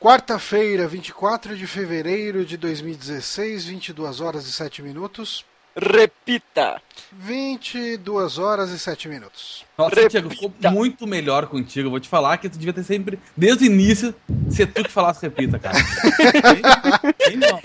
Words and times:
Quarta-feira, 0.00 0.88
24 0.88 1.54
de 1.54 1.66
fevereiro 1.66 2.42
de 2.42 2.56
2016, 2.56 3.66
22 3.66 4.22
horas 4.22 4.46
e 4.46 4.52
7 4.52 4.80
minutos. 4.80 5.44
Repita! 5.76 6.80
22 7.12 8.38
horas 8.38 8.70
e 8.70 8.78
7 8.78 9.08
minutos. 9.10 9.62
Nossa, 9.76 9.94
Repita. 9.94 10.08
Thiago, 10.08 10.30
ficou 10.30 10.52
muito 10.72 11.06
melhor 11.06 11.48
contigo. 11.48 11.88
Eu 11.88 11.90
vou 11.90 12.00
te 12.00 12.08
falar 12.08 12.38
que 12.38 12.48
tu 12.48 12.56
devia 12.56 12.72
ter 12.72 12.82
sempre, 12.82 13.18
desde 13.36 13.64
o 13.64 13.66
início, 13.66 14.14
ser 14.48 14.68
tu 14.68 14.82
que 14.82 14.90
falasse 14.90 15.20
repita, 15.20 15.58
cara. 15.58 15.76
Bem 17.28 17.38
bom. 17.38 17.60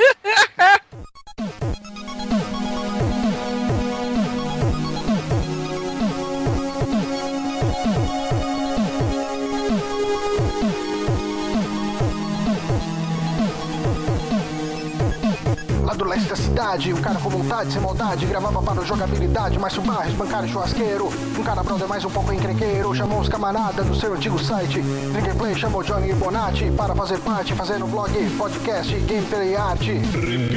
Leste 16.16 16.30
da 16.30 16.36
cidade, 16.38 16.94
um 16.94 17.02
cara 17.02 17.20
com 17.20 17.30
vontade, 17.30 17.74
sem 17.74 17.82
maldade, 17.82 18.26
gravava 18.26 18.62
para 18.62 18.80
o 18.80 18.86
jogabilidade, 18.86 19.60
Márcio 19.60 19.82
Barres, 19.82 20.14
bancário 20.14 20.48
churrasqueiro. 20.48 21.10
Um 21.38 21.44
cara 21.44 21.62
brother 21.62 21.90
mais 21.90 22.06
um 22.06 22.10
pouco 22.10 22.32
encrenqueiro, 22.32 22.96
chamou 22.96 23.20
os 23.20 23.28
camarada 23.28 23.84
do 23.84 23.94
seu 23.94 24.14
antigo 24.14 24.40
site. 24.40 24.80
Drink 24.82 25.38
Play 25.38 25.56
chamou 25.56 25.84
Johnny 25.84 26.14
Bonatti 26.14 26.72
para 26.72 26.96
fazer 26.96 27.18
parte, 27.20 27.54
fazendo 27.54 27.86
vlog, 27.86 28.14
podcast, 28.38 28.98
gameplay 29.02 29.52
e 29.52 29.56
arte. 29.58 30.02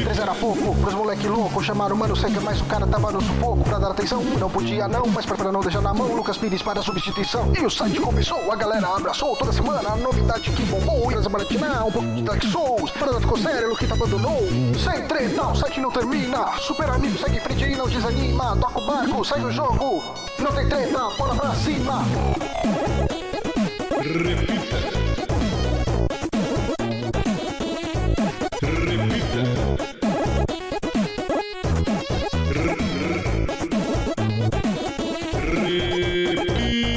Três 0.05 0.19
era 0.21 0.33
pouco, 0.37 0.77
pros 0.77 0.95
moleque 0.95 1.27
louco, 1.27 1.61
chamaram 1.61 1.97
o 1.97 1.99
mano 1.99 2.15
seca, 2.15 2.41
mas 2.41 2.61
o 2.61 2.65
cara 2.67 2.87
tava 2.87 3.11
no 3.11 3.21
sufoco 3.21 3.65
pra 3.65 3.81
dar 3.81 3.91
atenção. 3.91 4.23
Não 4.39 4.49
podia 4.49 4.87
não, 4.87 5.09
mas 5.09 5.27
pra 5.27 5.51
não 5.51 5.61
deixar 5.61 5.83
na 5.83 5.93
mão, 5.93 6.15
Lucas 6.15 6.39
Pires 6.39 6.63
para 6.63 6.79
a 6.79 6.83
substituição. 6.85 7.53
E 7.61 7.67
o 7.67 7.71
site 7.71 7.99
começou, 7.99 8.53
a 8.53 8.55
galera 8.55 8.95
abraçou 8.95 9.35
toda 9.35 9.53
semana, 9.53 9.91
a 9.91 9.97
novidade 9.97 10.53
que 10.53 10.63
bombou, 10.67 11.11
e 11.11 11.29
Baratina, 11.29 11.85
um 11.85 11.91
pouco 11.91 12.09
de 12.15 12.23
Dark 12.23 12.45
Souls. 12.45 12.93
Parada 12.93 13.21
ficou 13.21 13.37
sério, 13.37 13.77
que 13.77 13.93
abandonou. 13.93 14.39
Sem 14.79 15.03
treta, 15.09 15.48
o 15.51 15.55
site 15.55 15.81
não 15.81 15.91
termina. 15.91 16.47
Super 16.59 16.91
amigo, 16.91 17.19
segue 17.19 17.41
frente 17.41 17.65
e 17.65 17.77
não 17.77 17.89
desanima. 17.89 18.57
Toca 18.57 18.79
o 18.79 18.87
barco, 18.87 19.25
segue 19.25 19.45
o 19.47 19.53
jogo. 19.53 20.03
Não 20.39 20.53
tem 20.53 20.69
treta, 20.69 20.99
bola 21.17 21.35
pra 21.35 21.55
cima. 21.55 22.05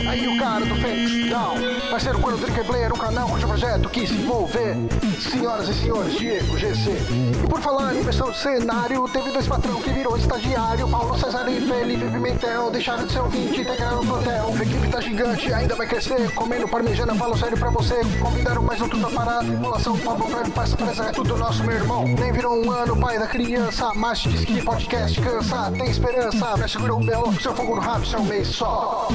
Aí 0.09 0.27
o 0.27 0.39
cara 0.39 0.65
do 0.65 0.75
Fênix 0.75 1.29
Down 1.29 1.55
vai 1.89 1.99
ser 1.99 2.15
o 2.15 2.19
Quando 2.19 2.41
Drink 2.41 2.63
Player, 2.65 2.93
um 2.93 2.97
canal 2.97 3.29
cujo 3.29 3.47
projeto 3.47 3.89
quis 3.89 4.09
se 4.09 4.15
envolver. 4.15 4.75
Senhoras 5.21 5.69
e 5.69 5.73
senhores, 5.75 6.13
Diego 6.15 6.57
GC. 6.57 6.89
E 7.43 7.47
por 7.47 7.61
falar 7.61 7.95
em 7.95 8.01
versão 8.01 8.31
de 8.31 8.37
cenário, 8.39 9.07
teve 9.09 9.31
dois 9.31 9.47
patrão 9.47 9.79
que 9.79 9.91
virou 9.91 10.17
estagiário. 10.17 10.87
Paulo 10.87 11.17
César 11.17 11.47
e 11.47 11.61
Felipe 11.61 12.05
Pimentel 12.05 12.71
deixaram 12.71 13.05
de 13.05 13.13
ser 13.13 13.19
ouvinte, 13.19 13.61
integraram 13.61 14.03
no 14.03 14.15
hotel. 14.15 14.47
A 14.47 14.63
equipe 14.63 14.87
tá 14.89 14.99
gigante, 14.99 15.53
ainda 15.53 15.75
vai 15.75 15.85
crescer. 15.85 16.33
Comendo 16.33 16.67
parmejana, 16.67 17.13
falo 17.13 17.37
sério 17.37 17.57
pra 17.57 17.69
você. 17.69 18.01
Convidaram 18.19 18.63
mais 18.63 18.81
um 18.81 18.89
tudo 18.89 19.07
pra 19.07 19.23
parar. 19.23 19.45
Tripulação, 19.45 19.97
Pablo 19.99 20.25
Prime, 20.25 20.51
passa 20.51 20.75
pressa, 20.75 21.03
é 21.03 21.11
tudo 21.11 21.37
nosso, 21.37 21.63
meu 21.63 21.75
irmão. 21.75 22.03
Nem 22.03 22.31
virou 22.31 22.65
um 22.65 22.71
ano, 22.71 22.99
pai 22.99 23.19
da 23.19 23.27
criança. 23.27 23.91
Mas 23.93 24.19
diz 24.19 24.43
que 24.43 24.61
podcast 24.63 25.21
cansa, 25.21 25.71
tem 25.71 25.89
esperança. 25.89 26.57
Me 26.57 26.67
segura 26.67 26.95
o 26.95 26.99
belo, 26.99 27.39
seu 27.39 27.53
fogo 27.53 27.75
no 27.75 27.81
rato, 27.81 28.07
seu 28.07 28.23
mês 28.23 28.47
só. 28.47 29.07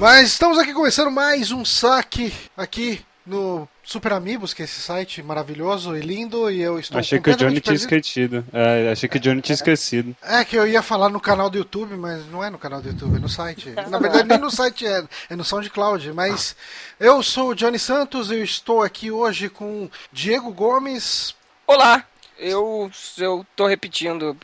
Mas 0.00 0.28
estamos 0.28 0.58
aqui 0.58 0.72
começando 0.72 1.10
mais 1.10 1.50
um 1.50 1.64
saque 1.64 2.32
aqui 2.56 3.04
no 3.26 3.68
Super 3.82 4.12
Amigos, 4.12 4.54
que 4.54 4.62
é 4.62 4.64
esse 4.64 4.80
site 4.80 5.20
maravilhoso 5.24 5.96
e 5.96 6.00
lindo, 6.00 6.48
e 6.48 6.62
eu 6.62 6.78
estou 6.78 7.00
Achei 7.00 7.18
que 7.18 7.28
o 7.28 7.36
Johnny 7.36 7.60
tinha 7.60 7.74
esquecido. 7.74 8.44
É, 8.52 8.92
achei 8.92 9.08
que 9.08 9.16
o 9.16 9.20
Johnny 9.20 9.42
tinha 9.42 9.54
esquecido. 9.54 10.16
É 10.22 10.44
que 10.44 10.54
eu 10.54 10.68
ia 10.68 10.82
falar 10.82 11.08
no 11.08 11.18
canal 11.18 11.50
do 11.50 11.58
YouTube, 11.58 11.96
mas 11.96 12.24
não 12.30 12.44
é 12.44 12.48
no 12.48 12.58
canal 12.58 12.80
do 12.80 12.88
YouTube, 12.88 13.16
é 13.16 13.18
no 13.18 13.28
site. 13.28 13.74
Na 13.90 13.98
verdade, 13.98 14.28
nem 14.28 14.38
no 14.38 14.52
site 14.52 14.86
é, 14.86 15.04
é 15.30 15.34
no 15.34 15.42
SoundCloud. 15.42 16.12
Mas 16.12 16.54
eu 17.00 17.20
sou 17.20 17.50
o 17.50 17.54
Johnny 17.54 17.78
Santos, 17.78 18.30
eu 18.30 18.42
estou 18.44 18.82
aqui 18.82 19.10
hoje 19.10 19.48
com 19.48 19.90
Diego 20.12 20.52
Gomes. 20.52 21.34
Olá! 21.66 22.04
Eu, 22.38 22.90
eu 23.18 23.44
tô 23.56 23.66
repetindo, 23.66 24.36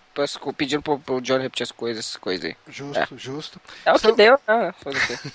pedindo 0.56 0.82
pro, 0.82 0.98
pro 0.98 1.20
Johnny 1.20 1.42
repetir 1.44 1.62
as 1.62 1.70
coisas, 1.72 2.16
coisa 2.16 2.48
aí. 2.48 2.56
Justo, 2.68 3.16
justo. 3.18 3.60
É 3.84 3.90
o 3.90 3.92
que 3.92 3.96
Estamos- 3.98 4.16
deu, 4.16 4.40
né? 4.48 4.74
Fazer 4.82 4.98
o 4.98 5.06
quê? 5.06 5.30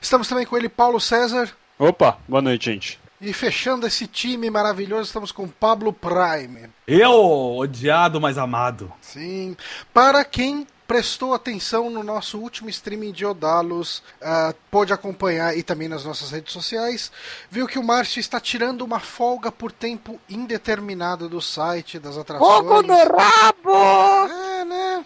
Estamos 0.00 0.28
também 0.28 0.44
com 0.44 0.56
ele, 0.56 0.68
Paulo 0.68 1.00
César. 1.00 1.50
Opa, 1.78 2.18
boa 2.28 2.42
noite, 2.42 2.64
gente. 2.66 3.00
E 3.20 3.32
fechando 3.32 3.86
esse 3.86 4.08
time 4.08 4.50
maravilhoso, 4.50 5.04
estamos 5.04 5.30
com 5.30 5.46
Pablo 5.46 5.92
Prime. 5.92 6.68
Eu, 6.88 7.56
odiado, 7.56 8.20
mas 8.20 8.36
amado. 8.36 8.92
Sim. 9.00 9.56
Para 9.94 10.24
quem 10.24 10.66
prestou 10.86 11.32
atenção 11.34 11.88
no 11.88 12.02
nosso 12.02 12.38
último 12.38 12.68
streaming 12.68 13.12
de 13.12 13.24
Odalos, 13.24 14.02
ah, 14.20 14.54
pôde 14.70 14.92
acompanhar 14.92 15.56
e 15.56 15.62
também 15.62 15.88
nas 15.88 16.04
nossas 16.04 16.30
redes 16.30 16.52
sociais, 16.52 17.10
viu 17.50 17.66
que 17.66 17.78
o 17.78 17.82
Márcio 17.82 18.20
está 18.20 18.38
tirando 18.40 18.82
uma 18.82 19.00
folga 19.00 19.50
por 19.50 19.72
tempo 19.72 20.20
indeterminado 20.28 21.28
do 21.28 21.40
site, 21.40 21.98
das 21.98 22.18
atrações. 22.18 22.48
Fogo 22.50 22.82
no 22.82 22.94
rabo! 22.94 24.28
É, 24.30 24.64
né? 24.64 25.04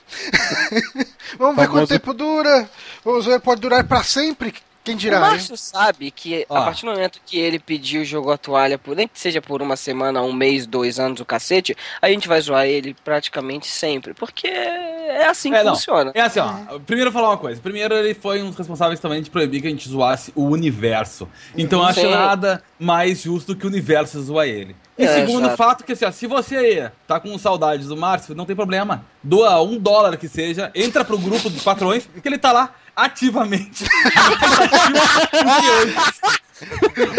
Vamos 1.38 1.56
ver 1.56 1.66
quanto 1.68 1.72
Famoso- 1.72 1.86
tempo 1.88 2.14
dura. 2.14 2.68
Vamos 3.04 3.26
ver, 3.26 3.40
pode 3.40 3.60
durar 3.60 3.86
para 3.86 4.02
sempre. 4.02 4.54
Quem 4.86 4.94
O 4.94 4.98
dirá, 4.98 5.16
hein? 5.16 5.22
Márcio 5.32 5.56
sabe 5.56 6.12
que 6.12 6.46
Ó. 6.48 6.56
a 6.56 6.62
partir 6.62 6.86
do 6.86 6.92
momento 6.92 7.18
que 7.26 7.36
ele 7.38 7.58
pediu 7.58 8.04
jogou 8.04 8.32
a 8.32 8.38
toalha, 8.38 8.78
por, 8.78 8.94
nem 8.94 9.08
que 9.08 9.18
seja 9.18 9.42
por 9.42 9.60
uma 9.60 9.74
semana, 9.74 10.22
um 10.22 10.32
mês, 10.32 10.64
dois 10.64 11.00
anos, 11.00 11.20
o 11.20 11.24
cacete, 11.24 11.76
a 12.00 12.08
gente 12.08 12.28
vai 12.28 12.40
zoar 12.40 12.66
ele 12.66 12.94
praticamente 13.04 13.66
sempre. 13.66 14.14
Porque 14.14 14.46
é 14.46 15.26
assim 15.26 15.50
que 15.50 15.56
É, 15.56 15.64
não. 15.64 15.74
funciona. 15.74 16.12
É 16.14 16.20
assim, 16.20 16.38
ó. 16.38 16.78
Primeiro 16.78 17.10
falar 17.10 17.30
uma 17.30 17.36
coisa. 17.36 17.60
Primeiro, 17.60 17.94
ele 17.96 18.14
foi 18.14 18.40
um 18.40 18.46
dos 18.46 18.56
responsáveis 18.56 19.00
também 19.00 19.20
de 19.22 19.28
proibir 19.28 19.60
que 19.60 19.66
a 19.66 19.70
gente 19.70 19.88
zoasse 19.88 20.32
o 20.36 20.44
universo. 20.44 21.28
Então 21.56 21.80
eu 21.80 21.84
acho 21.86 22.08
nada 22.08 22.62
mais 22.78 23.22
justo 23.22 23.56
que 23.56 23.64
o 23.66 23.68
universo 23.68 24.22
zoar 24.22 24.46
ele. 24.46 24.76
E 24.96 25.04
É, 25.04 25.14
segundo 25.26 25.40
exato. 25.46 25.56
fato 25.56 25.84
que 25.84 25.92
assim, 25.92 26.04
ó, 26.04 26.10
se 26.12 26.26
você 26.28 26.56
aí 26.56 26.90
tá 27.08 27.18
com 27.20 27.36
saudades 27.36 27.88
do 27.88 27.96
Márcio, 27.96 28.34
não 28.36 28.46
tem 28.46 28.54
problema. 28.56 29.04
Doa 29.22 29.60
um 29.60 29.78
dólar 29.78 30.16
que 30.16 30.28
seja, 30.28 30.70
entra 30.74 31.04
pro 31.04 31.18
grupo 31.18 31.50
dos 31.50 31.62
patrões, 31.64 32.08
que 32.22 32.26
ele 32.28 32.38
tá 32.38 32.52
lá 32.52 32.72
ativamente. 32.96 33.84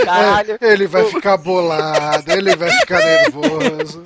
Caralho. 0.04 0.58
É, 0.60 0.74
ele 0.74 0.88
vai 0.88 1.06
ficar 1.06 1.38
bolado, 1.38 2.32
ele 2.32 2.56
vai 2.56 2.72
ficar 2.72 2.98
nervoso. 2.98 4.04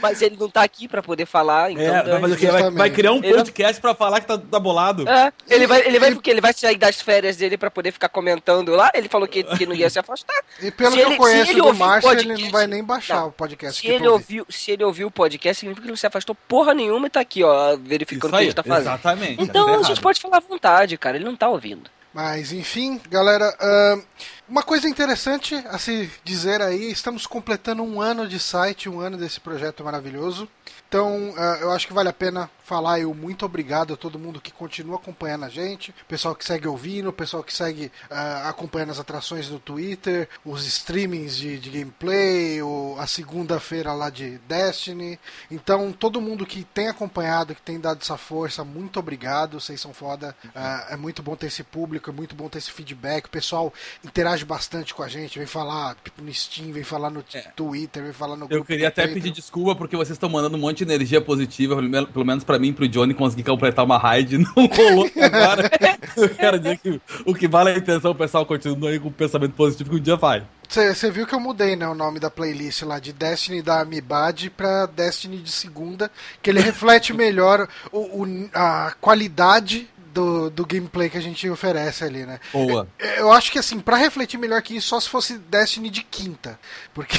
Mas 0.00 0.20
ele 0.22 0.36
não 0.38 0.48
tá 0.48 0.62
aqui 0.62 0.86
pra 0.86 1.02
poder 1.02 1.26
falar, 1.26 1.70
então. 1.70 1.82
É, 1.84 2.02
vai, 2.02 2.20
fazer 2.20 2.34
o 2.34 2.36
quê? 2.36 2.46
Vai- 2.48 2.70
vai 2.70 2.90
criar 2.90 3.12
um 3.12 3.16
Ele- 3.24 3.34
podcast 3.34 3.80
pra 3.80 3.94
falar 3.94 4.20
que 4.20 4.26
tá, 4.26 4.36
tá 4.38 4.58
bolado. 4.60 5.08
É, 5.08 5.32
ele 5.48 5.66
vai, 5.66 5.86
ele 5.86 5.98
vai 5.98 6.12
porque 6.14 6.30
ele 6.30 6.40
vai 6.40 6.52
sair 6.52 6.76
das 6.76 7.00
férias 7.00 7.36
dele 7.36 7.56
pra 7.56 7.70
poder 7.70 7.92
ficar 7.92 8.08
comentando 8.08 8.72
lá. 8.74 8.90
Ele 8.94 9.08
falou 9.08 9.26
que, 9.26 9.42
que 9.42 9.64
não 9.66 9.74
ia 9.74 9.88
se 9.88 9.98
afastar. 9.98 10.36
E 10.60 10.70
pelo 10.70 10.90
Se 10.92 10.96
que 10.98 11.02
ele- 11.02 11.14
eu 11.14 11.16
conheço 11.18 11.44
se 11.46 11.50
ele 11.52 11.62
do 11.62 11.74
Márcio, 11.74 12.10
ele 12.12 12.42
não 12.42 12.50
vai 12.50 12.66
nem 12.66 12.84
baixar 12.84 13.16
Não. 13.20 13.28
o 13.28 13.32
podcast. 13.32 13.76
Se 13.80 13.86
que 13.86 13.92
ele, 13.92 14.06
ouviu, 14.06 14.46
se 14.48 14.70
ele 14.70 14.84
ouviu 14.84 15.08
o 15.08 15.10
podcast, 15.10 15.60
significa 15.60 15.82
que 15.82 15.86
ele 15.86 15.92
não 15.92 15.96
se 15.96 16.06
afastou 16.06 16.34
porra 16.46 16.74
nenhuma 16.74 17.06
e 17.06 17.10
tá 17.10 17.20
aqui, 17.20 17.42
ó, 17.42 17.76
verificando 17.76 18.34
o 18.34 18.36
que 18.36 18.42
a 18.42 18.44
gente 18.44 18.54
tá 18.54 18.62
fazendo. 18.62 18.88
exatamente. 18.92 19.42
Então 19.42 19.66
tá 19.66 19.78
a 19.78 19.82
gente 19.82 20.00
pode 20.00 20.20
falar 20.20 20.36
à 20.38 20.40
vontade, 20.40 20.96
cara. 20.98 21.16
Ele 21.16 21.24
não 21.24 21.36
tá 21.36 21.48
ouvindo. 21.48 21.90
Mas 22.12 22.50
enfim, 22.52 23.00
galera, 23.10 23.54
ahn, 23.60 24.00
uma 24.48 24.62
coisa 24.62 24.88
interessante 24.88 25.54
a 25.68 25.78
se 25.78 26.10
dizer 26.22 26.62
aí, 26.62 26.90
estamos 26.90 27.26
completando 27.26 27.82
um 27.82 28.00
ano 28.00 28.28
de 28.28 28.38
site, 28.38 28.88
um 28.88 29.00
ano 29.00 29.16
desse 29.16 29.40
projeto 29.40 29.82
maravilhoso. 29.82 30.48
Então, 30.88 31.34
ah, 31.36 31.58
eu 31.60 31.70
acho 31.72 31.86
que 31.86 31.92
vale 31.92 32.08
a 32.08 32.12
pena 32.12 32.48
falar 32.64 32.98
eu 32.98 33.14
muito 33.14 33.44
obrigado 33.44 33.94
a 33.94 33.96
todo 33.96 34.18
mundo 34.18 34.40
que 34.40 34.52
continua 34.52 34.96
acompanhando 34.96 35.44
a 35.44 35.48
gente, 35.48 35.94
pessoal 36.08 36.34
que 36.34 36.44
segue 36.44 36.66
ouvindo, 36.66 37.12
pessoal 37.12 37.42
que 37.42 37.52
segue 37.52 37.92
ah, 38.10 38.48
acompanhando 38.48 38.90
as 38.90 38.98
atrações 38.98 39.48
no 39.48 39.58
Twitter, 39.60 40.28
os 40.44 40.66
streamings 40.66 41.36
de, 41.36 41.58
de 41.58 41.70
gameplay, 41.70 42.60
o, 42.62 42.96
a 42.98 43.06
segunda-feira 43.06 43.92
lá 43.92 44.10
de 44.10 44.38
Destiny. 44.48 45.18
Então, 45.50 45.92
todo 45.92 46.20
mundo 46.20 46.46
que 46.46 46.64
tem 46.64 46.88
acompanhado, 46.88 47.54
que 47.54 47.62
tem 47.62 47.78
dado 47.78 48.00
essa 48.02 48.16
força, 48.16 48.64
muito 48.64 48.98
obrigado, 48.98 49.60
vocês 49.60 49.80
são 49.80 49.92
foda. 49.92 50.36
Ah, 50.54 50.88
é 50.90 50.96
muito 50.96 51.22
bom 51.22 51.36
ter 51.36 51.46
esse 51.46 51.62
público, 51.62 52.10
é 52.10 52.12
muito 52.12 52.34
bom 52.34 52.48
ter 52.48 52.58
esse 52.58 52.70
feedback. 52.70 53.26
O 53.26 53.30
pessoal 53.30 53.72
interage 54.04 54.35
bastante 54.44 54.92
com 54.94 55.02
a 55.02 55.08
gente, 55.08 55.38
vem 55.38 55.46
falar 55.46 55.96
tipo, 56.04 56.20
no 56.22 56.32
Steam, 56.34 56.72
vem 56.72 56.82
falar 56.82 57.10
no 57.10 57.24
Twitter, 57.54 58.02
vem 58.02 58.12
falar 58.12 58.36
no 58.36 58.46
Eu 58.50 58.64
queria 58.64 58.88
até 58.88 59.06
pedir 59.06 59.30
desculpa 59.30 59.74
porque 59.74 59.96
vocês 59.96 60.16
estão 60.16 60.28
mandando 60.28 60.56
um 60.56 60.60
monte 60.60 60.78
de 60.78 60.84
energia 60.84 61.20
positiva, 61.20 61.76
pelo 61.76 61.88
men- 61.88 62.06
pelo 62.06 62.24
menos 62.24 62.44
pra 62.44 62.58
mim, 62.58 62.72
pro 62.72 62.88
Johnny 62.88 63.14
conseguir 63.14 63.44
completar 63.44 63.84
uma 63.84 63.98
raid, 63.98 64.38
não 64.38 64.66
rolou 64.66 65.10
agora. 65.22 65.70
Eu 66.16 66.28
quero 66.30 66.58
dizer 66.58 66.78
que 66.78 67.00
o 67.24 67.34
que 67.34 67.46
vale 67.48 67.70
é 67.70 67.74
a 67.74 67.78
intenção, 67.78 68.10
o 68.10 68.14
pessoal 68.14 68.44
continua 68.46 68.90
aí 68.90 68.98
com 68.98 69.08
o 69.08 69.12
pensamento 69.12 69.52
positivo 69.54 69.90
que 69.90 69.96
um 69.96 70.00
dia 70.00 70.16
vai. 70.16 70.44
Você 70.68 71.10
viu 71.12 71.26
que 71.28 71.34
eu 71.34 71.38
mudei, 71.38 71.76
né, 71.76 71.86
o 71.86 71.94
nome 71.94 72.18
da 72.18 72.28
playlist 72.28 72.82
lá 72.82 72.98
de 72.98 73.12
Destiny 73.12 73.62
da 73.62 73.80
Amibad 73.82 74.50
pra 74.50 74.86
Destiny 74.86 75.38
de 75.38 75.52
segunda, 75.52 76.10
que 76.42 76.50
ele 76.50 76.58
reflete 76.60 77.12
melhor 77.14 77.68
o, 77.92 78.22
o- 78.24 78.50
a 78.52 78.92
qualidade 79.00 79.88
do, 80.16 80.48
do 80.50 80.64
gameplay 80.66 81.10
que 81.10 81.18
a 81.18 81.20
gente 81.20 81.48
oferece 81.50 82.02
ali, 82.02 82.24
né? 82.24 82.40
Boa. 82.52 82.88
Eu 83.18 83.30
acho 83.30 83.52
que 83.52 83.58
assim, 83.58 83.78
pra 83.78 83.96
refletir 83.96 84.38
melhor 84.38 84.62
que 84.62 84.74
isso, 84.76 84.88
só 84.88 84.98
se 84.98 85.08
fosse 85.10 85.36
Destiny 85.36 85.90
de 85.90 86.02
quinta. 86.02 86.58
Porque 86.94 87.18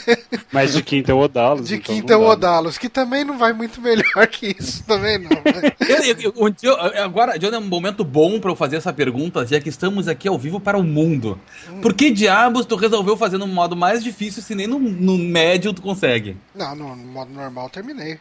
Mas 0.50 0.72
de 0.72 0.82
quinta 0.82 1.12
é 1.12 1.14
o 1.14 1.18
Odalos. 1.18 1.68
de 1.68 1.76
então 1.76 1.94
quinta 1.94 2.12
é 2.14 2.16
o 2.16 2.20
dá. 2.20 2.26
Odalos, 2.30 2.78
que 2.78 2.88
também 2.88 3.22
não 3.24 3.36
vai 3.36 3.52
muito 3.52 3.80
melhor 3.82 4.26
que 4.30 4.56
isso, 4.58 4.82
também 4.84 5.18
não. 5.18 5.28
né? 5.30 5.72
Eu- 5.88 6.32
eu- 6.32 6.54
eu- 6.62 7.02
agora, 7.04 7.38
John, 7.38 7.48
é 7.48 7.58
um 7.58 7.62
momento 7.66 8.04
bom 8.04 8.38
pra 8.40 8.50
eu 8.50 8.56
fazer 8.56 8.76
essa 8.76 8.92
pergunta, 8.92 9.44
já 9.46 9.60
que 9.60 9.68
estamos 9.68 10.06
aqui 10.08 10.28
ao 10.28 10.38
vivo 10.38 10.58
para 10.60 10.78
o 10.78 10.82
mundo. 10.82 11.38
Por 11.82 11.92
que 11.94 12.10
diabos 12.10 12.64
tu 12.66 12.76
resolveu 12.76 13.16
fazer 13.16 13.36
no 13.38 13.46
modo 13.46 13.76
mais 13.76 14.02
difícil 14.02 14.42
se 14.42 14.54
nem 14.54 14.66
no, 14.66 14.78
no 14.78 15.18
médio 15.18 15.72
tu 15.72 15.82
consegue? 15.82 16.36
Não, 16.54 16.74
no, 16.74 16.94
no 16.96 17.06
modo 17.12 17.30
normal 17.32 17.64
eu 17.66 17.70
terminei. 17.70 18.18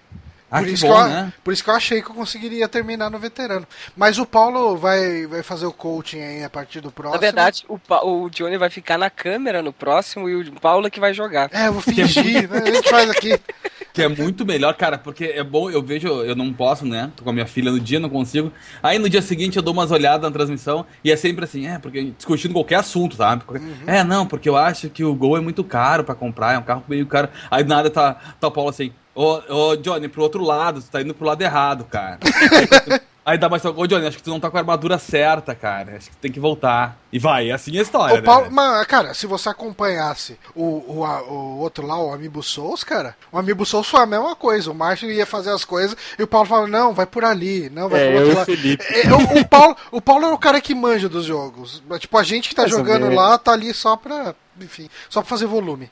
Ah, 0.49 0.59
por, 0.59 0.67
isso 0.69 0.87
bom, 0.87 0.93
que 0.95 0.99
eu, 1.01 1.07
né? 1.09 1.33
por 1.43 1.53
isso 1.53 1.63
que 1.63 1.69
eu 1.69 1.73
achei 1.75 2.01
que 2.01 2.09
eu 2.09 2.15
conseguiria 2.15 2.67
terminar 2.69 3.09
no 3.09 3.19
veterano. 3.19 3.67
Mas 3.95 4.17
o 4.17 4.25
Paulo 4.25 4.77
vai, 4.77 5.27
vai 5.27 5.43
fazer 5.43 5.65
o 5.65 5.73
coaching 5.73 6.21
aí 6.21 6.43
a 6.43 6.49
partir 6.49 6.79
do 6.79 6.89
próximo. 6.91 7.15
Na 7.15 7.19
verdade, 7.21 7.65
o, 7.67 7.77
Pa- 7.77 8.03
o 8.05 8.29
Johnny 8.29 8.57
vai 8.57 8.69
ficar 8.69 8.97
na 8.97 9.09
câmera 9.09 9.61
no 9.61 9.73
próximo 9.73 10.29
e 10.29 10.35
o 10.35 10.51
Paulo 10.53 10.89
que 10.89 10.99
vai 11.01 11.13
jogar. 11.13 11.49
É, 11.51 11.67
eu 11.67 11.73
vou 11.73 11.81
fingir, 11.81 12.49
né? 12.49 12.61
A 12.65 12.71
gente 12.71 12.89
faz 12.89 13.09
aqui. 13.09 13.37
Que 13.93 14.03
é 14.03 14.07
muito 14.07 14.45
melhor, 14.45 14.75
cara, 14.75 14.95
porque 14.99 15.25
é 15.25 15.43
bom, 15.43 15.71
eu 15.71 15.81
vejo, 15.81 16.07
eu 16.07 16.35
não 16.35 16.53
posso, 16.53 16.85
né? 16.85 17.11
Tô 17.15 17.23
com 17.23 17.31
a 17.31 17.33
minha 17.33 17.47
filha 17.47 17.71
no 17.71 17.79
dia, 17.79 17.99
não 17.99 18.09
consigo. 18.09 18.53
Aí 18.83 18.99
no 18.99 19.09
dia 19.09 19.23
seguinte 19.23 19.57
eu 19.57 19.63
dou 19.63 19.73
umas 19.73 19.89
olhadas 19.89 20.21
na 20.21 20.29
transmissão 20.31 20.85
e 21.03 21.11
é 21.11 21.15
sempre 21.15 21.45
assim, 21.45 21.65
é, 21.65 21.79
porque 21.79 22.03
discutindo 22.15 22.53
qualquer 22.53 22.75
assunto, 22.75 23.15
sabe? 23.15 23.43
Qualquer- 23.43 23.65
É, 23.87 24.03
não, 24.03 24.27
porque 24.27 24.47
eu 24.47 24.55
acho 24.55 24.87
que 24.91 25.03
o 25.03 25.15
Gol 25.15 25.35
é 25.37 25.41
muito 25.41 25.63
caro 25.63 26.03
pra 26.03 26.13
comprar, 26.13 26.53
é 26.53 26.59
um 26.59 26.61
carro 26.61 26.83
meio 26.87 27.07
caro. 27.07 27.27
Aí 27.49 27.63
nada 27.63 27.89
tá, 27.89 28.13
tá 28.39 28.47
o 28.47 28.51
Paulo 28.51 28.69
assim, 28.69 28.93
ô, 29.21 29.71
ô 29.71 29.75
Johnny, 29.77 30.07
pro 30.07 30.21
outro 30.23 30.43
lado, 30.43 30.81
tu 30.81 30.89
tá 30.89 31.01
indo 31.01 31.13
pro 31.13 31.25
lado 31.25 31.41
errado, 31.41 31.83
cara. 31.85 32.19
Aí 33.27 33.37
dá 33.37 33.49
mais 33.49 33.65
ô 33.65 33.85
Johnny, 33.85 34.07
acho 34.07 34.15
que 34.15 34.23
tu 34.23 34.29
não 34.29 34.39
tá 34.39 34.49
com 34.49 34.55
a 34.55 34.61
armadura 34.61 34.97
certa, 34.97 35.53
cara. 35.53 35.97
Acho 35.97 36.09
que 36.09 36.15
tu 36.15 36.19
tem 36.21 36.31
que 36.31 36.39
voltar. 36.39 36.97
E 37.11 37.19
vai, 37.19 37.49
é 37.49 37.53
assim 37.53 37.77
a 37.77 37.81
história, 37.81 38.21
O 38.21 38.23
Paulo, 38.23 38.45
né? 38.45 38.51
mas, 38.53 38.87
cara, 38.87 39.13
se 39.13 39.27
você 39.27 39.49
acompanhasse 39.49 40.39
o, 40.55 40.99
o, 40.99 41.03
a- 41.05 41.23
o 41.23 41.57
outro 41.59 41.85
lá, 41.85 41.99
o 42.01 42.13
Amiibo 42.13 42.41
Souls, 42.41 42.85
cara, 42.85 43.17
o 43.29 43.37
Amiibo 43.37 43.65
Souls 43.65 43.85
foi 43.89 43.99
a 43.99 44.05
mesma 44.05 44.33
coisa. 44.33 44.71
O 44.71 44.73
Márcio 44.73 45.11
ia 45.11 45.25
fazer 45.25 45.49
as 45.51 45.65
coisas 45.65 45.97
e 46.17 46.23
o 46.23 46.27
Paulo 46.27 46.47
falava, 46.47 46.67
não, 46.67 46.93
vai 46.93 47.05
por 47.05 47.25
ali, 47.25 47.69
não, 47.69 47.89
vai 47.89 47.99
É, 48.01 48.05
por 48.07 48.13
eu 48.13 48.19
outro 48.21 48.31
o 48.33 48.37
lado. 48.37 48.45
Felipe. 48.45 48.85
É, 48.93 49.13
o, 49.13 49.41
o 49.41 49.45
Paulo, 49.45 49.75
o 49.91 50.01
Paulo 50.01 50.25
é 50.25 50.31
o 50.33 50.37
cara 50.37 50.61
que 50.61 50.73
manja 50.73 51.09
dos 51.09 51.25
jogos. 51.25 51.83
Tipo, 51.99 52.17
a 52.17 52.23
gente 52.23 52.47
que 52.47 52.55
tá 52.55 52.65
jogando 52.65 53.13
lá 53.13 53.37
tá 53.37 53.51
ali 53.51 53.73
só 53.73 53.97
pra, 53.97 54.33
enfim, 54.61 54.89
só 55.09 55.19
pra 55.19 55.29
fazer 55.29 55.47
volume. 55.47 55.91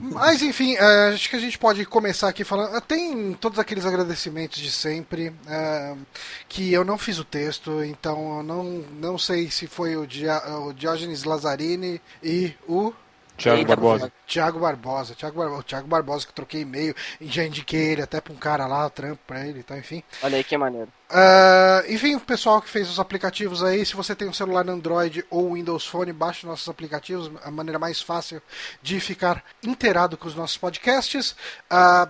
Mas 0.00 0.42
enfim, 0.42 0.74
é, 0.76 1.12
acho 1.14 1.28
que 1.28 1.36
a 1.36 1.40
gente 1.40 1.58
pode 1.58 1.84
começar 1.84 2.28
aqui 2.28 2.44
falando. 2.44 2.80
Tem 2.82 3.32
todos 3.34 3.58
aqueles 3.58 3.86
agradecimentos 3.86 4.58
de 4.58 4.70
sempre. 4.70 5.32
é, 5.48 5.94
que 6.48 6.72
eu 6.72 6.84
não 6.84 6.98
fiz 6.98 7.18
o 7.18 7.24
texto, 7.24 7.82
então 7.82 8.38
eu 8.38 8.42
não, 8.42 8.64
não 8.92 9.18
sei 9.18 9.50
se 9.50 9.66
foi 9.66 9.96
o, 9.96 10.06
Dia, 10.06 10.42
o 10.58 10.72
Diógenes 10.72 11.24
Lazzarini 11.24 12.00
e 12.22 12.54
o 12.68 12.92
Thiago 13.36 13.58
Eita, 13.58 13.68
Barbosa. 13.68 14.12
Thiago 14.26 14.58
Barbosa. 14.60 15.14
Thiago 15.14 15.38
Barbosa, 15.38 15.60
o 15.60 15.64
Thiago 15.64 15.88
Barbosa 15.88 16.26
que 16.26 16.32
troquei 16.32 16.60
e-mail, 16.60 16.94
e 17.20 17.26
já 17.26 17.44
indiquei 17.44 17.92
ele 17.92 18.02
até 18.02 18.20
pra 18.20 18.32
um 18.32 18.36
cara 18.36 18.66
lá, 18.66 18.88
trampo 18.90 19.20
pra 19.26 19.46
ele, 19.46 19.60
então 19.60 19.76
enfim. 19.76 20.02
Olha 20.22 20.36
aí 20.36 20.44
que 20.44 20.56
maneiro. 20.56 20.88
Ah, 21.14 21.84
enfim, 21.90 22.14
o 22.14 22.20
pessoal 22.20 22.62
que 22.62 22.70
fez 22.70 22.88
os 22.88 22.98
aplicativos 22.98 23.62
aí, 23.62 23.84
se 23.84 23.94
você 23.94 24.14
tem 24.14 24.26
um 24.26 24.32
celular 24.32 24.66
Android 24.66 25.22
ou 25.28 25.52
Windows 25.52 25.86
Phone, 25.86 26.10
baixe 26.10 26.46
nossos 26.46 26.66
aplicativos, 26.70 27.30
a 27.44 27.50
maneira 27.50 27.78
mais 27.78 28.00
fácil 28.00 28.40
de 28.80 28.98
ficar 28.98 29.44
inteirado 29.62 30.16
com 30.16 30.26
os 30.26 30.34
nossos 30.34 30.56
podcasts. 30.56 31.36
Ah, 31.68 32.08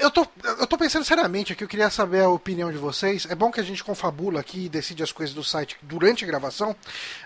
eu, 0.00 0.12
tô, 0.12 0.24
eu 0.44 0.66
tô 0.68 0.78
pensando 0.78 1.04
seriamente 1.04 1.52
aqui, 1.52 1.64
eu 1.64 1.68
queria 1.68 1.90
saber 1.90 2.22
a 2.22 2.28
opinião 2.28 2.70
de 2.70 2.78
vocês. 2.78 3.26
É 3.28 3.34
bom 3.34 3.50
que 3.50 3.58
a 3.58 3.64
gente 3.64 3.82
confabula 3.82 4.38
aqui 4.38 4.66
e 4.66 4.68
decide 4.68 5.02
as 5.02 5.10
coisas 5.10 5.34
do 5.34 5.42
site 5.42 5.76
durante 5.82 6.22
a 6.22 6.28
gravação. 6.28 6.76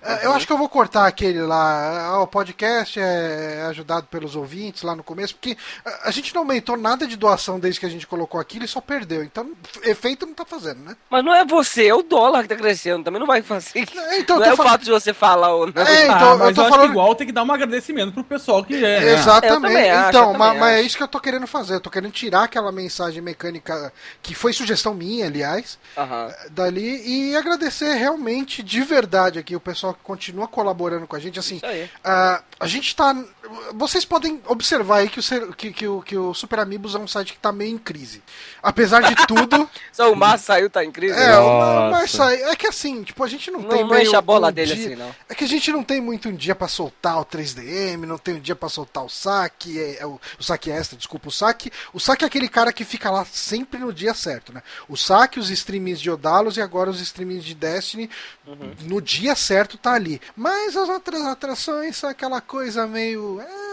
Ah, 0.03 0.21
eu 0.23 0.33
acho 0.33 0.47
que 0.47 0.53
eu 0.55 0.59
vou 0.59 0.71
cortar 0.71 1.07
aquele 1.07 1.43
lá, 1.43 2.19
o 2.23 2.27
podcast 2.27 2.99
é 2.99 3.67
ajudado 3.69 4.07
pelos 4.07 4.37
ouvintes 4.37 4.83
lá 4.83 4.97
no 4.97 5.05
começo, 5.05 5.35
porque 5.35 5.55
a, 5.85 6.09
a 6.09 6.11
gente 6.11 6.35
não 6.35 6.41
aumentou 6.43 6.79
nada 6.79 7.07
de 7.07 7.15
doação 7.15 7.61
desde 7.61 7.79
que 7.79 7.85
a 7.85 7.91
gente 7.91 8.07
colocou 8.07 8.41
aqui, 8.41 8.57
ele 8.57 8.67
só 8.67 8.81
perdeu. 8.81 9.23
Então, 9.23 9.53
efeito 9.83 10.25
não 10.25 10.33
tá 10.33 10.47
fazendo, 10.47 10.81
né? 10.81 10.97
Mas 11.11 11.25
não 11.25 11.35
é 11.35 11.45
você, 11.45 11.89
é 11.89 11.95
o 11.95 12.03
dólar 12.03 12.43
que 12.43 12.49
tá 12.49 12.55
crescendo. 12.57 13.03
Também 13.03 13.19
não 13.19 13.27
vai 13.27 13.43
fazer. 13.43 13.81
É, 13.81 14.19
então, 14.19 14.37
não 14.39 14.45
eu 14.47 14.53
é 14.53 14.57
tô 14.57 14.63
o 14.63 14.67
fato 14.67 14.85
de 14.85 14.91
você 14.91 15.13
falar 15.13 15.53
ou 15.55 15.67
não. 15.67 15.83
É, 15.83 16.03
Ah, 16.09 16.17
então, 16.17 16.31
eu 16.33 16.39
mas 16.39 16.55
tô 16.55 16.61
eu 16.61 16.65
acho 16.67 16.71
falando- 16.75 16.87
que 16.87 16.93
igual 16.93 17.15
tem 17.17 17.27
que 17.27 17.33
dar 17.33 17.43
um 17.43 17.53
agradecimento 17.53 18.13
pro 18.13 18.23
pessoal 18.23 18.63
que 18.65 18.77
é. 18.77 19.01
né? 19.01 19.13
Exatamente. 19.15 19.55
Eu 19.55 19.61
também 19.61 19.91
acho, 19.91 20.09
então, 20.11 20.33
eu 20.33 20.39
ma- 20.39 20.47
também 20.47 20.61
mas, 20.61 20.75
é 20.77 20.83
isso 20.83 20.97
que 20.97 21.03
eu 21.03 21.09
tô 21.09 21.19
querendo 21.19 21.47
fazer. 21.49 21.75
Eu 21.75 21.81
tô 21.81 21.91
querendo 21.91 22.13
tirar 22.13 22.45
aquela 22.45 22.71
mensagem 22.71 23.21
mecânica 23.21 23.93
que 24.23 24.35
foi 24.37 24.53
sugestão 24.53 24.95
minha, 24.95 25.27
aliás, 25.27 25.79
Aham. 25.99 26.33
dali 26.51 27.03
e 27.05 27.37
agradecer 27.37 27.93
realmente 27.95 28.63
de 28.63 28.81
verdade 28.83 29.39
aqui 29.39 29.57
o 29.57 29.61
pessoal 29.61 29.93
que 29.95 30.01
continua 30.05 30.47
colaborando 30.47 31.07
com 31.09 31.17
a 31.17 31.19
gente. 31.19 31.39
Assim, 31.41 31.57
Isso 31.57 31.67
aí. 31.67 31.91
ah, 32.05 32.41
a 32.61 32.67
gente 32.69 32.95
tá. 32.95 33.17
Vocês 33.75 34.05
podem 34.05 34.41
observar 34.47 34.99
aí 34.99 35.09
que 35.09 35.19
o, 35.19 35.53
que, 35.55 35.73
que 35.73 35.89
o, 35.89 36.03
que 36.03 36.17
o 36.17 36.33
Super 36.35 36.61
Amigos 36.61 36.95
é 36.95 36.99
um 36.99 37.09
site 37.09 37.33
que 37.33 37.39
tá 37.41 37.51
meio 37.51 37.75
em 37.75 37.79
crise. 37.79 38.23
Apesar 38.63 39.01
de 39.03 39.15
tudo. 39.27 39.69
Só 39.93 40.13
o 40.13 40.15
Mar 40.15 40.39
saiu, 40.39 40.71
tá 40.71 40.85
em 40.85 40.91
crise. 40.93 41.00
É, 41.09 41.33
Nossa. 41.37 41.91
mas 41.91 42.11
sai- 42.11 42.43
é 42.43 42.57
que 42.57 42.67
assim, 42.67 43.03
tipo, 43.03 43.23
a 43.25 43.29
gente 43.29 43.51
não, 43.51 43.61
Não- 43.63 43.69
tem 43.69 43.81
não 43.83 43.89
meio 43.91 44.03
enche 44.03 44.17
a 44.17 44.21
bola 44.21 44.49
um 44.49 44.53
dele 44.53 44.75
dia- 44.75 44.87
assim, 44.87 44.97
não. 44.97 45.15
É 45.29 45.35
que 45.35 45.45
a 45.45 45.49
gente 45.49 45.71
não 45.73 45.83
tem 45.83 46.01
muito 46.01 46.29
um 46.29 46.35
dia 46.35 46.55
pra 46.55 46.69
soltar 46.69 47.19
o 47.21 47.25
3DM, 47.25 48.07
não 48.07 48.19
tem 48.19 48.35
um 48.35 48.41
dia 48.41 48.55
pra 48.57 48.69
soltar 48.69 49.05
o 49.05 49.09
saque, 49.09 49.79
é, 49.79 49.99
é 50.01 50.07
o, 50.07 50.21
o 50.39 50.43
saque 50.43 50.71
extra, 50.71 50.97
desculpa, 50.97 51.29
o 51.29 51.33
saque. 51.33 51.71
O 51.93 52.01
saque 52.01 52.25
é 52.25 52.27
aquele 52.27 52.49
cara 52.49 52.73
que 52.73 52.85
fica 52.85 53.11
lá 53.11 53.25
sempre 53.25 53.79
no 53.81 53.93
dia 53.93 54.15
certo, 54.15 54.53
né? 54.53 54.63
O 54.89 54.97
saque, 54.97 55.39
os 55.39 55.51
streamings 55.51 56.01
de 56.01 56.11
Odalos 56.11 56.57
e 56.57 56.61
agora 56.61 56.91
os 56.91 57.01
streamings 57.01 57.45
de 57.45 57.55
Destiny, 57.55 58.11
Uhum. 58.47 58.73
no 58.83 59.01
dia 59.01 59.35
certo 59.35 59.79
tá 59.79 59.93
ali. 59.93 60.21
Mas 60.37 60.77
as 60.77 60.89
outras 60.89 61.23
atrações 61.23 61.97
são 61.97 62.11
aquela 62.11 62.41
coisa 62.41 62.87
meio. 62.87 63.41
"É, 63.41 63.70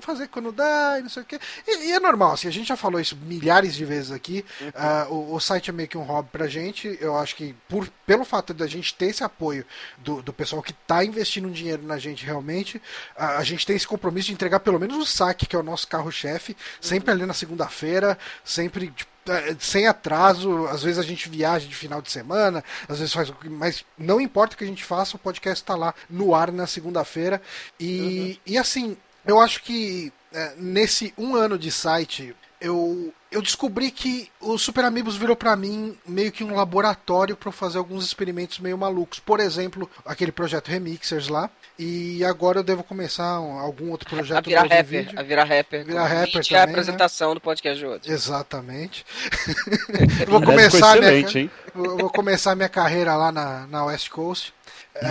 vamos 0.00 0.06
fazer 0.06 0.28
quando 0.28 0.50
dá 0.52 0.96
e 0.98 1.02
não 1.02 1.08
sei 1.08 1.22
o 1.22 1.26
quê. 1.26 1.38
E, 1.66 1.88
e 1.88 1.92
é 1.92 2.00
normal, 2.00 2.32
assim, 2.32 2.48
a 2.48 2.50
gente 2.50 2.68
já 2.68 2.76
falou 2.76 3.00
isso 3.00 3.16
milhares 3.16 3.74
de 3.74 3.84
vezes 3.84 4.10
aqui. 4.10 4.44
Uhum. 4.60 4.70
ah, 4.74 5.06
o, 5.10 5.34
o 5.34 5.40
site 5.40 5.70
é 5.70 5.72
meio 5.72 5.88
que 5.88 5.98
um 5.98 6.02
hobby 6.02 6.28
pra 6.32 6.46
gente. 6.48 6.96
Eu 7.00 7.16
acho 7.16 7.36
que 7.36 7.54
por, 7.68 7.88
pelo 8.06 8.24
fato 8.24 8.52
da 8.54 8.66
gente 8.66 8.94
ter 8.94 9.06
esse 9.06 9.22
apoio 9.22 9.64
do, 9.98 10.22
do 10.22 10.32
pessoal 10.32 10.62
que 10.62 10.72
tá 10.72 11.04
investindo 11.04 11.50
dinheiro 11.50 11.82
na 11.82 11.98
gente 11.98 12.24
realmente, 12.24 12.80
a, 13.16 13.38
a 13.38 13.44
gente 13.44 13.66
tem 13.66 13.76
esse 13.76 13.86
compromisso 13.86 14.28
de 14.28 14.32
entregar 14.34 14.60
pelo 14.60 14.78
menos 14.80 14.96
o 14.96 15.06
saque, 15.06 15.46
que 15.46 15.54
é 15.54 15.58
o 15.58 15.62
nosso 15.62 15.86
carro-chefe, 15.86 16.56
sempre 16.80 17.10
ali 17.10 17.26
na 17.26 17.34
segunda-feira, 17.34 18.18
sempre. 18.44 18.88
tipo, 18.90 19.10
é, 19.28 19.54
sem 19.60 19.86
atraso, 19.86 20.66
às 20.68 20.82
vezes 20.82 20.98
a 20.98 21.02
gente 21.02 21.28
viaja 21.28 21.66
de 21.68 21.74
final 21.74 22.00
de 22.00 22.10
semana, 22.10 22.64
às 22.88 22.98
vezes 22.98 23.12
faz, 23.12 23.28
o 23.28 23.34
que- 23.34 23.50
mas 23.50 23.84
não 23.98 24.18
importa 24.18 24.54
o 24.54 24.58
que 24.58 24.64
a 24.64 24.66
gente 24.66 24.82
faça, 24.82 25.14
o 25.14 25.18
podcast 25.18 25.62
tá 25.62 25.76
lá 25.76 25.94
no 26.08 26.34
ar 26.34 26.50
na 26.50 26.66
segunda-feira 26.66 27.40
e, 27.78 28.40
e 28.46 28.56
assim, 28.56 28.96
eu 29.26 29.40
acho 29.40 29.62
que 29.62 30.12
é, 30.32 30.54
nesse 30.56 31.12
um 31.18 31.34
ano 31.34 31.58
de 31.58 31.70
site 31.70 32.34
eu 32.60 33.12
eu 33.32 33.40
descobri 33.40 33.92
que 33.92 34.28
o 34.40 34.58
Super 34.58 34.84
Amigos 34.84 35.16
virou 35.16 35.36
pra 35.36 35.54
mim 35.54 35.96
meio 36.04 36.32
que 36.32 36.42
um 36.42 36.54
laboratório 36.54 37.36
pra 37.36 37.48
eu 37.48 37.52
fazer 37.52 37.78
alguns 37.78 38.04
experimentos 38.04 38.58
meio 38.58 38.76
malucos. 38.76 39.20
Por 39.20 39.38
exemplo, 39.38 39.88
aquele 40.04 40.32
projeto 40.32 40.66
Remixers 40.66 41.28
lá. 41.28 41.48
E 41.78 42.24
agora 42.24 42.58
eu 42.58 42.64
devo 42.64 42.82
começar 42.82 43.40
um- 43.40 43.56
algum 43.58 43.90
outro 43.90 44.08
A 44.08 44.16
projeto 44.16 44.44
virar 44.46 44.62
novo 44.62 44.74
em 44.74 44.76
rapper. 44.76 45.04
vídeo. 45.04 45.18
A 45.18 45.22
virar 45.22 45.44
rapper. 45.44 45.84
Virar 45.84 46.06
rapper 46.06 46.36
é 46.36 46.38
a 46.38 46.42
também, 46.42 46.56
né? 46.56 46.62
apresentação 46.72 47.32
do 47.34 47.40
podcast 47.40 47.78
de 47.78 47.86
hoje. 47.86 48.00
Exatamente. 48.10 49.06
eu 50.26 50.26
vou 50.26 50.42
começar 50.42 50.96
a 50.96 51.00
minha, 51.00 51.12
hein? 51.12 51.50
eu 51.72 51.98
vou 51.98 52.10
começar 52.10 52.56
minha 52.56 52.68
carreira 52.68 53.14
lá 53.14 53.30
na, 53.30 53.66
na 53.68 53.84
West 53.84 54.10
Coast. 54.10 54.52
É, 54.96 55.06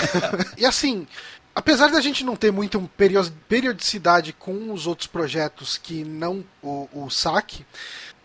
e 0.56 0.64
assim, 0.64 1.08
apesar 1.54 1.90
da 1.90 2.00
gente 2.00 2.24
não 2.24 2.36
ter 2.36 2.50
muita 2.50 2.78
perio- 2.96 3.30
periodicidade 3.48 4.32
com 4.32 4.72
os 4.72 4.86
outros 4.86 5.06
projetos 5.06 5.78
que 5.78 6.04
não 6.04 6.44
o, 6.62 6.88
o 6.92 7.10
saque, 7.10 7.64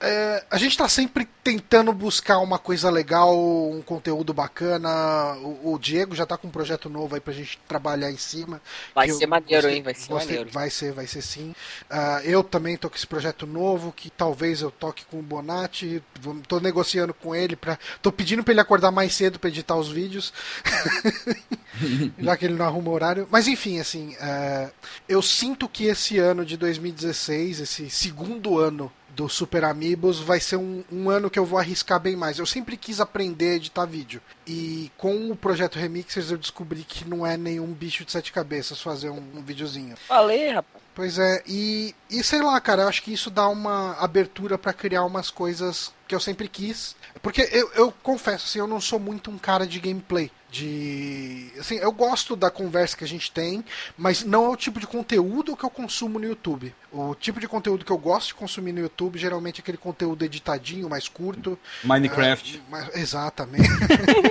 é, 0.01 0.45
a 0.49 0.57
gente 0.57 0.71
está 0.71 0.87
sempre 0.87 1.27
tentando 1.43 1.91
buscar 1.91 2.37
uma 2.39 2.57
coisa 2.59 2.89
legal, 2.89 3.35
um 3.37 3.81
conteúdo 3.81 4.33
bacana. 4.33 5.35
O, 5.41 5.73
o 5.73 5.79
Diego 5.79 6.15
já 6.15 6.23
está 6.23 6.37
com 6.37 6.47
um 6.47 6.51
projeto 6.51 6.89
novo 6.89 7.15
aí 7.15 7.21
pra 7.21 7.33
gente 7.33 7.59
trabalhar 7.67 8.09
em 8.11 8.17
cima. 8.17 8.61
Vai 8.95 9.09
eu 9.09 9.15
ser 9.15 9.25
maneiro, 9.27 9.63
gostei- 9.63 9.75
hein? 9.77 9.83
Vai 9.83 9.93
ser 9.95 10.07
gostei- 10.07 10.27
maneiro. 10.37 10.49
Vai 10.51 10.69
ser, 10.69 10.91
vai 10.93 11.07
ser 11.07 11.21
sim. 11.21 11.53
Ah, 11.89 12.21
eu 12.23 12.43
também 12.43 12.77
tô 12.77 12.89
com 12.89 12.95
esse 12.95 13.07
projeto 13.07 13.45
novo, 13.45 13.91
que 13.91 14.09
talvez 14.09 14.61
eu 14.61 14.71
toque 14.71 15.03
com 15.05 15.19
o 15.19 15.23
Bonatti. 15.23 16.01
Tô 16.47 16.59
negociando 16.59 17.13
com 17.13 17.35
ele 17.35 17.55
para, 17.55 17.77
tô 18.01 18.11
pedindo 18.11 18.43
para 18.43 18.53
ele 18.53 18.61
acordar 18.61 18.91
mais 18.91 19.13
cedo 19.13 19.39
para 19.39 19.49
editar 19.49 19.75
os 19.75 19.89
vídeos, 19.89 20.31
já 22.17 22.37
que 22.37 22.45
ele 22.45 22.55
não 22.55 22.65
arruma 22.65 22.91
horário. 22.91 23.27
Mas 23.31 23.47
enfim, 23.47 23.79
assim, 23.79 24.15
é, 24.19 24.69
eu 25.07 25.21
sinto 25.21 25.67
que 25.67 25.85
esse 25.85 26.17
ano 26.19 26.45
de 26.45 26.57
2016, 26.57 27.59
esse 27.61 27.89
segundo 27.89 28.57
ano 28.59 28.91
do 29.19 29.27
Super 29.27 29.65
Amigos 29.65 30.21
vai 30.21 30.39
ser 30.39 30.55
um, 30.55 30.81
um, 30.89 31.09
ano 31.09 31.29
que 31.29 31.37
eu 31.37 31.43
vou 31.43 31.59
arriscar 31.59 31.99
bem 31.99 32.15
mais. 32.15 32.39
Eu 32.39 32.45
sempre 32.45 32.77
quis 32.77 33.01
aprender 33.01 33.51
a 33.51 33.55
editar 33.55 33.85
vídeo. 33.85 34.21
E 34.47 34.89
com 34.97 35.29
o 35.29 35.35
projeto 35.35 35.77
Remixers 35.77 36.31
eu 36.31 36.37
descobri 36.37 36.83
que 36.83 37.05
não 37.05 37.27
é 37.27 37.35
nenhum 37.35 37.67
bicho 37.73 38.05
de 38.05 38.13
sete 38.13 38.31
cabeças 38.31 38.81
fazer 38.81 39.09
um, 39.09 39.21
um 39.35 39.41
videozinho. 39.41 39.97
Falei, 40.07 40.51
rapaz. 40.51 40.81
Pois 40.95 41.19
é, 41.19 41.43
e, 41.45 41.93
e 42.09 42.23
sei 42.23 42.41
lá, 42.41 42.59
cara, 42.61 42.83
eu 42.83 42.87
acho 42.87 43.03
que 43.03 43.11
isso 43.11 43.29
dá 43.29 43.47
uma 43.49 43.93
abertura 43.99 44.57
para 44.57 44.71
criar 44.71 45.03
umas 45.03 45.29
coisas 45.29 45.91
que 46.07 46.15
eu 46.15 46.19
sempre 46.21 46.47
quis. 46.47 46.95
Porque 47.21 47.41
eu, 47.51 47.69
eu 47.73 47.93
confesso, 48.01 48.45
assim, 48.45 48.59
eu 48.59 48.67
não 48.67 48.79
sou 48.79 48.99
muito 48.99 49.29
um 49.29 49.37
cara 49.37 49.67
de 49.67 49.81
gameplay 49.81 50.31
de 50.51 51.51
assim 51.59 51.75
eu 51.75 51.91
gosto 51.91 52.35
da 52.35 52.49
conversa 52.49 52.97
que 52.97 53.03
a 53.03 53.07
gente 53.07 53.31
tem 53.31 53.63
mas 53.97 54.23
não 54.23 54.45
é 54.45 54.49
o 54.49 54.55
tipo 54.55 54.79
de 54.79 54.87
conteúdo 54.87 55.55
que 55.55 55.63
eu 55.63 55.69
consumo 55.69 56.19
no 56.19 56.25
YouTube. 56.25 56.73
O 56.91 57.13
tipo 57.13 57.39
de 57.39 57.47
conteúdo 57.47 57.85
que 57.85 57.91
eu 57.91 57.97
gosto 57.97 58.29
de 58.29 58.33
consumir 58.33 58.71
no 58.71 58.79
YouTube 58.79 59.19
geralmente 59.19 59.59
é 59.59 59.61
aquele 59.61 59.77
conteúdo 59.77 60.25
editadinho 60.25 60.89
mais 60.89 61.07
curto. 61.07 61.57
Minecraft. 61.83 62.57
É, 62.67 62.71
mais, 62.71 62.95
exatamente. 62.95 63.69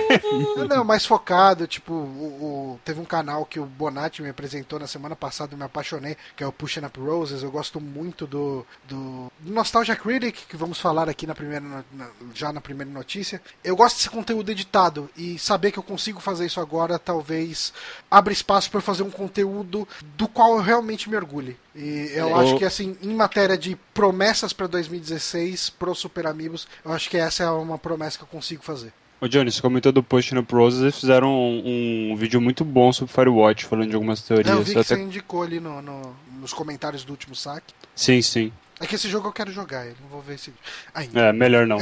Não 0.67 0.83
mais 0.83 1.05
focado 1.05 1.65
tipo 1.67 1.93
o, 1.93 2.73
o, 2.75 2.79
teve 2.83 2.99
um 2.99 3.05
canal 3.05 3.45
que 3.45 3.59
o 3.59 3.65
Bonatti 3.65 4.21
me 4.21 4.29
apresentou 4.29 4.77
na 4.77 4.87
semana 4.87 5.15
passada 5.15 5.53
eu 5.53 5.57
me 5.57 5.63
apaixonei 5.63 6.17
que 6.35 6.43
é 6.43 6.47
o 6.47 6.51
Pushing 6.51 6.85
Up 6.85 6.99
Roses. 6.99 7.43
Eu 7.43 7.51
gosto 7.51 7.79
muito 7.79 8.27
do, 8.27 8.65
do, 8.87 9.31
Nostalgia 9.41 9.95
Critic 9.95 10.47
que 10.47 10.57
vamos 10.57 10.79
falar 10.79 11.07
aqui 11.07 11.25
na 11.25 11.35
primeira 11.35 11.65
na, 11.93 12.09
já 12.33 12.51
na 12.51 12.59
primeira 12.59 12.91
notícia. 12.91 13.41
Eu 13.63 13.75
gosto 13.75 13.97
desse 13.97 14.09
conteúdo 14.09 14.51
editado 14.51 15.09
e 15.15 15.39
saber 15.39 15.71
que 15.71 15.79
eu 15.79 15.83
consigo 15.83 16.08
consigo 16.09 16.19
fazer 16.19 16.45
isso 16.45 16.59
agora, 16.59 16.97
talvez 16.97 17.73
abra 18.09 18.33
espaço 18.33 18.69
para 18.69 18.81
fazer 18.81 19.03
um 19.03 19.09
conteúdo 19.09 19.87
do 20.15 20.27
qual 20.27 20.57
eu 20.57 20.61
realmente 20.61 21.09
mergulhe. 21.09 21.57
E 21.75 22.11
eu 22.13 22.29
é. 22.29 22.33
acho 22.33 22.57
que, 22.57 22.65
assim, 22.65 22.97
em 23.01 23.13
matéria 23.13 23.57
de 23.57 23.75
promessas 23.93 24.51
para 24.53 24.67
2016 24.67 25.71
pro 25.71 25.95
Super 25.95 26.27
Amigos, 26.27 26.67
eu 26.83 26.91
acho 26.91 27.09
que 27.09 27.17
essa 27.17 27.43
é 27.43 27.49
uma 27.49 27.77
promessa 27.77 28.17
que 28.17 28.23
eu 28.23 28.27
consigo 28.27 28.63
fazer. 28.63 28.91
Ô 29.21 29.27
Johnny, 29.27 29.51
você 29.51 29.61
comentou 29.61 29.91
do 29.91 30.01
Post 30.01 30.33
no 30.33 30.43
Pros, 30.43 30.79
eles 30.79 30.97
fizeram 30.97 31.29
um, 31.29 32.11
um, 32.11 32.15
vídeo 32.15 32.39
muito 32.39 32.63
bom 32.63 32.91
sobre 32.93 33.13
Firewatch, 33.13 33.65
falando 33.65 33.89
de 33.89 33.95
algumas 33.95 34.21
teorias. 34.21 34.55
eu 34.55 34.63
vi 34.63 34.73
que 34.73 34.79
até... 34.79 34.95
você 34.95 35.01
indicou 35.01 35.43
ali 35.43 35.59
no, 35.59 35.81
no, 35.81 36.15
nos 36.39 36.53
comentários 36.53 37.03
do 37.03 37.11
último 37.11 37.35
saque. 37.35 37.73
Sim, 37.93 38.21
sim. 38.21 38.51
É 38.79 38.87
que 38.87 38.95
esse 38.95 39.09
jogo 39.09 39.27
eu 39.27 39.33
quero 39.33 39.51
jogar, 39.51 39.85
eu 39.85 39.95
não 40.01 40.07
vou 40.07 40.21
ver 40.21 40.35
esse 40.35 40.53
ainda. 40.93 41.19
É, 41.19 41.33
melhor 41.33 41.67
não. 41.67 41.77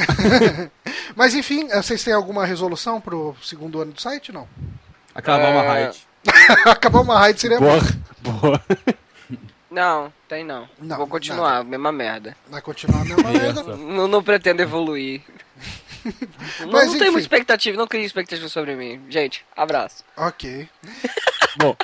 Mas 1.15 1.35
enfim, 1.35 1.67
vocês 1.67 2.03
têm 2.03 2.13
alguma 2.13 2.45
resolução 2.45 2.99
pro 2.99 3.35
segundo 3.41 3.79
ano 3.79 3.91
do 3.91 4.01
site, 4.01 4.31
não? 4.31 4.47
Acabar 5.13 5.49
é... 5.49 5.51
uma 5.51 5.61
raid. 5.61 6.07
Acabar 6.65 7.01
uma 7.01 7.19
raid 7.19 7.39
seria 7.39 7.59
boa. 7.59 7.79
Boa. 8.19 8.61
Não, 9.69 10.11
tem 10.27 10.43
não. 10.43 10.67
não 10.79 10.97
vou 10.97 11.07
continuar, 11.07 11.57
nada. 11.57 11.63
mesma 11.65 11.91
merda. 11.91 12.35
Vai 12.49 12.61
continuar 12.61 13.01
a 13.01 13.05
mesma 13.05 13.31
merda? 13.31 13.63
Não, 13.63 14.07
não 14.07 14.23
pretendo 14.23 14.61
evoluir. 14.61 15.21
não, 16.61 16.71
Mas, 16.71 16.87
não 16.87 16.97
tenho 16.97 17.11
muita 17.11 17.19
expectativa, 17.19 17.77
não 17.77 17.85
crio 17.85 18.03
expectativa 18.03 18.49
sobre 18.49 18.75
mim. 18.75 19.01
Gente, 19.07 19.45
abraço. 19.55 20.03
Ok. 20.15 20.67
Bom, 21.57 21.75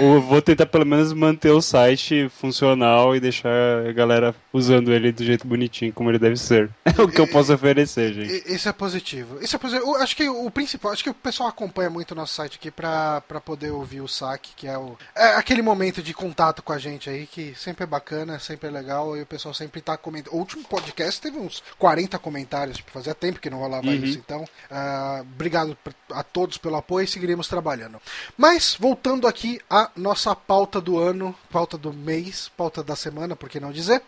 ou 0.00 0.20
vou 0.20 0.40
tentar 0.40 0.66
pelo 0.66 0.86
menos 0.86 1.12
manter 1.12 1.50
o 1.50 1.60
site 1.60 2.28
funcional 2.28 3.16
e 3.16 3.20
deixar 3.20 3.50
a 3.88 3.92
galera 3.92 4.34
usando 4.54 4.92
ele 4.92 5.10
do 5.10 5.24
jeito 5.24 5.46
bonitinho 5.48 5.92
como 5.92 6.08
ele 6.10 6.18
deve 6.18 6.36
ser. 6.36 6.70
É 6.84 6.90
o 7.02 7.08
que 7.08 7.20
eu 7.20 7.26
posso 7.26 7.52
oferecer, 7.52 8.14
gente. 8.14 8.54
Isso 8.54 8.68
é 8.68 8.72
positivo. 8.72 9.42
Isso 9.42 9.56
é 9.56 9.58
positivo. 9.58 9.96
acho 9.96 10.14
que 10.14 10.28
o 10.28 10.48
principal, 10.48 10.92
acho 10.92 11.02
que 11.02 11.10
o 11.10 11.14
pessoal 11.14 11.48
acompanha 11.48 11.90
muito 11.90 12.12
o 12.12 12.14
nosso 12.14 12.34
site 12.34 12.56
aqui 12.56 12.70
pra, 12.70 13.20
pra 13.22 13.40
poder 13.40 13.72
ouvir 13.72 14.00
o 14.00 14.06
saque, 14.06 14.52
que 14.56 14.68
é 14.68 14.78
o 14.78 14.96
é 15.14 15.34
aquele 15.34 15.60
momento 15.60 16.00
de 16.00 16.14
contato 16.14 16.62
com 16.62 16.72
a 16.72 16.78
gente 16.78 17.10
aí 17.10 17.26
que 17.26 17.52
sempre 17.56 17.82
é 17.82 17.86
bacana, 17.86 18.38
sempre 18.38 18.68
é 18.68 18.70
legal 18.70 19.16
e 19.16 19.22
o 19.22 19.26
pessoal 19.26 19.52
sempre 19.52 19.80
tá 19.80 19.96
comentando. 19.96 20.32
O 20.34 20.38
último 20.38 20.62
podcast 20.62 21.20
teve 21.20 21.36
uns 21.36 21.60
40 21.76 22.16
comentários, 22.20 22.76
tipo, 22.76 22.92
fazia 22.92 23.14
tempo 23.14 23.40
que 23.40 23.50
não 23.50 23.58
rolava 23.58 23.88
uhum. 23.88 23.94
isso. 23.94 24.18
Então, 24.18 24.44
uh, 24.44 25.20
obrigado 25.22 25.76
a 26.12 26.22
todos 26.22 26.58
pelo 26.58 26.76
apoio 26.76 27.04
e 27.04 27.08
seguiremos 27.08 27.48
trabalhando. 27.48 28.00
Mas 28.36 28.76
voltando 28.78 29.26
aqui 29.26 29.60
a 29.68 29.90
nossa 29.96 30.34
pauta 30.36 30.80
do 30.80 30.96
ano, 30.96 31.34
pauta 31.50 31.76
do 31.76 31.92
mês, 31.92 32.52
pauta 32.56 32.84
da 32.84 32.94
semana, 32.94 33.34
por 33.34 33.48
que 33.48 33.58
não 33.58 33.72
dizer? 33.72 34.00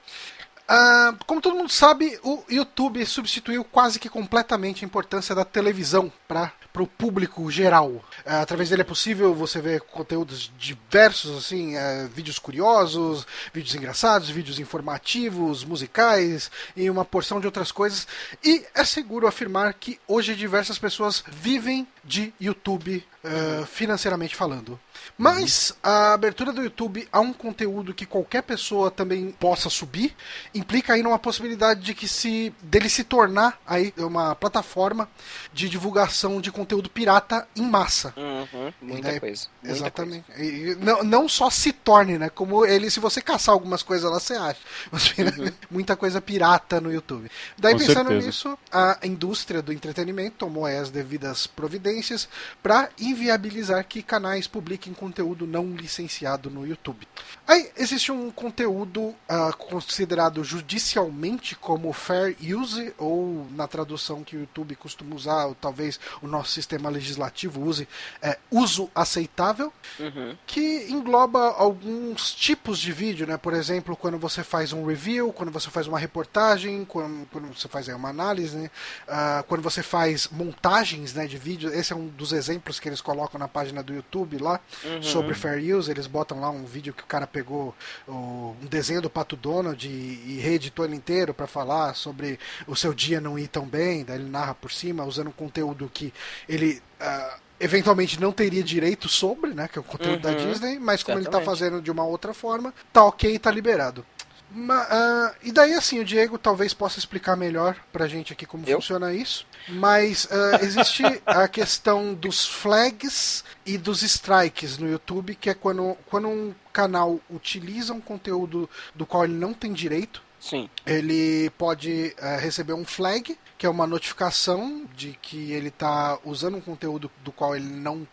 Uh, 0.68 1.16
como 1.26 1.40
todo 1.40 1.54
mundo 1.54 1.70
sabe, 1.70 2.18
o 2.24 2.42
YouTube 2.48 3.06
substituiu 3.06 3.62
quase 3.62 4.00
que 4.00 4.08
completamente 4.08 4.84
a 4.84 4.86
importância 4.86 5.32
da 5.32 5.44
televisão 5.44 6.12
para 6.26 6.52
o 6.76 6.86
público 6.86 7.48
geral. 7.52 7.88
Uh, 7.88 8.02
através 8.42 8.68
dele 8.68 8.82
é 8.82 8.84
possível 8.84 9.32
você 9.32 9.60
ver 9.60 9.80
conteúdos 9.82 10.50
diversos, 10.58 11.38
assim, 11.38 11.76
uh, 11.76 12.08
vídeos 12.12 12.40
curiosos, 12.40 13.24
vídeos 13.54 13.76
engraçados, 13.76 14.28
vídeos 14.28 14.58
informativos, 14.58 15.64
musicais 15.64 16.50
e 16.76 16.90
uma 16.90 17.04
porção 17.04 17.38
de 17.38 17.46
outras 17.46 17.70
coisas. 17.70 18.08
E 18.42 18.64
é 18.74 18.84
seguro 18.84 19.28
afirmar 19.28 19.72
que 19.74 20.00
hoje 20.08 20.34
diversas 20.34 20.80
pessoas 20.80 21.22
vivem 21.28 21.86
de 22.02 22.34
YouTube 22.40 23.04
uh, 23.22 23.64
financeiramente 23.66 24.34
falando. 24.34 24.80
Mas 25.16 25.76
a 25.82 26.12
abertura 26.12 26.52
do 26.52 26.62
YouTube 26.62 27.08
a 27.10 27.20
um 27.20 27.32
conteúdo 27.32 27.94
que 27.94 28.04
qualquer 28.04 28.42
pessoa 28.42 28.90
também 28.90 29.30
possa 29.32 29.70
subir 29.70 30.14
implica 30.54 30.92
aí 30.92 31.02
numa 31.02 31.18
possibilidade 31.18 31.80
de 31.80 31.94
que 31.94 32.06
se 32.06 32.52
dele 32.62 32.88
se 32.88 33.04
tornar 33.04 33.60
aí 33.66 33.92
uma 33.96 34.34
plataforma 34.34 35.08
de 35.52 35.68
divulgação 35.68 36.40
de 36.40 36.52
conteúdo 36.52 36.90
pirata 36.90 37.46
em 37.56 37.62
massa. 37.62 38.12
Uhum, 38.16 38.72
muita 38.80 39.08
daí, 39.08 39.20
coisa. 39.20 39.46
Muita 39.62 39.76
exatamente. 39.76 40.24
Coisa. 40.26 40.42
E, 40.42 40.74
não, 40.76 41.02
não 41.02 41.28
só 41.28 41.48
se 41.50 41.72
torne, 41.72 42.18
né? 42.18 42.28
Como 42.28 42.64
ele, 42.64 42.90
se 42.90 43.00
você 43.00 43.20
caçar 43.20 43.52
algumas 43.52 43.82
coisas 43.82 44.10
lá, 44.10 44.20
você 44.20 44.34
acha. 44.34 44.60
Uhum. 45.16 45.50
muita 45.70 45.96
coisa 45.96 46.20
pirata 46.20 46.80
no 46.80 46.92
YouTube. 46.92 47.30
Daí 47.58 47.72
Com 47.72 47.78
pensando 47.80 48.08
certeza. 48.08 48.26
nisso, 48.26 48.58
a 48.70 48.98
indústria 49.02 49.62
do 49.62 49.72
entretenimento 49.72 50.36
tomou 50.38 50.66
as 50.66 50.90
devidas 50.90 51.46
providências 51.46 52.28
para 52.62 52.90
inviabilizar 52.98 53.84
que 53.84 54.02
canais 54.02 54.46
publiquem 54.46 54.85
conteúdo 54.94 55.46
não 55.46 55.72
licenciado 55.72 56.50
no 56.50 56.66
YouTube. 56.66 57.06
Aí 57.46 57.70
existe 57.76 58.10
um 58.10 58.30
conteúdo 58.30 59.00
uh, 59.00 59.56
considerado 59.56 60.42
judicialmente 60.42 61.54
como 61.54 61.92
fair 61.92 62.36
use, 62.40 62.92
ou 62.98 63.46
na 63.52 63.68
tradução 63.68 64.24
que 64.24 64.36
o 64.36 64.40
YouTube 64.40 64.74
costuma 64.76 65.14
usar, 65.14 65.46
ou 65.46 65.54
talvez 65.54 66.00
o 66.20 66.26
nosso 66.26 66.52
sistema 66.52 66.88
legislativo 66.88 67.62
use, 67.62 67.88
é 68.20 68.38
uso 68.50 68.90
aceitável, 68.94 69.72
uhum. 69.98 70.36
que 70.46 70.86
engloba 70.90 71.50
alguns 71.52 72.34
tipos 72.34 72.78
de 72.78 72.92
vídeo, 72.92 73.26
né? 73.26 73.36
Por 73.36 73.54
exemplo, 73.54 73.96
quando 73.96 74.18
você 74.18 74.42
faz 74.42 74.72
um 74.72 74.84
review, 74.84 75.32
quando 75.32 75.52
você 75.52 75.70
faz 75.70 75.86
uma 75.86 75.98
reportagem, 75.98 76.84
quando, 76.84 77.26
quando 77.30 77.56
você 77.56 77.68
faz 77.68 77.88
aí, 77.88 77.94
uma 77.94 78.08
análise, 78.08 78.56
né? 78.56 78.70
uh, 79.08 79.44
quando 79.44 79.62
você 79.62 79.82
faz 79.82 80.28
montagens 80.28 81.14
né, 81.14 81.26
de 81.26 81.38
vídeo, 81.38 81.72
esse 81.72 81.92
é 81.92 81.96
um 81.96 82.08
dos 82.08 82.32
exemplos 82.32 82.80
que 82.80 82.88
eles 82.88 83.00
colocam 83.00 83.38
na 83.38 83.48
página 83.48 83.82
do 83.82 83.94
YouTube 83.94 84.38
lá 84.38 84.60
uhum. 84.84 85.02
sobre 85.02 85.34
fair 85.34 85.76
use. 85.76 85.90
Eles 85.90 86.06
botam 86.06 86.40
lá 86.40 86.50
um 86.50 86.64
vídeo 86.64 86.92
que 86.92 87.02
o 87.02 87.06
cara 87.06 87.26
pegou 87.26 87.74
o, 88.06 88.56
um 88.62 88.66
desenho 88.66 89.02
do 89.02 89.10
Pato 89.10 89.36
Donald 89.36 89.86
e, 89.86 89.90
e 89.90 90.40
reeditou 90.40 90.84
ele 90.84 90.96
inteiro 90.96 91.34
para 91.34 91.46
falar 91.46 91.94
sobre 91.94 92.38
o 92.66 92.76
seu 92.76 92.92
dia 92.94 93.20
não 93.20 93.38
ir 93.38 93.48
tão 93.48 93.66
bem. 93.66 94.04
Daí 94.04 94.18
ele 94.18 94.28
narra 94.28 94.54
por 94.54 94.72
cima, 94.72 95.04
usando 95.04 95.28
um 95.28 95.32
conteúdo 95.32 95.90
que 95.92 96.12
ele. 96.48 96.82
Uh, 97.00 97.46
eventualmente 97.58 98.20
não 98.20 98.32
teria 98.32 98.62
direito 98.62 99.08
sobre, 99.08 99.54
né, 99.54 99.66
que 99.66 99.78
é 99.78 99.80
o 99.80 99.84
conteúdo 99.84 100.26
uhum, 100.26 100.34
da 100.34 100.34
Disney, 100.34 100.78
mas 100.78 101.02
como 101.02 101.16
tá 101.16 101.20
Exatamente. 101.20 101.26
ele 101.26 101.28
está 101.28 101.40
fazendo 101.40 101.80
de 101.80 101.90
uma 101.90 102.04
outra 102.04 102.34
forma, 102.34 102.72
tá 102.92 103.02
ok, 103.04 103.38
tá 103.38 103.50
liberado. 103.50 104.04
Uh, 104.52 105.34
e 105.42 105.52
daí, 105.52 105.74
assim, 105.74 105.98
o 105.98 106.04
Diego 106.04 106.38
talvez 106.38 106.72
possa 106.72 106.98
explicar 106.98 107.36
melhor 107.36 107.76
pra 107.92 108.06
gente 108.06 108.32
aqui 108.32 108.46
como 108.46 108.64
Eu? 108.66 108.76
funciona 108.76 109.12
isso. 109.12 109.46
Mas 109.68 110.26
uh, 110.26 110.56
existe 110.64 111.02
a 111.26 111.46
questão 111.48 112.14
dos 112.14 112.46
flags 112.46 113.44
e 113.64 113.76
dos 113.76 114.02
strikes 114.02 114.78
no 114.78 114.88
YouTube, 114.88 115.34
que 115.34 115.50
é 115.50 115.54
quando, 115.54 115.96
quando 116.06 116.28
um 116.28 116.54
canal 116.72 117.20
utiliza 117.28 117.92
um 117.92 118.00
conteúdo 118.00 118.68
do 118.94 119.04
qual 119.04 119.24
ele 119.24 119.34
não 119.34 119.52
tem 119.52 119.72
direito. 119.72 120.22
Sim. 120.38 120.70
Ele 120.86 121.50
pode 121.58 122.14
uh, 122.18 122.40
receber 122.40 122.72
um 122.72 122.84
flag, 122.84 123.36
que 123.58 123.66
é 123.66 123.68
uma 123.68 123.86
notificação 123.86 124.86
de 124.94 125.18
que 125.20 125.52
ele 125.52 125.68
está 125.68 126.18
usando 126.24 126.56
um 126.56 126.60
conteúdo 126.60 127.10
do 127.24 127.32
qual 127.32 127.56
ele 127.56 127.66
não. 127.66 128.06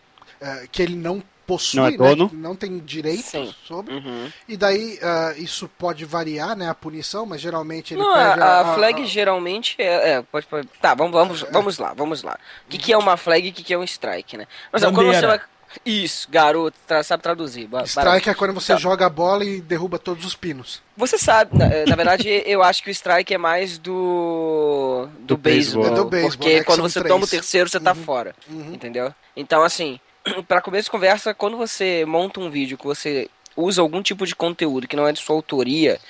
que 0.72 0.82
ele 0.82 0.96
não 0.96 1.22
possui, 1.46 1.96
não, 1.96 2.06
é 2.06 2.16
né, 2.16 2.30
não 2.32 2.56
tem 2.56 2.78
direito 2.78 3.22
Sim. 3.22 3.54
sobre. 3.66 3.94
Uhum. 3.94 4.30
E 4.48 4.56
daí 4.56 4.98
uh, 4.98 5.40
isso 5.40 5.68
pode 5.78 6.04
variar, 6.04 6.56
né, 6.56 6.68
a 6.68 6.74
punição, 6.74 7.26
mas 7.26 7.40
geralmente 7.40 7.94
ele 7.94 8.02
não, 8.02 8.14
perde 8.14 8.40
a, 8.40 8.44
a, 8.44 8.72
a 8.72 8.74
flag 8.74 9.02
a, 9.02 9.06
geralmente 9.06 9.76
é, 9.78 10.12
é, 10.12 10.22
pode, 10.22 10.46
pode, 10.46 10.68
tá, 10.80 10.94
vamos 10.94 11.12
vamos 11.12 11.42
é. 11.42 11.50
vamos 11.50 11.78
lá, 11.78 11.92
vamos 11.94 12.22
lá. 12.22 12.38
O 12.66 12.70
que, 12.70 12.78
que 12.78 12.92
é 12.92 12.98
uma 12.98 13.16
flag 13.16 13.46
e 13.46 13.50
o 13.50 13.52
que, 13.52 13.62
que 13.62 13.74
é 13.74 13.78
um 13.78 13.84
strike, 13.84 14.36
né? 14.36 14.46
Mas 14.72 14.82
quando 14.82 15.06
você 15.06 15.26
vai 15.26 15.40
isso, 15.84 16.28
garoto, 16.30 16.76
tra 16.86 17.02
sabe 17.02 17.22
traduzir. 17.22 17.68
Strike 17.84 18.28
é 18.28 18.34
quando 18.34 18.52
você 18.52 18.74
tá. 18.74 18.78
joga 18.78 19.06
a 19.06 19.08
bola 19.08 19.44
e 19.44 19.60
derruba 19.60 19.98
todos 19.98 20.24
os 20.24 20.36
pinos. 20.36 20.82
Você 20.96 21.18
sabe, 21.18 21.56
na, 21.56 21.66
na 21.86 21.96
verdade, 21.96 22.28
eu 22.46 22.62
acho 22.62 22.82
que 22.82 22.90
o 22.90 22.92
strike 22.92 23.34
é 23.34 23.38
mais 23.38 23.78
do. 23.78 25.08
do, 25.18 25.34
do 25.34 25.36
beisebol. 25.36 25.86
É 25.86 25.90
do 25.90 26.04
beisebol. 26.04 26.38
Porque 26.38 26.58
né, 26.58 26.64
quando 26.64 26.82
você 26.82 27.00
três. 27.00 27.12
toma 27.12 27.24
o 27.24 27.28
terceiro, 27.28 27.68
você 27.68 27.80
tá 27.80 27.92
uhum. 27.92 28.04
fora. 28.04 28.34
Uhum. 28.48 28.74
Entendeu? 28.74 29.12
Então, 29.36 29.62
assim, 29.62 29.98
para 30.48 30.60
começo 30.60 30.84
de 30.84 30.90
conversa, 30.90 31.34
quando 31.34 31.56
você 31.56 32.04
monta 32.06 32.40
um 32.40 32.50
vídeo 32.50 32.78
que 32.78 32.86
você 32.86 33.28
usa 33.56 33.80
algum 33.80 34.02
tipo 34.02 34.26
de 34.26 34.34
conteúdo 34.34 34.88
que 34.88 34.96
não 34.96 35.06
é 35.06 35.12
de 35.12 35.20
sua 35.20 35.36
autoria, 35.36 36.00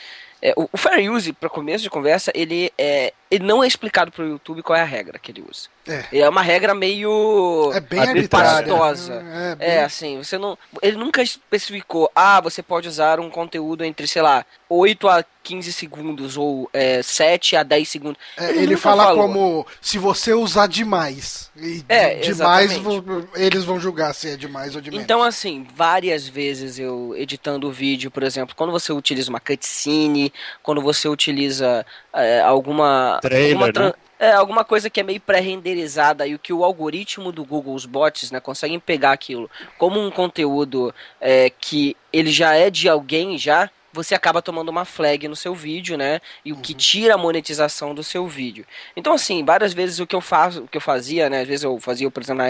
É, 0.43 0.53
o, 0.59 0.69
o 0.71 0.77
fair 0.77 1.11
use, 1.11 1.33
para 1.33 1.49
começo 1.49 1.83
de 1.83 1.89
conversa, 1.89 2.31
ele, 2.35 2.71
é, 2.77 3.15
ele 3.31 3.45
não 3.45 3.65
é 3.65 3.67
explicado 3.67 4.13
pro 4.13 4.29
YouTube 4.29 4.63
qual 4.63 4.79
é 4.79 4.83
a 4.83 4.85
regra 4.85 5.19
que 5.19 5.33
ele 5.33 5.43
usa. 5.49 5.69
É, 5.89 6.19
é 6.19 6.29
uma 6.29 6.43
regra 6.43 6.75
meio. 6.75 7.73
É 7.73 7.81
bem 7.81 8.01
arbitrária. 8.01 8.71
É, 9.11 9.55
bem... 9.55 9.69
é, 9.69 9.85
assim, 9.85 10.19
você 10.19 10.37
não. 10.37 10.59
Ele 10.83 10.99
nunca 10.99 11.23
especificou, 11.23 12.11
ah, 12.15 12.43
você 12.43 12.63
pode 12.63 12.87
usar 12.87 13.21
um 13.21 13.31
conteúdo 13.31 13.85
entre, 13.85 14.07
sei 14.07 14.21
lá, 14.21 14.45
8 14.69 15.09
a 15.09 15.25
15 15.45 15.73
segundos 15.73 16.37
ou 16.37 16.69
é, 16.73 17.03
7 17.03 17.55
a 17.57 17.63
10 17.63 17.89
segundos. 17.89 18.19
É, 18.37 18.51
ele, 18.51 18.63
ele 18.63 18.77
fala 18.77 19.05
falou. 19.05 19.23
como 19.23 19.67
se 19.81 19.99
você 19.99 20.33
usar 20.33 20.67
demais. 20.67 21.51
E 21.57 21.85
é, 21.89 22.17
demais 22.17 22.73
eles 23.37 23.65
vão 23.65 23.79
julgar 23.79 24.15
se 24.15 24.31
é 24.31 24.37
demais 24.37 24.75
ou 24.75 24.81
de 24.81 24.91
menos. 24.91 25.05
Então, 25.05 25.23
assim, 25.23 25.67
várias 25.77 26.27
vezes 26.27 26.79
eu 26.79 27.15
editando 27.17 27.69
o 27.69 27.73
vídeo, 27.73 28.11
por 28.11 28.23
exemplo, 28.23 28.57
quando 28.57 28.73
você 28.73 28.93
utiliza 28.93 29.29
uma 29.29 29.39
cutscene, 29.39 30.33
quando 30.63 30.81
você 30.81 31.07
utiliza 31.07 31.85
é, 32.13 32.41
alguma. 32.41 33.19
Trailer, 33.21 33.67
alguma 33.67 33.89
né? 33.89 33.93
É, 34.19 34.33
alguma 34.33 34.65
coisa 34.65 34.89
que 34.89 35.01
é 35.01 35.03
meio 35.03 35.21
pré-renderizada 35.21 36.27
e 36.27 36.35
o 36.35 36.39
que 36.39 36.53
o 36.53 36.65
algoritmo 36.65 37.33
do 37.33 37.45
Google, 37.45 37.75
os 37.75 37.85
bots, 37.85 38.31
né, 38.31 38.41
conseguem 38.41 38.79
pegar 38.79 39.13
aquilo 39.13 39.51
como 39.77 40.01
um 40.01 40.11
conteúdo 40.11 40.95
é, 41.21 41.51
que 41.51 41.97
ele 42.13 42.31
já 42.31 42.55
é 42.55 42.71
de 42.71 42.89
alguém 42.89 43.37
já, 43.37 43.69
você 43.95 44.13
acaba 44.13 44.43
tomando 44.43 44.69
uma 44.71 44.85
flag 44.85 45.29
no 45.29 45.37
seu 45.37 45.55
vídeo, 45.55 45.97
né? 45.97 46.21
E 46.45 46.53
o 46.53 46.57
uhum. 46.57 46.61
que 46.61 46.75
tira 46.75 47.15
a 47.15 47.19
monetização 47.19 47.95
do 47.95 48.03
seu 48.03 48.27
vídeo. 48.27 48.67
Então, 48.97 49.13
assim, 49.13 49.45
várias 49.45 49.73
vezes 49.73 50.01
o 50.01 50.07
que 50.07 50.17
eu 50.17 50.21
faço, 50.21 50.65
o 50.65 50.69
que 50.69 50.77
eu 50.77 50.81
fazia, 50.81 51.31
né? 51.31 51.43
Às 51.43 51.49
vezes 51.49 51.63
eu 51.63 51.79
fazia, 51.79 52.11
por 52.11 52.21
exemplo, 52.21 52.43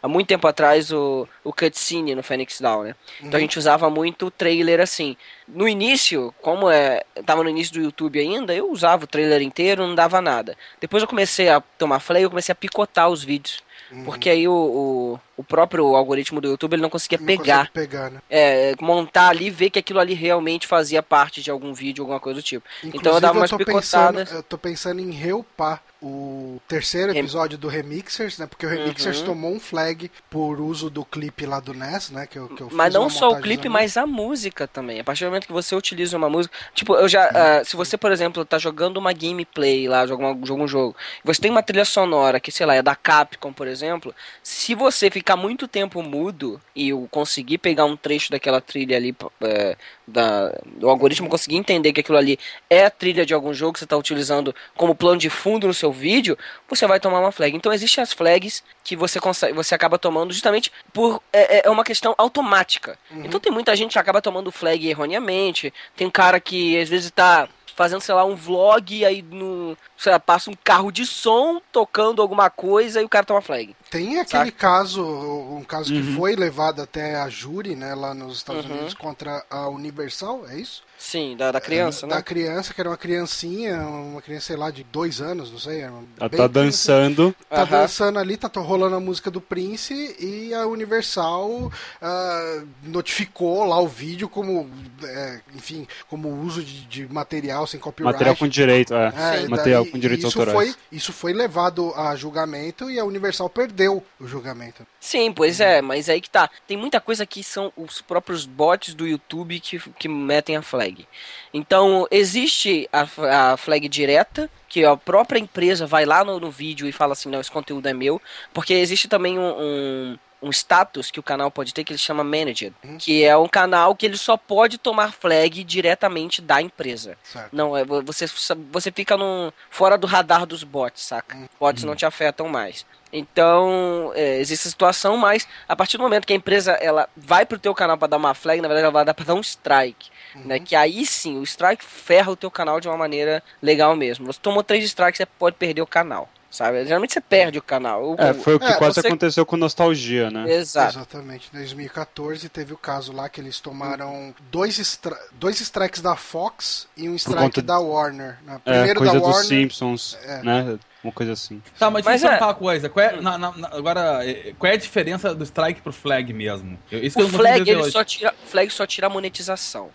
há 0.00 0.08
muito 0.08 0.28
tempo 0.28 0.46
atrás 0.46 0.92
o, 0.92 1.28
o 1.42 1.52
cutscene 1.52 2.14
no 2.14 2.22
Phoenix 2.22 2.60
Down, 2.60 2.84
né? 2.84 2.90
Uhum. 2.90 3.26
Então 3.26 3.30
a 3.30 3.34
uhum. 3.34 3.40
gente 3.40 3.58
usava 3.58 3.90
muito 3.90 4.26
o 4.26 4.30
trailer 4.30 4.80
assim. 4.80 5.16
No 5.48 5.68
início, 5.68 6.32
como 6.40 6.70
é, 6.70 7.02
tava 7.26 7.42
no 7.42 7.50
início 7.50 7.74
do 7.74 7.80
YouTube 7.80 8.20
ainda, 8.20 8.54
eu 8.54 8.70
usava 8.70 9.02
o 9.02 9.08
trailer 9.08 9.42
inteiro, 9.42 9.84
não 9.84 9.96
dava 9.96 10.20
nada. 10.20 10.56
Depois 10.80 11.02
eu 11.02 11.08
comecei 11.08 11.48
a 11.48 11.60
tomar 11.60 11.98
flag, 11.98 12.22
eu 12.22 12.30
comecei 12.30 12.52
a 12.52 12.56
picotar 12.56 13.08
os 13.08 13.24
vídeos. 13.24 13.60
Uhum. 13.90 14.04
Porque 14.04 14.30
aí 14.30 14.46
o, 14.46 14.54
o, 14.54 15.20
o, 15.36 15.44
próprio 15.44 15.94
algoritmo 15.94 16.40
do 16.40 16.48
YouTube 16.48 16.74
ele 16.74 16.82
não 16.82 16.90
conseguia 16.90 17.18
não 17.18 17.26
pegar. 17.26 17.70
pegar 17.70 18.10
né? 18.10 18.20
É, 18.28 18.74
montar 18.80 19.28
ali 19.28 19.50
ver 19.50 19.70
que 19.70 19.78
aquilo 19.78 20.00
ali 20.00 20.14
realmente 20.14 20.66
fazia 20.66 21.02
parte 21.02 21.42
de 21.42 21.50
algum 21.50 21.72
vídeo, 21.72 22.02
alguma 22.02 22.20
coisa 22.20 22.40
do 22.40 22.42
tipo. 22.42 22.66
Inclusive, 22.78 22.98
então 22.98 23.14
eu 23.14 23.20
dava 23.20 23.38
umas 23.38 23.50
eu 23.50 23.58
picotadas. 23.58 24.28
Pensando, 24.28 24.38
eu 24.38 24.42
tô 24.42 24.58
pensando 24.58 25.00
em 25.00 25.10
reupar 25.10 25.82
o 26.02 26.60
terceiro 26.66 27.16
episódio 27.16 27.56
do 27.56 27.68
Remixers, 27.68 28.36
né? 28.36 28.46
Porque 28.46 28.66
o 28.66 28.68
Remixers 28.68 29.20
uhum. 29.20 29.26
tomou 29.26 29.54
um 29.54 29.60
flag 29.60 30.10
por 30.28 30.60
uso 30.60 30.90
do 30.90 31.04
clipe 31.04 31.46
lá 31.46 31.60
do 31.60 31.72
NES, 31.72 32.10
né? 32.10 32.26
Que 32.26 32.38
eu, 32.38 32.48
que 32.48 32.60
eu 32.60 32.68
mas 32.72 32.92
não 32.92 33.08
só 33.08 33.30
o 33.30 33.40
clipe, 33.40 33.68
mas 33.68 33.96
a 33.96 34.04
música 34.04 34.66
também. 34.66 34.98
A 34.98 35.04
partir 35.04 35.24
do 35.24 35.28
momento 35.28 35.46
que 35.46 35.52
você 35.52 35.76
utiliza 35.76 36.16
uma 36.16 36.28
música. 36.28 36.54
Tipo, 36.74 36.96
eu 36.96 37.08
já. 37.08 37.28
Uh, 37.28 37.64
se 37.64 37.76
você, 37.76 37.96
por 37.96 38.10
exemplo, 38.10 38.44
tá 38.44 38.58
jogando 38.58 38.96
uma 38.96 39.12
gameplay 39.12 39.86
lá, 39.86 40.04
joga 40.04 40.26
um 40.26 40.66
jogo, 40.66 40.96
você 41.24 41.40
tem 41.40 41.50
uma 41.50 41.62
trilha 41.62 41.84
sonora 41.84 42.40
que, 42.40 42.50
sei 42.50 42.66
lá, 42.66 42.74
é 42.74 42.82
da 42.82 42.96
Capcom, 42.96 43.52
por 43.52 43.68
exemplo. 43.68 44.12
Se 44.42 44.74
você 44.74 45.08
ficar 45.22 45.36
muito 45.36 45.68
tempo 45.68 46.02
mudo 46.02 46.60
e 46.74 46.88
eu 46.88 47.06
conseguir 47.08 47.58
pegar 47.58 47.84
um 47.84 47.96
trecho 47.96 48.32
daquela 48.32 48.60
trilha 48.60 48.96
ali, 48.96 49.12
uh, 49.12 49.76
da, 50.04 50.48
do 50.66 50.90
algoritmo 50.90 51.28
conseguir 51.28 51.56
entender 51.56 51.92
que 51.92 52.00
aquilo 52.00 52.18
ali 52.18 52.36
é 52.68 52.84
a 52.84 52.90
trilha 52.90 53.24
de 53.24 53.32
algum 53.32 53.54
jogo 53.54 53.74
que 53.74 53.78
você 53.78 53.84
está 53.84 53.96
utilizando 53.96 54.52
como 54.76 54.96
plano 54.96 55.18
de 55.18 55.30
fundo 55.30 55.68
no 55.68 55.72
seu 55.72 55.92
vídeo, 55.92 56.36
você 56.68 56.88
vai 56.88 56.98
tomar 56.98 57.20
uma 57.20 57.30
flag. 57.30 57.56
Então 57.56 57.72
existem 57.72 58.02
as 58.02 58.12
flags 58.12 58.64
que 58.82 58.96
você 58.96 59.20
consegue, 59.20 59.52
você 59.52 59.76
acaba 59.76 59.96
tomando 59.96 60.32
justamente 60.32 60.72
por 60.92 61.22
é, 61.32 61.58
é, 61.58 61.62
é 61.66 61.70
uma 61.70 61.84
questão 61.84 62.16
automática. 62.18 62.98
Uhum. 63.08 63.24
Então 63.24 63.38
tem 63.38 63.52
muita 63.52 63.76
gente 63.76 63.92
que 63.92 63.98
acaba 64.00 64.20
tomando 64.20 64.50
flag 64.50 64.88
erroneamente. 64.88 65.72
Tem 65.96 66.10
cara 66.10 66.40
que 66.40 66.76
às 66.80 66.88
vezes 66.88 67.06
está 67.06 67.48
fazendo, 67.76 68.00
sei 68.00 68.14
lá, 68.14 68.24
um 68.24 68.34
vlog 68.34 69.04
aí 69.04 69.22
no, 69.22 69.78
sei 70.02 70.10
lá, 70.10 70.18
passa 70.18 70.50
um 70.50 70.54
carro 70.64 70.90
de 70.90 71.06
som 71.06 71.62
tocando 71.70 72.20
alguma 72.20 72.50
coisa 72.50 73.00
e 73.00 73.04
o 73.04 73.08
cara 73.08 73.24
toma 73.24 73.40
flag. 73.40 73.76
Tem 73.88 74.18
aquele 74.18 74.46
saca? 74.46 74.52
caso, 74.52 75.00
um 75.00 75.62
caso 75.62 75.94
uhum. 75.94 76.00
que 76.00 76.12
foi 76.16 76.34
levado 76.34 76.82
até 76.82 77.14
a 77.14 77.28
júri, 77.28 77.76
né, 77.76 77.94
lá 77.94 78.12
nos 78.12 78.38
Estados 78.38 78.64
uhum. 78.64 78.72
Unidos 78.72 78.94
contra 78.94 79.44
a 79.48 79.68
Universal, 79.68 80.44
é 80.48 80.58
isso? 80.58 80.82
Sim, 81.02 81.36
da, 81.36 81.50
da 81.50 81.60
criança, 81.60 82.06
é, 82.06 82.08
né? 82.08 82.14
Da 82.14 82.22
criança, 82.22 82.72
que 82.72 82.80
era 82.80 82.88
uma 82.88 82.96
criancinha, 82.96 83.76
uma 83.76 84.22
criança, 84.22 84.46
sei 84.46 84.56
lá, 84.56 84.70
de 84.70 84.84
dois 84.84 85.20
anos, 85.20 85.50
não 85.50 85.58
sei. 85.58 85.80
Ela 85.80 86.00
tá 86.30 86.46
dançando. 86.46 87.34
Tá 87.50 87.64
dançando 87.64 88.20
ali, 88.20 88.36
tá 88.36 88.48
rolando 88.60 88.94
a 88.94 89.00
música 89.00 89.28
do 89.28 89.40
Prince 89.40 90.14
e 90.20 90.54
a 90.54 90.64
Universal 90.64 91.50
uh, 91.50 92.68
notificou 92.84 93.64
lá 93.64 93.80
o 93.80 93.88
vídeo 93.88 94.28
como, 94.28 94.70
é, 95.02 95.40
enfim, 95.56 95.88
como 96.08 96.28
uso 96.40 96.62
de, 96.62 96.84
de, 96.84 97.12
material 97.12 97.66
sem 97.66 97.80
copyright. 97.80 98.12
Material 98.12 98.36
com 98.36 98.46
direito, 98.46 98.94
é. 98.94 99.42
é 99.42 99.48
material 99.48 99.84
com 99.92 99.98
direitos 99.98 100.26
isso 100.26 100.40
autorais. 100.40 100.72
Foi, 100.72 100.82
isso 100.90 101.12
foi 101.12 101.32
levado 101.32 101.92
a 101.94 102.16
julgamento 102.16 102.90
e 102.90 102.98
a 102.98 103.04
Universal 103.04 103.48
perdeu 103.50 104.02
o 104.18 104.26
julgamento. 104.26 104.86
Sim, 104.98 105.32
pois 105.32 105.60
é, 105.60 105.82
mas 105.82 106.08
aí 106.08 106.20
que 106.20 106.30
tá. 106.30 106.48
Tem 106.66 106.76
muita 106.76 107.00
coisa 107.00 107.26
que 107.26 107.44
são 107.44 107.70
os 107.76 108.00
próprios 108.00 108.46
bots 108.46 108.94
do 108.94 109.06
YouTube 109.06 109.60
que, 109.60 109.78
que 109.98 110.08
metem 110.08 110.56
a 110.56 110.62
flag. 110.62 111.06
Então, 111.52 112.06
existe 112.10 112.88
a, 112.92 113.52
a 113.52 113.56
flag 113.56 113.88
direta, 113.88 114.50
que 114.68 114.84
a 114.84 114.96
própria 114.96 115.38
empresa 115.38 115.86
vai 115.86 116.06
lá 116.06 116.24
no, 116.24 116.40
no, 116.40 116.50
vídeo 116.50 116.88
e 116.88 116.92
fala 116.92 117.12
assim, 117.12 117.28
não, 117.28 117.40
esse 117.40 117.50
conteúdo 117.50 117.86
é 117.86 117.92
meu. 117.92 118.20
Porque 118.54 118.72
existe 118.72 119.06
também 119.06 119.38
um, 119.38 119.52
um 119.58 120.18
um 120.42 120.50
status 120.50 121.10
que 121.10 121.20
o 121.20 121.22
canal 121.22 121.50
pode 121.50 121.72
ter 121.72 121.84
que 121.84 121.92
ele 121.92 121.98
chama 121.98 122.24
Managed, 122.24 122.74
uhum. 122.84 122.98
que 122.98 123.24
é 123.24 123.36
um 123.36 123.48
canal 123.48 123.94
que 123.94 124.04
ele 124.04 124.16
só 124.16 124.36
pode 124.36 124.76
tomar 124.76 125.12
flag 125.12 125.62
diretamente 125.62 126.42
da 126.42 126.60
empresa. 126.60 127.16
Certo. 127.22 127.48
Não, 127.52 127.76
é 127.76 127.84
você 127.84 128.26
você 128.70 128.90
fica 128.90 129.16
no, 129.16 129.52
fora 129.70 129.96
do 129.96 130.06
radar 130.06 130.44
dos 130.44 130.64
bots, 130.64 131.04
saca? 131.04 131.36
Uhum. 131.36 131.48
Bots 131.60 131.84
não 131.84 131.94
te 131.94 132.04
afetam 132.04 132.48
mais. 132.48 132.84
Então, 133.12 134.10
é, 134.14 134.38
existe 134.38 134.66
a 134.66 134.70
situação, 134.70 135.18
mas 135.18 135.46
a 135.68 135.76
partir 135.76 135.98
do 135.98 136.02
momento 136.02 136.26
que 136.26 136.32
a 136.32 136.36
empresa 136.36 136.72
ela 136.72 137.08
vai 137.14 137.44
pro 137.44 137.58
teu 137.58 137.74
canal 137.74 137.98
para 137.98 138.08
dar 138.08 138.16
uma 138.16 138.32
flag, 138.32 138.60
na 138.60 138.68
verdade 138.68 138.84
ela 138.84 138.92
vai 138.92 139.04
dar 139.04 139.12
para 139.12 139.26
dar 139.26 139.34
um 139.34 139.40
strike. 139.40 140.10
Uhum. 140.34 140.44
Né, 140.46 140.58
que 140.58 140.74
aí 140.74 141.04
sim, 141.04 141.38
o 141.38 141.42
strike 141.42 141.84
ferra 141.84 142.32
o 142.32 142.36
teu 142.36 142.50
canal 142.50 142.80
de 142.80 142.88
uma 142.88 142.96
maneira 142.96 143.42
legal 143.60 143.94
mesmo. 143.94 144.26
Você 144.26 144.40
tomou 144.40 144.62
três 144.62 144.82
strikes, 144.84 145.18
você 145.18 145.26
pode 145.26 145.56
perder 145.56 145.82
o 145.82 145.86
canal 145.86 146.28
sabe? 146.52 146.84
Geralmente 146.84 147.14
você 147.14 147.20
perde 147.20 147.58
o 147.58 147.62
canal. 147.62 148.14
É, 148.18 148.34
foi 148.34 148.54
o 148.54 148.60
que 148.60 148.66
é, 148.66 148.74
quase 148.74 149.00
você... 149.00 149.08
aconteceu 149.08 149.44
com 149.46 149.56
Nostalgia, 149.56 150.30
né? 150.30 150.52
Exato. 150.52 150.98
Exatamente. 150.98 151.48
Em 151.52 151.56
2014 151.56 152.48
teve 152.50 152.74
o 152.74 152.76
caso 152.76 153.12
lá 153.12 153.28
que 153.28 153.40
eles 153.40 153.58
tomaram 153.58 154.34
dois, 154.50 154.78
estra... 154.78 155.18
dois 155.32 155.60
strikes 155.60 156.02
da 156.02 156.14
Fox 156.14 156.86
e 156.96 157.08
um 157.08 157.16
strike 157.16 157.40
conta... 157.40 157.62
da 157.62 157.78
Warner. 157.78 158.38
Né? 158.44 158.60
Primeiro 158.62 158.90
é, 158.90 158.94
coisa 158.94 159.12
da 159.14 159.18
dos 159.18 159.28
Warner, 159.28 159.44
Simpsons, 159.44 160.18
é. 160.22 160.42
né? 160.42 160.78
Uma 161.02 161.12
coisa 161.12 161.32
assim. 161.32 161.60
Tá, 161.78 161.90
mas, 161.90 162.04
mas 162.04 162.20
deixa 162.20 162.36
eu 162.36 162.38
é... 162.38 162.44
uma 162.44 162.54
coisa. 162.54 162.88
Qual 162.88 163.04
é, 163.04 163.20
na, 163.20 163.36
na, 163.36 163.48
agora, 163.72 164.20
é, 164.24 164.54
qual 164.56 164.70
é 164.70 164.74
a 164.74 164.78
diferença 164.78 165.34
do 165.34 165.42
strike 165.42 165.80
pro 165.80 165.92
flag 165.92 166.32
mesmo? 166.32 166.78
Isso 166.90 167.20
o 167.20 167.28
flag, 167.28 167.68
ele 167.68 167.90
só 167.90 168.04
tira, 168.04 168.32
flag 168.46 168.72
só 168.72 168.86
tira 168.86 169.08
a 169.08 169.10
monetização. 169.10 169.90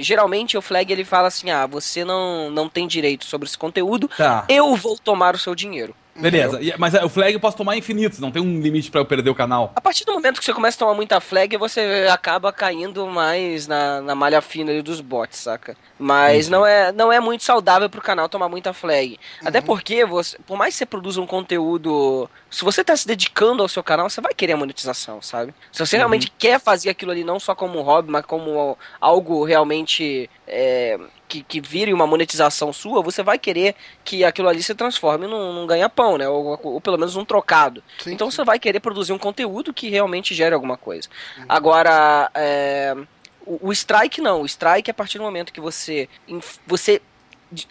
Geralmente 0.00 0.56
o 0.56 0.62
flag 0.62 0.90
ele 0.90 1.04
fala 1.04 1.28
assim: 1.28 1.50
ah, 1.50 1.66
você 1.66 2.04
não, 2.04 2.50
não 2.50 2.68
tem 2.68 2.86
direito 2.86 3.26
sobre 3.26 3.46
esse 3.46 3.58
conteúdo, 3.58 4.08
tá. 4.16 4.44
eu 4.48 4.74
vou 4.76 4.96
tomar 4.96 5.34
o 5.34 5.38
seu 5.38 5.54
dinheiro. 5.54 5.94
Beleza, 6.18 6.60
mas 6.78 6.94
é, 6.94 7.04
o 7.04 7.08
flag 7.08 7.34
eu 7.34 7.40
posso 7.40 7.56
tomar 7.56 7.76
infinitos, 7.76 8.18
não 8.18 8.30
tem 8.30 8.42
um 8.42 8.60
limite 8.60 8.90
para 8.90 9.00
eu 9.00 9.04
perder 9.04 9.30
o 9.30 9.34
canal. 9.34 9.72
A 9.74 9.80
partir 9.80 10.04
do 10.04 10.12
momento 10.12 10.38
que 10.38 10.44
você 10.44 10.52
começa 10.52 10.76
a 10.76 10.80
tomar 10.80 10.94
muita 10.94 11.20
flag, 11.20 11.56
você 11.56 12.06
acaba 12.10 12.52
caindo 12.52 13.06
mais 13.06 13.66
na, 13.66 14.00
na 14.00 14.14
malha 14.14 14.40
fina 14.40 14.82
dos 14.82 15.00
bots, 15.00 15.38
saca? 15.38 15.76
Mas 15.98 16.48
não 16.48 16.66
é, 16.66 16.92
não 16.92 17.12
é 17.12 17.18
muito 17.20 17.42
saudável 17.42 17.88
pro 17.88 18.02
canal 18.02 18.28
tomar 18.28 18.48
muita 18.48 18.72
flag. 18.72 19.18
Uhum. 19.40 19.48
Até 19.48 19.60
porque, 19.60 20.04
você, 20.04 20.38
por 20.46 20.56
mais 20.56 20.74
que 20.74 20.78
você 20.78 20.86
produza 20.86 21.20
um 21.20 21.26
conteúdo. 21.26 22.28
Se 22.50 22.64
você 22.64 22.84
tá 22.84 22.96
se 22.96 23.06
dedicando 23.06 23.62
ao 23.62 23.68
seu 23.68 23.82
canal, 23.82 24.08
você 24.08 24.20
vai 24.20 24.34
querer 24.34 24.52
a 24.52 24.56
monetização, 24.56 25.22
sabe? 25.22 25.54
Se 25.72 25.84
você 25.84 25.96
uhum. 25.96 26.00
realmente 26.00 26.30
quer 26.38 26.60
fazer 26.60 26.90
aquilo 26.90 27.12
ali 27.12 27.24
não 27.24 27.40
só 27.40 27.54
como 27.54 27.78
um 27.78 27.82
hobby, 27.82 28.10
mas 28.10 28.24
como 28.26 28.76
algo 29.00 29.44
realmente. 29.44 30.28
É, 30.46 30.98
que, 31.28 31.42
que 31.42 31.60
vire 31.60 31.92
uma 31.92 32.06
monetização 32.06 32.72
sua, 32.72 33.02
você 33.02 33.22
vai 33.22 33.38
querer 33.38 33.74
que 34.04 34.24
aquilo 34.24 34.48
ali 34.48 34.62
se 34.62 34.74
transforme 34.74 35.26
num, 35.26 35.52
num 35.52 35.66
ganha-pão, 35.66 36.16
né? 36.16 36.28
Ou, 36.28 36.58
ou, 36.62 36.80
pelo 36.80 36.98
menos 36.98 37.14
num 37.14 37.24
trocado. 37.24 37.82
Sim, 37.98 38.12
então 38.12 38.30
sim. 38.30 38.36
você 38.36 38.44
vai 38.44 38.58
querer 38.58 38.80
produzir 38.80 39.12
um 39.12 39.18
conteúdo 39.18 39.72
que 39.72 39.88
realmente 39.88 40.34
gere 40.34 40.54
alguma 40.54 40.76
coisa. 40.76 41.08
Uhum. 41.38 41.44
Agora, 41.48 42.30
é, 42.34 42.96
o, 43.44 43.68
o, 43.68 43.72
strike 43.72 44.20
não. 44.20 44.42
O 44.42 44.46
strike 44.46 44.90
é 44.90 44.92
a 44.92 44.94
partir 44.94 45.18
do 45.18 45.24
momento 45.24 45.52
que 45.52 45.60
você, 45.60 46.08
você 46.66 47.00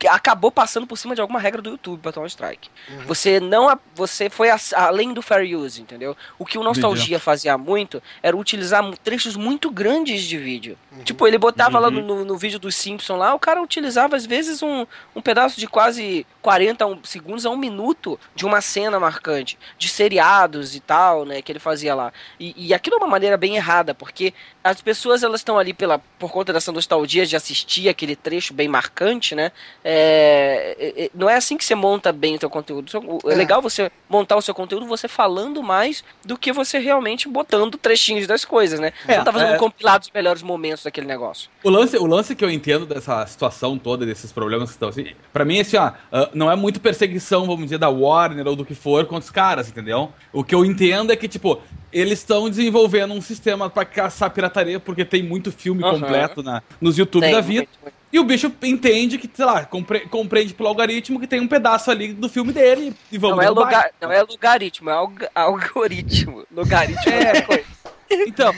acabou 0.10 0.52
passando 0.52 0.88
por 0.88 0.98
cima 0.98 1.16
de 1.16 1.22
alguma 1.22 1.40
regra 1.40 1.62
do 1.62 1.72
YouTube 1.72 2.00
para 2.02 2.14
tomar 2.14 2.26
um 2.26 2.28
strike. 2.28 2.70
Uhum. 2.90 3.06
Você 3.06 3.40
não 3.40 3.78
você 3.94 4.30
foi 4.30 4.50
a, 4.50 4.58
além 4.76 5.14
do 5.14 5.22
fair 5.22 5.58
use, 5.58 5.82
entendeu? 5.82 6.16
O 6.40 6.46
que 6.46 6.58
o 6.58 6.64
Nostalgia 6.64 7.20
fazia 7.20 7.58
muito 7.58 8.02
era 8.24 8.36
utilizar 8.36 8.84
trechos 9.04 9.36
muito 9.36 9.70
grandes 9.70 10.24
de 10.24 10.38
vídeo. 10.38 10.78
Uhum. 10.92 11.04
Tipo, 11.04 11.28
ele 11.28 11.38
botava 11.38 11.78
uhum. 11.78 11.84
lá 11.84 11.92
no, 11.92 12.26
no, 12.26 12.38
vídeo 12.38 12.58
do 12.58 12.72
Simpson 12.72 13.18
lá, 13.18 13.34
o 13.34 13.40
cara 13.40 13.62
utilizava 13.62 14.16
às 14.16 14.26
vezes 14.26 14.64
um, 14.64 14.86
um 15.16 15.22
pedaço 15.22 15.60
de 15.60 15.68
quase 15.68 16.26
40 16.42 17.00
segundos 17.04 17.46
a 17.46 17.50
um 17.50 17.58
minuto 17.58 18.20
de 18.34 18.46
uma 18.46 18.62
cena 18.62 19.00
marcante, 19.00 19.58
de 19.78 19.90
seriados 19.90 20.76
e 20.76 20.80
tal, 20.80 21.26
né, 21.26 21.42
que 21.42 21.52
ele 21.52 21.60
fazia 21.60 21.94
lá. 21.94 22.14
E, 22.40 22.68
e 22.68 22.74
aquilo 22.74 22.96
é 22.96 23.00
uma 23.00 23.08
maneira 23.08 23.36
bem 23.36 23.56
errada, 23.56 23.94
porque 23.94 24.34
as 24.66 24.82
pessoas 24.82 25.22
elas 25.22 25.42
estão 25.42 25.60
ali 25.60 25.76
pela, 25.76 26.00
por 26.18 26.32
conta 26.32 26.52
dessa 26.52 26.72
nostalgia 26.72 27.24
de 27.24 27.36
assistir 27.36 27.88
aquele 27.88 28.16
trecho 28.16 28.52
bem 28.52 28.68
marcante, 28.68 29.36
né? 29.36 29.52
É, 29.84 30.76
é, 30.80 31.04
é 31.06 31.10
não 31.14 31.30
é 31.30 31.36
assim 31.36 31.56
que 31.56 31.64
você 31.64 31.76
monta 31.76 32.12
bem 32.12 32.36
o 32.36 32.40
seu 32.40 32.50
conteúdo. 32.50 32.92
É, 33.28 33.34
é 33.34 33.36
legal 33.36 33.62
você 33.62 33.92
montar 34.10 34.36
o 34.36 34.42
seu 34.42 34.56
conteúdo 34.56 34.88
você 34.88 35.08
falando 35.08 35.62
mais 35.62 36.04
do 36.26 36.36
que 36.36 36.52
você 36.52 36.80
realmente 36.80 37.28
botando 37.28 37.78
trechinhos 37.78 38.26
das 38.26 38.44
coisas, 38.44 38.80
né? 38.80 38.92
É, 39.08 39.12
você 39.12 39.18
não 39.18 39.26
tá 39.26 39.34
fazendo 39.34 39.52
é... 39.52 39.56
um 39.56 39.60
compilado 39.60 40.00
dos 40.00 40.12
melhores 40.12 40.42
momentos 40.42 40.84
daquele 40.84 41.06
negócio. 41.06 41.48
O 41.64 41.70
lance, 41.70 41.96
o 41.98 42.08
lance 42.08 42.36
que 42.36 42.44
eu 42.44 42.50
entendo 42.50 42.88
dessa 42.88 43.24
situação 43.28 43.78
toda, 43.78 44.04
desses 44.04 44.32
problemas 44.32 44.70
que 44.70 44.76
estão 44.78 44.90
assim, 44.90 45.14
pra 45.32 45.46
mim, 45.46 45.60
assim, 45.60 45.78
ó, 45.78 45.90
uh, 45.90 46.30
não 46.34 46.52
é 46.52 46.56
muito 46.56 46.80
perseguição, 46.80 47.46
vamos 47.46 47.66
dizer, 47.66 47.78
da 47.78 47.90
Warner 47.90 48.48
ou 48.48 48.56
do 48.56 48.66
que 48.66 48.74
for 48.74 49.06
contra 49.06 49.26
os 49.26 49.30
caras, 49.30 49.70
entendeu? 49.70 50.12
O 50.34 50.44
que 50.44 50.56
eu 50.56 50.66
entendo 50.66 51.14
é 51.14 51.16
que, 51.16 51.28
tipo, 51.28 51.62
eles 51.96 52.20
estão 52.20 52.50
desenvolvendo 52.50 53.14
um 53.14 53.22
sistema 53.22 53.70
para 53.70 53.86
caçar 53.86 54.30
pirataria, 54.30 54.55
porque 54.80 55.04
tem 55.04 55.24
muito 55.24 55.52
filme 55.52 55.84
uhum. 55.84 56.00
completo 56.00 56.44
na, 56.44 56.62
nos 56.80 56.98
YouTube 56.98 57.24
tem, 57.24 57.34
da 57.34 57.42
vida. 57.42 57.62
Muito, 57.62 57.80
muito. 57.82 57.96
E 58.16 58.20
o 58.20 58.24
bicho 58.24 58.52
entende 58.64 59.18
que, 59.18 59.30
sei 59.34 59.44
lá, 59.44 59.66
compre, 59.66 60.02
compreende 60.02 60.54
pelo 60.54 60.70
algoritmo 60.70 61.20
que 61.20 61.28
tem 61.28 61.42
um 61.42 61.48
pedaço 61.48 61.92
ali 61.92 62.14
do 62.14 62.30
filme 62.30 62.54
dele 62.54 62.94
e 63.12 63.18
vamos 63.18 63.38
não 63.38 63.44
é, 63.44 63.50
lugar, 63.50 63.92
não 64.02 64.12
é 64.12 64.22
logaritmo, 64.22 64.90
é 64.90 64.94
alg 64.94 65.28
algoritmo. 65.36 66.46
Logaritmo 66.56 67.12
é, 67.12 67.38
é 67.38 67.42
coisa. 67.42 67.66
Então, 68.10 68.54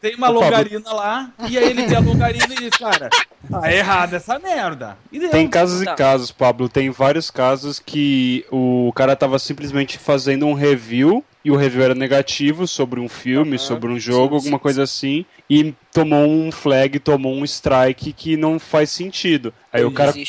tem 0.00 0.14
uma 0.16 0.28
longarina 0.28 0.92
lá, 0.92 1.30
e 1.48 1.58
aí 1.58 1.70
ele 1.70 1.84
tem 1.84 1.96
a 1.96 2.00
longarina 2.00 2.46
e 2.50 2.56
diz, 2.56 2.70
cara, 2.70 3.10
tá 3.48 3.72
errado 3.72 4.14
essa 4.14 4.38
merda. 4.38 4.96
Tem 5.30 5.46
casos 5.46 5.84
tá. 5.84 5.92
e 5.92 5.96
casos, 5.96 6.32
Pablo. 6.32 6.68
Tem 6.68 6.90
vários 6.90 7.30
casos 7.30 7.78
que 7.78 8.44
o 8.50 8.90
cara 8.94 9.14
tava 9.14 9.38
simplesmente 9.38 9.98
fazendo 9.98 10.46
um 10.46 10.54
review 10.54 11.24
e 11.44 11.50
o 11.50 11.56
review 11.56 11.82
era 11.82 11.94
negativo 11.94 12.66
sobre 12.66 13.00
um 13.00 13.08
filme, 13.08 13.52
uhum, 13.52 13.58
sobre 13.58 13.90
um 13.90 13.98
jogo, 13.98 14.38
sim, 14.38 14.46
alguma 14.46 14.58
sim, 14.58 14.62
coisa 14.62 14.86
sim. 14.86 15.20
assim, 15.20 15.26
e 15.48 15.74
tomou 15.92 16.28
um 16.28 16.52
flag, 16.52 16.98
tomou 16.98 17.34
um 17.34 17.44
strike 17.44 18.12
que 18.12 18.36
não 18.36 18.58
faz 18.58 18.90
sentido. 18.90 19.52
Aí 19.72 19.84
o 19.84 19.90
cara 19.90 20.12
uhum. 20.12 20.24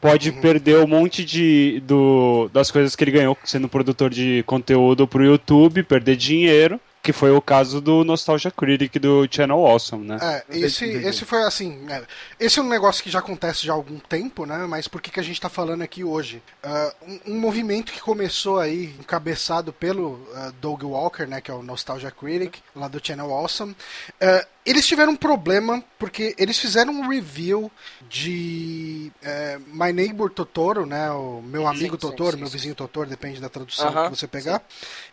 pode 0.00 0.30
uhum. 0.30 0.40
perder 0.40 0.78
um 0.78 0.86
monte 0.86 1.24
de 1.24 1.82
do, 1.86 2.50
das 2.52 2.70
coisas 2.70 2.94
que 2.94 3.04
ele 3.04 3.10
ganhou 3.10 3.36
sendo 3.44 3.68
produtor 3.68 4.10
de 4.10 4.42
conteúdo 4.46 5.06
pro 5.06 5.24
YouTube, 5.24 5.82
perder 5.82 6.16
dinheiro 6.16 6.80
que 7.08 7.12
foi 7.14 7.30
o 7.30 7.40
caso 7.40 7.80
do 7.80 8.04
Nostalgia 8.04 8.50
Critic 8.50 8.98
do 8.98 9.26
Channel 9.30 9.66
Awesome, 9.66 10.06
né? 10.06 10.18
É, 10.20 10.58
esse, 10.58 10.84
esse 10.84 11.24
foi 11.24 11.42
assim. 11.42 11.86
É, 11.88 12.02
esse 12.38 12.58
é 12.58 12.62
um 12.62 12.68
negócio 12.68 13.02
que 13.02 13.08
já 13.08 13.20
acontece 13.20 13.64
já 13.64 13.72
há 13.72 13.76
algum 13.76 13.98
tempo, 13.98 14.44
né? 14.44 14.66
Mas 14.68 14.86
por 14.86 15.00
que, 15.00 15.10
que 15.10 15.18
a 15.18 15.22
gente 15.22 15.40
tá 15.40 15.48
falando 15.48 15.80
aqui 15.80 16.04
hoje? 16.04 16.42
Uh, 16.62 17.10
um, 17.26 17.32
um, 17.32 17.40
movimento 17.40 17.92
que 17.92 18.00
começou 18.02 18.60
aí, 18.60 18.94
encabeçado 19.00 19.72
pelo 19.72 20.16
uh, 20.16 20.52
Doug 20.60 20.82
Walker, 20.82 21.24
né? 21.24 21.40
Que 21.40 21.50
é 21.50 21.54
o 21.54 21.62
Nostalgia 21.62 22.10
Critic, 22.10 22.56
lá 22.76 22.88
do 22.88 23.00
Channel 23.02 23.32
Awesome. 23.32 23.72
Uh, 23.72 24.46
eles 24.70 24.86
tiveram 24.86 25.12
um 25.12 25.16
problema 25.16 25.82
porque 25.98 26.34
eles 26.38 26.58
fizeram 26.58 26.92
um 26.92 27.08
review 27.08 27.70
de 28.08 29.10
é, 29.22 29.58
My 29.66 29.92
Neighbor 29.92 30.30
Totoro, 30.30 30.86
né? 30.86 31.10
O 31.10 31.42
meu 31.42 31.66
amigo 31.66 31.96
sim, 31.96 32.00
Totoro, 32.00 32.36
sim, 32.36 32.42
meu 32.42 32.48
vizinho 32.48 32.74
Totoro, 32.74 33.08
depende 33.08 33.40
da 33.40 33.48
tradução 33.48 33.90
uh 33.90 33.94
-huh, 33.94 34.04
que 34.10 34.16
você 34.16 34.28
pegar. 34.28 34.62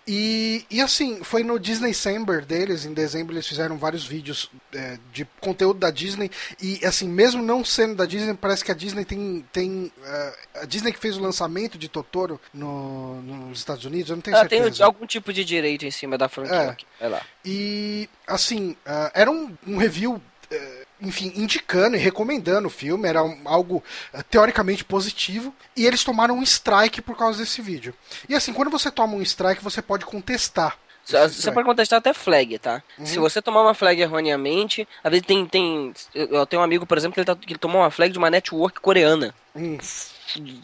E, 0.08 0.66
e 0.70 0.82
assim, 0.82 1.24
foi 1.24 1.44
no 1.44 1.60
Disney 1.60 1.94
December 1.96 2.46
deles, 2.46 2.86
em 2.86 2.94
dezembro 2.94 3.34
eles 3.34 3.48
fizeram 3.48 3.78
vários 3.78 4.06
vídeos 4.06 4.52
é, 4.74 5.00
de 5.12 5.26
conteúdo 5.40 5.80
da 5.80 5.90
Disney. 5.90 6.30
E 6.62 6.86
assim, 6.86 7.08
mesmo 7.08 7.42
não 7.42 7.64
sendo 7.64 7.96
da 7.96 8.06
Disney, 8.06 8.34
parece 8.36 8.64
que 8.64 8.72
a 8.72 8.76
Disney 8.76 9.06
tem. 9.06 9.46
tem 9.52 9.92
uh, 9.98 10.62
a 10.62 10.66
Disney 10.66 10.92
que 10.92 11.00
fez 11.00 11.18
o 11.18 11.22
lançamento 11.22 11.78
de 11.78 11.88
Totoro 11.88 12.40
no, 12.54 13.22
nos 13.22 13.60
Estados 13.60 13.86
Unidos, 13.86 14.10
eu 14.10 14.18
não 14.18 14.22
tenho 14.22 14.38
certeza. 14.38 14.72
Tem 14.72 14.86
algum 14.86 15.06
tipo 15.06 15.34
de 15.34 15.44
direito 15.44 15.86
em 15.86 15.92
cima 15.92 16.18
da 16.18 16.28
franquia. 16.30 16.78
É. 17.00 17.08
lá. 17.08 17.22
E 17.44 18.10
assim, 18.28 18.72
uh, 18.86 19.12
era 19.14 19.32
um, 19.32 19.45
um 19.68 19.78
review. 19.78 20.22
Uh, 20.52 20.86
enfim, 21.02 21.34
indicando 21.36 21.98
e 21.98 22.00
recomendando 22.00 22.68
o 22.68 22.72
filme, 22.72 23.08
era 23.08 23.20
algo 23.44 23.84
uh, 24.14 24.24
teoricamente 24.24 24.86
positivo, 24.86 25.54
e 25.76 25.86
eles 25.86 26.04
tomaram 26.04 26.38
um 26.38 26.44
strike 26.44 27.02
por 27.02 27.18
causa 27.18 27.40
desse 27.40 27.62
vídeo. 27.62 27.94
E 28.30 28.36
assim, 28.36 28.54
quando 28.54 28.72
você 28.72 28.90
toma 28.90 29.16
um 29.16 29.22
strike, 29.22 29.64
você 29.64 29.82
pode 29.82 30.06
contestar. 30.06 30.78
Você 31.06 31.52
pode 31.52 31.68
contestar 31.68 32.00
até 32.00 32.14
flag, 32.14 32.58
tá? 32.58 32.82
Uhum. 32.98 33.06
Se 33.06 33.20
você 33.20 33.40
tomar 33.40 33.62
uma 33.62 33.76
flag 33.76 34.02
erroneamente, 34.02 34.88
às 35.04 35.12
vezes 35.12 35.26
tem. 35.26 35.46
tem 35.46 35.94
eu 36.16 36.46
tenho 36.48 36.62
um 36.62 36.66
amigo, 36.66 36.86
por 36.86 36.98
exemplo, 36.98 37.14
que 37.14 37.20
ele, 37.20 37.26
tá, 37.26 37.36
que 37.36 37.54
ele 37.54 37.60
tomou 37.60 37.82
uma 37.82 37.92
flag 37.92 38.12
de 38.12 38.18
uma 38.18 38.32
network 38.32 38.80
coreana. 38.80 39.34
Uhum 39.54 39.78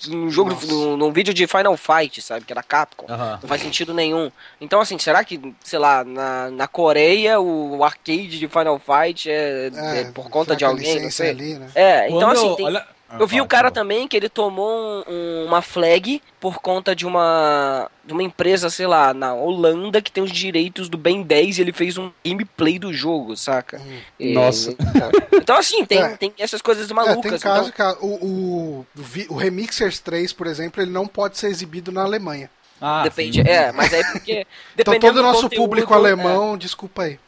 num 0.08 0.30
jogo, 0.30 0.58
num, 0.68 0.98
num, 0.98 1.12
vídeo 1.12 1.34
de 1.34 1.48
Final 1.48 1.78
Fight, 1.78 2.22
sabe? 2.22 2.46
Que 2.46 2.54
era 2.54 2.64
Capcom. 2.64 3.06
Uhum. 3.10 3.38
Não 3.42 3.48
faz 3.48 3.62
sentido 3.62 3.94
nenhum. 3.94 4.32
Então, 4.60 4.82
assim, 4.82 4.98
será 4.98 5.24
que, 5.24 5.40
sei 5.64 5.80
lá, 5.80 6.04
na, 6.04 6.50
na 6.50 6.68
Coreia 6.68 7.40
o 7.40 7.84
arcade 7.84 8.40
de 8.40 8.48
Final 8.48 8.80
Fight 8.80 9.30
é, 9.30 9.72
é, 9.74 10.02
é 10.02 10.12
por 10.12 10.30
conta 10.30 10.56
de 10.56 10.66
alguém? 10.66 11.02
Não 11.02 11.12
sei. 11.12 11.30
Ali, 11.30 11.54
né? 11.56 11.68
É, 11.76 12.08
então 12.08 12.20
Quando 12.20 12.38
assim, 12.38 12.56
tem, 12.56 12.66
olha... 12.66 12.88
Eu 13.20 13.28
vi 13.28 13.42
o 13.42 13.48
cara 13.48 13.72
também 13.72 14.08
que 14.08 14.16
ele 14.16 14.30
tomou 14.30 14.70
um, 14.70 15.04
um, 15.08 15.46
uma 15.46 15.62
flag 15.62 16.22
por 16.40 16.60
conta 16.60 16.96
de 16.96 17.06
uma 17.06 17.90
de 18.04 18.14
uma 18.14 18.24
empresa, 18.24 18.70
sei 18.70 18.88
lá, 18.88 19.14
na 19.14 19.34
Holanda 19.34 20.02
que 20.02 20.12
tem 20.12 20.24
os 20.24 20.32
direitos 20.32 20.90
do 20.90 20.98
Ben 20.98 21.22
10 21.22 21.58
e 21.58 21.62
ele 21.62 21.72
fez 21.72 21.98
um 21.98 22.12
gameplay 22.26 22.80
do 22.80 22.94
jogo, 22.94 23.38
saca? 23.38 23.80
Hum. 23.80 24.00
E, 24.20 24.34
Nossa. 24.34 24.72
Então, 24.72 25.12
então, 25.34 25.58
assim, 25.58 25.86
tem, 25.86 26.02
é. 26.04 26.18
tem 26.18 26.34
essas 26.40 26.62
coisas 26.62 26.92
malucas. 26.92 27.26
É, 27.26 27.30
tem 27.30 27.40
caso 27.40 27.72
então... 27.74 27.96
que 27.96 28.06
o, 28.06 28.08
o, 28.08 28.86
o 29.30 29.36
Remixers 29.36 30.00
3, 30.00 30.34
por 30.34 30.48
exemplo, 30.48 30.82
ele 30.82 30.92
não 30.92 31.08
pode 31.08 31.38
ser 31.38 31.48
exibido 31.48 31.92
na 31.92 32.02
Alemanha. 32.02 32.50
Ah, 32.80 33.04
Depende, 33.04 33.44
sim. 33.44 33.48
é, 33.48 33.72
mas 33.72 33.94
aí 33.94 34.04
porque. 34.12 34.48
Então 34.76 35.00
todo 35.00 35.18
o 35.18 35.22
nosso 35.22 35.44
conteúdo, 35.44 35.62
público 35.62 35.94
alemão, 35.94 36.56
é. 36.56 36.58
desculpa 36.58 37.04
aí 37.04 37.20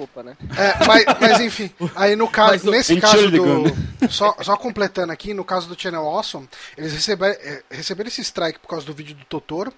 desculpa, 0.00 0.22
né? 0.22 0.36
É, 0.56 0.86
mas, 0.86 1.04
mas, 1.20 1.40
enfim, 1.40 1.70
aí 1.94 2.16
no 2.16 2.28
caso, 2.28 2.70
nesse 2.70 2.98
caso 3.00 3.30
do. 3.30 4.08
Só, 4.08 4.34
só 4.40 4.56
completando 4.56 5.12
aqui, 5.12 5.34
no 5.34 5.44
caso 5.44 5.68
do 5.68 5.80
Channel 5.80 6.02
Awesome, 6.02 6.48
eles 6.76 6.92
receberam, 6.92 7.38
é, 7.40 7.62
receberam 7.70 8.08
esse 8.08 8.22
strike 8.22 8.58
por 8.58 8.68
causa 8.68 8.86
do 8.86 8.94
vídeo 8.94 9.14
do 9.14 9.24
Totoro. 9.26 9.72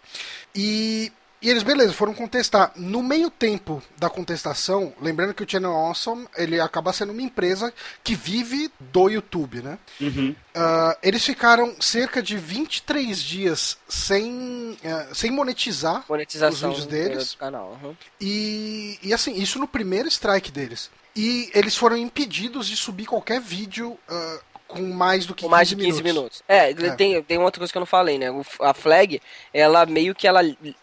E 0.54 1.12
e 1.42 1.50
eles, 1.50 1.64
beleza, 1.64 1.92
foram 1.92 2.14
contestar. 2.14 2.72
No 2.76 3.02
meio 3.02 3.28
tempo 3.28 3.82
da 3.98 4.08
contestação, 4.08 4.94
lembrando 5.00 5.34
que 5.34 5.42
o 5.42 5.50
Channel 5.50 5.72
Awesome, 5.72 6.28
ele 6.36 6.60
acaba 6.60 6.92
sendo 6.92 7.12
uma 7.12 7.20
empresa 7.20 7.74
que 8.04 8.14
vive 8.14 8.70
do 8.78 9.08
YouTube, 9.08 9.60
né? 9.60 9.78
Uhum. 10.00 10.30
Uh, 10.30 10.96
eles 11.02 11.24
ficaram 11.24 11.74
cerca 11.80 12.22
de 12.22 12.36
23 12.36 13.20
dias 13.20 13.76
sem, 13.88 14.78
uh, 14.84 15.14
sem 15.14 15.32
monetizar 15.32 16.04
os 16.08 16.60
vídeos 16.60 16.86
deles. 16.86 17.34
Canal, 17.34 17.78
uhum. 17.82 17.96
e, 18.20 18.98
e 19.02 19.12
assim, 19.12 19.34
isso 19.34 19.58
no 19.58 19.66
primeiro 19.66 20.08
strike 20.08 20.52
deles. 20.52 20.90
E 21.14 21.50
eles 21.54 21.76
foram 21.76 21.96
impedidos 21.96 22.68
de 22.68 22.76
subir 22.76 23.06
qualquer 23.06 23.40
vídeo 23.40 23.98
uh, 24.08 24.51
com 24.72 24.82
mais 24.92 25.26
do 25.26 25.34
que 25.34 25.42
com 25.42 25.48
15 25.48 25.50
mais 25.50 25.68
de 25.68 25.76
15 25.76 26.02
minutos. 26.02 26.02
minutos. 26.02 26.42
É, 26.48 26.70
é, 26.70 26.96
Tem, 26.96 27.22
tem 27.22 27.38
outra 27.38 27.60
coisa 27.60 27.72
que 27.72 27.76
eu 27.76 27.80
não 27.80 27.86
falei, 27.86 28.18
né? 28.18 28.28
A 28.60 28.72
flag, 28.72 29.20
ela 29.52 29.84
meio 29.86 30.14
que 30.14 30.26
ela 30.26 30.40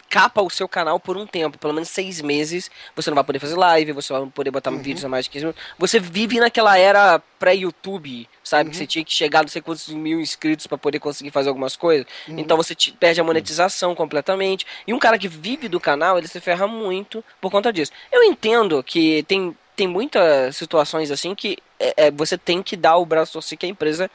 capa 0.10 0.42
o 0.42 0.50
seu 0.50 0.68
canal 0.68 1.00
por 1.00 1.18
um 1.18 1.26
tempo, 1.26 1.58
pelo 1.58 1.74
menos 1.74 1.90
seis 1.90 2.22
meses. 2.22 2.70
Você 2.96 3.10
não 3.10 3.16
vai 3.16 3.24
poder 3.24 3.40
fazer 3.40 3.56
live, 3.56 3.92
você 3.92 4.14
vai 4.14 4.26
poder 4.28 4.52
botar 4.52 4.72
uhum. 4.72 4.82
vídeos 4.82 5.04
a 5.04 5.10
mais 5.10 5.26
de 5.26 5.32
15 5.32 5.46
minutos. 5.46 5.64
Você 5.78 6.00
vive 6.00 6.40
naquela 6.40 6.78
era 6.78 7.20
pré-YouTube, 7.40 8.28
sabe? 8.44 8.66
Uhum. 8.66 8.72
Que 8.72 8.78
você 8.78 8.88
tinha 8.88 9.04
que 9.04 9.14
chegar 9.14 9.42
não 9.42 9.50
sei 9.50 9.62
quantos 9.62 9.88
mil 9.90 10.20
inscritos 10.20 10.68
para 10.68 10.78
poder 10.78 11.00
conseguir 11.00 11.32
fazer 11.32 11.50
algumas 11.50 11.76
coisas. 11.76 12.06
Uhum. 12.28 12.40
Então 12.40 12.58
você 12.58 12.76
te, 12.76 12.92
perde 12.92 13.20
a 13.20 13.24
monetização 13.24 13.96
completamente. 13.96 14.66
E 14.86 14.94
um 14.94 15.00
cara 15.00 15.18
que 15.18 15.28
vive 15.28 15.68
do 15.68 15.80
canal, 15.80 16.18
ele 16.18 16.28
se 16.28 16.40
ferra 16.40 16.68
muito 16.68 17.24
por 17.42 17.52
conta 17.52 17.72
disso. 17.74 17.92
Eu 18.12 18.24
entendo 18.24 18.84
que 18.84 19.24
tem 19.24 19.56
tem 19.80 19.88
muitas 19.88 20.58
situações 20.58 21.10
assim 21.10 21.34
que 21.34 21.58
é, 21.80 22.08
é, 22.08 22.12
você 22.12 22.38
tem 22.38 22.62
que 22.62 22.76
dar 22.76 22.98
o 22.98 23.06
braço 23.06 23.32
torcer 23.32 23.58
que 23.58 23.66
a 23.66 23.70
empresa 23.70 24.12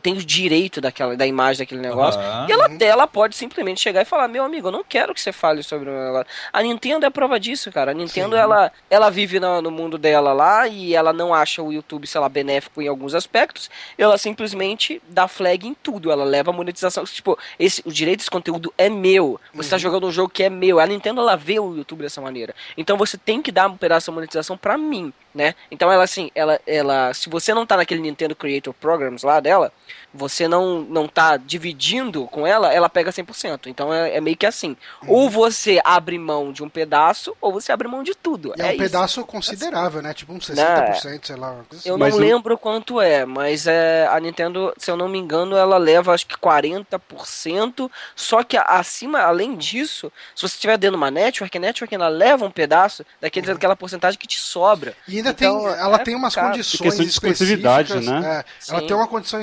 tem 0.00 0.14
o 0.14 0.24
direito 0.24 0.80
daquela, 0.80 1.14
da 1.14 1.26
imagem 1.26 1.58
daquele 1.58 1.82
negócio. 1.82 2.18
Uhum. 2.18 2.48
E 2.48 2.52
ela, 2.52 2.70
ela 2.80 3.06
pode 3.06 3.36
simplesmente 3.36 3.80
chegar 3.80 4.00
e 4.00 4.04
falar: 4.06 4.28
Meu 4.28 4.42
amigo, 4.42 4.68
eu 4.68 4.72
não 4.72 4.82
quero 4.82 5.12
que 5.12 5.20
você 5.20 5.30
fale 5.30 5.62
sobre 5.62 5.90
o 5.90 5.92
negócio. 5.92 6.26
A 6.50 6.62
Nintendo 6.62 7.04
é 7.04 7.10
prova 7.10 7.38
disso, 7.38 7.70
cara. 7.70 7.90
A 7.90 7.94
Nintendo 7.94 8.34
ela, 8.34 8.72
ela 8.88 9.10
vive 9.10 9.38
no, 9.38 9.60
no, 9.60 9.70
mundo 9.70 9.98
dela 9.98 10.32
lá 10.32 10.66
e 10.66 10.94
ela 10.94 11.12
não 11.12 11.34
acha 11.34 11.62
o 11.62 11.70
YouTube, 11.70 12.06
sei 12.06 12.18
lá, 12.18 12.28
benéfico 12.30 12.80
em 12.80 12.88
alguns 12.88 13.14
aspectos. 13.14 13.70
Ela 13.98 14.16
simplesmente 14.16 15.02
dá 15.06 15.28
flag 15.28 15.68
em 15.68 15.74
tudo. 15.74 16.10
Ela 16.10 16.24
leva 16.24 16.50
a 16.50 16.54
monetização. 16.54 17.04
Tipo, 17.04 17.38
esse, 17.58 17.82
o 17.84 17.92
direito 17.92 18.20
desse 18.20 18.30
conteúdo 18.30 18.72
é 18.78 18.88
meu. 18.88 19.38
Você 19.52 19.66
está 19.66 19.76
uhum. 19.76 19.80
jogando 19.80 20.06
um 20.06 20.12
jogo 20.12 20.30
que 20.30 20.42
é 20.42 20.48
meu. 20.48 20.80
A 20.80 20.86
Nintendo 20.86 21.20
ela 21.20 21.36
vê 21.36 21.60
o 21.60 21.76
YouTube 21.76 22.00
dessa 22.00 22.22
maneira. 22.22 22.54
Então 22.76 22.96
você 22.96 23.18
tem 23.18 23.42
que 23.42 23.52
dar 23.52 23.68
um 23.68 23.76
pedaço 23.76 24.10
da 24.10 24.14
monetização 24.14 24.56
pra 24.56 24.78
mim, 24.78 25.12
né? 25.34 25.54
Então 25.70 25.90
ela 25.90 26.04
assim, 26.04 26.30
ela, 26.34 26.60
ela, 26.66 27.12
se 27.12 27.28
você 27.28 27.52
não 27.52 27.66
tá 27.66 27.76
naquele 27.76 28.00
Nintendo 28.00 28.36
Creator 28.36 28.72
Programs 28.74 29.22
lá 29.22 29.40
dela, 29.40 29.72
você 30.14 30.46
não, 30.46 30.80
não 30.82 31.08
tá 31.08 31.36
dividindo 31.36 32.26
com 32.28 32.46
ela, 32.46 32.72
ela 32.72 32.88
pega 32.88 33.10
100%. 33.10 33.66
Então 33.66 33.92
é, 33.92 34.16
é 34.16 34.20
meio 34.20 34.36
que 34.36 34.46
assim. 34.46 34.76
Uhum. 35.02 35.10
Ou 35.10 35.30
você 35.30 35.80
abre 35.84 36.16
mão 36.18 36.52
de 36.52 36.62
um 36.62 36.68
pedaço, 36.68 37.36
ou 37.40 37.52
você 37.52 37.72
abre 37.72 37.88
mão 37.88 38.02
de 38.02 38.14
tudo. 38.14 38.54
E 38.56 38.62
é, 38.62 38.64
é 38.64 38.68
um 38.68 38.70
isso. 38.70 38.78
pedaço 38.78 39.24
considerável, 39.24 40.00
né? 40.00 40.14
Tipo 40.14 40.32
uns 40.32 40.48
60%, 40.48 40.54
não, 40.54 41.20
sei 41.22 41.36
lá. 41.36 41.56
Assim. 41.70 41.88
Eu 41.88 41.98
não 41.98 42.06
mas 42.06 42.14
lembro 42.14 42.56
quanto 42.56 43.00
é, 43.00 43.24
mas 43.24 43.66
é, 43.66 44.06
a 44.06 44.20
Nintendo, 44.20 44.72
se 44.78 44.90
eu 44.90 44.96
não 44.96 45.08
me 45.08 45.18
engano, 45.18 45.56
ela 45.56 45.78
leva 45.78 46.12
acho 46.12 46.26
que 46.26 46.36
40%. 46.36 47.90
Só 48.14 48.42
que 48.44 48.56
acima, 48.56 49.20
além 49.20 49.56
disso, 49.56 50.12
se 50.34 50.42
você 50.42 50.54
estiver 50.54 50.78
dentro 50.78 50.96
de 50.96 51.02
uma 51.02 51.10
network, 51.10 51.56
a 51.56 51.60
network 51.60 51.94
ela 51.94 52.08
leva 52.08 52.44
um 52.44 52.50
pedaço 52.50 53.04
daquele, 53.20 53.48
uhum. 53.48 53.54
daquela 53.54 53.74
porcentagem 53.74 54.18
que 54.18 54.26
te 54.26 54.38
sobra. 54.38 54.94
E 55.08 55.16
ainda 55.16 55.30
Então, 55.30 55.58
tem, 55.58 55.66
ela 55.66 55.96
é 55.96 56.04
tem 56.04 56.14
umas 56.14 56.34
complicado. 56.34 56.52
condições 56.52 56.96
de 56.96 57.08
exclusividade, 57.08 57.88
específicas, 57.88 58.22
né? 58.22 58.44
é, 58.46 58.70
ela 58.70 58.80
Sim. 58.80 58.86
tem 58.86 58.96
uma 58.96 59.08
condição 59.08 59.42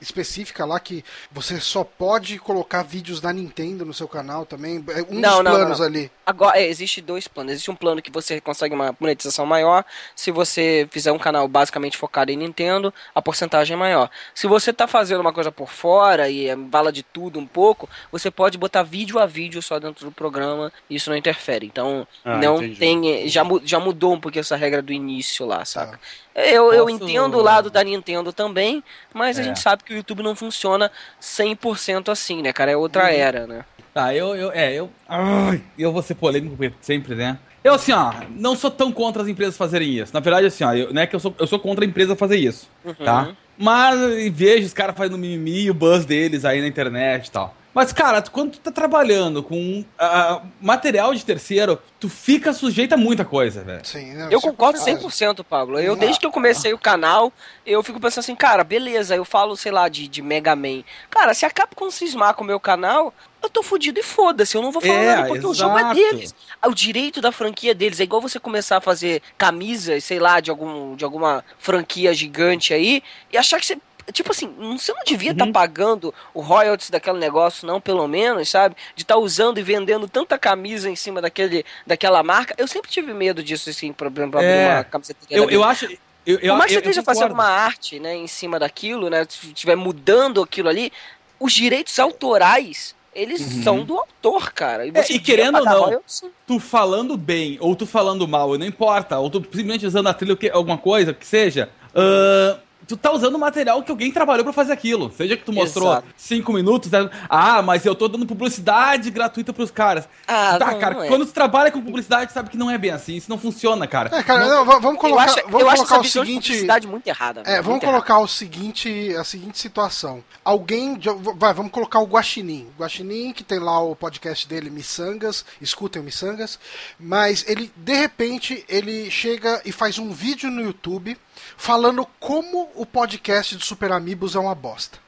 específica 0.00 0.64
lá 0.64 0.78
que 0.80 1.04
você 1.30 1.60
só 1.60 1.82
pode 1.84 2.38
colocar 2.38 2.82
vídeos 2.82 3.20
da 3.20 3.32
Nintendo 3.32 3.84
no 3.84 3.94
seu 3.94 4.08
canal 4.08 4.44
também. 4.46 4.84
É 4.88 5.02
um 5.12 5.18
Não, 5.20 5.36
dos 5.36 5.44
não, 5.44 5.52
planos 5.52 5.78
não. 5.80 5.86
ali. 5.86 6.10
Agora, 6.24 6.58
é, 6.58 6.66
existe 6.68 7.00
dois 7.00 7.28
planos. 7.28 7.52
Existe 7.52 7.70
um 7.70 7.76
plano 7.76 8.02
que 8.02 8.10
você 8.10 8.40
consegue 8.40 8.74
uma 8.74 8.94
monetização 8.98 9.46
maior. 9.46 9.84
Se 10.14 10.30
você 10.30 10.88
fizer 10.90 11.12
um 11.12 11.18
canal 11.18 11.46
basicamente 11.48 11.96
focado 11.96 12.30
em 12.32 12.36
Nintendo, 12.36 12.92
a 13.14 13.22
porcentagem 13.22 13.74
é 13.74 13.78
maior. 13.78 14.10
Se 14.34 14.46
você 14.46 14.72
tá 14.72 14.86
fazendo 14.86 15.20
uma 15.20 15.32
coisa 15.32 15.52
por 15.52 15.70
fora 15.70 16.28
e 16.28 16.48
é, 16.48 16.56
vala 16.56 16.92
de 16.92 17.02
tudo 17.02 17.38
um 17.38 17.46
pouco, 17.46 17.88
você 18.10 18.30
pode 18.30 18.58
botar 18.58 18.82
vídeo 18.82 19.18
a 19.18 19.26
vídeo 19.26 19.62
só 19.62 19.78
dentro 19.78 20.04
do 20.04 20.12
programa. 20.12 20.72
E 20.90 20.96
isso 20.96 21.10
não 21.10 21.16
interfere. 21.16 21.66
Então, 21.66 22.06
Ah, 22.24 22.36
não 22.38 22.56
entendi. 22.56 22.76
tem. 22.78 23.28
Já, 23.28 23.42
já 23.64 23.78
mudou 23.78 24.12
um 24.14 24.20
pouquinho 24.20 24.40
essa 24.40 24.56
regra 24.56 24.82
do 24.82 24.92
início 24.92 25.46
lá, 25.46 25.64
saca? 25.64 25.92
Tá. 25.92 25.98
Eu, 26.34 26.70
eu 26.70 26.84
Posso- 26.84 27.02
entendo 27.02 27.38
o 27.38 27.42
lado 27.42 27.70
da 27.70 27.82
Nintendo 27.82 28.30
também, 28.30 28.84
mas 29.14 29.38
a 29.38 29.40
É. 29.40 29.44
gente 29.44 29.58
sabe 29.58 29.75
que 29.84 29.94
o 29.94 29.96
YouTube 29.96 30.22
não 30.22 30.34
funciona 30.36 30.90
100% 31.20 32.10
assim, 32.10 32.42
né, 32.42 32.52
cara? 32.52 32.70
É 32.72 32.76
outra 32.76 33.04
Uhum. 33.04 33.08
era, 33.10 33.46
né? 33.46 33.64
Tá, 33.92 34.14
eu, 34.14 34.34
eu, 34.36 34.52
é, 34.52 34.74
eu, 34.74 34.90
ai, 35.08 35.62
eu 35.78 35.90
vou 35.90 36.02
ser 36.02 36.14
polêmico 36.16 36.56
sempre, 36.82 37.14
né? 37.14 37.38
Eu, 37.64 37.74
assim, 37.74 37.92
ó, 37.92 38.12
não 38.30 38.54
sou 38.54 38.70
tão 38.70 38.92
contra 38.92 39.22
as 39.22 39.28
empresas 39.28 39.56
fazerem 39.56 39.88
isso. 39.98 40.12
Na 40.14 40.20
verdade, 40.20 40.46
assim, 40.46 40.62
ó, 40.62 40.72
eu, 40.74 40.92
não 40.92 41.00
é 41.02 41.06
que 41.06 41.16
eu 41.16 41.20
sou, 41.20 41.34
eu 41.38 41.46
sou 41.46 41.58
contra 41.58 41.84
a 41.84 41.88
empresa 41.88 42.14
fazer 42.14 42.36
isso, 42.36 42.68
tá? 43.04 43.28
Mas 43.58 43.98
e 44.18 44.28
vejo 44.28 44.66
os 44.66 44.74
caras 44.74 44.94
fazendo 44.94 45.16
mimimi 45.16 45.62
e 45.62 45.70
o 45.70 45.74
buzz 45.74 46.04
deles 46.04 46.44
aí 46.44 46.60
na 46.60 46.66
internet 46.68 47.26
e 47.26 47.30
tal. 47.30 47.55
Mas, 47.76 47.92
cara, 47.92 48.22
tu- 48.22 48.30
quando 48.30 48.52
tu 48.52 48.58
tá 48.58 48.72
trabalhando 48.72 49.42
com 49.42 49.84
ah, 49.98 50.40
material 50.62 51.14
de 51.14 51.22
terceiro, 51.22 51.78
tu 52.00 52.08
fica 52.08 52.54
sujeito 52.54 52.94
a 52.94 52.96
muita 52.96 53.22
coisa, 53.22 53.62
velho. 53.62 53.84
Sim, 53.84 54.14
não, 54.14 54.30
Eu 54.30 54.38
é 54.38 54.40
concordo 54.40 54.78
com 54.78 54.84
certeza. 54.86 55.06
100%, 55.42 55.44
Pablo. 55.44 55.78
Eu, 55.78 55.94
desde 55.94 56.18
que 56.18 56.24
eu 56.24 56.30
comecei 56.32 56.72
o 56.72 56.78
canal, 56.78 57.30
eu 57.66 57.82
fico 57.82 58.00
pensando 58.00 58.20
assim, 58.20 58.34
cara, 58.34 58.64
beleza, 58.64 59.14
eu 59.14 59.26
falo, 59.26 59.54
sei 59.58 59.70
lá, 59.72 59.90
de, 59.90 60.08
de 60.08 60.22
Mega 60.22 60.56
Man. 60.56 60.84
Cara, 61.10 61.34
se 61.34 61.44
a 61.44 61.50
Capcom 61.50 61.90
cismar 61.90 62.32
com 62.32 62.44
o 62.44 62.46
meu 62.46 62.58
canal, 62.58 63.12
eu 63.42 63.50
tô 63.50 63.62
fudido 63.62 64.00
e 64.00 64.02
foda-se, 64.02 64.56
eu 64.56 64.62
não 64.62 64.72
vou 64.72 64.80
falar 64.80 64.94
É, 64.94 65.14
nada, 65.16 65.28
porque 65.28 65.46
o 65.46 65.52
jogo 65.52 65.76
é 65.76 65.82
exato. 65.82 65.94
deles. 65.96 66.34
Ah, 66.62 66.68
O 66.70 66.74
direito 66.74 67.20
da 67.20 67.30
franquia 67.30 67.74
deles 67.74 68.00
é 68.00 68.04
igual 68.04 68.22
você 68.22 68.40
começar 68.40 68.78
a 68.78 68.80
fazer 68.80 69.20
camisas, 69.36 70.02
sei 70.02 70.18
lá, 70.18 70.40
de, 70.40 70.50
algum, 70.50 70.96
de 70.96 71.04
alguma 71.04 71.44
franquia 71.58 72.14
gigante 72.14 72.72
aí, 72.72 73.02
e 73.30 73.36
achar 73.36 73.60
que 73.60 73.66
você. 73.66 73.76
Tipo 74.12 74.30
assim, 74.30 74.48
você 74.76 74.92
não 74.92 75.02
devia 75.04 75.32
estar 75.32 75.46
pagando 75.50 76.14
o 76.32 76.40
royalties 76.40 76.90
daquele 76.90 77.18
negócio, 77.18 77.66
não, 77.66 77.80
pelo 77.80 78.06
menos, 78.06 78.48
sabe? 78.48 78.76
De 78.94 79.02
estar 79.02 79.16
usando 79.16 79.58
e 79.58 79.62
vendendo 79.62 80.06
tanta 80.08 80.38
camisa 80.38 80.88
em 80.88 80.94
cima 80.94 81.20
daquele, 81.20 81.64
daquela 81.86 82.22
marca. 82.22 82.54
Eu 82.56 82.68
sempre 82.68 82.90
tive 82.90 83.12
medo 83.12 83.42
disso, 83.42 83.68
assim, 83.68 83.92
pra, 83.92 84.10
pra 84.10 84.24
abrir 84.24 84.44
É. 84.44 84.74
uma 84.74 84.84
camiseteria. 84.84 85.36
Eu, 85.36 85.50
eu 85.50 85.64
acho. 85.64 85.86
Eu, 86.24 86.38
eu, 86.38 86.52
Por 86.52 86.58
mais 86.58 86.68
que 86.68 86.74
você 86.74 86.78
esteja 86.78 87.02
fazendo 87.02 87.32
uma 87.32 87.48
arte, 87.48 88.00
né, 88.00 88.14
em 88.14 88.26
cima 88.26 88.58
daquilo, 88.58 89.08
né, 89.08 89.24
se 89.28 89.48
estiver 89.48 89.76
mudando 89.76 90.42
aquilo 90.42 90.68
ali, 90.68 90.92
os 91.38 91.52
direitos 91.52 91.98
autorais, 91.98 92.94
eles 93.14 93.40
são 93.64 93.84
do 93.84 93.96
autor, 93.96 94.52
cara. 94.52 94.86
É, 94.86 94.90
você 94.90 95.14
e 95.14 95.18
querendo 95.18 95.58
ou 95.58 95.64
não, 95.64 95.84
royalties, 95.84 96.24
tu 96.46 96.60
falando 96.60 97.16
bem 97.16 97.56
ou 97.60 97.74
tu 97.74 97.86
falando 97.86 98.26
mal, 98.28 98.58
não 98.58 98.66
importa, 98.66 99.18
ou 99.18 99.30
tu 99.30 99.40
simplesmente 99.40 99.86
usando 99.86 100.08
a 100.08 100.14
trilha, 100.14 100.36
alguma 100.52 100.76
coisa, 100.76 101.14
que 101.14 101.26
seja, 101.26 101.70
ah, 101.94 102.58
tu 102.86 102.96
tá 102.96 103.10
usando 103.12 103.38
material 103.38 103.82
que 103.82 103.90
alguém 103.90 104.12
trabalhou 104.12 104.44
pra 104.44 104.52
fazer 104.52 104.72
aquilo. 104.72 105.12
Seja 105.16 105.36
que 105.36 105.44
tu 105.44 105.52
mostrou 105.52 105.90
Exato. 105.92 106.06
cinco 106.16 106.52
minutos, 106.52 106.90
né? 106.90 107.08
ah, 107.28 107.60
mas 107.62 107.84
eu 107.84 107.94
tô 107.94 108.08
dando 108.08 108.24
publicidade 108.26 109.10
gratuita 109.10 109.52
pros 109.52 109.70
caras. 109.70 110.08
Ah, 110.26 110.56
tá, 110.58 110.72
não, 110.72 110.78
cara, 110.78 110.94
não 110.94 111.02
é. 111.04 111.08
quando 111.08 111.26
tu 111.26 111.32
trabalha 111.32 111.70
com 111.70 111.80
publicidade, 111.82 112.32
sabe 112.32 112.50
que 112.50 112.56
não 112.56 112.70
é 112.70 112.78
bem 112.78 112.90
assim, 112.90 113.16
isso 113.16 113.28
não 113.30 113.38
funciona, 113.38 113.86
cara. 113.86 114.16
É, 114.16 114.22
cara, 114.22 114.40
Não- 114.46 114.56
não, 114.58 114.64
va- 114.64 114.78
vamos 114.78 114.96
Eu 114.96 115.00
colocar, 115.00 115.24
acho, 115.24 115.34
vamos 115.46 115.60
eu 115.60 115.68
acho 115.68 115.76
colocar 115.86 115.94
essa 116.06 116.20
o 116.20 116.24
seguinte. 116.24 116.46
publicidade 116.48 116.86
muito 116.86 117.06
errada. 117.06 117.42
É, 117.44 117.56
vamos 117.56 117.66
muito 117.72 117.86
colocar 117.86 118.18
o 118.18 118.28
seguinte, 118.28 119.14
a 119.16 119.24
seguinte 119.24 119.58
situação. 119.58 120.22
Alguém, 120.44 120.98
vai, 121.36 121.52
vamos 121.52 121.72
colocar 121.72 121.98
o 122.00 122.04
Guaxinim. 122.06 122.68
O 122.76 122.82
Guaxinim, 122.82 123.32
que 123.32 123.42
tem 123.42 123.58
lá 123.58 123.80
o 123.80 123.96
podcast 123.96 124.46
dele, 124.48 124.70
Missangas, 124.70 125.44
escutem 125.60 126.00
o 126.00 126.04
Missangas, 126.04 126.58
mas 126.98 127.44
ele, 127.48 127.70
de 127.76 127.94
repente, 127.94 128.64
ele 128.68 129.10
chega 129.10 129.60
e 129.64 129.72
faz 129.72 129.98
um 129.98 130.10
vídeo 130.12 130.50
no 130.50 130.62
YouTube 130.62 131.16
falando 131.56 132.06
como 132.18 132.70
o 132.74 132.86
podcast 132.86 133.56
do 133.56 133.64
Super 133.64 133.92
Amigos 133.92 134.34
é 134.34 134.38
uma 134.38 134.54
bosta. 134.54 134.98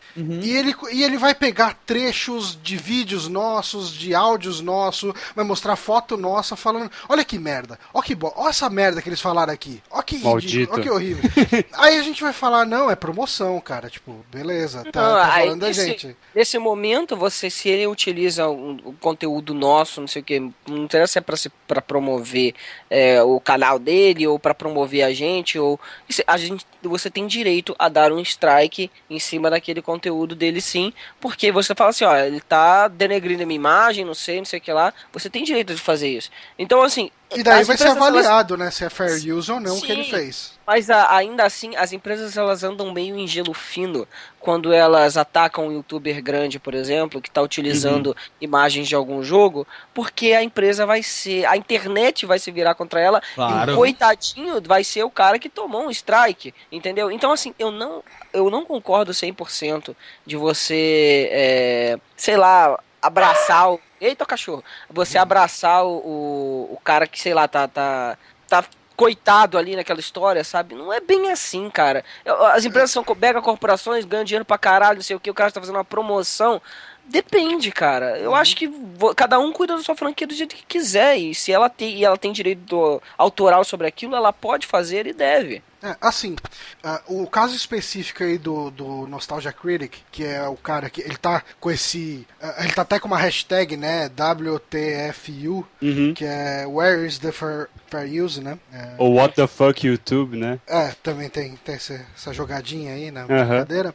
E, 0.43 0.57
ele, 0.57 0.75
e 0.93 1.03
ele 1.05 1.17
vai 1.17 1.35
pegar 1.35 1.79
trechos 1.87 2.59
de 2.63 2.77
vídeos 2.77 3.29
nossos, 3.29 3.93
de 3.93 4.15
áudios 4.15 4.61
nossos, 4.61 5.13
vai 5.35 5.45
mostrar 5.45 5.77
foto 5.77 6.17
nossa 6.17 6.57
falando: 6.57 6.91
olha 7.09 7.25
que 7.25 7.39
merda, 7.39 7.79
olha 7.95 8.05
que 8.05 8.15
bo... 8.15 8.33
olha 8.37 8.51
essa 8.51 8.69
merda 8.69 9.01
que 9.01 9.09
eles 9.09 9.21
falaram 9.21 9.53
aqui, 9.53 9.81
olha 9.91 10.03
que 10.03 10.17
ridículo, 10.17 10.33
Maldito. 10.33 10.81
que 10.81 10.91
horrível. 10.91 11.31
Aí 11.79 11.99
a 11.99 12.03
gente 12.03 12.23
vai 12.23 12.33
falar: 12.33 12.67
não, 12.67 12.91
é 12.91 12.97
promoção, 12.97 13.61
cara, 13.61 13.89
tipo, 13.89 14.25
beleza, 14.33 14.83
tá, 14.91 15.03
Não, 15.03 15.15
tá 15.17 15.35
aí 15.35 15.43
falando 15.45 15.61
da 15.61 15.67
nesse- 15.69 15.87
gente. 15.87 16.17
Nesse 16.35 16.59
momento, 16.59 17.17
você, 17.17 17.49
se 17.51 17.69
ele 17.69 17.87
utiliza 17.87 18.49
um, 18.49 18.79
um 18.85 18.93
conteúdo 18.95 19.55
nosso, 19.55 20.01
não 20.01 20.09
sei 20.09 20.23
o 20.23 20.25
que, 20.25 20.41
não 20.41 20.79
interessa 20.85 21.13
se 21.15 21.19
é 21.19 21.23
pra, 21.23 21.37
se- 21.37 21.51
pra 21.67 21.81
promover 21.81 22.55
é, 22.91 23.23
o 23.23 23.39
canal 23.41 23.79
dele 23.79 24.27
ou 24.27 24.39
pra 24.39 24.55
promover 24.55 25.03
a 25.05 25.13
gente, 25.13 25.59
ou 25.59 25.79
a 26.27 26.37
gente, 26.37 26.65
você 26.83 27.11
tem 27.11 27.27
direito 27.27 27.75
a 27.79 27.89
dar 27.89 28.13
um 28.13 28.21
strike 28.21 28.91
em 29.11 29.19
cima 29.19 29.51
daquele 29.51 29.81
conteúdo 29.83 30.08
dele 30.35 30.61
sim, 30.61 30.93
porque 31.21 31.51
você 31.53 31.75
fala 31.75 31.91
assim, 31.91 32.05
ó, 32.05 32.17
ele 32.17 32.41
tá 32.41 32.89
denegrindo 32.89 33.43
a 33.43 33.47
minha 33.47 33.57
imagem, 33.57 34.05
não 34.05 34.15
sei, 34.15 34.39
não 34.39 34.45
sei 34.45 34.59
o 34.59 34.63
que 34.63 34.73
lá, 34.73 34.93
você 35.13 35.29
tem 35.31 35.45
direito 35.45 35.75
de 35.75 35.81
fazer 35.81 36.09
isso. 36.09 36.31
Então, 36.59 36.83
assim... 36.83 37.11
E 37.37 37.43
daí 37.43 37.61
as 37.61 37.67
vai 37.67 37.77
ser 37.77 37.85
empresas, 37.89 38.03
elas- 38.09 38.27
avaliado, 38.27 38.57
né, 38.57 38.71
se 38.71 38.85
é 38.85 38.89
fair 38.89 39.33
use 39.35 39.53
ou 39.53 39.61
não 39.61 39.77
o 39.77 39.83
que 39.83 39.93
ele 39.93 40.05
Sim. 40.05 40.11
fez. 40.11 40.59
mas 40.67 40.91
a- 40.91 41.15
ainda 41.15 41.45
assim, 41.45 41.75
as 41.77 41.93
empresas 41.95 42.37
elas 42.37 42.63
andam 42.63 42.93
meio 42.93 43.17
em 43.17 43.27
gelo 43.27 43.55
fino 43.55 44.07
quando 44.39 44.71
elas 44.73 45.17
atacam 45.17 45.69
um 45.69 45.73
youtuber 45.73 46.23
grande, 46.23 46.59
por 46.59 46.75
exemplo, 46.75 47.21
que 47.23 47.29
está 47.29 47.41
utilizando 47.43 48.15
imagens 48.41 48.87
de 48.89 48.95
algum 48.95 49.23
jogo, 49.23 49.67
porque 49.95 50.33
a 50.35 50.43
empresa 50.43 50.85
vai 50.87 51.03
ser, 51.03 51.45
a 51.47 51.57
internet 51.57 52.25
vai 52.27 52.39
se 52.39 52.51
virar 52.51 52.75
contra 52.75 53.01
ela 53.01 53.23
Claro. 53.35 53.71
e 53.71 53.75
o 53.75 53.77
coitadinho 53.79 54.61
vai 54.63 54.85
ser 54.85 55.03
o 55.05 55.11
cara 55.11 55.39
que 55.39 55.49
tomou 55.49 55.87
um 55.87 55.91
strike, 55.91 56.55
entendeu? 56.71 57.11
Então 57.11 57.33
assim, 57.33 57.55
eu 57.59 57.71
não, 57.71 58.03
eu 58.33 58.51
não 58.51 58.65
concordo 58.65 59.13
100% 59.15 59.95
de 60.27 60.37
você, 60.37 61.29
é, 61.33 61.99
sei 62.17 62.37
lá, 62.37 62.79
abraçar 63.01 63.73
o... 63.73 63.81
Eita, 64.01 64.25
cachorro! 64.25 64.63
Você 64.91 65.19
abraçar 65.19 65.85
o, 65.85 65.99
o, 65.99 66.75
o 66.75 66.81
cara 66.83 67.07
que, 67.07 67.21
sei 67.21 67.35
lá, 67.35 67.49
tá, 67.49 67.67
tá, 67.69 68.17
tá 68.49 68.65
coitado 68.97 69.57
ali 69.57 69.77
naquela 69.77 70.01
história, 70.01 70.43
sabe? 70.43 70.75
Não 70.75 70.93
é 70.93 71.01
bem 71.01 71.31
assim, 71.31 71.71
cara. 71.71 72.05
As 72.53 72.65
empresas 72.65 72.91
são 72.91 73.05
mega 73.17 73.41
corporações, 73.41 74.05
ganham 74.05 74.25
dinheiro 74.25 74.45
pra 74.45 74.59
caralho, 74.59 74.97
não 74.97 75.03
sei 75.05 75.15
o 75.17 75.21
que, 75.21 75.31
o 75.31 75.35
cara 75.35 75.53
tá 75.53 75.61
fazendo 75.61 75.77
uma 75.77 75.85
promoção. 75.85 76.61
Depende, 77.05 77.71
cara. 77.73 78.19
Eu 78.19 78.35
acho 78.35 78.55
que 78.57 78.71
cada 79.17 79.39
um 79.39 79.51
cuida 79.53 79.77
da 79.77 79.83
sua 79.83 79.95
franquia 79.95 80.27
do 80.27 80.35
jeito 80.35 80.55
que 80.55 80.65
quiser. 80.67 81.17
E 81.17 81.35
se 81.35 81.51
ela 81.51 81.71
tem, 81.71 81.95
e 81.97 82.05
ela 82.05 82.19
tem 82.19 82.33
direito 82.33 82.61
do- 82.61 83.03
autoral 83.17 83.65
sobre 83.65 83.87
aquilo, 83.87 84.15
ela 84.15 84.33
pode 84.33 84.67
fazer 84.67 85.07
e 85.07 85.15
deve. 85.15 85.63
É, 85.83 85.97
assim, 86.01 86.35
ah, 86.83 87.01
o 87.07 87.27
caso 87.29 87.55
específico 87.55 88.25
aí 88.25 88.37
do, 88.37 88.69
do 88.71 89.07
Nostalgia 89.07 89.53
Critic, 89.53 89.95
que 90.11 90.25
é 90.25 90.43
o 90.49 90.57
cara 90.57 90.91
que 90.91 91.01
ele 91.01 91.17
tá 91.17 91.43
com 91.61 91.71
esse. 91.71 92.27
ah, 92.43 92.57
ele 92.65 92.73
tá 92.73 92.83
até 92.83 92.99
com 92.99 93.07
uma 93.07 93.17
hashtag, 93.19 93.77
né? 93.77 94.09
WTFU, 94.09 95.65
Uhum. 95.81 96.15
que 96.15 96.25
é 96.25 96.67
Where 96.67 97.07
is 97.07 97.19
the 97.19 97.31
fair, 97.33 97.69
fair 97.89 98.07
use, 98.25 98.41
né? 98.41 98.59
É, 98.73 98.95
Ou 98.99 99.15
What 99.15 99.35
the 99.37 99.47
fuck 99.47 99.87
YouTube, 99.87 100.37
né? 100.37 100.59
É, 100.67 100.89
também 101.03 101.29
tem, 101.29 101.55
tem 101.57 101.75
essa, 101.77 102.05
essa 102.17 102.33
jogadinha 102.33 102.95
aí 102.95 103.11
na 103.11 103.21
Aham. 103.23 103.27
brincadeira. 103.47 103.95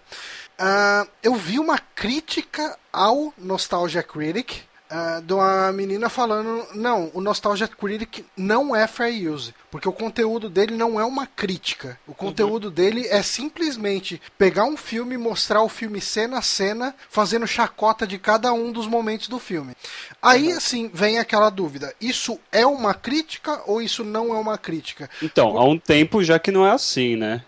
Ah, 0.58 1.06
eu 1.22 1.36
vi 1.36 1.60
uma 1.60 1.78
crítica 1.78 2.78
ao 2.92 3.34
Nostalgia 3.38 4.04
Critic 4.04 4.62
ah, 4.96 5.24
de 5.26 5.34
uma 5.34 5.72
menina 5.72 6.08
falando: 6.08 6.68
não, 6.76 7.10
o 7.16 7.20
Nostalgia 7.20 7.68
Critic 7.68 8.24
não 8.38 8.76
é 8.76 8.86
fair 8.86 9.28
use, 9.28 9.52
porque 9.72 9.90
o 9.90 9.92
conteúdo 9.92 10.52
dele 10.52 10.78
não 10.78 11.00
é 11.00 11.04
uma 11.04 11.26
crítica. 11.26 11.98
O 12.06 12.14
conteúdo 12.14 12.70
dele 12.70 13.08
é 13.08 13.24
simplesmente 13.24 14.22
pegar 14.38 14.66
um 14.66 14.78
filme, 14.78 15.18
mostrar 15.18 15.64
o 15.64 15.70
filme 15.70 16.00
cena 16.00 16.38
a 16.38 16.42
cena, 16.44 16.94
fazendo 17.10 17.48
chacota 17.48 18.06
de 18.06 18.20
cada 18.20 18.54
um 18.54 18.72
dos 18.72 18.86
momentos 18.86 19.28
do 19.28 19.40
filme. 19.40 19.76
Aí, 20.22 20.52
assim, 20.52 20.92
vem 20.94 21.18
aquela 21.18 21.50
dúvida: 21.50 21.96
isso 22.00 22.40
é 22.52 22.64
uma 22.64 22.94
crítica 22.94 23.64
ou 23.66 23.82
isso 23.82 24.04
não 24.04 24.36
é 24.36 24.38
uma 24.38 24.60
crítica? 24.60 25.10
Então, 25.24 25.58
há 25.58 25.66
um 25.66 25.80
tempo 25.80 26.24
já 26.24 26.38
que 26.38 26.52
não 26.52 26.68
é 26.68 26.72
assim, 26.72 27.16
né? 27.16 27.44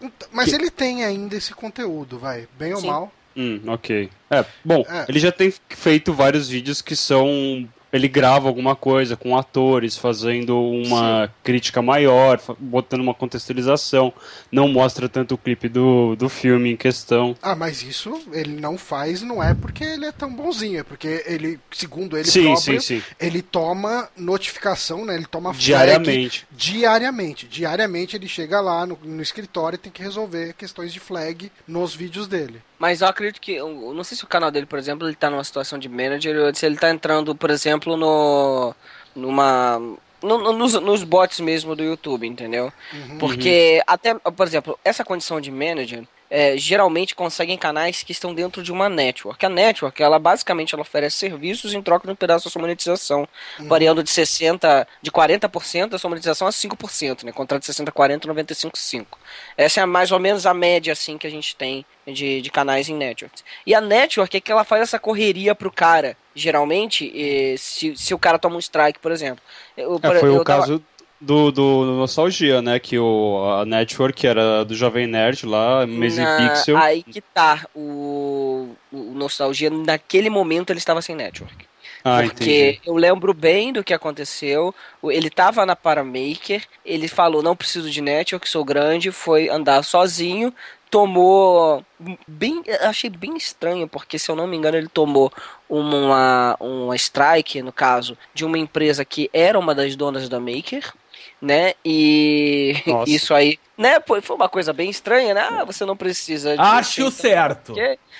Então, 0.00 0.28
Mas 0.32 0.54
ele 0.54 0.70
tem 0.70 1.04
ainda 1.04 1.36
esse 1.36 1.52
conteúdo, 1.52 2.18
vai, 2.18 2.48
bem 2.58 2.72
ou 2.72 2.80
Sim. 2.80 2.86
mal. 2.86 3.12
Hum, 3.38 3.60
ok. 3.68 4.10
É, 4.28 4.44
bom, 4.64 4.84
É. 4.88 5.06
ele 5.08 5.20
já 5.20 5.30
tem 5.30 5.52
feito 5.70 6.12
vários 6.12 6.48
vídeos 6.48 6.82
que 6.82 6.96
são 6.96 7.68
ele 7.92 8.08
grava 8.08 8.48
alguma 8.48 8.76
coisa 8.76 9.16
com 9.16 9.36
atores, 9.36 9.96
fazendo 9.96 10.60
uma 10.60 11.26
Sim. 11.26 11.32
crítica 11.42 11.80
maior, 11.80 12.40
botando 12.58 13.00
uma 13.00 13.14
contextualização, 13.14 14.12
não 14.52 14.68
mostra 14.68 15.08
tanto 15.08 15.34
o 15.34 15.38
clipe 15.38 15.68
do, 15.68 16.14
do 16.14 16.28
filme 16.28 16.72
em 16.72 16.76
questão. 16.76 17.34
Ah, 17.40 17.54
mas 17.54 17.82
isso 17.82 18.20
ele 18.32 18.60
não 18.60 18.76
faz, 18.76 19.22
não 19.22 19.42
é 19.42 19.54
porque 19.54 19.84
ele 19.84 20.04
é 20.04 20.12
tão 20.12 20.30
bonzinho, 20.32 20.80
é 20.80 20.82
porque 20.82 21.24
ele, 21.26 21.58
segundo 21.70 22.16
ele 22.16 22.28
sim, 22.28 22.44
próprio, 22.44 22.80
sim, 22.80 23.00
sim. 23.00 23.02
ele 23.18 23.40
toma 23.40 24.08
notificação, 24.16 25.04
né? 25.04 25.14
Ele 25.14 25.26
toma 25.26 25.52
diariamente. 25.54 26.46
diariamente. 26.50 27.46
Diariamente 27.46 28.16
ele 28.16 28.28
chega 28.28 28.60
lá 28.60 28.84
no, 28.84 28.98
no 29.02 29.22
escritório 29.22 29.76
e 29.76 29.78
tem 29.78 29.90
que 29.90 30.02
resolver 30.02 30.52
questões 30.54 30.92
de 30.92 31.00
flag 31.00 31.50
nos 31.66 31.94
vídeos 31.94 32.26
dele. 32.28 32.60
Mas 32.78 33.00
eu 33.00 33.08
acredito 33.08 33.40
que. 33.40 33.52
Eu 33.52 33.92
não 33.92 34.04
sei 34.04 34.16
se 34.16 34.24
o 34.24 34.28
canal 34.28 34.50
dele, 34.50 34.66
por 34.66 34.78
exemplo, 34.78 35.08
ele 35.08 35.16
tá 35.16 35.28
numa 35.28 35.44
situação 35.44 35.78
de 35.78 35.88
manager 35.88 36.36
ou 36.36 36.54
se 36.54 36.64
ele 36.64 36.76
tá 36.76 36.90
entrando, 36.90 37.34
por 37.34 37.50
exemplo, 37.50 37.96
no. 37.96 38.74
numa. 39.14 39.78
No, 40.20 40.52
nos, 40.52 40.74
nos 40.74 41.04
bots 41.04 41.38
mesmo 41.38 41.76
do 41.76 41.82
YouTube, 41.82 42.26
entendeu? 42.26 42.72
Uhum. 42.92 43.18
Porque 43.18 43.80
até, 43.86 44.14
por 44.14 44.46
exemplo, 44.46 44.78
essa 44.84 45.04
condição 45.04 45.40
de 45.40 45.48
manager 45.48 46.04
é, 46.30 46.56
geralmente 46.56 47.14
conseguem 47.14 47.56
canais 47.56 48.02
que 48.02 48.12
estão 48.12 48.34
dentro 48.34 48.62
de 48.62 48.70
uma 48.70 48.88
network. 48.88 49.44
A 49.44 49.48
network, 49.48 50.02
ela 50.02 50.18
basicamente 50.18 50.74
ela 50.74 50.82
oferece 50.82 51.16
serviços 51.16 51.74
em 51.74 51.82
troca 51.82 52.06
de 52.06 52.12
um 52.12 52.16
pedaço 52.16 52.44
da 52.44 52.50
sua 52.50 52.60
monetização, 52.60 53.26
uhum. 53.58 53.68
variando 53.68 54.02
de 54.02 54.10
60, 54.10 54.86
de 55.00 55.10
40% 55.10 55.88
da 55.88 55.98
sua 55.98 56.10
monetização 56.10 56.46
a 56.46 56.50
5%, 56.50 57.24
né? 57.24 57.32
Contrato 57.32 57.60
de 57.60 57.66
60 57.66 57.90
40, 57.90 58.28
95 58.28 58.78
5. 58.78 59.18
Essa 59.56 59.80
é 59.80 59.86
mais 59.86 60.12
ou 60.12 60.18
menos 60.18 60.46
a 60.46 60.54
média 60.54 60.92
assim 60.92 61.16
que 61.16 61.26
a 61.26 61.30
gente 61.30 61.56
tem 61.56 61.84
de, 62.06 62.40
de 62.40 62.50
canais 62.50 62.88
em 62.88 62.94
networks. 62.94 63.44
E 63.66 63.74
a 63.74 63.80
network 63.80 64.36
é 64.36 64.40
que 64.40 64.52
ela 64.52 64.64
faz 64.64 64.82
essa 64.82 64.98
correria 64.98 65.54
pro 65.54 65.70
cara, 65.70 66.16
geralmente, 66.34 67.56
se, 67.58 67.96
se 67.96 68.14
o 68.14 68.18
cara 68.18 68.38
toma 68.38 68.56
um 68.56 68.60
strike, 68.60 68.98
por 68.98 69.12
exemplo. 69.12 69.42
Eu, 69.76 69.98
é, 70.02 70.18
foi 70.18 70.28
eu 70.28 70.36
o 70.36 70.44
tava... 70.44 70.62
caso 70.62 70.84
do, 71.20 71.50
do 71.50 71.84
Nostalgia, 71.84 72.62
né? 72.62 72.78
Que 72.78 72.98
o, 72.98 73.44
a 73.60 73.64
Network 73.64 74.26
era 74.26 74.64
do 74.64 74.74
Jovem 74.74 75.06
Nerd 75.06 75.46
lá, 75.46 75.82
Amazing 75.82 76.22
Na, 76.22 76.36
Pixel. 76.36 76.76
Aí 76.76 77.02
que 77.02 77.20
tá. 77.20 77.66
O, 77.74 78.74
o 78.92 79.12
Nostalgia, 79.14 79.70
naquele 79.70 80.30
momento, 80.30 80.70
ele 80.70 80.78
estava 80.78 81.02
sem 81.02 81.16
Network. 81.16 81.66
Ah, 82.04 82.22
porque 82.22 82.70
entendi. 82.70 82.80
eu 82.86 82.94
lembro 82.94 83.34
bem 83.34 83.72
do 83.72 83.82
que 83.82 83.92
aconteceu. 83.92 84.74
Ele 85.02 85.28
tava 85.28 85.66
na 85.66 85.74
Paramaker, 85.74 86.62
ele 86.84 87.08
falou: 87.08 87.42
não 87.42 87.56
preciso 87.56 87.90
de 87.90 88.00
network, 88.00 88.48
sou 88.48 88.64
grande, 88.64 89.10
foi 89.10 89.48
andar 89.48 89.82
sozinho, 89.82 90.54
tomou 90.88 91.84
bem, 92.26 92.62
achei 92.82 93.10
bem 93.10 93.36
estranho, 93.36 93.88
porque 93.88 94.18
se 94.18 94.30
eu 94.30 94.36
não 94.36 94.46
me 94.46 94.56
engano, 94.56 94.76
ele 94.76 94.88
tomou 94.88 95.32
uma, 95.68 96.56
uma 96.60 96.94
strike, 96.94 97.62
no 97.62 97.72
caso, 97.72 98.16
de 98.32 98.44
uma 98.44 98.56
empresa 98.56 99.04
que 99.04 99.28
era 99.32 99.58
uma 99.58 99.74
das 99.74 99.96
donas 99.96 100.28
da 100.28 100.38
Maker 100.38 100.92
né? 101.40 101.74
E 101.84 102.82
Nossa. 102.86 103.10
isso 103.10 103.34
aí, 103.34 103.58
né? 103.76 104.00
Foi 104.06 104.36
uma 104.36 104.48
coisa 104.48 104.72
bem 104.72 104.90
estranha, 104.90 105.34
né? 105.34 105.46
Ah, 105.50 105.64
você 105.64 105.84
não 105.84 105.96
precisa. 105.96 106.54
De 106.54 106.60
Acho 106.60 107.10
certo. 107.10 107.74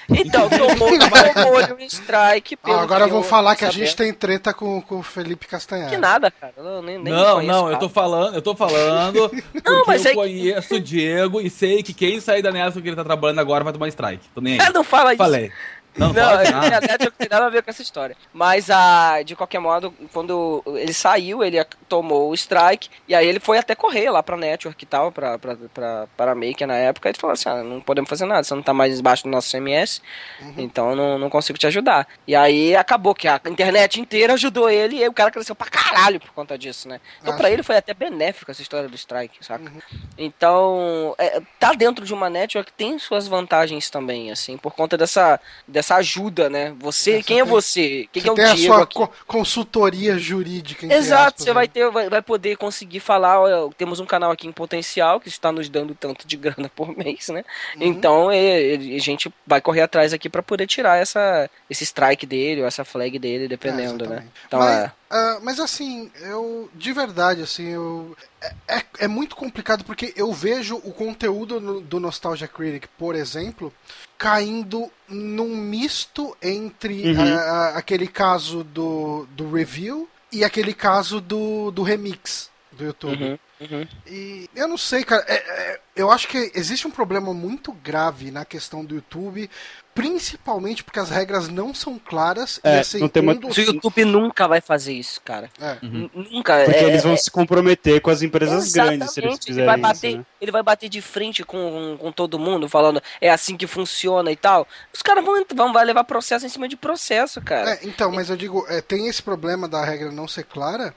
Então, 0.09 0.49
tomou, 0.49 0.89
tomou 1.35 1.77
um 1.77 1.81
strike. 1.81 2.57
Ah, 2.63 2.81
agora 2.81 3.07
vou 3.07 3.23
falar 3.23 3.57
que 3.57 3.65
a 3.65 3.71
gente 3.71 3.95
tem 3.95 4.13
treta 4.13 4.55
com, 4.55 4.81
com 4.81 5.01
o 5.01 5.03
Felipe 5.03 5.47
Castanhar. 5.47 5.91
Que 5.91 5.97
nada, 5.97 6.31
cara. 6.31 6.55
Eu 6.57 6.83
nem, 6.83 6.99
nem 6.99 7.13
não, 7.13 7.43
não, 7.43 7.71
eu 7.71 7.79
tô 7.79 7.89
falando, 7.89 8.35
eu 8.35 8.43
tô 8.43 8.55
falando. 8.55 9.31
não, 9.65 9.85
mas 9.87 10.05
eu 10.05 10.13
é 10.13 10.15
conheço 10.15 10.69
que... 10.69 10.75
o 10.75 10.81
Diego 10.81 11.41
e 11.41 11.51
sei 11.51 11.83
que 11.83 11.93
quem 11.93 12.21
sair 12.21 12.43
da 12.43 12.53
Nelson 12.53 12.81
que 12.81 12.89
ele 12.89 12.97
tá 12.97 13.05
trabalhando 13.05 13.41
agora 13.41 13.65
vai 13.65 13.73
tomar 13.73 13.89
strike. 13.89 14.29
Tô 14.35 14.41
nem 14.41 14.61
aí. 14.61 14.73
não 14.73 14.85
fala 14.85 15.13
isso. 15.13 15.23
Falei. 15.23 15.53
Não, 15.99 16.13
não, 16.13 16.15
não 16.15 17.11
tem 17.11 17.29
nada 17.29 17.47
a 17.47 17.51
ver 17.51 17.63
com 17.63 17.71
essa 17.71 17.83
história. 17.83 18.17
Mas, 18.33 18.71
a, 18.71 19.23
de 19.23 19.35
qualquer 19.35 19.59
modo, 19.59 19.93
quando 20.13 20.63
ele 20.77 20.93
saiu, 20.93 21.43
ele 21.43 21.63
tomou 21.89 22.31
o 22.31 22.35
strike, 22.35 22.89
e 23.07 23.15
aí 23.15 23.27
ele 23.27 23.41
foi 23.41 23.59
até 23.59 23.75
correr 23.75 24.11
lá 24.11 24.23
pra 24.23 24.37
network 24.37 24.83
e 24.83 24.87
tal, 24.87 25.11
pra, 25.11 25.39
pra, 25.39 25.57
pra, 25.75 26.07
pra 26.17 26.35
Maker 26.35 26.67
na 26.67 26.77
época, 26.77 27.09
e 27.09 27.11
ele 27.11 27.19
falou 27.19 27.35
assim, 27.35 27.49
ah, 27.49 27.63
não 27.63 27.81
podemos 27.81 28.09
fazer 28.09 28.27
nada, 28.27 28.43
você 28.43 28.55
não 28.55 28.63
tá 28.63 28.73
mais 28.73 28.99
embaixo 29.01 29.25
do 29.25 29.31
nosso 29.31 29.51
CMS, 29.51 30.01
uhum. 30.41 30.55
então 30.59 30.95
não, 30.95 31.19
não 31.19 31.31
consigo 31.31 31.59
te 31.59 31.67
ajudar. 31.67 32.07
E 32.27 32.37
aí 32.37 32.77
acabou 32.77 33.15
que 33.15 33.27
a 33.27 33.41
internet 33.47 34.01
inteira 34.01 34.35
ajudou 34.35 34.69
ele, 34.69 34.97
e 34.97 35.03
aí 35.03 35.09
o 35.09 35.13
cara 35.13 35.31
cresceu 35.31 35.55
pra 35.55 35.69
caralho 35.69 36.21
por 36.21 36.31
conta 36.33 36.57
disso, 36.57 36.89
né? 36.89 37.01
Então 37.21 37.35
ah, 37.35 37.37
pra 37.37 37.49
sim. 37.49 37.55
ele 37.55 37.63
foi 37.63 37.77
até 37.77 37.95
benéfico 37.95 38.51
essa 38.51 38.63
história 38.63 38.89
do 38.89 38.95
strike, 38.95 39.45
saca? 39.45 39.65
Uhum. 39.65 39.81
Então, 40.17 41.15
é, 41.19 41.41
tá 41.59 41.73
dentro 41.73 42.05
de 42.05 42.15
uma 42.15 42.31
network 42.31 42.73
tem 42.73 42.99
suas 42.99 43.27
vantagens 43.27 43.91
também, 43.91 44.31
assim, 44.31 44.57
por 44.57 44.75
conta 44.75 44.97
dessa, 44.97 45.41
dessa 45.67 45.88
essa 45.89 45.97
ajuda, 45.97 46.51
né? 46.51 46.75
Você, 46.79 47.15
Essa 47.15 47.23
quem 47.25 47.41
é 47.41 47.45
você? 47.45 48.07
Quem 48.13 48.23
você 48.23 48.29
é 48.29 48.33
o 48.33 48.35
tem 48.35 48.55
Diego 48.55 48.75
a 48.75 48.77
sua 48.77 48.87
co 48.87 49.11
consultoria 49.27 50.19
jurídica. 50.19 50.87
Exato, 50.87 51.29
aspas, 51.29 51.45
você 51.45 51.51
né? 51.51 51.55
vai 51.55 51.69
ter, 51.69 51.91
vai, 51.91 52.11
vai, 52.11 52.23
poder 52.23 52.57
conseguir 52.57 53.01
falar, 53.01 53.41
ó, 53.41 53.71
temos 53.77 53.99
um 53.99 54.07
canal 54.07 54.31
aqui 54.31 54.47
em 54.47 54.53
potencial 54.53 55.19
que 55.19 55.29
está 55.29 55.51
nos 55.51 55.69
dando 55.69 55.95
tanto 55.95 56.27
de 56.27 56.37
grana 56.39 56.71
por 56.75 56.97
mês, 56.97 57.29
né? 57.29 57.45
Uhum. 57.77 57.83
Então 57.83 58.31
é, 58.31 58.75
a 58.75 59.01
gente 59.01 59.33
vai 59.47 59.61
correr 59.61 59.83
atrás 59.83 60.13
aqui 60.13 60.29
para 60.29 60.43
poder 60.43 60.67
tirar 60.67 60.99
essa, 60.99 61.49
esse 61.71 61.85
strike 61.85 62.27
dele, 62.27 62.61
ou 62.61 62.67
essa 62.67 62.85
flag 62.85 63.19
dele, 63.19 63.49
dependendo, 63.49 64.05
é, 64.05 64.09
né? 64.09 64.25
Então 64.47 64.61
Mas... 64.61 64.85
é 64.85 64.93
Uh, 65.11 65.41
mas 65.43 65.59
assim, 65.59 66.11
eu 66.21 66.69
de 66.75 66.93
verdade, 66.93 67.41
assim, 67.41 67.69
eu 67.69 68.15
é, 68.41 68.77
é, 68.77 68.85
é 69.01 69.09
muito 69.09 69.35
complicado 69.37 69.83
porque 69.83 70.13
eu 70.15 70.31
vejo 70.35 70.77
o 70.85 70.93
conteúdo 70.93 71.59
no, 71.59 71.81
do 71.81 71.99
Nostalgia 71.99 72.47
Critic, 72.47 72.89
por 72.99 73.15
exemplo, 73.15 73.73
caindo 74.19 74.91
num 75.09 75.57
misto 75.57 76.37
entre 76.43 77.11
uhum. 77.11 77.37
uh, 77.37 77.77
aquele 77.77 78.07
caso 78.07 78.63
do, 78.63 79.27
do 79.31 79.51
review 79.51 80.07
e 80.31 80.45
aquele 80.45 80.75
caso 80.75 81.23
do, 81.23 81.71
do 81.71 81.83
remix 81.83 82.51
do 82.73 82.85
YouTube. 82.85 83.25
Uhum. 83.25 83.39
Uhum. 83.61 83.87
E 84.07 84.49
eu 84.55 84.69
não 84.69 84.79
sei, 84.79 85.05
cara. 85.05 85.25
É, 85.27 85.35
é, 85.35 85.81
eu 85.97 86.11
acho 86.11 86.29
que 86.29 86.53
existe 86.55 86.87
um 86.87 86.91
problema 86.91 87.35
muito 87.35 87.73
grave 87.73 88.31
na 88.31 88.45
questão 88.45 88.85
do 88.85 88.95
YouTube, 88.95 89.51
principalmente 89.93 90.85
porque 90.85 91.01
as 91.01 91.11
regras 91.11 91.49
não 91.49 91.75
são 91.75 91.99
claras. 91.99 92.61
É, 92.63 92.77
e 92.77 92.79
assim, 92.79 92.99
não 93.01 93.09
tem 93.09 93.25
dos... 93.35 93.57
O 93.57 93.61
YouTube 93.61 94.05
nunca 94.05 94.47
vai 94.47 94.61
fazer 94.61 94.93
isso, 94.93 95.21
cara. 95.23 95.51
É. 95.61 95.77
Uhum. 95.85 96.09
Nunca. 96.15 96.63
Porque 96.65 96.79
é, 96.79 96.85
eles 96.85 97.03
vão 97.03 97.15
é. 97.15 97.17
se 97.17 97.29
comprometer 97.31 98.01
com 98.01 98.11
as 98.11 98.23
empresas 98.23 98.67
Exatamente. 98.67 98.99
grandes 98.99 99.15
se 99.15 99.21
eles 99.21 99.39
fizerem 99.45 99.59
ele 99.59 99.67
vai 99.67 99.77
bater, 99.77 100.09
isso, 100.09 100.19
né? 100.19 100.27
Ele 100.41 100.53
vai 100.53 100.63
bater 100.63 100.89
de 100.89 101.03
frente 101.03 101.43
com, 101.43 101.97
com 101.99 102.13
todo 102.13 102.39
mundo, 102.39 102.69
falando 102.69 103.03
é 103.21 103.29
assim 103.29 103.57
que 103.57 103.67
funciona 103.67 104.31
e 104.31 104.37
tal. 104.37 104.69
Os 104.95 105.03
caras 105.03 105.25
vão, 105.25 105.45
vão 105.53 105.73
vai 105.73 105.85
levar 105.85 106.05
processo 106.05 106.47
em 106.47 106.49
cima 106.49 106.69
de 106.69 106.77
processo, 106.77 107.41
cara. 107.41 107.73
É, 107.73 107.81
então, 107.83 108.13
mas 108.13 108.31
eu 108.31 108.37
digo, 108.37 108.65
é, 108.69 108.81
tem 108.81 109.09
esse 109.09 109.23
problema 109.23 109.67
da 109.67 109.85
regra 109.85 110.13
não 110.13 110.29
ser 110.29 110.45
clara. 110.45 110.95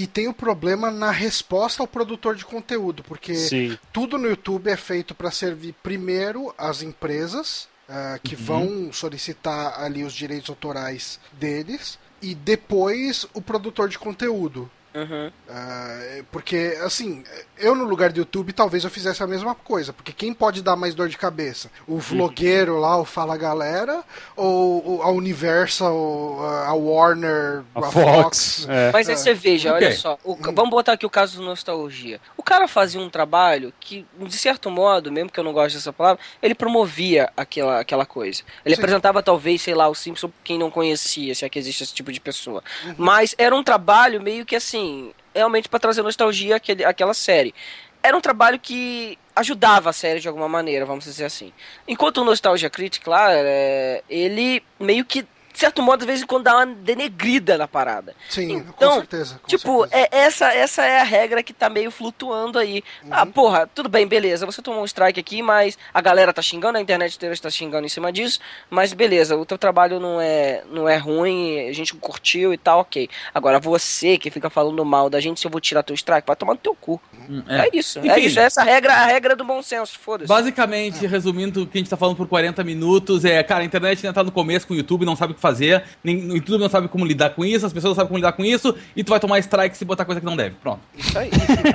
E 0.00 0.06
tem 0.06 0.28
o 0.28 0.32
problema 0.32 0.90
na 0.90 1.10
resposta 1.10 1.82
ao 1.82 1.86
produtor 1.86 2.34
de 2.34 2.42
conteúdo, 2.42 3.04
porque 3.04 3.34
Sim. 3.34 3.78
tudo 3.92 4.16
no 4.16 4.28
YouTube 4.28 4.70
é 4.70 4.76
feito 4.76 5.14
para 5.14 5.30
servir 5.30 5.74
primeiro 5.82 6.54
as 6.56 6.80
empresas 6.80 7.68
uh, 7.86 8.18
que 8.22 8.34
uhum. 8.34 8.42
vão 8.42 8.92
solicitar 8.94 9.78
ali 9.78 10.02
os 10.02 10.14
direitos 10.14 10.48
autorais 10.48 11.20
deles 11.34 11.98
e 12.22 12.34
depois 12.34 13.26
o 13.34 13.42
produtor 13.42 13.90
de 13.90 13.98
conteúdo. 13.98 14.70
Uhum. 14.94 15.28
Uh, 15.48 16.24
porque, 16.32 16.76
assim, 16.82 17.22
eu 17.56 17.74
no 17.74 17.84
lugar 17.84 18.10
do 18.12 18.18
YouTube 18.18 18.52
talvez 18.52 18.82
eu 18.84 18.90
fizesse 18.90 19.22
a 19.22 19.26
mesma 19.26 19.54
coisa. 19.54 19.92
Porque 19.92 20.12
quem 20.12 20.34
pode 20.34 20.62
dar 20.62 20.76
mais 20.76 20.94
dor 20.94 21.08
de 21.08 21.16
cabeça? 21.16 21.70
O 21.86 21.98
vlogueiro 22.00 22.78
lá, 22.78 22.96
o 22.98 23.04
Fala 23.04 23.36
Galera, 23.36 24.02
ou 24.36 25.02
a 25.02 25.10
Universal, 25.10 26.42
a 26.66 26.74
Warner, 26.74 27.62
a, 27.74 27.78
a 27.78 27.82
Fox? 27.82 28.04
Fox? 28.22 28.66
É. 28.68 28.90
Mas 28.92 29.08
aí 29.08 29.16
você 29.16 29.34
veja, 29.34 29.72
okay. 29.74 29.86
olha 29.86 29.96
só. 29.96 30.18
O, 30.24 30.34
vamos 30.36 30.70
botar 30.70 30.92
aqui 30.92 31.06
o 31.06 31.10
caso 31.10 31.38
do 31.38 31.44
Nostalgia. 31.44 32.20
O 32.36 32.42
cara 32.42 32.66
fazia 32.66 33.00
um 33.00 33.10
trabalho 33.10 33.72
que, 33.78 34.04
de 34.18 34.36
certo 34.36 34.70
modo, 34.70 35.12
mesmo 35.12 35.30
que 35.30 35.38
eu 35.38 35.44
não 35.44 35.52
goste 35.52 35.78
dessa 35.78 35.92
palavra, 35.92 36.20
ele 36.42 36.54
promovia 36.54 37.30
aquela, 37.36 37.80
aquela 37.80 38.06
coisa. 38.06 38.42
Ele 38.64 38.74
Sim. 38.74 38.80
apresentava, 38.80 39.22
talvez, 39.22 39.62
sei 39.62 39.74
lá, 39.74 39.88
o 39.88 39.94
Simpson 39.94 40.30
quem 40.42 40.58
não 40.58 40.70
conhecia, 40.70 41.34
se 41.34 41.44
é 41.44 41.48
que 41.48 41.58
existe 41.58 41.84
esse 41.84 41.94
tipo 41.94 42.12
de 42.12 42.20
pessoa. 42.20 42.62
Uhum. 42.84 42.94
Mas 42.98 43.34
era 43.38 43.54
um 43.54 43.62
trabalho 43.62 44.20
meio 44.20 44.44
que 44.44 44.56
assim 44.56 44.79
assim, 44.80 45.12
realmente 45.34 45.68
para 45.68 45.78
trazer 45.78 46.02
nostalgia 46.02 46.56
àquele, 46.56 46.84
àquela 46.84 47.14
série. 47.14 47.54
Era 48.02 48.16
um 48.16 48.20
trabalho 48.20 48.58
que 48.58 49.18
ajudava 49.36 49.90
a 49.90 49.92
série 49.92 50.20
de 50.20 50.28
alguma 50.28 50.48
maneira, 50.48 50.86
vamos 50.86 51.04
dizer 51.04 51.26
assim. 51.26 51.52
Enquanto 51.86 52.18
o 52.18 52.24
Nostalgia 52.24 52.70
Critic, 52.70 53.06
lá, 53.06 53.30
é, 53.30 54.02
ele 54.08 54.62
meio 54.78 55.04
que 55.04 55.26
de 55.52 55.58
certo 55.58 55.82
modo, 55.82 56.00
de 56.00 56.06
vez 56.06 56.22
em 56.22 56.26
quando 56.26 56.44
dá 56.44 56.56
uma 56.56 56.66
denegrida 56.66 57.58
na 57.58 57.66
parada. 57.66 58.14
Sim, 58.28 58.52
então, 58.52 58.90
com 58.90 58.94
certeza. 58.96 59.40
Com 59.42 59.48
tipo, 59.48 59.80
certeza. 59.80 60.08
É, 60.12 60.18
essa, 60.18 60.54
essa 60.54 60.84
é 60.84 61.00
a 61.00 61.04
regra 61.04 61.42
que 61.42 61.52
tá 61.52 61.68
meio 61.68 61.90
flutuando 61.90 62.58
aí. 62.58 62.82
Uhum. 63.02 63.08
Ah, 63.10 63.26
porra, 63.26 63.68
tudo 63.74 63.88
bem, 63.88 64.06
beleza, 64.06 64.46
você 64.46 64.62
tomou 64.62 64.82
um 64.82 64.84
strike 64.84 65.18
aqui, 65.18 65.42
mas 65.42 65.76
a 65.92 66.00
galera 66.00 66.32
tá 66.32 66.40
xingando, 66.40 66.78
a 66.78 66.80
internet 66.80 67.16
inteira 67.16 67.34
está 67.34 67.50
xingando 67.50 67.86
em 67.86 67.88
cima 67.88 68.12
disso, 68.12 68.40
mas 68.68 68.92
beleza, 68.92 69.36
o 69.36 69.44
teu 69.44 69.58
trabalho 69.58 69.98
não 69.98 70.20
é, 70.20 70.62
não 70.70 70.88
é 70.88 70.96
ruim, 70.96 71.68
a 71.68 71.72
gente 71.72 71.94
curtiu 71.94 72.52
e 72.54 72.58
tal, 72.58 72.80
ok. 72.80 73.08
Agora, 73.34 73.58
você 73.58 74.18
que 74.18 74.30
fica 74.30 74.48
falando 74.48 74.84
mal 74.84 75.10
da 75.10 75.20
gente, 75.20 75.40
se 75.40 75.46
eu 75.46 75.50
vou 75.50 75.60
tirar 75.60 75.82
teu 75.82 75.94
strike, 75.94 76.26
vai 76.26 76.36
tomar 76.36 76.54
no 76.54 76.58
teu 76.58 76.74
cu. 76.74 77.00
Uhum. 77.28 77.42
É. 77.48 77.66
é. 77.66 77.70
isso, 77.72 77.98
é 77.98 78.02
Enfim, 78.02 78.10
é 78.10 78.18
isso, 78.20 78.40
essa 78.40 78.62
regra, 78.62 78.94
a 78.94 79.06
regra 79.06 79.34
do 79.34 79.44
bom 79.44 79.62
senso, 79.62 79.98
foda-se. 79.98 80.28
Basicamente, 80.28 81.06
resumindo 81.06 81.62
o 81.62 81.66
que 81.66 81.78
a 81.78 81.80
gente 81.80 81.90
tá 81.90 81.96
falando 81.96 82.16
por 82.16 82.28
40 82.28 82.62
minutos, 82.62 83.24
é, 83.24 83.42
cara, 83.42 83.62
a 83.62 83.64
internet 83.64 84.06
ainda 84.06 84.14
tá 84.14 84.22
no 84.22 84.32
começo 84.32 84.66
com 84.66 84.74
o 84.74 84.76
YouTube, 84.76 85.04
não 85.04 85.16
sabe 85.16 85.34
que 85.40 85.42
fazer, 85.42 85.82
nem, 86.04 86.40
todo 86.40 86.60
mundo 86.60 86.70
sabe 86.70 86.88
como 86.88 87.04
lidar 87.04 87.30
com 87.30 87.44
isso, 87.44 87.66
as 87.66 87.72
pessoas 87.72 87.90
não 87.90 87.96
sabem 87.96 88.08
como 88.08 88.18
lidar 88.18 88.32
com 88.32 88.44
isso, 88.44 88.76
e 88.94 89.02
tu 89.02 89.10
vai 89.10 89.18
tomar 89.18 89.38
strike 89.38 89.76
se 89.76 89.84
botar 89.84 90.04
coisa 90.04 90.20
que 90.20 90.26
não 90.26 90.36
deve. 90.36 90.54
Pronto. 90.62 90.80
Isso 90.96 91.18
aí. 91.18 91.30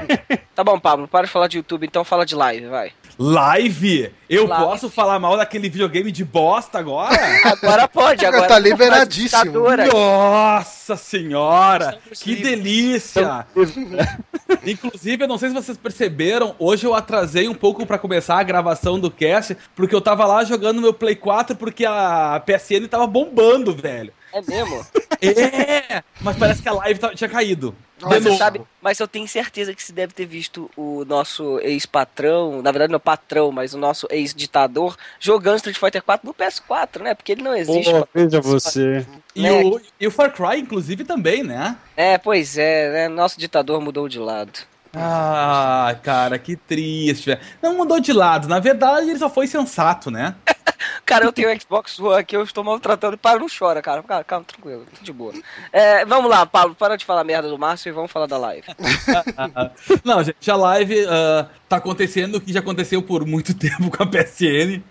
tá 0.54 0.64
bom, 0.64 0.80
Pablo, 0.80 1.08
para 1.08 1.26
de 1.26 1.32
falar 1.32 1.48
de 1.48 1.58
YouTube, 1.58 1.86
então 1.86 2.04
fala 2.04 2.26
de 2.26 2.36
live, 2.36 2.68
vai. 2.68 2.94
Live? 3.18 4.12
Eu 4.30 4.48
Live. 4.48 4.66
posso 4.66 4.90
falar 4.90 5.20
mal 5.20 5.38
daquele 5.38 5.70
videogame 5.70 6.12
de 6.12 6.26
bosta 6.26 6.80
agora? 6.80 7.16
Agora 7.46 7.88
pode, 7.88 8.26
agora. 8.26 8.48
Tá 8.48 8.60
liberadíssimo. 8.60 9.54
Nossa 9.94 10.96
senhora! 10.98 11.98
Que 12.12 12.36
delícia! 12.36 13.46
Inclusive, 14.66 15.24
eu 15.24 15.28
não 15.28 15.38
sei 15.38 15.50
se 15.50 15.56
vocês 15.56 15.78
perceberam, 15.78 16.56
hoje 16.60 16.86
eu 16.86 16.94
atrasei 16.94 17.48
um 17.48 17.54
pouco 17.54 17.86
pra 17.86 17.98
começar 17.98 18.40
a 18.40 18.44
gravação 18.44 19.00
do 19.00 19.10
cast, 19.10 19.56
porque 19.76 19.96
eu 19.96 20.02
tava 20.02 20.26
lá 20.26 20.44
jogando 20.44 20.82
meu 20.82 20.94
Play 20.94 21.16
4 21.16 21.56
porque 21.56 21.86
a 21.86 22.42
PSN 22.46 22.88
tava 22.90 23.08
bombando, 23.08 23.74
velho. 23.74 24.12
É 24.36 24.42
mesmo? 24.42 24.86
É! 25.22 26.04
Mas 26.22 26.38
parece 26.38 26.62
que 26.62 26.70
a 26.70 26.74
live 26.74 27.00
tá- 27.00 27.16
tinha 27.16 27.30
caído. 27.30 27.74
Mas, 28.02 28.22
você 28.22 28.38
sabe, 28.38 28.62
mas 28.82 29.00
eu 29.00 29.08
tenho 29.08 29.28
certeza 29.28 29.74
que 29.74 29.82
você 29.82 29.94
deve 29.94 30.14
ter 30.14 30.26
visto 30.26 30.70
o 30.76 31.04
nosso 31.06 31.58
ex-patrão, 31.62 32.62
na 32.62 32.70
verdade 32.70 32.92
não 32.92 32.98
é 32.98 33.00
patrão, 33.00 33.52
mas 33.52 33.74
o 33.74 33.78
nosso 33.78 34.06
ex-ditador, 34.12 34.96
jogando 35.20 35.56
Street 35.56 35.78
Fighter 35.80 36.04
4 36.04 36.28
no 36.28 36.34
PS4, 36.34 37.02
né? 37.02 37.16
Porque 37.16 37.32
ele 37.32 37.42
não 37.42 37.56
existe. 37.56 37.92
Pô, 37.92 38.08
veja 38.14 38.42
você. 38.42 39.08
E, 39.34 39.42
né? 39.42 39.64
o, 39.64 39.82
e 40.00 40.06
o 40.06 40.12
Far 40.12 40.32
Cry, 40.32 40.60
inclusive, 40.60 41.06
também, 41.06 41.42
né? 41.42 41.78
É, 41.96 42.18
pois 42.18 42.58
é, 42.58 42.92
né? 42.92 43.08
Nosso 43.08 43.40
ditador 43.40 43.82
mudou 43.82 44.08
de 44.10 44.20
lado. 44.20 44.60
Ah, 44.94 45.96
cara, 46.04 46.38
que 46.38 46.56
triste. 46.56 47.28
velho. 47.28 47.42
Não 47.62 47.76
mudou 47.76 48.00
de 48.00 48.14
lado. 48.14 48.48
Na 48.48 48.60
verdade, 48.60 49.10
ele 49.10 49.20
só 49.20 49.30
foi 49.30 49.48
sensato, 49.48 50.12
né? 50.12 50.36
Cara, 51.06 51.26
eu 51.26 51.32
tenho 51.32 51.52
o 51.52 51.60
Xbox 51.60 52.00
One 52.00 52.20
aqui, 52.20 52.36
eu 52.36 52.44
estou 52.44 52.64
maltratando. 52.64 53.18
Para, 53.18 53.40
não 53.40 53.48
chora, 53.48 53.82
cara. 53.82 54.02
Cara, 54.04 54.24
calma, 54.24 54.46
tranquilo, 54.46 54.86
tudo 54.94 55.04
de 55.04 55.14
boa. 55.14 55.34
É, 55.72 56.06
vamos 56.06 56.30
lá, 56.30 56.46
Pablo, 56.46 56.76
para 56.76 56.96
de 56.96 57.06
falar 57.06 57.24
merda 57.24 57.50
do 57.50 57.58
Márcio 57.58 57.90
e 57.90 57.92
vamos 57.92 58.12
falar 58.12 58.28
da 58.28 58.38
live. 58.38 58.68
Não, 60.04 60.24
gente, 60.24 60.50
a 60.50 60.56
live 60.56 61.06
ah, 61.08 61.48
tá 61.68 61.78
acontecendo 61.78 62.36
o 62.36 62.42
que 62.42 62.54
já 62.54 62.60
aconteceu 62.60 63.02
por 63.02 63.26
muito 63.26 63.54
tempo 63.58 63.90
com 63.90 64.04
a 64.04 64.06
PSN. 64.06 64.82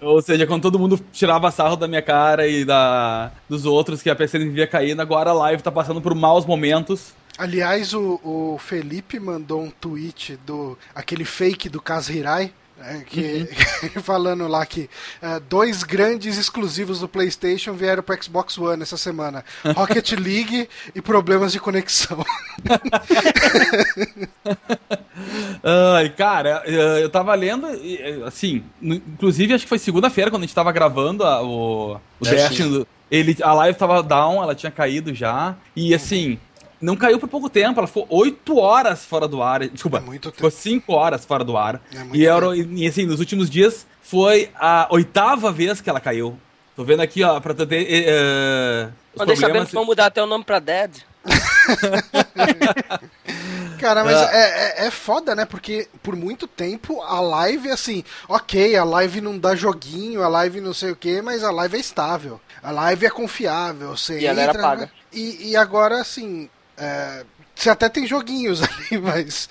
Ou 0.00 0.20
seja, 0.22 0.46
quando 0.46 0.62
todo 0.62 0.78
mundo 0.78 1.00
tirava 1.12 1.50
sarro 1.50 1.76
da 1.76 1.88
minha 1.88 2.02
cara 2.02 2.46
e 2.46 2.64
da 2.64 3.30
dos 3.48 3.64
outros 3.64 4.02
que 4.02 4.10
a 4.10 4.16
PSN 4.16 4.38
vivia 4.38 4.66
caindo, 4.66 5.00
agora 5.00 5.30
a 5.30 5.34
live 5.34 5.62
tá 5.62 5.70
passando 5.70 6.00
por 6.00 6.14
maus 6.14 6.44
momentos. 6.46 7.14
Aliás, 7.38 7.92
o, 7.92 8.18
o 8.24 8.58
Felipe 8.58 9.20
mandou 9.20 9.62
um 9.62 9.70
tweet 9.70 10.38
do 10.46 10.78
aquele 10.94 11.24
fake 11.24 11.68
do 11.68 11.82
Kaz 11.82 12.08
Hirai. 12.08 12.52
É, 12.78 12.98
que, 13.06 13.48
falando 14.02 14.46
lá 14.46 14.64
que 14.66 14.88
é, 15.22 15.40
dois 15.40 15.82
grandes 15.82 16.36
exclusivos 16.38 17.00
do 17.00 17.08
PlayStation 17.08 17.72
vieram 17.72 18.02
para 18.02 18.20
Xbox 18.20 18.58
One 18.58 18.82
essa 18.82 18.96
semana: 18.96 19.44
Rocket 19.74 20.12
League 20.12 20.68
e 20.94 21.00
problemas 21.00 21.52
de 21.52 21.60
conexão. 21.60 22.24
Ai, 25.62 26.08
cara, 26.10 26.62
eu 26.66 27.08
tava 27.08 27.34
lendo, 27.34 27.66
assim, 28.26 28.62
inclusive 28.80 29.54
acho 29.54 29.64
que 29.64 29.68
foi 29.68 29.78
segunda-feira 29.78 30.30
quando 30.30 30.42
a 30.42 30.46
gente 30.46 30.54
tava 30.54 30.72
gravando 30.72 31.24
a- 31.24 31.42
o, 31.42 31.94
o 32.20 32.24
Destiny. 32.24 32.48
Destiny. 32.48 32.86
Ele, 33.08 33.36
a 33.40 33.52
live 33.52 33.78
tava 33.78 34.02
down, 34.02 34.42
ela 34.42 34.54
tinha 34.54 34.70
caído 34.70 35.14
já. 35.14 35.54
E 35.76 35.94
assim, 35.94 36.38
não 36.80 36.96
caiu 36.96 37.18
por 37.18 37.28
pouco 37.28 37.48
tempo, 37.48 37.80
ela 37.80 37.86
ficou 37.86 38.06
8 38.10 38.56
horas 38.58 39.04
fora 39.04 39.26
do 39.26 39.42
ar. 39.42 39.66
Desculpa, 39.68 39.98
É 39.98 40.00
muito 40.00 40.30
ficou 40.32 40.50
5 40.50 40.92
horas 40.92 41.24
fora 41.24 41.44
do 41.44 41.56
ar. 41.56 41.80
É 41.94 41.98
muito 42.00 42.16
e, 42.16 42.26
era, 42.26 42.56
e 42.56 42.86
assim, 42.86 43.06
nos 43.06 43.20
últimos 43.20 43.48
dias 43.50 43.86
foi 44.02 44.50
a 44.54 44.86
oitava 44.90 45.50
vez 45.52 45.80
que 45.80 45.88
ela 45.90 46.00
caiu. 46.00 46.38
Tô 46.74 46.84
vendo 46.84 47.00
aqui, 47.00 47.22
ó, 47.22 47.40
pra 47.40 47.54
ter. 47.54 47.72
eh, 47.72 48.04
eh, 48.06 48.88
Mandei 49.16 49.34
sabendo 49.36 49.40
problemas. 49.46 49.68
que 49.70 49.74
vão 49.74 49.84
mudar 49.86 50.06
até 50.06 50.22
o 50.22 50.26
nome 50.26 50.44
pra 50.44 50.58
Dead. 50.58 50.90
Cara, 53.80 54.04
mas 54.04 54.16
Ah. 54.16 54.30
é, 54.32 54.84
é, 54.84 54.86
é 54.86 54.90
foda, 54.90 55.34
né? 55.34 55.44
Porque 55.44 55.88
por 56.02 56.16
muito 56.16 56.46
tempo 56.46 57.02
a 57.02 57.20
live, 57.20 57.70
assim, 57.70 58.02
ok, 58.28 58.76
a 58.76 58.84
live 58.84 59.20
não 59.20 59.38
dá 59.38 59.54
joguinho, 59.54 60.22
a 60.22 60.28
live 60.28 60.60
não 60.60 60.72
sei 60.72 60.90
o 60.92 60.96
que, 60.96 61.20
mas 61.20 61.44
a 61.44 61.50
live 61.50 61.76
é 61.76 61.80
estável. 61.80 62.40
A 62.62 62.70
live 62.70 63.06
é 63.06 63.10
confiável. 63.10 63.96
Você 63.96 64.20
E 64.20 64.26
ela 64.26 64.40
era 64.40 64.50
entra, 64.50 64.62
paga. 64.62 64.90
E, 65.12 65.50
e 65.50 65.56
agora, 65.56 66.00
assim, 66.00 66.48
é, 66.76 67.24
você 67.54 67.70
até 67.70 67.88
tem 67.88 68.06
joguinhos 68.06 68.62
ali, 68.64 69.00
mas 69.00 69.48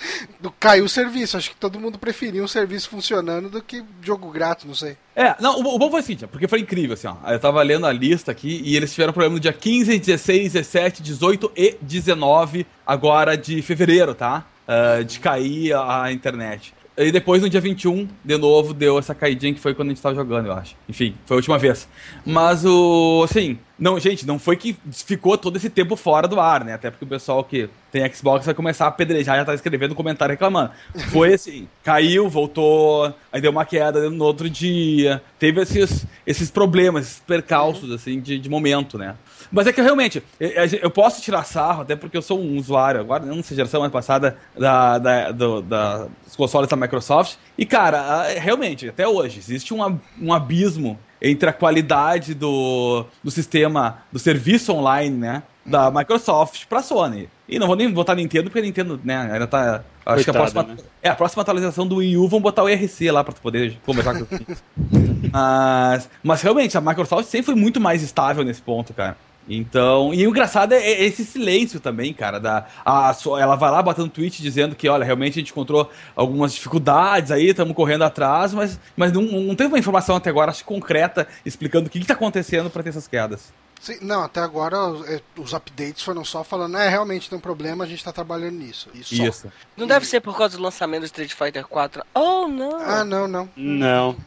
caiu 0.59 0.85
o 0.85 0.89
serviço. 0.89 1.37
Acho 1.37 1.49
que 1.49 1.55
todo 1.55 1.79
mundo 1.79 1.97
preferia 1.97 2.43
um 2.43 2.47
serviço 2.47 2.89
funcionando 2.89 3.49
do 3.49 3.61
que 3.61 3.83
jogo 4.01 4.29
grátis, 4.31 4.65
não 4.65 4.75
sei. 4.75 4.97
É, 5.15 5.35
não, 5.39 5.59
o, 5.59 5.75
o 5.75 5.79
bom 5.79 5.89
foi 5.89 6.01
assim, 6.01 6.15
porque 6.17 6.47
foi 6.47 6.59
incrível, 6.59 6.93
assim, 6.93 7.07
ó. 7.07 7.15
Eu 7.31 7.39
tava 7.39 7.61
lendo 7.63 7.85
a 7.85 7.91
lista 7.91 8.31
aqui 8.31 8.61
e 8.63 8.75
eles 8.75 8.93
tiveram 8.93 9.13
problema 9.13 9.35
no 9.35 9.39
dia 9.39 9.53
15, 9.53 9.97
16, 9.97 10.53
17, 10.53 11.01
18 11.01 11.51
e 11.55 11.77
19, 11.81 12.67
agora 12.85 13.35
de 13.35 13.61
fevereiro, 13.61 14.13
tá? 14.13 14.45
Ah, 14.67 15.03
de 15.03 15.19
cair 15.19 15.73
a, 15.73 16.03
a 16.03 16.11
internet. 16.11 16.73
E 16.97 17.11
depois, 17.11 17.41
no 17.41 17.49
dia 17.49 17.59
21, 17.59 18.07
de 18.23 18.37
novo, 18.37 18.73
deu 18.73 18.97
essa 18.97 19.13
caidinha 19.13 19.53
que 19.53 19.59
foi 19.59 19.75
quando 19.75 19.89
a 19.89 19.93
gente 19.93 20.01
tava 20.01 20.15
jogando, 20.15 20.47
eu 20.47 20.53
acho. 20.53 20.75
Enfim, 20.87 21.13
foi 21.25 21.35
a 21.35 21.37
última 21.37 21.57
vez. 21.57 21.87
Mas 22.25 22.65
o. 22.65 23.21
Assim, 23.23 23.59
não, 23.77 23.99
gente, 23.99 24.25
não 24.25 24.39
foi 24.39 24.55
que 24.55 24.75
ficou 24.91 25.37
todo 25.37 25.57
esse 25.57 25.69
tempo 25.69 25.95
fora 25.95 26.27
do 26.27 26.39
ar, 26.39 26.63
né? 26.63 26.73
Até 26.73 26.89
porque 26.89 27.03
o 27.05 27.07
pessoal 27.07 27.43
que 27.43 27.69
tem 27.91 28.09
Xbox 28.13 28.45
vai 28.45 28.55
começar 28.55 28.85
a 28.85 28.87
apedrejar 28.87 29.37
já 29.37 29.45
tá 29.45 29.53
escrevendo 29.53 29.93
comentário 29.95 30.31
reclamando. 30.33 30.71
Foi 31.11 31.33
assim, 31.33 31.67
caiu, 31.83 32.29
voltou, 32.29 33.13
aí 33.31 33.41
deu 33.41 33.51
uma 33.51 33.65
queda 33.65 34.09
no 34.09 34.23
outro 34.23 34.49
dia. 34.49 35.21
Teve 35.39 35.61
esses, 35.61 36.05
esses 36.25 36.49
problemas, 36.49 37.05
esses 37.05 37.19
percalços, 37.19 37.91
assim, 37.91 38.19
de, 38.19 38.39
de 38.39 38.49
momento, 38.49 38.97
né? 38.97 39.15
Mas 39.51 39.67
é 39.67 39.73
que 39.73 39.81
realmente, 39.81 40.23
eu, 40.39 40.49
eu 40.81 40.89
posso 40.89 41.21
tirar 41.21 41.43
sarro, 41.45 41.81
até 41.83 41.95
porque 41.95 42.17
eu 42.17 42.21
sou 42.21 42.39
um 42.41 42.57
usuário, 42.57 42.99
agora 42.99 43.23
não 43.25 43.43
sei, 43.43 43.55
geração 43.55 43.79
mais 43.81 43.91
passada, 43.91 44.37
da, 44.57 44.97
da, 44.97 45.31
do- 45.31 45.61
da- 45.61 46.07
dos 46.25 46.35
consoles 46.35 46.69
da 46.69 46.75
Microsoft. 46.75 47.35
E, 47.57 47.65
cara, 47.65 48.23
realmente, 48.39 48.89
até 48.89 49.07
hoje, 49.07 49.37
existe 49.39 49.73
um, 49.73 49.99
um 50.21 50.33
abismo 50.33 50.97
entre 51.21 51.49
a 51.49 51.53
qualidade 51.53 52.33
do, 52.33 53.05
do 53.23 53.31
sistema, 53.31 53.99
do 54.11 54.19
serviço 54.19 54.73
online, 54.73 55.17
né? 55.17 55.43
Da 55.65 55.89
Microsoft 55.89 56.65
pra 56.67 56.81
Sony. 56.81 57.27
E 57.47 57.59
não 57.59 57.67
vou 57.67 57.75
nem 57.75 57.91
botar 57.91 58.15
Nintendo, 58.15 58.45
porque 58.45 58.59
a 58.59 58.61
Nintendo, 58.61 58.99
né, 59.03 59.29
ainda 59.31 59.47
tá. 59.47 59.83
Acho 60.05 60.23
que 60.23 60.29
a 60.29 60.33
Coitada, 60.33 60.51
próxima. 60.51 60.63
né? 60.63 60.77
É, 61.01 61.09
a 61.09 61.15
próxima 61.15 61.41
atualização 61.41 61.87
do 61.87 61.97
Wii 61.97 62.17
U 62.17 62.27
vão 62.27 62.39
botar 62.39 62.63
o 62.63 62.69
IRC 62.69 63.09
lá 63.11 63.23
pra 63.23 63.33
tu 63.33 63.41
poder 63.41 63.77
conversar 63.85 64.13
com 64.13 64.25
mas, 65.31 66.09
mas 66.23 66.41
realmente, 66.41 66.77
a 66.77 66.81
Microsoft 66.81 67.27
sempre 67.27 67.47
foi 67.47 67.55
muito 67.55 67.79
mais 67.79 68.03
estável 68.03 68.43
nesse 68.43 68.61
ponto, 68.61 68.93
cara. 68.93 69.17
Então, 69.47 70.13
e 70.13 70.25
o 70.25 70.29
engraçado 70.31 70.73
é, 70.73 70.77
é 70.77 71.03
esse 71.05 71.23
silêncio 71.23 71.79
também, 71.79 72.13
cara. 72.13 72.39
Da, 72.39 72.65
a, 72.83 73.15
ela 73.39 73.55
vai 73.55 73.71
lá 73.71 73.81
batendo 73.81 74.09
tweet 74.09 74.41
dizendo 74.41 74.75
que, 74.75 74.89
olha, 74.89 75.05
realmente 75.05 75.33
a 75.33 75.41
gente 75.41 75.51
encontrou 75.51 75.89
algumas 76.15 76.53
dificuldades 76.53 77.31
aí, 77.31 77.49
estamos 77.49 77.75
correndo 77.75 78.03
atrás, 78.03 78.53
mas, 78.53 78.79
mas 78.95 79.11
não, 79.11 79.21
não 79.21 79.55
teve 79.55 79.69
uma 79.69 79.79
informação 79.79 80.15
até 80.15 80.29
agora, 80.29 80.51
acho, 80.51 80.65
concreta, 80.65 81.27
explicando 81.45 81.87
o 81.87 81.89
que, 81.89 81.99
está 81.99 82.13
acontecendo 82.13 82.69
para 82.69 82.83
ter 82.83 82.89
essas 82.89 83.07
quedas. 83.07 83.53
Sim, 83.79 83.97
não, 84.01 84.23
até 84.23 84.39
agora 84.39 84.77
é, 85.07 85.21
os 85.37 85.53
updates 85.53 86.01
foram 86.01 86.25
só 86.25 86.43
falando, 86.43 86.77
é, 86.77 86.89
realmente 86.89 87.29
tem 87.29 87.37
um 87.37 87.41
problema, 87.41 87.83
a 87.83 87.87
gente 87.87 88.03
tá 88.03 88.11
trabalhando 88.11 88.55
nisso. 88.55 88.89
Isso. 88.95 89.13
Isso. 89.13 89.51
Não 89.77 89.85
deve 89.85 90.07
ser 90.07 90.21
por 90.21 90.35
causa 90.35 90.57
do 90.57 90.63
lançamento 90.63 91.01
do 91.01 91.05
Street 91.05 91.33
Fighter 91.33 91.67
4. 91.67 92.03
Oh, 92.15 92.47
não. 92.47 92.79
Ah, 92.79 93.03
não, 93.03 93.27
não. 93.27 93.49
Não. 93.55 94.17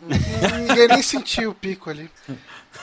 Ninguém 0.68 0.86
nem 0.86 1.02
sentiu 1.02 1.50
o 1.50 1.54
pico 1.54 1.90
ali. 1.90 2.08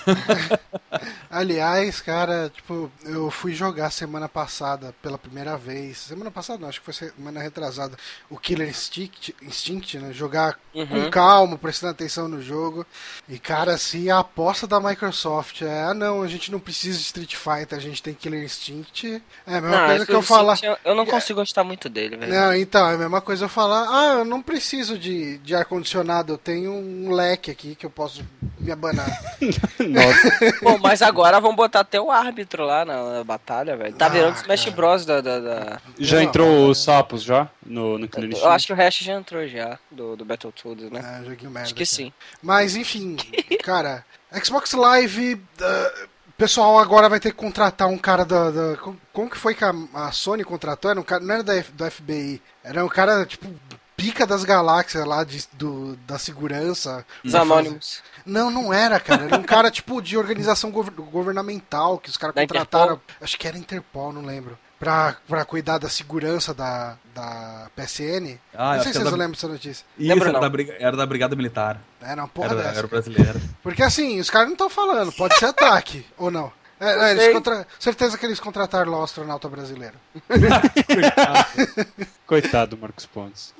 Aliás, 1.29 1.99
cara, 2.01 2.51
tipo, 2.53 2.91
eu 3.03 3.29
fui 3.29 3.53
jogar 3.53 3.89
semana 3.91 4.29
passada 4.29 4.93
pela 5.01 5.17
primeira 5.17 5.57
vez. 5.57 5.97
Semana 5.97 6.31
passada, 6.31 6.59
não, 6.59 6.69
acho 6.69 6.79
que 6.79 6.85
foi 6.85 6.93
semana 6.93 7.41
retrasada. 7.41 7.97
O 8.29 8.37
Killer 8.37 8.69
Instinct, 8.69 9.35
Instinct 9.41 9.97
né? 9.99 10.13
Jogar 10.13 10.57
Uhum. 10.73 10.87
com 10.87 11.09
calma, 11.09 11.57
prestando 11.57 11.91
atenção 11.91 12.27
no 12.27 12.41
jogo. 12.41 12.85
E, 13.29 13.39
cara, 13.39 13.73
assim, 13.73 14.09
a 14.09 14.19
aposta 14.19 14.67
da 14.67 14.79
Microsoft 14.79 15.61
é: 15.61 15.83
ah, 15.83 15.93
não, 15.93 16.21
a 16.21 16.27
gente 16.27 16.51
não 16.51 16.59
precisa 16.59 16.97
de 16.97 17.03
Street 17.05 17.35
Fighter, 17.35 17.77
a 17.77 17.81
gente 17.81 18.03
tem 18.03 18.13
Killer 18.13 18.43
Instinct. 18.43 19.21
É 19.47 19.57
a 19.57 19.61
mesma 19.61 19.77
Não, 19.77 19.85
coisa 19.85 19.95
esse 20.03 20.05
que 20.05 20.13
eu 20.13 20.21
falar. 20.21 20.59
Eu 20.61 20.77
eu 20.83 20.95
não 20.95 21.05
consigo 21.05 21.39
gostar 21.39 21.63
muito 21.63 21.89
dele, 21.89 22.17
velho. 22.17 22.33
Não, 22.33 22.53
então, 22.55 22.89
é 22.89 22.95
a 22.95 22.97
mesma 22.97 23.21
coisa 23.21 23.45
eu 23.45 23.49
falar, 23.49 23.87
ah, 23.89 24.19
eu 24.19 24.25
não 24.25 24.41
preciso 24.41 24.97
de, 24.97 25.37
de 25.39 25.55
ar-condicionado, 25.55 26.33
eu 26.33 26.37
tenho 26.37 26.71
um 26.73 27.11
leque 27.11 27.51
aqui 27.51 27.75
que 27.75 27.85
eu 27.85 27.89
posso 27.89 28.23
me 28.59 28.71
abanar. 28.71 29.09
Nossa. 29.89 30.31
Pô, 30.61 30.77
mas 30.79 31.01
agora 31.01 31.39
vão 31.39 31.55
botar 31.55 31.81
até 31.81 31.99
o 31.99 32.09
árbitro 32.11 32.65
lá 32.65 32.83
na, 32.85 33.17
na 33.17 33.23
batalha, 33.23 33.75
velho. 33.77 33.95
Tá 33.95 34.05
Ah, 34.05 34.09
virando 34.09 34.35
Smash 34.35 34.63
cara. 34.65 34.75
Bros. 34.75 35.05
Da, 35.05 35.21
da, 35.21 35.39
da- 35.39 35.81
Já 35.99 36.21
entrou 36.23 36.69
os 36.69 36.83
sapos 36.83 37.23
já? 37.23 37.49
No, 37.65 37.97
no 37.97 38.07
Killer 38.07 38.37
Eu 38.37 38.49
acho 38.51 38.67
que 38.67 38.73
o 38.73 38.75
resto 38.75 39.03
já 39.03 39.13
entrou 39.13 39.47
já, 39.47 39.77
do, 39.91 40.15
do 40.15 40.25
Battletoads, 40.25 40.89
né? 40.91 41.19
É, 41.21 41.25
joguinho 41.25 41.51
merda. 41.51 41.65
Acho 41.67 41.75
que 41.75 41.85
cara. 41.85 41.95
sim. 41.95 42.13
Mas, 42.41 42.75
enfim, 42.75 43.17
cara, 43.63 44.05
Xbox 44.43 44.73
Live, 44.73 45.35
uh, 45.35 46.07
pessoal 46.37 46.77
agora 46.79 47.07
vai 47.09 47.19
ter 47.19 47.31
que 47.31 47.37
contratar 47.37 47.87
um 47.87 47.97
cara 47.97 48.25
da... 48.25 48.51
da- 48.51 48.77
como, 49.13 49.29
que 49.29 49.37
foi 49.37 49.55
que 49.55 49.63
a, 49.63 49.73
a 49.93 50.11
Sony 50.11 50.43
contratou? 50.43 50.91
Era 50.91 50.99
um 50.99 51.03
cara, 51.03 51.23
não 51.23 51.33
era 51.35 51.43
da, 51.43 51.55
F- 51.55 51.71
do 51.71 51.89
FBI, 51.89 52.41
era 52.63 52.83
um 52.83 52.89
cara, 52.89 53.25
tipo, 53.25 53.47
pica 53.95 54.27
das 54.27 54.43
galáxias 54.43 55.05
lá, 55.05 55.23
de, 55.23 55.45
do, 55.53 55.95
da 56.05 56.19
segurança. 56.19 57.05
Os 57.23 57.31
pra 57.31 57.39
fazer- 57.41 57.51
anônimos. 57.53 58.03
Não, 58.25 58.49
não 58.49 58.73
era, 58.73 58.99
cara. 58.99 59.25
Era 59.25 59.37
um 59.37 59.43
cara, 59.43 59.69
tipo, 59.69 60.01
de 60.01 60.17
organização 60.17 60.71
gov- 60.71 60.89
governamental 61.11 61.97
que 61.99 62.09
os 62.09 62.17
caras 62.17 62.35
contrataram. 62.35 62.99
Acho 63.21 63.37
que 63.37 63.47
era 63.47 63.57
Interpol, 63.57 64.11
não 64.11 64.21
lembro. 64.23 64.57
Pra, 64.79 65.15
pra 65.27 65.45
cuidar 65.45 65.77
da 65.77 65.87
segurança 65.87 66.53
da, 66.53 66.97
da 67.13 67.69
PSN. 67.75 68.37
Ah, 68.53 68.75
não 68.75 68.83
sei 68.83 68.91
se 68.91 68.99
vocês 68.99 69.05
da- 69.05 69.11
lembram 69.11 69.31
dessa 69.31 69.47
notícia. 69.47 69.85
Isso, 69.97 70.09
Lembro 70.09 70.27
era 70.29 70.39
da, 70.39 70.49
briga- 70.49 70.75
era 70.79 70.97
da 70.97 71.05
Brigada 71.05 71.35
Militar. 71.35 71.79
Era 72.01 72.21
uma 72.21 72.27
porra 72.27 72.49
Era, 72.49 72.55
dessa. 72.63 72.79
era 72.79 72.87
brasileira. 72.87 73.41
Porque 73.63 73.81
assim, 73.81 74.19
os 74.19 74.29
caras 74.29 74.47
não 74.47 74.53
estão 74.53 74.69
falando, 74.69 75.11
pode 75.13 75.37
ser 75.37 75.45
ataque, 75.45 76.05
ou 76.17 76.29
não? 76.29 76.51
É, 76.77 77.27
é, 77.29 77.31
contra... 77.31 77.65
Certeza 77.79 78.17
que 78.17 78.25
eles 78.25 78.37
contrataram 78.39 78.91
lá 78.91 78.99
o 78.99 79.03
astronauta 79.03 79.47
brasileiro. 79.47 79.95
Coitado 82.27 82.75
do 82.75 82.81
Marcos 82.81 83.05
Pontes. 83.05 83.53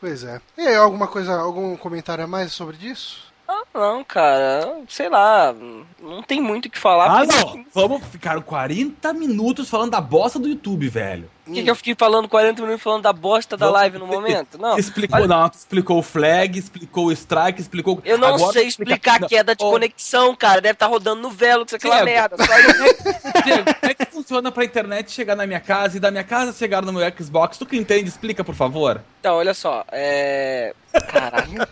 Pois 0.00 0.24
é. 0.24 0.40
E 0.56 0.62
aí, 0.66 0.74
alguma 0.74 1.06
coisa, 1.06 1.34
algum 1.38 1.76
comentário 1.76 2.24
a 2.24 2.26
mais 2.26 2.52
sobre 2.52 2.76
disso? 2.76 3.25
Ah, 3.48 3.62
não, 3.72 4.02
cara. 4.04 4.82
Sei 4.88 5.08
lá. 5.08 5.54
Não 6.00 6.22
tem 6.22 6.40
muito 6.40 6.66
o 6.66 6.70
que 6.70 6.78
falar. 6.78 7.20
Ah, 7.20 7.26
não! 7.26 7.64
Vamos 7.72 8.04
ficar 8.08 8.40
40 8.42 9.12
minutos 9.12 9.68
falando 9.68 9.92
da 9.92 10.00
bosta 10.00 10.38
do 10.38 10.48
YouTube, 10.48 10.88
velho. 10.88 11.30
Por 11.46 11.54
que, 11.54 11.62
que 11.62 11.70
eu 11.70 11.76
fiquei 11.76 11.94
falando 11.96 12.28
40 12.28 12.60
minutos 12.60 12.82
falando 12.82 13.02
da 13.02 13.12
bosta 13.12 13.56
da 13.56 13.66
Vamos- 13.66 13.80
live 13.80 13.98
no 13.98 14.06
momento? 14.06 14.58
Não. 14.58 14.76
Explicou, 14.76 15.16
olha- 15.18 15.28
não, 15.28 15.46
explicou 15.46 15.98
o 15.98 16.02
flag, 16.02 16.58
explicou 16.58 17.06
o 17.06 17.12
strike, 17.12 17.60
explicou. 17.60 18.02
Eu 18.04 18.18
não 18.18 18.34
Agora 18.34 18.52
sei 18.52 18.66
explica- 18.66 18.94
explicar 18.94 19.24
a 19.24 19.28
queda 19.28 19.54
de 19.54 19.64
ô, 19.64 19.70
conexão, 19.70 20.34
cara. 20.34 20.60
Deve 20.60 20.72
estar 20.74 20.86
rodando 20.86 21.22
no 21.22 21.30
velo, 21.30 21.64
que 21.64 21.70
isso 21.70 21.76
aqui 21.76 21.86
é 21.86 21.90
Diego. 21.90 22.04
merda. 22.04 22.36
Só 22.44 23.40
Diego, 23.44 23.64
como 23.80 23.92
é 23.92 23.94
que 23.94 24.04
funciona 24.06 24.50
pra 24.50 24.64
internet 24.64 25.10
chegar 25.12 25.36
na 25.36 25.46
minha 25.46 25.60
casa 25.60 25.96
e 25.96 26.00
da 26.00 26.10
minha 26.10 26.24
casa 26.24 26.52
chegar 26.52 26.82
no 26.82 26.92
meu 26.92 27.02
Xbox? 27.16 27.56
Tu 27.58 27.64
que 27.66 27.76
entende, 27.76 28.08
explica, 28.08 28.42
por 28.42 28.54
favor. 28.56 29.00
Então, 29.20 29.36
olha 29.36 29.54
só. 29.54 29.84
É. 29.92 30.74
Caralho. 31.12 31.66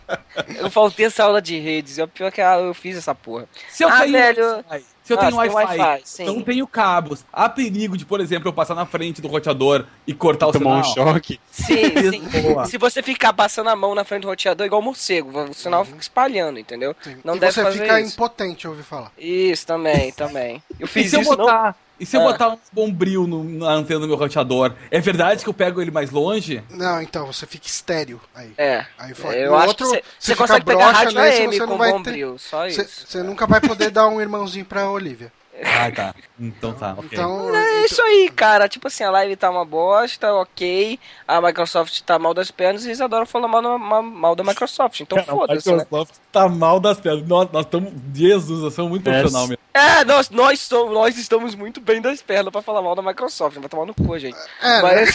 Eu 0.59 0.71
faltei 0.71 1.07
essa 1.07 1.25
aula 1.25 1.41
de 1.43 1.59
redes. 1.59 1.99
É 1.99 2.05
o 2.05 2.09
pior 2.09 2.31
que 2.31 2.41
eu 2.41 2.75
fiz 2.75 2.97
essa 2.97 3.15
porra. 3.15 3.49
Se 3.71 3.83
eu 3.85 3.89
Ah, 3.89 4.05
velho. 4.07 4.65
Wi-Fi, 4.71 4.85
se 5.05 5.13
eu 5.13 5.19
Ah, 5.21 5.27
tenho 5.27 5.37
Wi-Fi, 5.37 6.01
sim. 6.05 6.25
não 6.25 6.41
tenho 6.43 6.67
cabos, 6.67 7.25
há 7.33 7.49
perigo 7.49 7.97
de, 7.97 8.05
por 8.07 8.21
exemplo, 8.21 8.49
eu 8.49 8.53
passar 8.53 8.75
na 8.75 8.87
frente 8.87 9.21
do 9.23 9.29
roteador 9.29 9.85
e 10.07 10.13
cortar 10.15 10.49
o 10.49 10.53
Tomar 10.53 10.79
um 10.81 10.83
sinal. 10.83 11.09
choque. 11.13 11.39
Sim, 11.51 11.75
sim. 12.11 12.23
Se 12.67 12.79
você 12.79 13.03
ficar 13.03 13.33
passando 13.33 13.69
a 13.71 13.77
mão 13.77 13.95
na 13.95 14.03
frente 14.05 14.23
do 14.23 14.29
roteador, 14.29 14.67
igual 14.67 14.83
morcego, 14.83 15.39
o 15.51 15.55
sinal 15.55 15.85
fica 15.85 16.01
espalhando, 16.01 16.59
entendeu? 16.59 16.97
Sim. 17.03 17.19
Não 17.23 17.37
e 17.37 17.39
deve 17.39 17.53
você 17.53 17.63
fazer 17.63 17.79
fica 17.83 18.01
isso. 18.01 18.15
impotente, 18.15 18.65
eu 18.65 18.71
ouvi 18.73 18.83
falar. 18.83 19.13
Isso, 19.19 19.67
também, 19.67 20.11
também. 20.13 20.63
Eu 20.81 20.87
E 20.87 20.89
fiz 20.89 21.11
se 21.11 21.17
eu 21.17 21.21
isso, 21.21 21.31
não... 21.37 21.45
botar, 21.45 21.77
e 22.05 22.07
se 22.07 22.17
eu 22.17 22.21
Ah. 22.21 22.33
botar 22.33 22.49
um 22.51 22.59
bombril 22.73 23.27
no, 23.27 23.43
na 23.43 23.73
antena 23.73 24.01
do 24.01 24.07
meu 24.07 24.17
roteador, 24.17 24.73
é 24.91 25.01
verdade 25.01 25.43
que 25.43 25.49
eu 25.49 25.55
pego 25.55 25.81
ele 25.83 25.91
mais 25.91 26.11
longe? 26.11 26.63
Não, 26.71 27.01
então, 27.03 27.27
você 27.27 27.47
fica 27.47 27.67
estéreo 27.67 28.21
aí. 28.35 28.53
É. 28.57 28.85
Aí 28.99 29.15
foi. 29.15 29.37
Eu 29.43 29.51
No 29.51 29.57
acho 29.57 29.69
outro, 29.69 29.91
que 29.91 30.03
você 30.19 30.37
consegue 30.37 30.65
pegar 30.65 30.91
rádio 30.93 31.19
nesse, 31.21 31.43
AM 31.43 31.53
você 31.53 31.59
não 31.61 31.67
com 31.69 31.79
vai 31.79 31.91
ter- 31.91 31.97
bombril, 31.99 32.39
só 32.39 32.67
isso. 32.67 32.85
você 33.07 33.23
nunca 33.23 33.47
vai 33.47 33.61
poder 33.61 33.91
dar 33.91 34.07
um 34.09 34.21
irmãozinho 34.21 34.65
pra 34.65 34.89
Olivia. 34.91 35.33
Ah, 35.63 35.91
tá. 35.91 36.15
Então 36.39 36.73
tá, 36.73 36.95
ok. 36.99 37.09
Então, 37.13 37.55
É 37.55 37.85
isso 37.85 38.03
aí, 38.03 38.29
cara. 38.35 38.69
Tipo 38.69 38.89
assim, 38.89 39.05
a 39.05 39.11
live 39.11 39.37
tá 39.37 39.49
uma 39.51 39.65
bosta, 39.65 40.33
ok. 40.35 40.99
A 41.29 41.41
Microsoft 41.41 42.01
tá 42.01 42.19
mal 42.19 42.35
das 42.35 42.51
pernas 42.51 42.85
e 42.85 42.89
eles 42.89 43.01
adoram 43.01 43.25
falar 43.25 43.47
mal, 43.47 43.63
da- 43.63 43.79
mal, 43.79 44.03
mal 44.03 44.35
da 44.35 44.43
Microsoft. 44.43 44.99
Então 45.01 45.23
foda-se, 45.25 45.69
a 45.69 45.73
né? 45.77 45.79
Microsoft 45.79 46.15
tá 46.33 46.49
mal 46.49 46.81
das 46.81 46.99
pernas. 46.99 47.27
Nós 47.29 47.49
estamos. 47.65 47.93
Jesus, 48.13 48.63
nós 48.63 48.75
somos 48.75 48.91
muito 48.91 49.09
É, 49.09 49.13
profissional 49.21 49.47
mesmo. 49.47 49.63
É, 49.73 50.05
nós, 50.05 50.31
nós, 50.31 50.61
somos, 50.61 50.93
nós 50.93 51.17
estamos 51.17 51.55
muito 51.55 51.81
bem 51.81 52.01
das 52.01 52.21
pernas 52.21 52.51
pra 52.53 52.61
falar 52.63 52.83
mal 52.83 52.97
da 52.97 53.03
Microsoft. 53.03 53.57
Vai 53.59 53.69
tomar 53.69 53.87
no 53.87 53.95
cu, 53.95 54.19
gente. 54.19 54.37
é, 54.61 54.69
né? 54.69 54.83
Mas... 54.83 55.15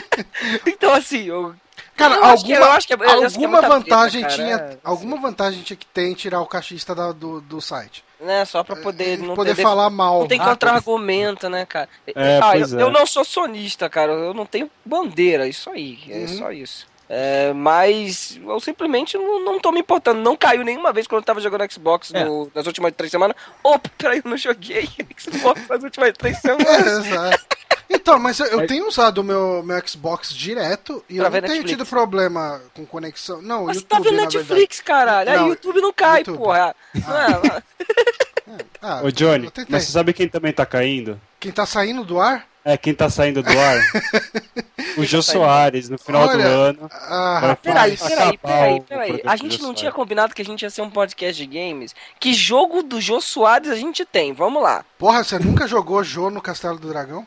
então, 0.66 0.94
assim, 0.94 1.24
eu... 1.24 1.54
Cara, 1.96 2.14
Eu 2.16 2.24
acho 2.24 2.44
que- 2.44 2.52
alguma, 2.52 2.68
eu 2.70 2.72
acho 2.76 2.86
que 2.86 2.92
é- 2.92 2.96
eu 2.96 3.02
acho 3.02 3.10
que 3.18 3.22
é 3.22 3.26
alguma 3.46 3.48
muita 3.60 3.68
vantagem 3.68 4.20
treta, 4.22 4.36
cara, 4.36 4.48
tinha, 4.56 4.56
é, 4.72 4.78
alguma 4.82 5.16
vantagem 5.20 5.62
tinha 5.62 5.76
que 5.76 5.86
ter 5.86 6.06
em 6.08 6.14
tirar 6.14 6.40
o 6.40 6.46
cachista 6.46 6.94
da- 6.94 7.12
do, 7.12 7.40
do 7.40 7.60
site. 7.60 8.04
né, 8.20 8.44
só 8.46 8.64
pra 8.64 8.74
poder... 8.76 9.18
Não 9.18 9.34
poder 9.34 9.54
ter 9.54 9.62
falar 9.62 9.90
mal. 9.90 10.20
Não 10.20 10.26
tem 10.28 10.38
contra-argumento, 10.38 11.48
né, 11.50 11.66
cara? 11.66 11.88
É, 12.06 12.38
ah, 12.38 12.52
pois 12.52 12.72
eu, 12.72 12.78
é. 12.78 12.82
eu 12.84 12.90
não 12.90 13.04
sou 13.06 13.22
sonista, 13.24 13.88
cara. 13.90 14.12
Eu 14.12 14.32
não 14.32 14.46
tenho 14.46 14.70
bandeira, 14.84 15.46
isso 15.46 15.68
aí. 15.70 15.98
É 16.08 16.18
Uhum. 16.20 16.28
só 16.28 16.50
isso. 16.50 16.86
É, 17.06 17.52
mas 17.52 18.40
eu 18.42 18.58
simplesmente 18.60 19.18
não, 19.18 19.44
não 19.44 19.60
tô 19.60 19.70
me 19.70 19.80
importando. 19.80 20.20
Não 20.22 20.36
caiu 20.38 20.64
nenhuma 20.64 20.90
vez 20.90 21.06
quando 21.06 21.20
eu 21.20 21.26
tava 21.26 21.38
jogando 21.40 21.70
Xbox 21.70 22.14
É. 22.14 22.24
no- 22.24 22.50
nas 22.54 22.66
últimas 22.66 22.94
três 22.96 23.10
semanas. 23.10 23.36
Opa, 23.62 23.90
peraí, 23.98 24.22
eu 24.24 24.30
não 24.30 24.38
joguei 24.38 24.88
Xbox 25.18 25.68
nas 25.68 25.82
últimas 25.82 26.12
três 26.16 26.38
É, 26.38 26.40
semanas. 26.40 27.46
Então, 27.94 28.18
mas 28.18 28.38
eu, 28.40 28.46
eu 28.46 28.66
tenho 28.66 28.86
usado 28.88 29.18
o 29.18 29.24
meu, 29.24 29.62
meu 29.64 29.86
Xbox 29.86 30.34
direto 30.34 31.02
e 31.08 31.16
Pra 31.16 31.26
eu 31.26 31.30
ver 31.30 31.42
não 31.42 31.48
tenho 31.48 31.62
Netflix. 31.62 31.70
tido 31.70 31.86
problema 31.86 32.60
com 32.74 32.84
conexão. 32.84 33.40
Não, 33.40 33.66
Mas 33.66 33.76
você 33.78 33.82
YouTube, 33.82 33.88
tá 34.04 34.10
vendo 34.10 34.20
Netflix, 34.20 34.80
caralho. 34.80 35.30
Aí 35.30 35.36
Não, 35.36 35.46
o 35.46 35.48
YouTube 35.50 35.80
não 35.80 35.92
cai, 35.92 36.20
YouTube. 36.20 36.38
porra. 36.38 36.74
Não 36.94 37.16
é, 37.20 37.26
verdade. 37.40 37.64
Ah, 38.80 39.00
Ô, 39.02 39.10
Johnny, 39.10 39.46
eu 39.46 39.52
mas 39.70 39.84
você 39.84 39.92
sabe 39.92 40.12
quem 40.12 40.28
também 40.28 40.52
tá 40.52 40.66
caindo? 40.66 41.18
Quem 41.40 41.50
tá 41.50 41.64
saindo 41.64 42.04
do 42.04 42.20
ar? 42.20 42.46
É, 42.62 42.76
quem 42.76 42.94
tá 42.94 43.08
saindo 43.08 43.42
do 43.42 43.48
ar? 43.58 43.80
o 44.98 45.04
Jô 45.04 45.22
saindo? 45.22 45.42
Soares, 45.44 45.88
no 45.88 45.98
final 45.98 46.28
Olha, 46.28 46.36
do 46.36 46.48
ano. 46.50 46.90
Ah, 46.92 47.56
Peraí, 47.62 47.96
peraí, 47.96 48.38
peraí, 48.38 48.80
peraí. 48.82 49.22
A 49.26 49.36
gente 49.36 49.56
Jô 49.58 49.62
não 49.66 49.72
tinha 49.74 49.90
combinado 49.90 50.34
que 50.34 50.42
a 50.42 50.44
gente 50.44 50.60
ia 50.62 50.68
ser 50.70 50.82
um 50.82 50.90
podcast 50.90 51.34
de 51.34 51.46
games? 51.46 51.94
Que 52.20 52.34
jogo 52.34 52.82
do 52.82 53.00
Jô 53.00 53.20
Soares 53.20 53.70
a 53.70 53.74
gente 53.76 54.04
tem? 54.04 54.32
Vamos 54.34 54.62
lá. 54.62 54.84
Porra, 54.98 55.24
você 55.24 55.38
nunca 55.38 55.66
jogou 55.66 56.04
Jô 56.04 56.30
no 56.30 56.42
Castelo 56.42 56.78
do 56.78 56.88
Dragão? 56.88 57.26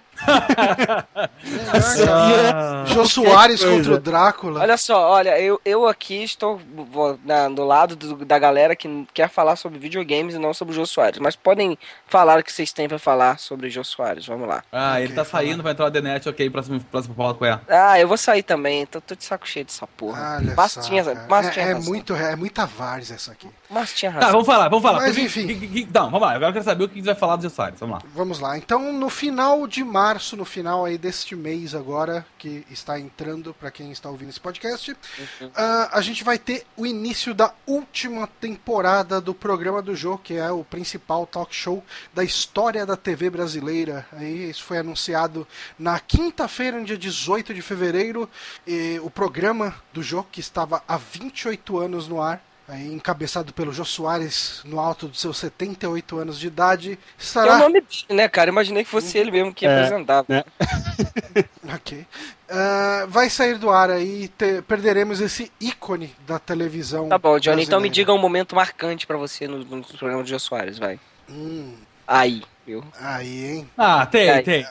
Ah, 2.07 2.83
Jô 2.87 3.05
Soares 3.05 3.63
contra 3.63 3.93
o 3.93 3.99
Drácula. 3.99 4.61
Olha 4.61 4.77
só, 4.77 5.09
olha, 5.11 5.39
eu, 5.39 5.59
eu 5.65 5.87
aqui 5.87 6.23
estou 6.23 6.59
vou, 6.91 7.19
na- 7.23 7.49
do 7.49 7.63
lado 7.65 7.95
do- 7.95 8.25
da 8.25 8.37
galera 8.39 8.75
que 8.75 9.07
quer 9.13 9.29
falar 9.29 9.55
sobre 9.55 9.79
videogames 9.79 10.35
e 10.35 10.37
não 10.39 10.53
sobre 10.53 10.73
o 10.73 10.75
Jô 10.75 10.85
Soares. 10.85 11.19
Mas 11.19 11.35
podem 11.35 11.77
falar 12.07 12.39
o 12.39 12.43
que 12.43 12.51
vocês 12.51 12.71
têm 12.71 12.87
pra 12.87 12.99
falar 12.99 13.39
sobre 13.39 13.67
o 13.67 13.69
Jô 13.69 13.83
Soares. 13.83 14.25
Vamos 14.25 14.47
lá. 14.47 14.63
Ah, 14.71 14.99
ele 15.01 15.13
tá 15.13 15.23
saindo, 15.25 15.61
vai 15.63 15.71
entrar 15.73 15.85
o 15.85 15.89
Denet, 15.89 16.27
ok, 16.27 16.49
próximo, 16.49 16.79
próximo 16.91 17.15
qual 17.15 17.35
é? 17.45 17.59
Ah, 17.69 17.99
eu 17.99 18.07
vou 18.07 18.17
sair 18.17 18.43
também. 18.43 18.85
Tô, 18.85 18.99
tô 19.01 19.15
de 19.15 19.23
saco 19.23 19.47
cheio 19.47 19.65
dessa 19.65 19.85
porra. 19.87 20.37
Olha 20.41 20.53
mas 20.55 20.71
só, 20.71 20.81
tinha, 20.81 21.03
cara. 21.03 21.25
mas 21.29 21.47
é, 21.47 21.49
tinha 21.51 21.65
é 21.65 21.73
muito, 21.75 22.15
é 22.15 22.35
muita 22.35 22.65
várzea 22.65 23.15
essa 23.15 23.31
aqui. 23.31 23.47
Mas 23.69 23.93
tinha 23.93 24.11
Tá, 24.11 24.17
razão. 24.19 24.31
vamos 24.33 24.45
falar, 24.47 24.69
vamos 24.69 24.83
falar. 24.83 24.99
Mas, 25.01 25.17
enfim. 25.17 25.87
Não, 25.93 26.05
vamos 26.05 26.21
lá, 26.21 26.33
agora 26.33 26.49
eu 26.49 26.53
quero 26.53 26.65
saber 26.65 26.83
o 26.85 26.87
que 26.87 26.93
a 26.93 26.97
gente 26.97 27.05
vai 27.05 27.15
falar 27.15 27.35
dos 27.35 27.43
Jossares, 27.43 27.79
vamos 27.79 27.95
lá. 27.97 28.01
Vamos 28.15 28.39
lá. 28.39 28.57
Então, 28.57 28.91
no 28.93 29.09
final 29.09 29.67
de 29.67 29.83
março, 29.83 30.07
no 30.35 30.45
final 30.45 30.85
aí 30.85 30.97
deste 30.97 31.35
mês 31.35 31.75
agora, 31.75 32.25
que 32.37 32.65
está 32.69 32.99
entrando 32.99 33.53
para 33.53 33.69
quem 33.69 33.91
está 33.91 34.09
ouvindo 34.09 34.29
esse 34.29 34.39
podcast, 34.39 34.95
ah, 35.55 35.89
a 35.91 36.01
gente 36.01 36.23
vai 36.23 36.37
ter 36.39 36.65
o 36.75 36.85
início 36.85 37.33
da 37.33 37.53
última 37.65 38.25
temporada 38.25 39.21
do 39.21 39.33
programa 39.33 39.81
do 39.81 39.95
jogo, 39.95 40.21
que 40.23 40.33
é 40.33 40.51
o 40.51 40.63
principal 40.63 41.27
talk 41.27 41.53
show 41.53 41.83
da 42.13 42.23
história 42.23 42.85
da 42.85 42.97
TV 42.97 43.29
brasileira. 43.29 44.07
Aí 44.11 44.49
isso 44.49 44.63
foi 44.63 44.77
anunciado 44.79 45.47
na 45.77 45.99
quinta-feira, 45.99 46.79
no 46.79 46.85
dia 46.85 46.97
18 46.97 47.53
de 47.53 47.61
fevereiro, 47.61 48.29
e 48.65 48.99
o 49.03 49.09
programa 49.09 49.75
do 49.93 50.01
jogo 50.01 50.29
que 50.31 50.39
estava 50.39 50.83
há 50.87 50.97
28 50.97 51.77
anos 51.77 52.07
no 52.07 52.21
ar. 52.21 52.46
Aí, 52.69 52.93
encabeçado 52.93 53.53
pelo 53.53 53.71
Jô 53.71 53.85
Soares 53.85 54.61
no 54.65 54.77
alto 54.79 55.07
dos 55.07 55.21
seus 55.21 55.37
78 55.37 56.17
anos 56.17 56.37
de 56.37 56.47
idade, 56.47 56.87
Tem 56.89 56.97
o 56.97 56.99
estará 57.17 57.57
nome 57.59 57.79
dele, 57.79 58.05
né, 58.09 58.27
cara? 58.27 58.49
Imaginei 58.49 58.83
que 58.83 58.89
fosse 58.89 59.17
ele 59.17 59.31
mesmo 59.31 59.53
que 59.53 59.65
É. 59.65 59.73
apresentava. 59.73 60.25
né? 60.27 60.43
Ok. 61.75 62.05
Ah, 62.49 63.05
vai 63.07 63.29
sair 63.29 63.57
do 63.57 63.69
ar 63.69 63.89
aí, 63.89 64.27
te- 64.29 64.61
perderemos 64.63 65.21
esse 65.21 65.51
ícone 65.61 66.13
da 66.25 66.39
televisão. 66.39 67.07
Tá 67.09 67.17
bom, 67.17 67.39
Johnny, 67.39 67.63
então 67.63 67.79
me 67.79 67.87
brasileira. 67.87 67.93
diga 67.93 68.13
um 68.13 68.17
momento 68.17 68.55
marcante 68.55 69.05
pra 69.07 69.17
você 69.17 69.47
no, 69.47 69.59
no 69.59 69.83
programa 69.83 70.23
do 70.23 70.29
Jô 70.29 70.39
Soares, 70.39 70.77
vai. 70.77 70.99
Hum, 71.29 71.73
Aí, 72.05 72.41
viu? 72.67 72.83
aí, 73.01 73.45
hein? 73.55 73.69
Ah, 73.77 74.05
tem, 74.05 74.29
Aí. 74.29 74.43
tem. 74.43 74.65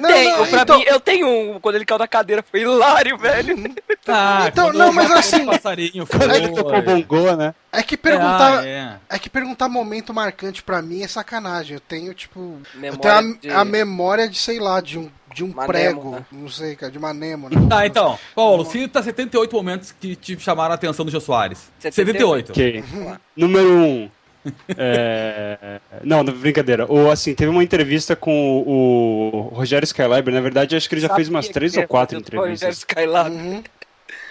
Não, 0.00 0.08
tenho, 0.08 0.36
não, 0.38 0.46
pra 0.46 0.62
então- 0.62 0.78
mim, 0.78 0.84
eu 0.86 1.00
tenho 1.00 1.26
um, 1.26 1.58
quando 1.60 1.74
ele 1.74 1.84
caiu 1.84 1.98
da 1.98 2.06
cadeira, 2.06 2.44
foi 2.48 2.60
hilário, 2.60 3.16
velho. 3.18 3.56
Ah, 4.10 4.46
Então, 4.48 4.66
quando 4.68 4.78
não, 4.78 4.90
mas 4.92 5.10
o 5.10 5.12
assim- 5.14 5.44
passarinho 5.44 6.06
Quando 6.06 6.34
ele 6.34 6.46
foi. 6.48 6.54
tocou 6.62 6.80
bongô, 6.82 7.36
né? 7.36 7.54
É 7.70 7.82
que 7.82 7.94
perguntar, 7.94 8.60
Ah, 8.60 8.66
é. 8.66 8.96
é 9.10 9.18
que 9.18 9.28
perguntar 9.28 9.68
momento 9.68 10.14
marcante 10.14 10.62
pra 10.62 10.80
mim 10.80 11.02
é 11.02 11.08
sacanagem. 11.08 11.74
Eu 11.74 11.80
tenho 11.80 12.14
tipo, 12.14 12.40
eu 12.74 12.80
Memória 12.80 12.98
tenho 13.02 13.14
a, 13.14 13.38
de- 13.38 13.50
a 13.50 13.64
memória 13.66 14.26
de 14.26 14.38
sei 14.38 14.58
lá, 14.58 14.80
de 14.80 14.98
um 14.98 15.10
de 15.34 15.44
um 15.44 15.48
Uma 15.48 15.66
prego, 15.66 16.04
Nemo, 16.04 16.10
né? 16.16 16.26
não 16.32 16.48
sei, 16.48 16.74
cara, 16.74 16.90
de 16.90 16.96
uma 16.96 17.12
Nemo, 17.12 17.50
né? 17.50 17.56
Tá, 17.68 17.86
então, 17.86 18.18
Paulo, 18.34 18.64
cita 18.64 19.02
78 19.02 19.54
momentos 19.54 19.92
que 19.92 20.16
te 20.16 20.40
chamaram 20.40 20.72
a 20.72 20.74
atenção 20.74 21.04
do 21.04 21.10
Jô 21.10 21.20
Soares. 21.20 21.70
78. 21.78 22.46
78. 22.46 22.52
Ok. 22.52 22.84
Vamos 22.90 23.06
lá. 23.10 23.20
Número 23.36 23.68
1. 23.74 23.82
Um. 23.84 24.10
É... 24.76 25.80
Não, 26.02 26.24
brincadeira. 26.24 26.90
O, 26.90 27.10
assim, 27.10 27.34
teve 27.34 27.50
uma 27.50 27.62
entrevista 27.62 28.14
com 28.16 28.62
o, 28.66 29.30
o 29.36 29.40
Rogério 29.54 29.84
Skylab. 29.84 30.30
Na 30.30 30.40
verdade, 30.40 30.76
acho 30.76 30.88
que 30.88 30.94
ele 30.94 31.02
já 31.02 31.14
fez 31.14 31.28
umas 31.28 31.46
Sabia 31.46 31.54
três 31.54 31.76
ou 31.76 31.86
quatro 31.86 32.16
o 32.16 32.20
Rogério 32.20 32.38
entrevistas. 32.40 32.78
Skylab. 32.78 33.34
Uhum. 33.34 33.62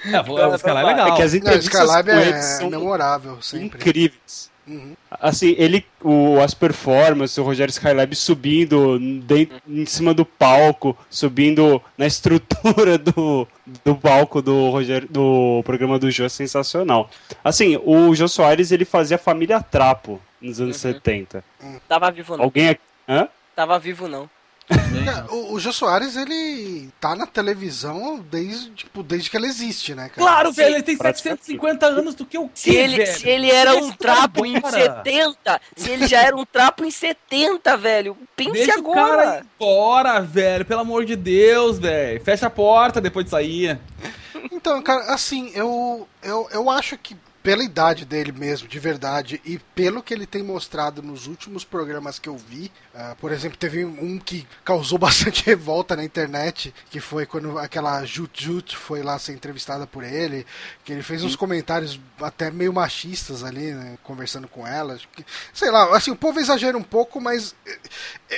É, 0.05 0.21
o 0.21 0.55
Skylab 0.55 0.83
é 0.85 0.93
legal. 0.93 1.07
É 1.09 1.15
que 1.15 1.21
as 1.21 1.33
Não, 1.33 1.39
o 1.39 1.41
entrevistas 1.41 1.81
Skylab 1.81 2.09
é 2.09 2.41
são 2.41 2.69
memorável, 2.69 3.41
sempre. 3.41 3.79
incríveis. 3.79 4.49
Uhum. 4.67 4.95
Assim, 5.09 5.55
ele, 5.57 5.85
o, 6.03 6.39
as 6.41 6.53
performances, 6.53 7.37
o 7.37 7.43
Rogério 7.43 7.71
Skylab 7.71 8.13
subindo 8.15 8.99
dentro, 9.21 9.61
em 9.67 9.85
cima 9.85 10.13
do 10.13 10.25
palco, 10.25 10.97
subindo 11.09 11.81
na 11.97 12.05
estrutura 12.05 12.97
do, 12.97 13.47
do 13.85 13.95
palco 13.95 14.41
do 14.41 14.69
Rogério, 14.69 15.07
do 15.09 15.61
programa 15.63 15.97
do 15.97 16.11
Jô 16.11 16.25
é 16.25 16.29
sensacional. 16.29 17.09
Assim, 17.43 17.79
o 17.83 18.13
Jô 18.13 18.27
Soares 18.27 18.71
ele 18.71 18.83
fazia 18.83 19.17
Família 19.17 19.61
Trapo 19.61 20.21
nos 20.41 20.59
anos 20.59 20.77
70. 20.77 21.43
Tava 21.87 22.11
vivo 22.11 22.35
não. 22.35 22.43
Alguém 22.43 22.69
aqui. 22.69 22.81
Hã? 23.07 23.29
Tava 23.55 23.79
vivo 23.79 24.07
não. 24.07 24.29
É, 24.69 25.31
o, 25.33 25.53
o 25.53 25.59
Jô 25.59 25.71
Soares, 25.71 26.17
ele 26.17 26.89
tá 26.99 27.15
na 27.15 27.25
televisão 27.25 28.19
desde, 28.29 28.69
tipo, 28.71 29.01
desde 29.01 29.29
que 29.29 29.37
ela 29.37 29.45
existe, 29.47 29.95
né, 29.95 30.09
cara? 30.09 30.15
Claro, 30.29 30.51
velho, 30.51 30.75
ele 30.75 30.83
tem 30.83 30.97
praticamente. 30.97 31.45
750 31.45 31.85
anos 31.85 32.15
do 32.15 32.25
que 32.25 32.37
o 32.37 32.49
Se 32.53 32.71
quê, 32.71 32.75
ele, 32.77 32.97
velho? 32.97 33.17
se 33.17 33.29
ele 33.29 33.49
era 33.49 33.71
um 33.75 33.79
Deixa 33.79 33.93
o 33.93 33.97
trapo 33.97 34.41
cara 34.41 34.47
em 34.47 34.57
embora. 34.57 35.03
70, 35.03 35.61
se 35.75 35.89
ele 35.89 36.07
já 36.07 36.21
era 36.21 36.35
um 36.35 36.45
trapo 36.45 36.83
em 36.83 36.91
70, 36.91 37.77
velho, 37.77 38.17
pense 38.35 38.51
Deixa 38.51 38.79
o 38.79 38.83
cara 38.91 39.13
agora. 39.13 39.37
ir 39.39 39.45
embora, 39.55 40.21
velho. 40.21 40.65
Pelo 40.65 40.81
amor 40.81 41.05
de 41.05 41.15
Deus, 41.15 41.79
velho. 41.79 42.21
Fecha 42.21 42.47
a 42.47 42.49
porta 42.49 42.99
depois 42.99 43.23
de 43.25 43.31
sair. 43.31 43.79
Então, 44.51 44.81
cara, 44.81 45.13
assim, 45.13 45.49
eu, 45.55 46.07
eu, 46.21 46.47
eu 46.51 46.69
acho 46.69 46.97
que 46.97 47.15
pela 47.47 47.63
idade 47.63 48.03
dele 48.03 48.33
mesmo, 48.33 48.67
de 48.67 48.77
verdade, 48.77 49.41
e 49.45 49.57
pelo 49.57 50.03
que 50.03 50.13
ele 50.13 50.25
tem 50.25 50.43
mostrado 50.43 51.01
nos 51.01 51.27
últimos 51.27 51.63
programas 51.63 52.19
que 52.19 52.27
eu 52.27 52.35
vi, 52.35 52.69
ah, 52.93 53.15
por 53.21 53.31
exemplo, 53.31 53.57
teve 53.57 53.85
um 53.85 54.19
que 54.19 54.45
causou 54.65 54.99
bastante 54.99 55.45
revolta 55.45 55.95
na 55.95 56.03
internet, 56.03 56.75
que 56.89 56.99
foi 56.99 57.25
quando 57.25 57.57
aquela 57.57 58.03
Jut 58.03 58.43
Jut 58.43 58.75
foi 58.75 59.01
lá 59.01 59.17
ser 59.17 59.31
entrevistada 59.31 59.87
por 59.87 60.03
ele, 60.03 60.45
que 60.83 60.91
ele 60.91 61.01
fez 61.01 61.23
uns 61.23 61.37
comentários 61.37 61.97
até 62.21 62.51
meio 62.51 62.73
machistas 62.73 63.45
ali, 63.45 63.71
né, 63.71 63.97
conversando 64.03 64.49
com 64.49 64.67
ela. 64.67 64.99
Sei 65.53 65.71
lá, 65.71 65.95
assim, 65.95 66.11
o 66.11 66.17
povo 66.17 66.41
exagera 66.41 66.77
um 66.77 66.83
pouco, 66.83 67.21
mas 67.21 67.55
eh, 67.65 67.79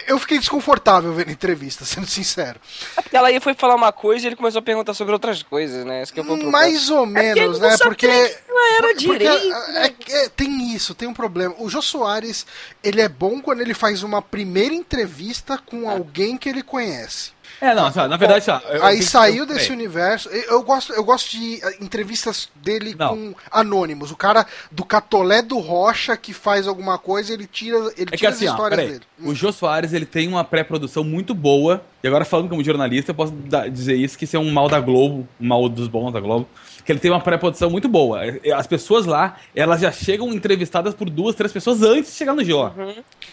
eu 0.06 0.20
fiquei 0.20 0.38
desconfortável 0.38 1.12
vendo 1.16 1.30
a 1.30 1.32
entrevista, 1.32 1.82
sendo 1.86 2.06
sincero. 2.06 2.60
Porque 2.94 3.18
ela 3.18 3.30
aí 3.30 3.40
foi 3.40 3.56
falar 3.56 3.74
uma 3.74 3.92
coisa 3.92 4.26
e 4.26 4.28
ele 4.28 4.36
começou 4.36 4.60
a 4.60 4.64
perguntar 4.64 4.94
sobre 4.94 5.14
outras 5.14 5.42
coisas, 5.42 5.84
né? 5.84 6.06
Que 6.06 6.22
foi 6.22 6.22
o 6.22 6.26
problema. 6.28 6.52
Mais 6.52 6.92
ou 6.92 7.06
É 7.06 7.08
menos, 7.08 7.60
não 7.60 7.70
né? 7.70 7.76
Porque. 7.80 8.38
Ela 8.60 8.78
era 8.78 8.88
porque, 8.90 9.00
direito, 9.06 9.54
é- 9.54 9.72
né? 9.72 9.86
é 9.86 9.90
que- 9.90 10.12
é, 10.12 10.30
tem 10.30 10.74
isso, 10.76 10.94
tem 10.96 11.08
um 11.08 11.14
problema. 11.14 11.56
O 11.60 11.70
Jô 11.70 11.82
Soares, 11.82 12.46
ele 12.84 13.02
é 13.02 13.10
bom 13.10 13.42
quando 13.42 13.62
ele 13.62 13.74
faz 13.74 14.04
uma 14.04 14.22
primeira 14.22 14.74
entrevista 14.74 15.58
com 15.58 15.90
alguém 15.90 16.38
que 16.38 16.50
ele 16.50 16.62
conhece. 16.64 17.32
É, 17.62 17.74
não, 17.76 17.92
só, 17.92 18.08
na 18.08 18.16
verdade, 18.16 18.46
só, 18.46 18.58
eu- 18.70 18.86
Aí 18.86 18.98
eu- 19.00 19.04
saiu 19.04 19.38
eu- 19.40 19.46
desse 19.46 19.62
peraí. 19.68 19.76
universo. 19.76 20.30
Eu 20.30 20.62
gosto, 20.64 20.94
eu 20.94 21.04
gosto 21.04 21.30
de 21.32 21.60
eh, 21.62 21.78
entrevistas 21.82 22.48
dele 22.56 22.96
Não. 22.98 23.10
com 23.10 23.36
anônimos. 23.52 24.12
O 24.12 24.16
cara 24.16 24.46
do 24.72 24.86
Catolé 24.86 25.42
do 25.42 25.58
Rocha 25.58 26.16
que 26.16 26.32
faz 26.32 26.68
alguma 26.68 26.98
coisa, 26.98 27.34
ele 27.34 27.46
tira, 27.48 27.76
ele 27.98 28.04
É 28.04 28.06
que 28.12 28.18
tira 28.18 28.30
assim, 28.32 28.46
as 28.46 28.52
ó, 28.52 28.54
histórias 28.56 28.80
peraí. 28.80 28.94
dele. 28.94 29.06
O 29.20 29.36
Jô 29.36 29.52
Soares, 29.52 29.92
ele 29.92 30.06
tem 30.06 30.28
uma 30.30 30.44
pré-produção 30.46 31.04
muito 31.04 31.34
boa. 31.34 31.84
E 32.02 32.08
agora, 32.08 32.24
falando 32.24 32.48
como 32.48 32.64
jornalista, 32.64 33.12
eu 33.12 33.16
posso 33.16 33.34
dar- 33.34 33.70
dizer 33.70 33.96
isso, 33.96 34.18
que 34.18 34.24
isso 34.24 34.38
é 34.38 34.40
um 34.40 34.52
mal 34.54 34.70
da 34.70 34.80
Globo, 34.80 35.28
um 35.42 35.48
mal 35.48 35.68
dos 35.68 35.90
bons 35.90 36.14
da 36.14 36.20
Globo. 36.22 36.48
Que 36.90 36.94
ele 36.94 37.00
tem 37.00 37.12
uma 37.12 37.22
pré-produção 37.22 37.70
muito 37.70 37.88
boa. 37.88 38.20
As 38.56 38.66
pessoas 38.66 39.06
lá, 39.06 39.38
elas 39.56 39.80
já 39.80 39.92
chegam 39.92 40.34
entrevistadas 40.34 40.96
por 40.96 41.08
duas, 41.08 41.36
três 41.36 41.54
pessoas 41.54 41.84
antes 41.84 42.10
de 42.10 42.18
chegar 42.18 42.34
no 42.34 42.44
Jô. 42.44 42.68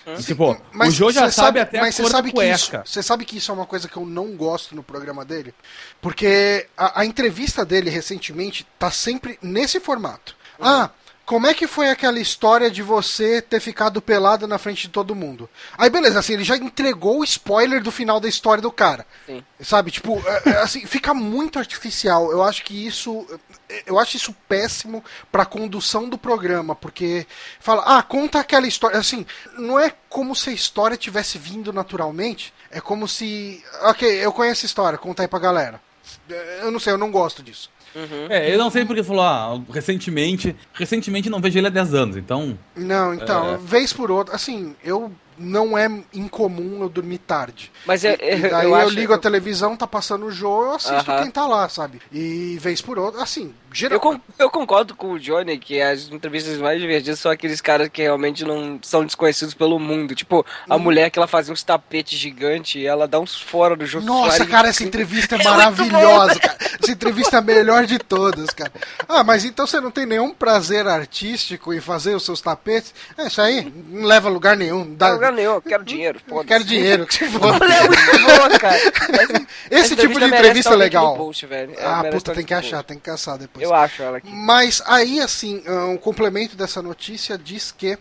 E, 0.07 0.23
tipo, 0.23 0.55
o 0.75 0.91
Jô 0.91 1.11
já 1.11 1.25
cê 1.31 1.41
sabe, 1.41 1.61
até 1.61 1.81
mas 1.81 1.99
a 1.99 2.03
cor 2.03 2.11
sabe 2.11 2.33
da 2.33 2.39
que 2.39 2.51
isso, 2.51 2.71
cueca. 2.71 2.85
Você 2.85 3.03
sabe 3.03 3.25
que 3.25 3.39
isso 3.39 3.51
é 3.51 3.55
uma 3.55 3.65
coisa 3.65 3.89
que 3.89 3.97
eu 3.97 4.05
não 4.05 4.37
gosto 4.37 4.77
no 4.77 4.83
programa 4.83 5.25
dele? 5.25 5.55
Porque 6.03 6.67
a, 6.77 7.01
a 7.01 7.07
entrevista 7.07 7.65
dele 7.65 7.89
recentemente 7.89 8.67
tá 8.79 8.91
sempre 8.91 9.39
nesse 9.41 9.81
formato. 9.81 10.37
Uhum. 10.61 10.67
Ah, 10.69 10.91
como 11.27 11.49
é 11.49 11.53
que 11.53 11.67
foi 11.67 11.91
aquela 11.91 12.21
história 12.21 12.71
de 12.71 12.83
você 12.83 13.43
ter 13.43 13.59
ficado 13.59 14.01
pelado 14.01 14.47
na 14.47 14.59
frente 14.59 14.83
de 14.83 14.91
todo 14.91 15.15
mundo? 15.15 15.51
Aí 15.77 15.91
beleza, 15.91 16.21
assim, 16.21 16.35
ele 16.35 16.45
já 16.45 16.57
entregou 16.57 17.19
o 17.19 17.25
spoiler 17.25 17.83
do 17.83 17.91
final 17.91 18.21
da 18.21 18.29
história 18.29 18.63
do 18.63 18.71
cara. 18.71 19.05
Sim. 19.27 19.45
Sabe, 19.61 19.91
tipo, 19.91 20.23
é, 20.25 20.51
é, 20.51 20.57
assim, 20.59 20.87
fica 20.87 21.13
muito 21.13 21.59
artificial. 21.59 22.31
Eu 22.31 22.45
acho 22.45 22.63
que 22.63 22.87
isso. 22.87 23.27
Eu 23.85 23.99
acho 23.99 24.17
isso 24.17 24.33
péssimo 24.49 25.05
pra 25.33 25.45
condução 25.45 26.09
do 26.09 26.17
programa, 26.17 26.77
porque 26.77 27.27
fala, 27.59 27.83
ah, 27.85 28.03
conta 28.05 28.39
aquela 28.39 28.69
história. 28.69 28.97
Assim, 28.97 29.27
não 29.59 29.81
é 29.81 29.93
como 30.09 30.37
se 30.37 30.51
a 30.51 30.53
história 30.53 30.97
tivesse 30.97 31.39
vindo 31.39 31.73
naturalmente. 31.73 32.55
É 32.71 32.81
como 32.81 33.09
se. 33.09 33.65
Ok, 33.83 34.09
eu 34.09 34.33
conheço 34.33 34.65
a 34.65 34.69
história, 34.69 34.97
conta 34.97 35.23
aí 35.23 35.29
pra 35.29 35.41
galera. 35.41 35.86
É, 36.31 36.61
Eu 36.63 36.71
não 36.71 36.79
sei, 36.81 36.93
eu 36.93 36.99
não 36.99 37.11
gosto 37.11 37.43
disso. 37.43 37.71
É, 38.29 38.53
eu 38.55 38.59
não 38.59 38.71
sei 38.71 38.85
porque 38.85 39.03
falou, 39.03 39.23
ah, 39.23 39.59
recentemente. 39.73 40.55
Recentemente 40.75 41.31
não 41.31 41.41
vejo 41.41 41.59
ele 41.59 41.67
há 41.67 41.71
10 41.71 41.95
anos, 41.95 42.17
então. 42.17 42.59
Não, 42.77 43.15
então, 43.15 43.55
É. 43.55 43.57
vez 43.57 43.93
por 43.93 44.11
outra, 44.11 44.35
assim, 44.35 44.75
eu. 44.85 45.11
Não 45.39 45.77
é 45.77 45.87
incomum 46.15 46.81
eu 46.81 46.89
dormir 46.89 47.19
tarde. 47.19 47.71
Mas 47.85 48.05
eu, 48.05 48.13
E 48.13 48.17
eu, 48.43 48.51
daí 48.51 48.65
eu 48.71 48.75
eu, 48.79 48.89
ligo 48.89 49.13
a 49.13 49.19
televisão, 49.19 49.77
tá 49.77 49.87
passando 49.87 50.25
o 50.25 50.31
jogo, 50.31 50.65
eu 50.65 50.75
assisto 50.77 51.11
Aham. 51.11 51.23
quem 51.23 51.31
tá 51.31 51.47
lá, 51.47 51.69
sabe? 51.69 52.01
E 52.11 52.57
vez 52.59 52.81
por 52.81 52.99
outra, 52.99 53.23
assim, 53.23 53.55
geral. 53.79 53.97
Eu, 53.97 54.01
con- 54.01 54.21
eu 54.39 54.51
concordo 54.51 54.95
com 54.95 55.13
o 55.13 55.19
Johnny 55.19 55.59
que 55.59 55.81
as 55.81 56.09
entrevistas 56.11 56.59
mais 56.59 56.81
divertidas 56.81 57.19
são 57.19 57.31
aqueles 57.31 57.61
caras 57.61 57.89
que 57.89 58.03
realmente 58.03 58.45
não 58.45 58.79
são 58.83 59.05
desconhecidos 59.05 59.55
pelo 59.55 59.79
mundo. 59.79 60.15
Tipo, 60.15 60.45
a 60.69 60.79
mulher 60.79 61.11
que 61.11 61.19
ela 61.19 61.27
fazia 61.27 61.53
uns 61.53 61.63
tapetes 61.63 62.19
gigantes 62.19 62.77
e 62.83 62.87
ela 62.87 63.07
dá 63.07 63.19
uns 63.21 63.37
fora 63.41 63.77
do 63.77 63.87
jogo. 63.87 64.07
Nossa, 64.07 64.45
cara, 64.47 64.69
essa 64.69 64.83
entrevista 64.85 65.37
é 65.37 65.41
É 65.41 65.45
maravilhosa, 65.45 66.39
cara. 66.41 66.57
Essa 66.83 66.93
entrevista 66.93 67.37
é 67.37 67.39
a 67.39 67.43
melhor 67.43 67.87
de 67.87 67.99
todas, 67.99 68.51
cara. 68.51 68.73
Ah, 69.09 69.23
mas 69.25 69.45
então 69.45 69.67
você 69.67 69.81
não 69.81 69.91
tem 69.91 70.07
nenhum 70.07 70.33
prazer 70.33 70.87
artístico 70.87 71.73
em 71.75 71.81
fazer 71.81 72.15
os 72.15 72.25
seus 72.25 72.41
tapetes? 72.41 72.95
É 73.19 73.27
isso 73.27 73.41
aí, 73.41 73.73
não 73.89 74.05
leva 74.07 74.29
a 74.29 74.33
lugar 74.33 74.57
nenhum. 74.57 74.95
Dá... 74.95 75.09
Não, 75.09 75.15
lugar 75.15 75.33
nenhum, 75.33 75.53
eu 75.55 75.63
quero 75.63 75.85
dinheiro. 75.85 76.21
Eu 76.29 76.45
quero 76.45 76.65
dinheiro, 76.65 77.07
que 77.07 77.15
se 77.15 77.25
é 77.25 77.29
muito 77.29 77.45
boa, 77.47 78.59
cara. 78.59 78.77
Essa- 78.77 79.47
Esse 79.71 79.93
essa 79.95 79.97
tipo 79.97 80.19
de 80.19 80.25
entrevista 80.27 80.73
é 80.73 80.77
legal. 80.77 81.17
Post, 81.17 81.47
velho. 81.47 81.75
Ela 81.77 82.01
Ah, 82.01 82.05
puta, 82.05 82.35
tem 82.35 82.45
que 82.45 82.55
achar, 82.55 82.83
tem 82.83 82.97
que 82.97 83.03
caçar 83.05 83.39
depois. 83.39 83.66
Eu 83.67 83.75
acho 83.75 84.03
ela 84.03 84.19
aqui. 84.19 84.31
Mas 84.31 84.83
aí, 84.87 85.21
assim, 85.21 85.63
ah, 85.67 85.87
um 85.87 85.97
complemento 85.97 86.57
dessa 86.57 86.81
notícia 86.81 87.37
diz 87.37 87.73
que 87.73 87.99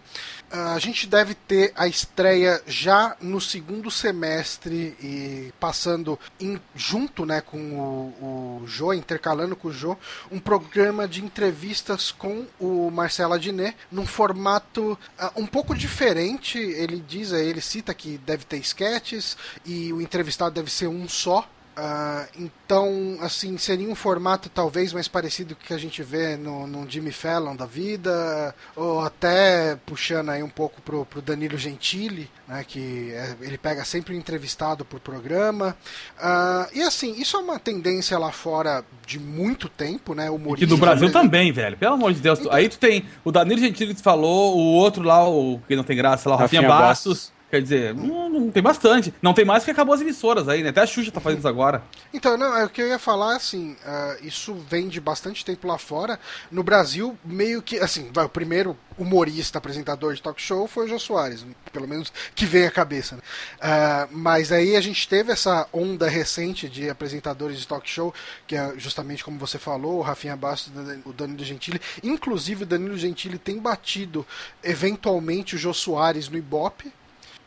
ah, 0.51 0.74
a 0.74 0.80
gente 0.80 1.07
deve 1.07 1.34
ter 1.34 1.74
a 1.76 1.88
estreia 1.88 2.61
já 2.68 3.16
no 3.20 3.41
segundo 3.41 3.89
semestre 3.91 4.95
e 5.01 5.53
passando 5.59 6.20
em- 6.39 6.59
junto 6.76 7.26
né, 7.26 7.41
com 7.41 7.57
o, 7.57 8.61
o 8.63 8.68
Jô, 8.68 8.93
intercalando 8.93 9.55
com 9.55 9.70
o 9.70 9.74
Jô, 9.74 9.97
um 10.32 10.39
programa 10.39 11.07
de 11.07 11.24
entrevistas 11.24 12.11
com 12.11 12.45
o 12.59 12.89
Marcelo 12.91 13.34
Adnet, 13.34 13.76
num 13.91 14.05
formato 14.05 14.97
ah, 15.18 15.32
um 15.36 15.45
pouco 15.47 15.76
diferente. 15.76 16.57
Ele 16.59 17.03
diz, 17.05 17.32
ele 17.32 17.61
cita 17.61 17.93
que 17.93 18.18
deve 18.20 18.45
ter 18.45 18.57
sketches 18.57 19.36
e 19.66 19.91
o 19.91 20.01
entrevistado 20.01 20.53
deve 20.55 20.72
ser 20.72 20.88
um 20.88 21.07
só. 21.09 21.47
Ah, 21.78 22.26
então, 22.39 23.17
assim, 23.21 23.57
seria 23.57 23.89
um 23.89 23.95
formato 23.95 24.47
talvez 24.49 24.93
mais 24.93 25.07
parecido 25.09 25.55
com 25.55 25.61
o 25.61 25.65
que 25.65 25.73
a 25.73 25.78
gente 25.78 26.01
vê 26.01 26.38
no, 26.38 26.65
no 26.65 26.89
Jimmy 26.89 27.11
Fallon 27.11 27.53
da 27.55 27.65
vida, 27.65 28.55
ou 28.76 29.01
até 29.01 29.78
puxando 29.86 30.30
aí 30.30 30.41
um 30.41 30.49
pouco 30.49 30.82
pro, 30.82 31.05
pro 31.05 31.21
Danilo 31.21 31.57
Gentili, 31.57 32.30
né, 32.47 32.63
que 32.65 33.11
é- 33.11 33.36
ele 33.41 33.57
pega 33.57 33.84
sempre 33.84 34.15
um 34.15 34.17
entrevistado 34.17 34.86
por 34.86 34.99
programa. 35.01 35.76
Ah, 36.17 36.69
e 36.73 36.82
assim, 36.82 37.13
isso 37.19 37.36
é 37.36 37.39
uma 37.41 37.59
tendência 37.59 38.17
lá 38.17 38.32
fora 38.32 38.84
de 39.05 39.19
muito 39.19 39.67
tempo, 39.67 40.13
né? 40.15 40.30
Humorista 40.30 40.65
no 40.73 40.78
Brasil 40.78 41.07
brasileiro- 41.09 41.13
também, 41.30 41.51
velho. 41.51 41.78
Pelo 41.78 41.95
amor 41.95 42.13
de 42.13 42.21
Deus. 42.21 42.39
Aí 42.51 42.69
tu 42.69 42.78
tem 42.80 43.05
o 43.23 43.32
Danilo 43.32 43.59
Gentili 43.59 43.93
que 43.93 43.99
tu 43.99 44.03
falou, 44.03 44.55
o 44.55 44.59
outro 44.76 45.03
lá, 45.03 45.28
o 45.28 45.59
que 45.67 45.76
não 45.76 45.84
tem 45.84 45.97
graça 45.97 46.30
lá, 46.30 46.36
o 46.36 46.39
Rafinha, 46.39 46.61
Rafinha 46.61 46.80
Bastos. 46.88 47.34
Quer 47.56 47.62
dizer, 47.62 47.95
não, 47.95 48.30
não 48.30 48.51
tem 48.51 48.62
bastante. 48.62 49.14
Não 49.22 49.34
tem 49.34 49.45
mais 49.45 49.64
porque 49.64 49.72
acabou 49.72 49.95
as 49.95 50.01
emissoras 50.01 50.49
aí, 50.49 50.62
né? 50.62 50.70
Até 50.70 50.82
a 50.82 50.86
Xuxa 50.86 51.10
tá 51.10 51.22
fazendo 51.22 51.39
isso 51.39 51.47
agora. 51.47 51.82
Então, 52.14 52.36
não, 52.36 52.53
é 52.58 52.66
o 52.66 52.70
que 52.70 52.82
eu 52.82 52.88
ia 52.88 52.99
falar, 52.99 53.38
assim, 53.38 53.78
ah, 53.86 54.18
isso 54.22 54.53
vem 54.70 54.89
de 54.89 54.99
bastante 54.99 55.45
tempo 55.45 55.66
lá 55.66 55.78
fora. 55.78 56.20
No 56.51 56.62
Brasil, 56.62 57.18
meio 57.24 57.62
que, 57.62 57.80
assim, 57.80 58.10
vai, 58.12 58.26
o 58.26 58.30
primeiro 58.30 58.78
humorista, 58.97 59.58
apresentador 59.58 60.14
de 60.14 60.22
talk 60.22 60.41
show 60.41 60.68
foi 60.68 60.86
o 60.86 60.88
Jô 60.89 60.99
Soares, 60.99 61.45
pelo 61.72 61.88
menos 61.88 62.12
que 62.34 62.45
vem 62.45 62.66
à 62.66 62.72
cabeça. 62.72 63.16
né? 63.16 63.22
Ah, 63.62 64.08
mas 64.12 64.51
aí 64.51 64.76
a 64.76 64.82
gente 64.82 65.08
teve 65.08 65.32
essa 65.32 65.66
onda 65.72 66.10
recente 66.10 66.68
de 66.68 66.89
apresentadores 66.89 67.58
de 67.58 67.66
talk 67.66 67.89
show, 67.89 68.14
que 68.45 68.58
é 68.58 68.74
justamente 68.78 69.24
como 69.24 69.39
você 69.39 69.58
falou, 69.58 69.99
o 69.99 70.01
Rafinha 70.01 70.36
Bastos, 70.36 70.74
o 71.06 71.14
Danilo 71.14 71.45
Gentili. 71.45 71.80
Inclusive, 72.03 72.64
o 72.64 72.68
Danilo 72.68 72.97
Gentili 72.97 73.38
tem 73.38 73.60
batido, 73.60 74.26
eventualmente, 74.62 75.56
o 75.56 75.58
Jô 75.58 75.74
Soares 75.74 76.28
no 76.28 76.38
Ibope. 76.38 76.91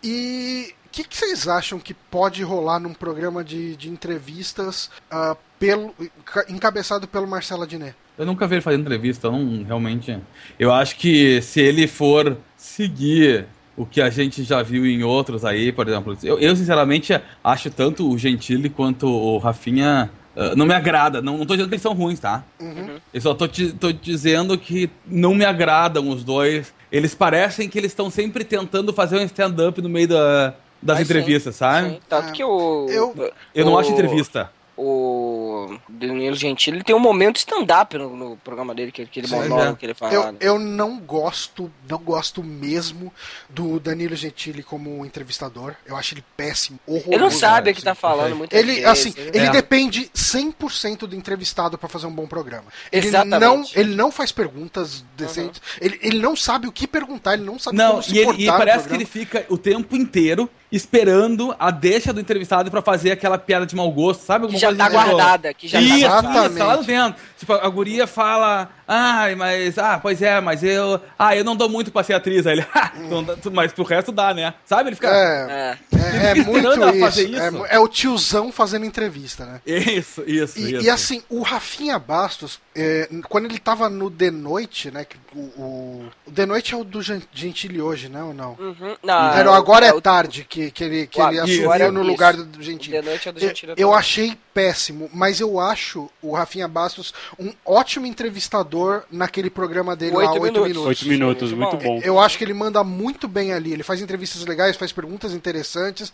E 0.02 0.74
o 0.86 0.90
que, 0.90 1.04
que 1.04 1.16
vocês 1.16 1.46
acham 1.48 1.78
que 1.78 1.92
pode 1.94 2.42
rolar 2.42 2.78
num 2.80 2.94
programa 2.94 3.44
de, 3.44 3.76
de 3.76 3.88
entrevistas 3.88 4.90
ah, 5.10 5.36
pelo, 5.58 5.94
enca- 6.00 6.46
encabeçado 6.48 7.06
pelo 7.06 7.26
Marcelo 7.26 7.62
Adnet? 7.62 7.94
Eu 8.16 8.26
nunca 8.26 8.46
vi 8.46 8.56
ele 8.56 8.62
fazendo 8.62 8.80
entrevista, 8.82 9.30
não 9.30 9.62
realmente. 9.64 10.18
Eu 10.58 10.72
acho 10.72 10.96
que 10.96 11.40
se 11.42 11.60
ele 11.60 11.86
for 11.86 12.36
seguir 12.56 13.46
o 13.76 13.86
que 13.86 14.00
a 14.00 14.10
gente 14.10 14.42
já 14.42 14.60
viu 14.60 14.84
em 14.84 15.04
outros 15.04 15.44
aí, 15.44 15.70
por 15.70 15.86
exemplo, 15.86 16.18
eu, 16.24 16.36
eu 16.40 16.56
sinceramente 16.56 17.12
acho 17.44 17.70
tanto 17.70 18.10
o 18.10 18.18
Gentili 18.18 18.68
quanto 18.68 19.06
o 19.06 19.38
Rafinha 19.38 20.10
uh, 20.34 20.56
não 20.56 20.66
me 20.66 20.74
agrada. 20.74 21.22
Não, 21.22 21.38
não 21.38 21.46
tô 21.46 21.54
dizendo 21.54 21.68
que 21.68 21.76
eles 21.76 21.82
são 21.82 21.92
ruins, 21.94 22.18
tá? 22.18 22.42
Uhum. 22.58 22.98
Eu 23.14 23.20
só 23.20 23.34
tô, 23.34 23.46
te, 23.46 23.72
tô 23.72 23.92
dizendo 23.92 24.58
que 24.58 24.90
não 25.06 25.32
me 25.32 25.44
agradam 25.44 26.08
os 26.08 26.24
dois. 26.24 26.74
Eles 26.90 27.14
parecem 27.14 27.68
que 27.68 27.78
eles 27.78 27.90
estão 27.92 28.10
sempre 28.10 28.44
tentando 28.44 28.92
fazer 28.92 29.18
um 29.18 29.24
stand-up 29.24 29.80
no 29.82 29.88
meio 29.88 30.08
da, 30.08 30.54
das 30.82 30.96
sim, 30.98 31.02
entrevistas, 31.04 31.56
sabe? 31.56 31.90
Sim, 31.90 32.00
tanto 32.08 32.28
É, 32.28 32.32
que 32.32 32.42
o. 32.44 32.86
eu- 32.88 33.32
Eu 33.54 33.64
não 33.66 33.74
o- 33.74 33.78
acho 33.78 33.90
entrevista. 33.92 34.50
O 34.80 35.76
Danilo 35.88 36.36
Gentili 36.36 36.76
ele 36.76 36.84
tem 36.84 36.94
um 36.94 37.00
momento 37.00 37.36
stand-up 37.36 37.98
no, 37.98 38.16
no 38.16 38.36
programa 38.36 38.72
dele, 38.72 38.92
que, 38.92 39.04
que 39.06 39.18
ele 39.18 39.26
Sim, 39.26 39.34
monólogo 39.34 39.72
é. 39.72 39.76
que 39.76 39.86
ele 39.86 39.94
fala. 39.94 40.14
Eu, 40.14 40.32
né? 40.32 40.38
eu 40.40 40.58
não 40.58 41.00
gosto, 41.00 41.68
não 41.88 41.98
gosto 41.98 42.44
mesmo 42.44 43.12
do 43.48 43.80
Danilo 43.80 44.14
Gentili 44.14 44.62
como 44.62 45.04
entrevistador. 45.04 45.74
Eu 45.84 45.96
acho 45.96 46.14
ele 46.14 46.24
péssimo, 46.36 46.78
horroroso. 46.86 47.12
Ele 47.12 47.18
não 47.22 47.30
sabe 47.30 47.72
o 47.72 47.74
que 47.74 47.82
tá 47.82 47.94
falando 47.94 48.36
muito 48.36 48.54
Ele, 48.54 48.84
assim, 48.84 49.12
ele 49.16 49.46
É. 49.46 49.50
depende 49.50 50.08
100% 50.14 51.08
do 51.08 51.16
entrevistado 51.16 51.76
pra 51.76 51.88
fazer 51.88 52.06
um 52.06 52.12
bom 52.12 52.28
programa. 52.28 52.66
Ele 52.92 53.08
Exatamente. 53.08 53.40
não, 53.40 53.64
ele 53.74 53.96
não 53.96 54.12
faz 54.12 54.30
perguntas 54.30 55.04
decentes. 55.16 55.60
Ele, 55.80 55.98
ele 56.02 56.18
não 56.20 56.36
sabe 56.36 56.68
o 56.68 56.72
que 56.72 56.86
perguntar, 56.86 57.34
ele 57.34 57.44
não 57.44 57.58
sabe 57.58 57.76
Não, 57.76 57.90
como 57.90 58.02
se 58.04 58.14
e, 58.14 58.18
ele, 58.18 58.26
portar 58.26 58.42
e 58.42 58.46
parece 58.46 58.88
que 58.88 58.94
ele 58.94 59.06
fica 59.06 59.44
o 59.48 59.58
tempo 59.58 59.96
inteiro 59.96 60.48
esperando 60.70 61.54
a 61.58 61.70
deixa 61.70 62.12
do 62.12 62.20
entrevistado 62.20 62.70
pra 62.70 62.82
fazer 62.82 63.12
aquela 63.12 63.38
piada 63.38 63.64
de 63.66 63.74
mau 63.74 63.90
gosto, 63.90 64.20
sabe? 64.24 64.46
Que 64.48 64.54
Alguma 64.54 64.60
já 64.60 64.68
coisa 64.68 64.82
tá 64.84 64.90
tipo- 64.90 65.16
guardada, 65.16 65.54
que 65.54 65.68
já 65.68 65.80
isso, 65.80 65.88
tá 65.90 65.96
isso, 65.96 66.06
Exatamente. 66.06 66.58
tá 66.58 66.64
lá 66.66 66.76
dentro. 66.76 67.20
Tipo, 67.38 67.52
a 67.54 67.68
guria 67.68 68.06
fala, 68.06 68.68
ai, 68.86 69.34
mas, 69.34 69.78
ah, 69.78 69.98
pois 70.02 70.20
é, 70.20 70.40
mas 70.40 70.62
eu, 70.64 71.00
ah, 71.18 71.36
eu 71.36 71.44
não 71.44 71.54
dou 71.56 71.68
muito 71.68 71.90
pra 71.92 72.02
ser 72.02 72.14
atriz. 72.14 72.46
Aí 72.46 72.54
ele, 72.58 72.66
ah, 72.74 72.92
então 72.98 73.24
mas 73.52 73.72
pro 73.72 73.84
resto 73.84 74.10
dá, 74.12 74.34
né? 74.34 74.54
Sabe? 74.64 74.88
Ele 74.90 74.96
fica, 74.96 75.08
É, 75.08 75.46
É. 75.48 75.96
é, 75.96 76.26
é 76.26 76.30
Ele 76.32 76.44
fica 76.44 76.50
muito 76.50 76.68
isso. 76.90 77.00
fazer 77.00 77.34
É, 77.34 77.46
isso. 77.48 77.52
mu- 77.56 77.66
é 77.66 77.78
o 77.78 77.88
tiozão 77.88 78.50
fazendo 78.52 78.84
entrevista, 78.84 79.44
né? 79.46 79.60
isso, 79.66 80.22
isso, 80.26 80.58
E, 80.58 80.74
isso. 80.74 80.84
e 80.84 80.90
assim, 80.90 81.22
o 81.30 81.42
Rafinha 81.42 81.98
Bastos, 81.98 82.58
é, 82.74 83.08
quando 83.28 83.44
ele 83.46 83.58
tava 83.58 83.88
no 83.88 84.10
The 84.10 84.30
Noite, 84.30 84.90
né? 84.90 85.04
que 85.04 85.16
O, 85.34 85.40
o, 85.60 86.04
o 86.26 86.32
The 86.32 86.46
Noite 86.46 86.74
é 86.74 86.76
o 86.76 86.82
do 86.84 87.00
Gen- 87.02 87.22
Gentili 87.32 87.80
hoje, 87.80 88.08
né? 88.08 88.22
Ou 88.22 88.32
não? 88.34 88.56
Uhum. 88.58 88.96
Não, 89.02 89.32
Era 89.32 89.50
o 89.50 89.54
Agora 89.54 89.86
é, 89.86 89.92
o- 89.92 90.00
tarde 90.00 90.44
que, 90.48 90.57
que 90.70 90.84
ele, 90.84 91.06
que 91.06 91.20
ele 91.20 91.38
assumiu 91.40 91.64
agora- 91.72 91.92
no 91.92 92.00
isso. 92.02 92.10
lugar 92.10 92.36
do, 92.36 92.62
Gentili. 92.62 92.96
É 92.96 93.02
do 93.02 93.08
Eu, 93.10 93.18
Gentili 93.38 93.72
eu 93.76 93.88
atual. 93.88 93.94
achei 93.94 94.36
péssimo, 94.52 95.08
mas 95.14 95.38
eu 95.40 95.60
acho 95.60 96.10
o 96.20 96.32
Rafinha 96.34 96.66
Bastos 96.66 97.14
um 97.38 97.52
ótimo 97.64 98.06
entrevistador 98.06 99.02
naquele 99.10 99.48
programa 99.50 99.94
dele 99.94 100.12
lá, 100.16 100.32
Oito 100.32 100.42
8 100.42 100.42
minutos. 100.42 100.68
minutos. 100.68 100.86
Oito 100.88 101.08
minutos, 101.08 101.52
Muito 101.52 101.70
muito 101.72 101.82
bom. 101.84 102.00
bom. 102.00 102.02
Eu 102.04 102.18
acho 102.20 102.36
que 102.36 102.44
ele 102.44 102.54
manda 102.54 102.82
muito 102.84 103.28
bem 103.28 103.52
ali. 103.52 103.72
Ele 103.72 103.82
faz 103.82 104.00
entrevistas 104.00 104.44
legais, 104.44 104.76
faz 104.76 104.92
perguntas 104.92 105.32
interessantes. 105.32 106.12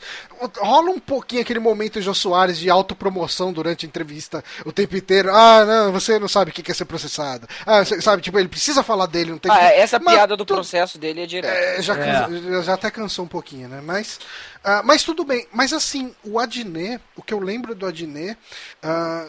Rola 0.58 0.90
um 0.90 0.98
pouquinho 0.98 1.42
aquele 1.42 1.58
momento 1.60 2.00
Jô 2.02 2.14
Soares 2.14 2.58
de 2.58 2.68
autopromoção 2.70 3.52
durante 3.52 3.86
a 3.86 3.88
entrevista 3.88 4.44
o 4.64 4.72
tempo 4.72 4.96
inteiro. 4.96 5.30
Ah, 5.34 5.64
não, 5.64 5.92
você 5.92 6.18
não 6.18 6.28
sabe 6.28 6.50
o 6.50 6.54
que 6.54 6.70
é 6.70 6.74
ser 6.74 6.84
processado. 6.84 7.48
Ah, 7.66 7.84
você 7.84 8.00
sabe, 8.00 8.20
tipo, 8.22 8.38
ele 8.38 8.48
precisa 8.48 8.82
falar 8.82 9.06
dele, 9.06 9.30
não 9.30 9.38
tem 9.38 9.50
Ah, 9.50 9.56
que- 9.56 9.64
essa 9.76 9.98
Mas 9.98 10.14
piada 10.14 10.36
do 10.36 10.44
tu- 10.44 10.54
processo 10.54 10.98
dele 10.98 11.22
é 11.22 11.26
direto. 11.26 11.52
é, 11.54 11.80
já, 11.82 11.94
É. 11.96 12.62
já 12.62 12.74
até 12.74 12.90
cansou 12.90 13.24
um 13.24 13.28
pouquinho, 13.28 13.68
né? 13.68 13.80
Mas, 13.84 14.18
ah, 14.62 14.82
mas 14.84 15.02
tudo 15.02 15.24
bem. 15.24 15.46
Mas 15.52 15.72
assim, 15.72 16.14
o 16.24 16.38
Adnet, 16.38 17.00
o 17.16 17.22
que 17.22 17.32
eu 17.34 17.38
lembro 17.40 17.74
do 17.74 17.86
Adnet, 17.86 18.36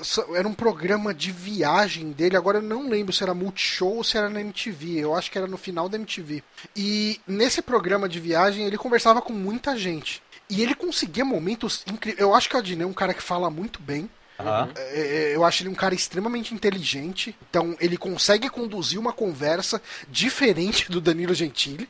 so- 0.04 0.36
era 0.36 0.48
um 0.48 0.54
programa 0.54 1.14
de 1.14 1.32
viagem 1.32 2.12
dele. 2.12 2.38
Agora 2.38 2.58
eu 2.60 2.62
não 2.62 2.90
lembro 2.90 3.14
se 3.14 3.24
era 3.24 3.34
Multishow 3.34 3.98
ou 3.98 4.04
se 4.04 4.18
era 4.18 4.30
na 4.30 4.42
MTV. 4.42 5.00
Eu 5.00 5.16
acho 5.16 5.32
que 5.32 5.38
era 5.38 5.48
no 5.48 5.58
final 5.58 5.88
da 5.90 5.98
MTV. 5.98 6.44
E 6.76 7.20
nesse 7.28 7.62
programa 7.62 8.08
de 8.10 8.20
viagem 8.20 8.66
ele 8.66 8.78
conversava 8.78 9.22
com 9.22 9.34
muita 9.34 9.78
gente. 9.78 10.22
E 10.50 10.62
ele 10.62 10.76
conseguia 10.76 11.26
momentos 11.26 11.84
incríveis. 11.92 12.22
Eu 12.22 12.34
acho 12.36 12.48
que 12.50 12.56
o 12.56 12.60
Adnet 12.60 12.84
é 12.84 12.86
um 12.86 12.94
cara 12.94 13.14
que 13.14 13.22
fala 13.24 13.50
muito 13.50 13.82
bem. 13.82 14.10
É, 14.76 15.32
Eu 15.34 15.44
acho 15.46 15.64
ele 15.64 15.70
um 15.70 15.76
cara 15.76 15.96
extremamente 15.96 16.54
inteligente. 16.54 17.36
Então, 17.50 17.76
ele 17.80 17.98
consegue 17.98 18.50
conduzir 18.50 19.00
uma 19.00 19.14
conversa 19.14 19.82
diferente 20.10 20.92
do 20.92 21.00
Danilo 21.02 21.34
Gentili. 21.34 21.90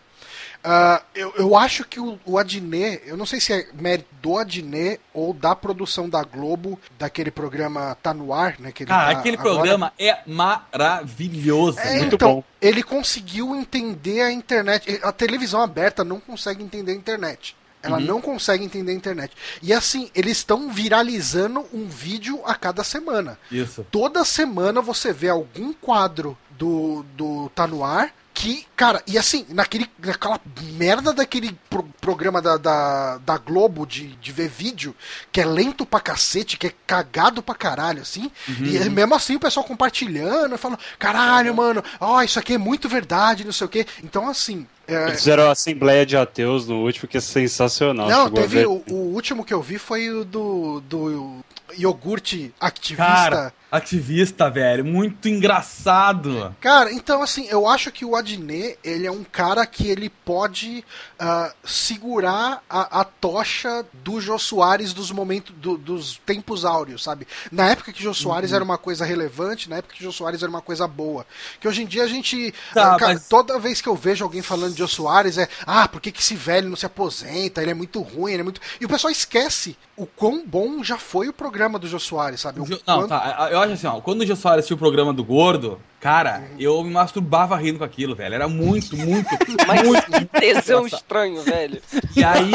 Ah, 0.67 1.03
eu, 1.13 1.31
eu 1.37 1.55
acho 1.55 1.85
que 1.85 1.99
o, 1.99 2.19
o 2.25 2.39
Adnet, 2.39 3.03
eu 3.05 3.15
não 3.15 3.25
sei 3.25 3.39
se 3.39 3.53
é 3.53 3.67
mérito 3.73 4.09
do 4.19 4.35
Adnet 4.35 4.99
ou 5.13 5.31
da 5.31 5.55
produção 5.55 6.09
da 6.09 6.23
Globo, 6.23 6.79
daquele 6.97 7.29
programa 7.29 7.95
Tá 8.01 8.15
No 8.15 8.33
Ar, 8.33 8.59
né? 8.59 8.71
Que 8.71 8.81
ele 8.83 8.89
Cara, 8.89 9.13
tá 9.13 9.19
aquele 9.19 9.37
agora. 9.37 9.53
programa 9.53 9.93
é 9.99 10.17
maravilhoso. 10.25 11.79
É, 11.79 11.99
Muito 11.99 12.15
então, 12.15 12.35
bom. 12.35 12.43
ele 12.59 12.81
conseguiu 12.81 13.55
entender 13.55 14.21
a 14.21 14.31
internet. 14.31 14.99
A 15.03 15.11
televisão 15.11 15.61
aberta 15.61 16.03
não 16.03 16.19
consegue 16.19 16.63
entender 16.63 16.93
a 16.93 16.95
internet. 16.95 17.55
Ela 17.83 17.99
não 17.99 18.19
consegue 18.19 18.63
entender 18.63 18.91
a 18.91 18.95
internet. 18.95 19.35
E 19.61 19.71
assim, 19.71 20.09
eles 20.15 20.37
estão 20.37 20.71
viralizando 20.71 21.63
um 21.71 21.87
vídeo 21.87 22.41
a 22.43 22.55
cada 22.55 22.83
semana. 22.83 23.37
Isso. 23.51 23.85
Toda 23.91 24.25
semana 24.25 24.81
você 24.81 25.13
vê 25.13 25.29
algum 25.29 25.71
quadro 25.71 26.35
do, 26.57 27.05
do 27.15 27.49
Tá 27.53 27.67
No 27.67 27.83
Ar 27.83 28.11
que, 28.35 28.67
cara, 28.75 29.01
e 29.07 29.17
assim, 29.17 29.45
naquele, 29.49 29.89
naquela 29.97 30.39
merda 30.73 31.13
daquele 31.13 31.57
pro- 31.69 31.87
programa 32.01 32.41
da, 32.41 32.57
da, 32.57 33.17
da 33.19 33.37
Globo 33.37 33.85
de, 33.85 34.07
de 34.17 34.31
ver 34.33 34.49
vídeo, 34.49 34.93
que 35.31 35.39
é 35.39 35.45
lento 35.45 35.85
pra 35.85 36.01
cacete, 36.01 36.57
que 36.57 36.67
é 36.67 36.73
cagado 36.85 37.41
pra 37.41 37.55
caralho, 37.55 38.01
assim, 38.01 38.29
e 38.47 38.77
Uhum. 38.77 38.91
mesmo 38.91 39.15
assim 39.15 39.35
o 39.37 39.39
pessoal 39.39 39.65
compartilhando, 39.65 40.57
falando, 40.57 40.79
caralho, 40.99 41.55
mano, 41.55 41.81
ó, 41.99 42.21
isso 42.21 42.37
aqui 42.37 42.55
é 42.55 42.57
muito 42.57 42.89
verdade, 42.89 43.45
não 43.45 43.53
sei 43.53 43.65
o 43.65 43.69
quê. 43.69 43.87
Então, 44.03 44.27
assim. 44.27 44.67
é, 44.85 45.07
Eles 45.07 45.19
fizeram 45.19 45.47
a 45.47 45.51
Assembleia 45.51 46.05
de 46.05 46.17
Ateus 46.17 46.67
no 46.67 46.83
último, 46.83 47.07
que 47.07 47.17
é 47.17 47.21
sensacional. 47.21 48.09
não, 48.09 48.29
teve 48.29 48.65
o, 48.65 48.83
o 48.89 49.13
último 49.13 49.45
que 49.45 49.53
eu 49.53 49.61
vi 49.61 49.79
foi 49.79 50.09
o 50.11 50.25
do, 50.25 50.81
do 50.81 51.39
iogurte 51.77 52.53
ativista. 52.59 53.05
Cara, 53.05 53.53
ativista, 53.75 54.49
velho. 54.49 54.83
Muito 54.85 55.27
engraçado. 55.27 56.55
Cara, 56.61 56.91
então 56.91 57.21
assim, 57.21 57.47
eu 57.49 57.67
acho 57.67 57.91
que 57.91 58.05
o 58.05 58.15
Adnet, 58.15 58.77
ele 58.83 59.05
é 59.07 59.11
um 59.11 59.23
cara 59.23 59.65
que 59.65 59.87
ele 59.87 60.09
pode 60.09 60.83
ah, 61.19 61.53
segurar 61.63 62.63
a, 62.69 63.01
a 63.01 63.03
tocha 63.03 63.85
do 64.03 64.19
Jô 64.19 64.37
Soares 64.39 64.93
dos 64.93 65.11
momentos, 65.11 65.53
do- 65.55 65.77
dos 65.77 66.19
tempos 66.25 66.65
áureos, 66.65 67.03
sabe? 67.03 67.27
Na 67.51 67.69
época 67.69 67.91
que 67.91 68.01
Jô 68.03 68.13
Soares 68.13 68.49
Uhum. 68.51 68.55
era 68.55 68.63
uma 68.65 68.77
coisa 68.77 69.05
relevante, 69.05 69.69
na 69.69 69.77
época 69.77 69.95
que 69.95 70.03
Jô 70.03 70.11
Soares 70.11 70.41
era 70.41 70.49
uma 70.49 70.61
coisa 70.61 70.87
boa. 70.87 71.25
Que 71.59 71.67
hoje 71.67 71.83
em 71.83 71.85
dia 71.85 72.03
a 72.03 72.07
gente, 72.07 72.53
Tá, 72.73 72.95
ah, 72.95 72.97
cara, 72.99 73.13
mas- 73.13 73.27
toda 73.27 73.59
vez 73.59 73.81
que 73.81 73.89
eu 73.89 73.95
vejo 73.95 74.23
alguém 74.23 74.41
falando 74.41 74.73
de 74.73 74.79
Jô 74.79 74.87
Soares 74.87 75.37
é, 75.37 75.47
ah, 75.65 75.87
por 75.87 75.99
que, 76.01 76.11
que 76.11 76.21
esse 76.21 76.35
velho 76.35 76.69
não 76.69 76.75
se 76.75 76.85
aposenta? 76.85 77.61
Ele 77.61 77.71
é 77.71 77.75
muito 77.75 78.01
ruim, 78.01 78.31
ele 78.33 78.41
é 78.41 78.43
muito... 78.43 78.61
E 78.79 78.85
o 78.85 78.89
pessoal 78.89 79.11
esquece 79.11 79.77
o 79.97 80.05
quão 80.05 80.45
bom 80.45 80.83
já 80.83 80.97
foi 80.97 81.27
o 81.29 81.33
programa 81.33 81.79
do 81.79 81.87
Jô 81.87 81.99
Soares, 81.99 82.41
sabe? 82.41 82.59
O 82.59 82.67
Não, 82.67 82.77
quanto- 82.77 83.07
tá. 83.09 83.47
Eu 83.51 83.59
acho 83.65 83.73
assim, 83.87 83.87
ó. 83.97 84.01
Quando 84.01 84.21
o 84.21 84.25
Jô 84.25 84.35
Soares 84.35 84.65
tinha 84.65 84.75
o 84.75 84.79
programa 84.79 85.11
do 85.13 85.23
Gordo, 85.23 85.79
cara, 85.99 86.39
Uhum. 86.51 86.55
eu 86.59 86.83
me 86.83 86.91
masturbava 86.91 87.55
rindo 87.57 87.79
com 87.79 87.83
aquilo, 87.85 88.15
velho. 88.15 88.35
Era 88.35 88.47
muito, 88.47 88.95
muito, 88.97 89.27
Mas 89.67 89.83
muito. 89.83 90.11
que 90.11 90.25
tesão 90.25 90.85
estranho, 90.87 91.41
velho. 91.43 91.81
E 92.15 92.23
aí, 92.23 92.51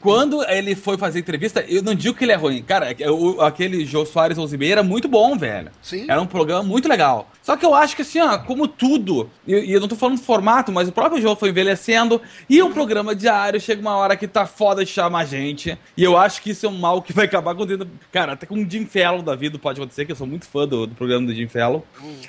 quando 0.00 0.42
ele 0.48 0.74
foi 0.74 0.98
fazer 0.98 1.18
entrevista, 1.20 1.64
eu 1.68 1.82
não 1.82 1.94
digo 1.94 2.16
que 2.16 2.24
ele 2.24 2.32
é 2.32 2.36
ruim. 2.36 2.62
Cara, 2.62 2.94
é 2.98 3.10
o- 3.10 3.40
aquele 3.40 3.84
Jô 3.86 4.04
Soares 4.04 4.36
11 4.36 4.58
era 4.70 4.82
muito 4.82 5.08
bom, 5.08 5.36
velho. 5.36 5.70
Sim. 5.82 6.06
Era 6.08 6.20
um 6.20 6.26
programa 6.26 6.62
muito 6.62 6.88
legal. 6.88 7.30
Só 7.44 7.56
que 7.56 7.66
eu 7.66 7.74
acho 7.74 7.94
que 7.94 8.00
assim, 8.00 8.20
ó, 8.20 8.38
como 8.38 8.66
tudo, 8.66 9.28
e, 9.46 9.54
e 9.54 9.72
eu 9.72 9.80
não 9.80 9.86
tô 9.86 9.94
falando 9.94 10.16
do 10.16 10.24
formato, 10.24 10.72
mas 10.72 10.88
o 10.88 10.92
próprio 10.92 11.20
jogo 11.20 11.36
foi 11.38 11.50
envelhecendo, 11.50 12.18
e 12.48 12.62
um 12.62 12.72
programa 12.72 13.14
diário 13.14 13.60
chega 13.60 13.82
uma 13.82 13.94
hora 13.96 14.16
que 14.16 14.26
tá 14.26 14.46
foda 14.46 14.82
de 14.82 14.90
chamar 14.90 15.26
gente. 15.26 15.78
E 15.94 16.02
eu 16.02 16.16
acho 16.16 16.40
que 16.40 16.50
isso 16.50 16.64
é 16.64 16.68
um 16.70 16.78
mal 16.78 17.02
que 17.02 17.12
vai 17.12 17.26
acabar 17.26 17.50
acontecendo. 17.52 17.86
Cara, 18.10 18.32
até 18.32 18.46
com 18.46 18.54
o 18.54 18.68
Jim 18.68 18.86
Fellow 18.86 19.20
da 19.20 19.36
vida 19.36 19.58
pode 19.58 19.78
acontecer, 19.78 20.06
que 20.06 20.12
eu 20.12 20.16
sou 20.16 20.26
muito 20.26 20.46
fã 20.46 20.66
do, 20.66 20.86
do 20.86 20.94
programa 20.94 21.26
do 21.26 21.34
Jim 21.34 21.46
Fellow. 21.46 21.84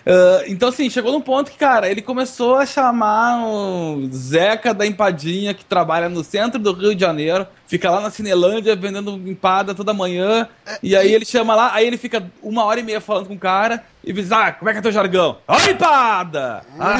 Ah, 0.05 0.43
então, 0.47 0.67
assim, 0.67 0.89
chegou 0.89 1.13
num 1.13 1.21
ponto 1.21 1.49
que, 1.49 1.57
cara, 1.57 1.89
ele 1.89 2.01
começou 2.01 2.55
a 2.55 2.65
chamar 2.65 3.47
o 3.47 4.09
Zeca 4.11 4.73
da 4.73 4.85
Empadinha, 4.85 5.53
que 5.53 5.63
trabalha 5.63 6.09
no 6.09 6.25
centro 6.25 6.59
do 6.59 6.73
Rio 6.73 6.93
de 6.93 6.99
Janeiro, 6.99 7.47
fica 7.67 7.89
lá 7.89 8.01
na 8.01 8.09
Cinelândia 8.11 8.75
vendendo 8.75 9.11
empada 9.27 9.73
toda 9.75 9.93
manhã. 9.93 10.47
E 10.81 10.95
aí 10.95 11.13
ele 11.13 11.25
chama 11.25 11.55
lá, 11.55 11.73
aí 11.73 11.85
ele 11.85 11.97
fica 11.97 12.23
uma 12.41 12.63
hora 12.63 12.79
e 12.79 12.83
meia 12.83 13.01
falando 13.01 13.27
com 13.27 13.33
o 13.35 13.39
cara 13.39 13.83
e 14.03 14.13
diz: 14.13 14.31
Ah, 14.31 14.51
como 14.51 14.69
é 14.69 14.73
que 14.73 14.79
é 14.79 14.81
teu 14.81 14.91
jargão? 14.91 15.37
Ó, 15.47 15.57
empada! 15.69 16.61
Ah, 16.79 16.97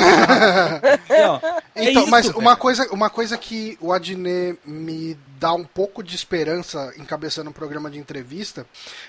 Não, 1.10 1.42
é 1.76 1.90
Então, 1.92 2.04
isso, 2.04 2.12
mas 2.12 2.28
velho. 2.28 2.40
uma 2.40 2.56
coisa, 2.56 2.88
uma 2.92 3.10
coisa 3.10 3.38
que 3.38 3.78
o 3.80 3.92
Adnet 3.94 4.58
me 4.66 5.18
dá 5.40 5.54
um 5.54 5.64
pouco 5.66 6.04
de 6.04 6.16
esperança 6.16 6.94
encabeçando 6.98 7.50
um 7.50 7.54
programa 7.54 7.90
de 7.90 7.98
entrevista 8.00 8.66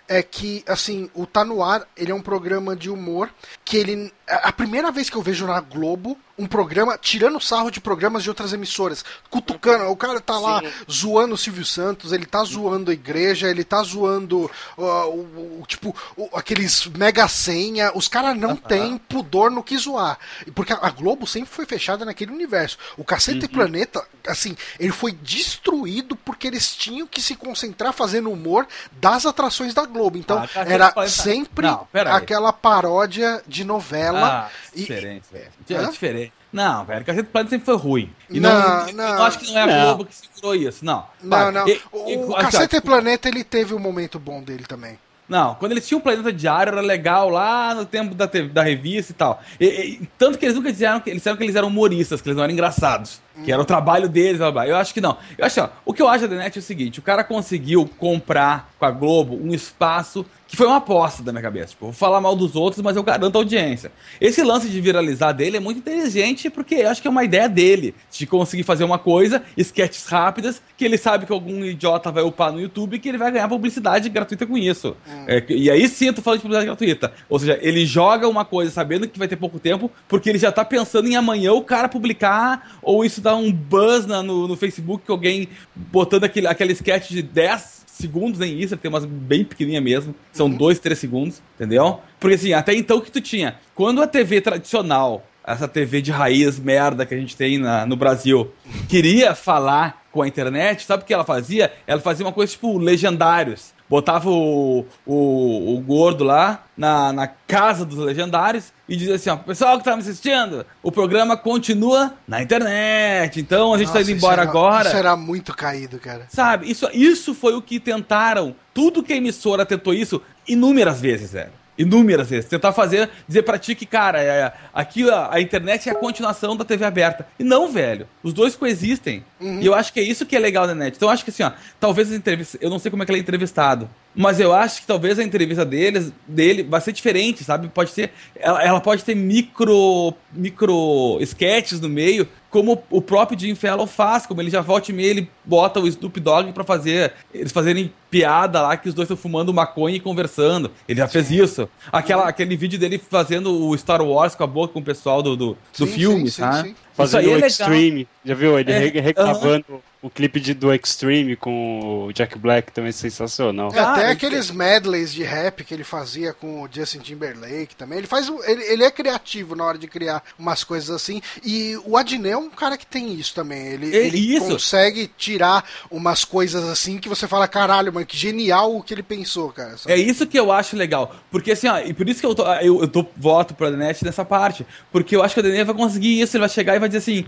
é 0.09 0.23
que, 0.23 0.65
assim, 0.67 1.11
o 1.15 1.27
Tá 1.27 1.45
No 1.45 1.63
Ar, 1.63 1.87
ele 1.97 2.11
é 2.13 2.15
um 2.15 2.23
programa 2.23 2.75
de 2.77 2.91
humor 2.91 3.31
que 3.65 3.77
ele... 3.77 4.13
A 4.29 4.51
primeira 4.51 4.91
vez 4.91 5.09
que 5.09 5.15
eu 5.17 5.23
vejo 5.23 5.47
na 5.47 5.61
Globo 5.61 6.19
um 6.37 6.47
programa 6.49 6.99
tirando 6.99 7.41
sarro 7.41 7.71
de 7.71 7.81
programas 7.81 8.25
de 8.25 8.29
outras 8.29 8.53
emissoras, 8.53 9.05
cutucando, 9.31 9.85
o 9.85 9.97
cara 9.97 10.21
tá 10.21 10.37
lá 10.39 10.61
Sim. 10.61 10.69
zoando 10.91 11.35
o 11.35 11.39
Silvio 11.39 11.65
Santos, 11.65 12.13
ele 12.13 12.27
tá 12.27 12.43
zoando 12.43 12.91
a 12.91 12.95
igreja, 12.95 13.49
ele 13.49 13.63
tá 13.63 13.81
zoando 13.85 14.51
ó, 14.77 15.07
o, 15.07 15.61
o- 15.63 15.67
tipo 15.67 15.95
o- 16.17 16.29
aqueles 16.37 16.87
mega 16.89 17.27
senha, 17.29 17.93
os 17.95 18.09
caras 18.09 18.37
não 18.37 18.57
têm 18.57 18.99
pudor 18.99 19.49
no 19.51 19.63
que 19.63 19.79
zoar. 19.79 20.19
Porque 20.57 20.73
a 20.73 20.91
Globo 20.91 21.25
sempre 21.25 21.49
foi 21.51 21.65
fechada 21.65 22.05
naquele 22.05 22.33
universo. 22.33 22.77
O 22.99 23.05
Cacete 23.05 23.45
e 23.45 23.49
Planeta, 23.49 24.05
assim, 24.27 24.57
ele 24.81 24.93
foi 24.93 25.13
destruído 25.13 26.16
porque 26.25 26.47
eles 26.47 26.75
tinham 26.75 27.07
que 27.07 27.21
se 27.21 27.37
concentrar 27.37 27.93
fazendo 27.93 28.31
humor 28.31 28.67
das 28.93 29.27
atrações 29.27 29.75
da 29.75 29.85
Globo. 29.85 30.17
Então, 30.19 30.39
Ah, 30.39 30.49
Cacete 30.49 30.73
era 30.73 30.93
Planeta- 30.93 31.13
sempre 31.15 31.67
Não, 31.67 31.87
aquela 32.13 32.53
paródia 32.53 33.43
de 33.47 33.65
novela. 33.65 34.47
Ah, 34.47 34.51
e- 34.75 34.81
diferente, 34.81 35.25
velho. 35.33 35.51
Hã? 35.71 35.89
É 35.89 35.91
diferente. 35.91 36.33
Não, 36.53 36.85
velho, 36.85 37.05
Cacete 37.05 37.29
Planeta 37.29 37.51
sempre 37.51 37.67
foi 37.67 37.77
ruim. 37.77 38.13
E 38.31 38.41
Não, 38.41 38.51
não, 38.51 38.89
eu 38.89 38.95
não. 38.95 39.15
não 39.17 39.23
acho 39.25 39.39
que 39.39 39.53
não 39.53 39.59
é 39.59 39.63
a 39.63 39.67
Não. 39.67 39.85
Globo 39.87 40.05
que 40.07 40.15
segurou 40.15 40.55
isso, 40.55 40.85
não. 40.85 41.07
Não, 41.23 41.53
não. 41.53 41.69
E- 41.69 41.81
O, 41.93 42.09
e- 42.11 42.17
o 42.17 42.37
assim, 42.37 42.45
Cacete 42.51 42.81
Planeta, 42.81 43.29
ele 43.29 43.45
teve 43.45 43.75
um 43.75 43.79
momento 43.79 44.19
bom 44.19 44.43
dele 44.43 44.65
também. 44.67 44.99
Não, 45.29 45.57
quando 45.57 45.73
eles 45.73 45.87
tinham 45.89 45.99
um 45.99 46.03
planeta 46.03 46.33
diário 46.33 46.71
era 46.71 46.81
legal 46.81 47.29
lá 47.29 47.75
no 47.75 47.85
tempo 47.85 48.15
da, 48.15 48.29
TV 48.29 48.49
da 48.49 48.63
revista 48.63 49.11
e 49.11 49.15
tal. 49.17 49.43
E- 49.59 49.67
e- 49.67 50.09
tanto 50.17 50.39
que 50.39 50.45
eles 50.47 50.55
nunca 50.57 50.71
disseram 50.71 51.01
que 51.01 51.11
eles 51.11 51.19
disseram 51.21 51.37
que 51.37 51.43
eles 51.43 51.57
eram 51.57 51.67
humoristas, 51.67 52.21
que 52.21 52.29
eles 52.29 52.37
não 52.37 52.45
eram 52.45 52.53
engraçados. 52.53 53.21
Que 53.45 53.53
era 53.53 53.61
o 53.61 53.65
trabalho 53.65 54.09
deles, 54.09 54.39
blá, 54.39 54.51
blá. 54.51 54.67
Eu 54.67 54.77
acho 54.77 54.95
que 54.95 55.01
não. 55.01 55.17
Eu 55.37 55.45
acho, 55.45 55.61
ó, 55.61 55.69
o 55.85 55.93
que 55.93 56.01
eu 56.01 56.09
acho 56.09 56.27
da 56.27 56.37
net 56.37 56.57
é 56.57 56.61
o 56.61 56.63
seguinte: 56.63 56.99
o 56.99 57.03
cara 57.03 57.23
conseguiu 57.23 57.89
comprar 57.99 58.71
com 58.79 58.85
a 58.87 58.91
Globo 58.91 59.39
um 59.43 59.55
espaço 59.55 60.25
que 60.49 60.57
foi 60.57 60.67
uma 60.67 60.77
aposta 60.77 61.23
da 61.23 61.33
minha 61.33 61.43
cabeça. 61.43 61.69
Tipo, 61.69 61.87
vou 61.87 61.93
falar 61.93 62.21
mal 62.21 62.37
dos 62.37 62.55
outros, 62.55 62.83
mas 62.83 62.97
eu 62.97 63.03
garanto 63.03 63.37
a 63.37 63.41
audiência. 63.41 63.91
Esse 64.21 64.43
lance 64.43 64.69
de 64.69 64.81
viralizar 64.81 65.33
dele 65.33 65.57
é 65.57 65.61
muito 65.61 65.79
inteligente, 65.79 66.49
porque 66.49 66.77
eu 66.77 66.89
acho 66.89 67.03
que 67.03 67.09
é 67.09 67.11
uma 67.11 67.25
ideia 67.25 67.49
dele, 67.49 67.95
de 68.11 68.27
conseguir 68.27 68.63
fazer 68.63 68.85
uma 68.85 68.99
coisa, 68.99 69.43
sketches 69.57 70.07
rápidas, 70.07 70.63
que 70.77 70.85
ele 70.85 70.97
sabe 70.97 71.27
que 71.27 71.33
algum 71.33 71.65
idiota 71.65 72.13
vai 72.13 72.23
upar 72.23 72.53
no 72.53 72.61
YouTube 72.61 72.95
e 72.95 72.99
que 72.99 73.09
ele 73.09 73.19
vai 73.19 73.33
ganhar 73.33 73.49
publicidade 73.49 74.09
gratuita 74.09 74.47
com 74.47 74.57
isso. 74.57 74.97
É, 75.27 75.45
e 75.49 75.71
aí 75.71 75.89
sim 75.89 76.07
eu 76.07 76.15
tô 76.15 76.23
falando 76.23 76.39
de 76.39 76.43
publicidade 76.43 76.67
gratuita. 76.67 77.13
Ou 77.29 77.39
seja, 77.39 77.59
ele 77.61 77.85
joga 77.85 78.29
uma 78.29 78.45
coisa 78.45 78.71
sabendo 78.71 79.09
que 79.09 79.19
vai 79.19 79.27
ter 79.27 79.37
pouco 79.37 79.59
tempo, 79.59 79.91
porque 80.07 80.31
ele 80.31 80.39
já 80.39 80.53
tá 80.53 80.65
pensando 80.65 81.09
em 81.09 81.17
amanhã 81.17 81.53
o 81.53 81.63
cara 81.63 81.89
publicar, 81.89 82.79
ou 82.83 83.05
isso 83.05 83.21
dá 83.27 83.37
um 83.37 83.51
buzz 83.53 84.07
na- 84.07 84.23
no, 84.23 84.47
no 84.49 84.57
Facebook, 84.57 85.05
que 85.05 85.11
alguém 85.11 85.49
botando 85.75 86.25
aquele, 86.25 86.47
aquele 86.47 86.73
sketch 86.73 87.11
de 87.11 87.23
10 87.23 87.85
segundos, 87.87 88.39
nem 88.39 88.59
isso, 88.61 88.77
tem 88.77 88.89
umas 88.89 89.05
bem 89.05 89.45
pequenininha 89.45 89.81
mesmo, 89.81 90.15
são 90.33 90.49
dois, 90.51 90.79
três 90.79 90.99
segundos, 90.99 91.41
entendeu? 91.57 91.99
Porque 92.21 92.35
assim, 92.37 92.53
até 92.53 92.75
então 92.75 92.99
o 92.99 93.01
que 93.03 93.11
tu 93.11 93.21
tinha, 93.21 93.57
quando 93.75 94.03
a 94.03 94.07
TV 94.07 94.41
tradicional, 94.41 95.27
essa 95.47 95.67
TV 95.67 96.03
de 96.03 96.11
raiz 96.11 96.59
merda 96.59 97.07
que 97.07 97.15
a 97.15 97.19
gente 97.19 97.37
tem 97.37 97.59
na- 97.59 97.87
no 97.87 97.97
Brasil, 97.97 98.53
queria 98.89 99.35
falar 99.35 100.05
com 100.13 100.21
a 100.23 100.29
internet, 100.29 100.85
sabe 100.85 101.03
o 101.03 101.07
que 101.07 101.15
ela 101.15 101.25
fazia? 101.25 101.73
Ela 101.87 102.01
fazia 102.01 102.25
uma 102.27 102.33
coisa 102.33 102.53
tipo 102.53 102.77
legendários. 102.79 103.73
Botava 103.89 104.29
o, 104.29 104.85
o, 105.07 105.77
o 105.77 105.81
gordo 105.81 106.25
lá 106.25 106.65
na, 106.77 107.13
na 107.13 107.27
casa 107.29 107.85
dos 107.85 107.97
legendários 107.99 108.73
e 108.89 108.97
dizia 108.97 109.15
assim: 109.15 109.31
ó, 109.31 109.37
pessoal 109.37 109.79
que 109.79 109.85
tá 109.85 109.95
me 109.95 110.03
assistindo, 110.03 110.67
o 110.83 110.91
programa 110.91 111.37
continua 111.37 112.15
na 112.27 112.43
internet. 112.43 113.41
Então 113.41 113.73
a 113.73 113.79
gente 113.79 113.87
tá 113.89 113.99
Nossa, 114.01 114.03
indo 114.11 114.17
isso 114.17 114.27
embora 114.27 114.43
era- 114.43 114.51
agora. 114.51 114.89
Isso 114.89 114.97
era 114.97 115.17
muito 115.17 115.55
caído, 115.55 115.99
cara. 116.01 116.27
Sabe, 116.29 116.69
isso, 116.71 116.89
isso 116.93 117.33
foi 117.35 117.55
o 117.55 117.63
que 117.63 117.79
tentaram. 117.79 118.57
Tudo 118.75 119.03
que 119.03 119.13
a 119.13 119.17
emissora 119.17 119.65
tentou 119.65 119.95
isso 119.95 120.21
inúmeras 120.49 121.01
vezes, 121.01 121.33
velho. 121.33 121.53
Inúmeras 121.79 122.31
vezes. 122.31 122.49
Tentar 122.49 122.73
fazer, 122.73 123.11
dizer 123.27 123.43
pra 123.43 123.59
ti 123.59 123.75
que, 123.75 123.85
cara, 123.87 124.23
é, 124.23 124.53
aqui 124.73 125.09
a, 125.11 125.29
a 125.33 125.41
internet 125.41 125.89
é 125.89 125.93
a 125.93 125.95
continuação 125.95 126.57
da 126.57 126.65
TV 126.65 126.85
aberta. 126.85 127.27
E 127.39 127.45
não, 127.45 127.71
velho. 127.71 128.09
Os 128.23 128.33
dois 128.33 128.57
coexistem. 128.57 129.25
E 129.61 129.67
eu 129.67 129.75
acho 129.75 129.93
que 129.93 130.01
é 130.01 130.03
isso 130.03 130.25
que 130.25 130.35
é 130.35 130.39
legal 130.39 130.67
da 130.67 130.75
net. 130.75 130.97
Então 130.97 131.09
eu 131.09 131.13
acho 131.13 131.25
que 131.25 131.31
assim, 131.31 131.43
ó, 131.43 131.53
talvez 131.79 132.09
as 132.09 132.15
entrevistas. 132.15 132.61
Eu 132.63 132.71
não 132.71 132.79
sei 132.79 132.91
como 132.91 133.03
é 133.03 133.07
que 133.07 133.13
ele 133.13 133.19
é 133.19 133.23
entrevistado. 133.23 133.89
Mas 134.17 134.41
eu 134.41 134.53
acho 134.55 134.81
que 134.81 134.87
talvez 134.87 135.19
a 135.19 135.23
entrevista 135.23 135.65
deles, 135.65 136.11
dele 136.27 136.63
vai 136.63 136.81
ser 136.81 136.93
diferente, 136.93 137.45
sabe? 137.45 137.69
Pode 137.69 137.91
ser. 137.91 138.11
Ela, 138.35 138.63
ela 138.63 138.81
pode 138.81 139.05
ter 139.05 139.15
micro. 139.15 140.15
micro 140.33 141.19
sketches 141.21 141.81
no 141.81 141.89
meio, 141.89 142.27
como 142.49 142.83
o 142.91 143.03
próprio 143.03 143.39
Jim 143.39 143.55
Fallon 143.55 143.87
faz, 143.87 144.25
como 144.27 144.41
ele 144.41 144.49
já 144.49 144.63
volta 144.63 144.91
e 144.91 144.95
meia, 144.95 145.11
ele 145.11 145.31
bota 145.45 145.79
o 145.79 145.87
Snoop 145.87 146.19
Dogg 146.19 146.53
pra 146.53 146.65
fazer. 146.65 147.13
Eles 147.35 147.53
fazerem 147.53 147.93
piada 148.11 148.63
lá 148.63 148.77
que 148.77 148.89
os 148.89 148.95
dois 148.95 149.05
estão 149.05 149.17
fumando 149.17 149.53
maconha 149.53 149.97
e 149.97 150.01
conversando. 150.01 150.71
Ele 150.89 150.99
já 150.99 151.07
fez 151.07 151.31
isso. 151.31 151.69
Aquela, 151.93 152.27
aquele 152.27 152.57
vídeo 152.57 152.79
dele 152.79 152.99
fazendo 152.99 153.69
o 153.69 153.77
Star 153.77 154.01
Wars 154.01 154.35
com 154.35 154.45
a 154.45 154.47
boca 154.47 154.73
com 154.73 154.81
o 154.81 154.85
pessoal 154.85 155.23
do, 155.23 155.37
do, 155.37 155.59
do 155.77 155.87
Sim, 155.87 155.93
filme, 155.93 156.31
sim, 156.31 156.37
sim, 156.37 156.41
tá? 156.43 156.63
sim. 156.65 156.75
Fazendo 156.97 157.31
é 157.31 157.37
o. 157.37 157.47
Extreme. 157.47 158.09
Já 158.25 158.35
viu? 158.35 158.59
Ele 158.59 158.73
É, 158.73 158.79
re- 158.79 159.01
reclamando 159.01 159.83
o 160.03 160.11
clipe 160.11 160.39
de, 160.41 160.55
do 160.55 160.73
Extreme 160.73 161.37
com 161.37 162.07
o 162.07 162.13
Jack 162.13 162.39
Black 162.39 162.71
também 162.73 162.91
é 162.91 162.93
sensacional. 162.93 163.71
É, 163.75 163.79
até 163.79 164.07
Ah, 164.07 164.11
aqueles 164.11 164.51
medleys 164.51 165.13
de 165.13 165.23
rap 165.23 165.65
que 165.65 165.73
ele 165.75 165.83
fazia 165.85 166.33
com 166.33 166.63
o 166.63 166.69
Justin 166.71 166.99
Timberlake 166.99 167.75
também. 167.77 167.99
Ele 167.99 168.07
faz. 168.07 168.31
Ele, 168.47 168.63
ele 168.65 168.85
é 168.85 168.91
criativo 168.91 169.55
na 169.57 169.65
hora 169.65 169.79
de 169.79 169.87
criar 169.89 170.23
umas 170.39 170.63
coisas 170.65 170.91
assim. 170.91 171.21
E 171.45 171.77
o 171.85 171.97
Adnet 171.97 172.33
é 172.33 172.37
um 172.37 172.51
cara 172.51 172.77
que 172.77 172.87
tem 172.87 173.15
isso 173.15 173.35
também. 173.35 173.67
Ele, 173.69 173.97
É 173.97 174.07
ele 174.07 174.37
isso. 174.37 174.47
consegue 174.49 175.11
tirar 175.17 175.65
umas 175.91 176.25
coisas 176.25 176.65
assim 176.65 176.99
que 176.99 177.09
você 177.09 177.27
fala, 177.29 177.47
caralho, 177.49 177.93
mano, 177.93 178.07
que 178.07 178.17
genial 178.17 178.77
o 178.77 178.83
que 178.83 178.95
ele 178.95 179.03
pensou, 179.03 179.51
cara. 179.51 179.75
É 179.87 179.97
isso 179.97 180.27
que 180.27 180.39
eu 180.39 180.51
acho 180.53 180.77
legal. 180.77 181.15
Porque 181.31 181.53
assim, 181.53 181.69
ó, 181.69 181.79
e 181.79 181.93
por 181.93 182.09
isso 182.09 182.21
que 182.21 182.27
eu, 182.27 182.35
tô, 182.35 182.45
eu, 182.55 182.81
eu 182.83 182.89
tô, 182.89 183.05
voto 183.17 183.55
pra 183.55 183.71
net 183.71 184.05
nessa 184.05 184.25
parte. 184.25 184.67
Porque 184.93 185.15
eu 185.17 185.23
acho 185.23 185.35
que 185.35 185.41
o 185.41 185.43
Daniel 185.43 185.67
vai 185.67 185.75
conseguir 185.75 186.21
isso. 186.21 186.37
Ele 186.37 186.41
vai 186.43 186.49
chegar 186.49 186.77
e 186.77 186.79
vai 186.79 186.86
dizer 186.89 186.99
assim: 186.99 187.27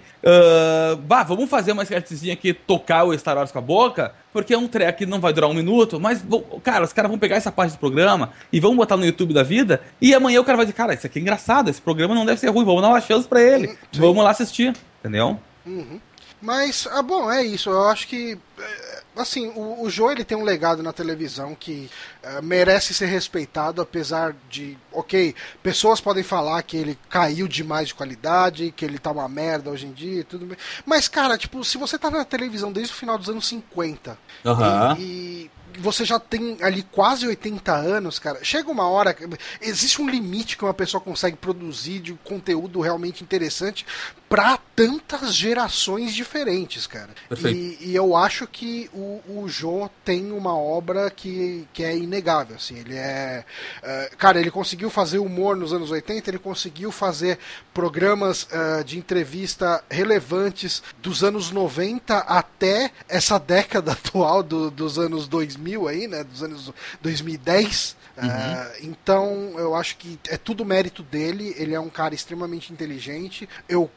bah, 1.03 1.23
vamos 1.23 1.49
fazer 1.49 1.73
uma 1.73 1.83
sketchzinha 1.83 2.35
aqui, 2.35 2.53
tocar 2.53 3.05
o 3.05 3.19
Star 3.19 3.37
Wars 3.37 3.53
com 3.53 3.59
a 3.59 3.63
boca. 3.63 4.13
Porque 4.33 4.55
é 4.55 4.59
um 4.59 4.69
track 4.69 4.99
que 4.99 5.07
não 5.07 5.21
vai 5.21 5.33
durar 5.33 5.51
um 5.51 5.55
minuto. 5.55 5.99
Mas, 5.99 6.23
cara, 6.63 6.85
os 6.85 6.93
caras 6.93 7.11
vão 7.11 7.19
pegar 7.19 7.37
essa 7.37 7.51
parte 7.51 7.73
do 7.73 7.79
programa 7.79 8.31
e 8.53 8.61
vão 8.61 8.77
botar 8.77 8.97
no 8.97 9.05
YouTube 9.05 9.35
da 9.35 9.43
vida. 9.43 9.81
E 10.01 10.15
amanhã 10.15 10.41
o 10.41 10.45
cara 10.45 10.57
vai 10.57 10.67
dizer: 10.67 10.77
cara, 10.77 10.95
isso 10.95 11.07
aqui 11.07 11.19
é 11.19 11.23
engraçado. 11.23 11.71
Esse 11.71 11.81
programa 11.81 12.15
não 12.15 12.27
deve 12.27 12.39
ser 12.41 12.49
ruim. 12.49 12.65
Vamos 12.65 12.83
dar 12.83 12.89
uma 12.89 13.01
chance 13.01 13.27
pra 13.27 13.43
ele. 13.43 13.77
Vamos 13.95 14.23
lá 14.23 14.31
assistir. 14.31 14.75
Entendeu? 15.01 15.39
Mas, 16.41 16.87
ah, 16.93 17.03
bom, 17.03 17.31
é 17.31 17.45
isso. 17.45 17.71
Eu 17.71 17.89
acho 17.89 18.07
que, 18.07 18.39
é, 18.59 18.88
assim, 19.19 19.49
o, 19.55 19.83
o 19.83 19.91
Joe 19.91 20.13
ele 20.13 20.25
tem 20.25 20.37
um 20.37 20.45
legado 20.45 20.83
na 20.83 20.93
televisão 20.93 21.55
que 21.55 21.91
é, 22.23 22.41
merece 22.41 22.95
ser 22.95 23.07
respeitado, 23.07 23.81
apesar 23.81 24.35
de, 24.49 24.77
ok, 24.93 25.35
pessoas 25.63 26.01
podem 26.01 26.23
falar 26.23 26.63
que 26.63 26.77
ele 26.77 26.99
caiu 27.09 27.49
demais 27.49 27.89
de 27.89 27.95
qualidade, 27.95 28.73
que 28.77 28.85
ele 28.85 28.99
tá 28.99 29.11
uma 29.11 29.29
merda 29.29 29.71
hoje 29.71 29.87
em 29.87 29.93
dia 29.93 30.21
e 30.21 30.25
tudo 30.25 30.47
bem. 30.47 30.57
Mas, 30.87 31.09
cara, 31.09 31.37
tipo, 31.37 31.65
se 31.65 31.77
você 31.79 31.99
tá 31.99 32.11
na 32.11 32.25
televisão 32.25 32.73
desde 32.73 32.93
o 32.93 32.97
final 32.97 33.19
dos 33.19 33.29
anos 33.29 33.47
50 33.49 34.19
Aham. 34.45 34.97
e, 34.99 35.03
e 35.05 35.51
você 35.79 36.05
já 36.05 36.19
tem 36.19 36.59
ali 36.61 36.83
quase 36.83 37.27
80 37.27 37.73
anos, 37.73 38.19
cara. 38.19 38.41
Chega 38.43 38.71
uma 38.71 38.89
hora. 38.89 39.17
Existe 39.61 40.01
um 40.03 40.09
limite 40.09 40.57
que 40.57 40.65
uma 40.65 40.75
pessoa 40.75 41.01
consegue 41.01 41.37
produzir 41.37 42.01
de 42.01 42.15
conteúdo 42.25 42.81
realmente 42.81 43.23
interessante 43.23 43.87
para 44.29 44.59
tantas 44.77 45.35
gerações 45.35 46.15
diferentes, 46.15 46.87
cara. 46.87 47.09
E, 47.55 47.79
e 47.81 47.95
eu 47.97 48.15
acho 48.15 48.47
que 48.47 48.91
o, 48.93 49.21
o 49.27 49.49
Jô 49.49 49.89
tem 50.05 50.31
uma 50.33 50.55
obra 50.57 51.11
que, 51.11 51.67
que 51.73 51.83
é 51.83 51.97
inegável. 51.97 52.57
Assim, 52.57 52.79
ele 52.79 52.95
é. 52.95 53.45
eh, 53.83 54.11
cara, 54.19 54.39
ele 54.39 54.51
conseguiu 54.51 54.91
fazer 54.91 55.19
humor 55.19 55.57
nos 55.57 55.73
anos 55.73 55.91
80, 55.91 56.31
ele 56.31 56.39
conseguiu 56.39 56.93
fazer 56.93 57.39
programas 57.73 58.47
eh, 58.51 58.85
de 58.85 58.99
entrevista 58.99 59.83
relevantes 59.91 60.83
dos 61.01 61.25
anos 61.25 61.51
90 61.51 62.19
até 62.19 62.91
essa 63.09 63.39
década 63.39 63.93
atual 63.99 64.43
do- 64.43 64.71
dos 64.71 64.99
anos 64.99 65.27
2000 65.27 65.89
aí, 65.89 66.07
né? 66.07 66.23
Dos 66.23 66.43
anos 66.43 66.71
2010. 67.01 67.97
Ah, 68.21 68.73
então, 68.83 69.55
eu 69.57 69.75
acho 69.77 69.97
que 69.97 70.19
é 70.29 70.37
tudo 70.37 70.65
mérito 70.65 71.03
dele. 71.05 71.55
Ele 71.57 71.73
é 71.75 71.81
um 71.81 71.89
cara 71.89 72.15
extremamente 72.15 72.73
inteligente. 72.73 73.49
Eu 73.69 73.89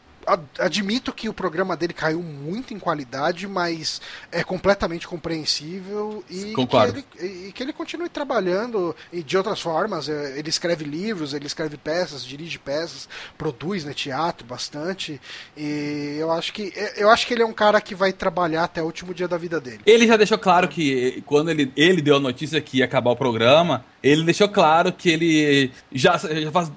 admito 0.59 1.11
que 1.11 1.29
o 1.29 1.33
programa 1.33 1.75
dele 1.75 1.93
caiu 1.93 2.21
muito 2.21 2.73
em 2.73 2.79
qualidade, 2.79 3.47
mas 3.47 4.01
é 4.31 4.43
completamente 4.43 5.07
compreensível 5.07 6.23
e 6.29 6.53
que, 6.53 6.77
ele, 6.77 7.05
e 7.47 7.51
que 7.51 7.63
ele 7.63 7.73
continue 7.73 8.09
trabalhando 8.09 8.95
e 9.11 9.23
de 9.23 9.37
outras 9.37 9.59
formas. 9.59 10.09
É, 10.09 10.37
Ele 10.37 10.49
escreve 10.49 10.85
livros, 10.85 11.33
ele 11.33 11.45
escreve 11.45 11.77
peças, 11.77 12.25
dirige 12.25 12.59
peças, 12.59 13.07
produz 13.37 13.83
né, 13.83 13.93
teatro 13.93 14.45
bastante. 14.45 15.19
E 15.55 16.17
eu 16.19 16.31
acho 16.31 16.53
que 16.53 16.73
eu 16.97 17.09
acho 17.09 17.25
que 17.25 17.33
ele 17.33 17.43
é 17.43 17.45
um 17.45 17.53
cara 17.53 17.79
que 17.81 17.95
vai 17.95 18.13
trabalhar 18.13 18.63
até 18.63 18.81
o 18.81 18.85
último 18.85 19.13
dia 19.13 19.27
da 19.27 19.37
vida 19.37 19.59
dele. 19.59 19.81
Ele 19.85 20.07
já 20.07 20.17
deixou 20.17 20.37
claro 20.37 20.67
que 20.67 21.23
quando 21.25 21.49
ele, 21.49 21.71
ele 21.75 22.01
deu 22.01 22.17
a 22.17 22.19
notícia 22.19 22.61
que 22.61 22.77
ia 22.77 22.85
acabar 22.85 23.11
o 23.11 23.15
programa, 23.15 23.85
ele 24.03 24.23
deixou 24.23 24.49
claro 24.49 24.91
que 24.91 25.09
ele 25.09 25.71
já, 25.91 26.19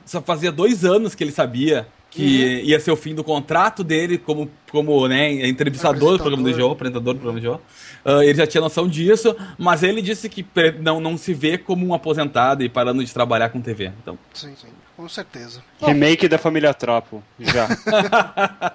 já 0.06 0.20
fazia 0.22 0.52
dois 0.52 0.84
anos 0.84 1.14
que 1.14 1.24
ele 1.24 1.32
sabia 1.32 1.86
que 2.14 2.62
ia 2.62 2.78
ser 2.78 2.92
o 2.92 2.96
fim 2.96 3.14
do 3.14 3.24
contrato 3.24 3.82
dele 3.82 4.16
como, 4.16 4.48
como 4.70 5.08
né, 5.08 5.46
entrevistador 5.48 6.12
do 6.12 6.18
programa 6.18 6.44
do 6.44 6.54
jogo, 6.54 6.74
apresentador 6.74 7.14
do 7.14 7.20
programa 7.20 7.40
do 7.40 7.44
jogo. 7.44 7.62
Ah, 8.04 8.24
ele 8.24 8.38
já 8.38 8.46
tinha 8.46 8.60
noção 8.60 8.86
disso, 8.86 9.34
mas 9.58 9.82
ele 9.82 10.00
disse 10.00 10.28
que 10.28 10.46
não, 10.80 11.00
não 11.00 11.16
se 11.16 11.34
vê 11.34 11.58
como 11.58 11.84
um 11.84 11.92
aposentado 11.92 12.62
e 12.62 12.68
parando 12.68 13.04
de 13.04 13.12
trabalhar 13.12 13.48
com 13.48 13.60
TV. 13.60 13.92
Então, 14.00 14.16
Sim, 14.32 14.54
sim, 14.56 14.68
com 14.96 15.08
certeza. 15.08 15.62
Remake 15.80 16.28
da 16.28 16.38
família 16.38 16.72
Trapo. 16.72 17.22
Já. 17.38 17.68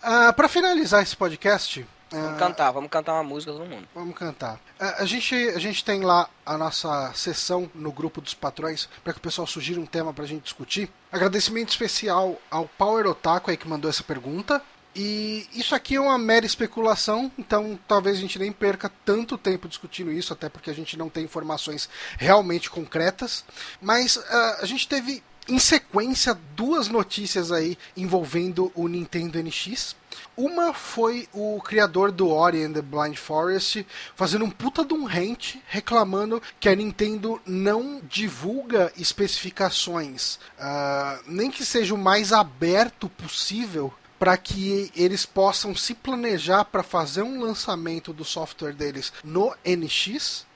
Ah, 0.00 0.32
para 0.32 0.48
finalizar 0.48 1.02
esse 1.02 1.16
podcast, 1.16 1.84
Vamos 2.10 2.30
ah, 2.30 2.36
cantar, 2.38 2.70
vamos 2.70 2.90
cantar 2.90 3.12
uma 3.14 3.22
música 3.22 3.52
todo 3.52 3.66
mundo. 3.66 3.86
Vamos 3.94 4.16
cantar. 4.16 4.58
A, 4.80 5.02
a 5.02 5.04
gente, 5.04 5.34
a 5.34 5.58
gente 5.58 5.84
tem 5.84 6.00
lá 6.00 6.28
a 6.44 6.56
nossa 6.56 7.12
sessão 7.14 7.70
no 7.74 7.92
grupo 7.92 8.20
dos 8.20 8.34
patrões 8.34 8.88
para 9.04 9.12
que 9.12 9.18
o 9.18 9.22
pessoal 9.22 9.46
sugira 9.46 9.80
um 9.80 9.86
tema 9.86 10.12
para 10.12 10.24
a 10.24 10.26
gente 10.26 10.42
discutir. 10.42 10.90
Agradecimento 11.12 11.68
especial 11.68 12.40
ao 12.50 12.66
Power 12.66 13.06
Otaku 13.06 13.50
aí 13.50 13.56
que 13.56 13.68
mandou 13.68 13.90
essa 13.90 14.02
pergunta. 14.02 14.62
E 14.96 15.46
isso 15.52 15.74
aqui 15.74 15.94
é 15.96 16.00
uma 16.00 16.18
mera 16.18 16.44
especulação, 16.44 17.30
então 17.38 17.78
talvez 17.86 18.16
a 18.16 18.20
gente 18.20 18.38
nem 18.38 18.50
perca 18.50 18.90
tanto 19.04 19.38
tempo 19.38 19.68
discutindo 19.68 20.10
isso, 20.10 20.32
até 20.32 20.48
porque 20.48 20.70
a 20.70 20.74
gente 20.74 20.96
não 20.96 21.08
tem 21.08 21.22
informações 21.24 21.88
realmente 22.16 22.68
concretas. 22.68 23.44
Mas 23.80 24.16
uh, 24.16 24.22
a 24.60 24.66
gente 24.66 24.88
teve 24.88 25.22
em 25.48 25.58
sequência 25.58 26.38
duas 26.54 26.88
notícias 26.88 27.50
aí 27.50 27.78
envolvendo 27.96 28.70
o 28.74 28.86
Nintendo 28.86 29.42
NX. 29.42 29.96
Uma 30.36 30.74
foi 30.74 31.28
o 31.32 31.60
criador 31.60 32.12
do 32.12 32.28
Ori 32.28 32.62
and 32.62 32.72
the 32.72 32.82
Blind 32.82 33.16
Forest 33.16 33.86
fazendo 34.14 34.44
um 34.44 34.50
puta 34.50 34.84
de 34.84 34.92
um 34.92 35.04
rant 35.04 35.56
reclamando 35.66 36.42
que 36.60 36.68
a 36.68 36.74
Nintendo 36.74 37.40
não 37.46 38.00
divulga 38.08 38.92
especificações, 38.96 40.38
uh, 40.58 41.22
nem 41.26 41.50
que 41.50 41.64
seja 41.64 41.94
o 41.94 41.98
mais 41.98 42.32
aberto 42.32 43.08
possível 43.08 43.92
para 44.18 44.36
que 44.36 44.90
eles 44.96 45.24
possam 45.24 45.74
se 45.74 45.94
planejar 45.94 46.64
para 46.64 46.82
fazer 46.82 47.22
um 47.22 47.40
lançamento 47.40 48.12
do 48.12 48.24
software 48.24 48.72
deles 48.72 49.12
no 49.22 49.54
NX. 49.64 50.47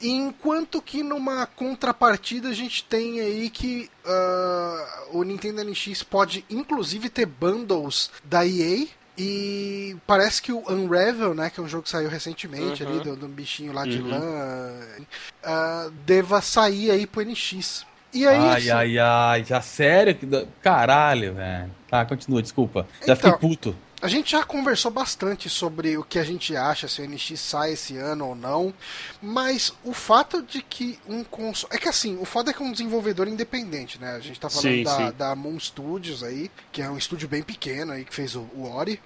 Enquanto 0.00 0.82
que 0.82 1.02
numa 1.02 1.46
contrapartida 1.46 2.48
a 2.48 2.52
gente 2.52 2.84
tem 2.84 3.20
aí 3.20 3.48
que 3.48 3.90
uh, 4.04 5.18
o 5.18 5.22
Nintendo 5.22 5.64
NX 5.64 6.02
pode 6.02 6.44
inclusive 6.50 7.08
ter 7.08 7.26
bundles 7.26 8.10
da 8.24 8.46
EA. 8.46 8.86
E 9.18 9.96
parece 10.06 10.42
que 10.42 10.52
o 10.52 10.62
Unravel, 10.70 11.34
né, 11.34 11.48
que 11.48 11.58
é 11.58 11.62
um 11.62 11.68
jogo 11.68 11.84
que 11.84 11.88
saiu 11.88 12.10
recentemente 12.10 12.84
uhum. 12.84 12.90
ali, 12.90 13.00
do, 13.00 13.16
do 13.16 13.26
bichinho 13.28 13.72
lá 13.72 13.84
de 13.86 13.98
uhum. 13.98 14.10
lã, 14.10 14.72
uh, 15.42 15.90
deva 16.04 16.42
sair 16.42 16.90
aí 16.90 17.06
pro 17.06 17.22
NX. 17.24 17.86
E 18.12 18.26
aí, 18.26 18.38
ai, 18.38 18.70
ai, 18.70 18.98
ai, 18.98 19.44
já 19.44 19.60
sério? 19.60 20.16
Caralho, 20.62 21.34
velho. 21.34 21.70
Tá, 21.88 22.04
continua, 22.04 22.42
desculpa. 22.42 22.86
Já 23.06 23.14
então, 23.14 23.32
fiquei 23.32 23.48
puto. 23.48 23.76
A 24.00 24.08
gente 24.08 24.32
já 24.32 24.44
conversou 24.44 24.90
bastante 24.90 25.48
sobre 25.48 25.96
o 25.96 26.04
que 26.04 26.18
a 26.18 26.24
gente 26.24 26.54
acha 26.54 26.86
se 26.86 27.00
o 27.00 27.08
NX 27.08 27.40
sai 27.40 27.72
esse 27.72 27.96
ano 27.96 28.28
ou 28.28 28.34
não, 28.34 28.74
mas 29.22 29.72
o 29.82 29.94
fato 29.94 30.42
de 30.42 30.60
que 30.60 30.98
um 31.08 31.24
console. 31.24 31.74
É 31.74 31.78
que 31.78 31.88
assim, 31.88 32.18
o 32.20 32.26
foda 32.26 32.50
é 32.50 32.54
que 32.54 32.62
é 32.62 32.66
um 32.66 32.72
desenvolvedor 32.72 33.26
independente, 33.26 33.98
né? 33.98 34.12
A 34.14 34.20
gente 34.20 34.38
tá 34.38 34.50
falando 34.50 34.76
sim, 34.76 34.82
da, 34.82 34.96
sim. 34.96 35.12
da 35.16 35.34
Moon 35.34 35.58
Studios 35.58 36.22
aí, 36.22 36.50
que 36.70 36.82
é 36.82 36.90
um 36.90 36.98
estúdio 36.98 37.26
bem 37.26 37.42
pequeno 37.42 37.92
aí 37.92 38.04
que 38.04 38.14
fez 38.14 38.36
o, 38.36 38.46
o 38.54 38.70
Ori. 38.70 39.00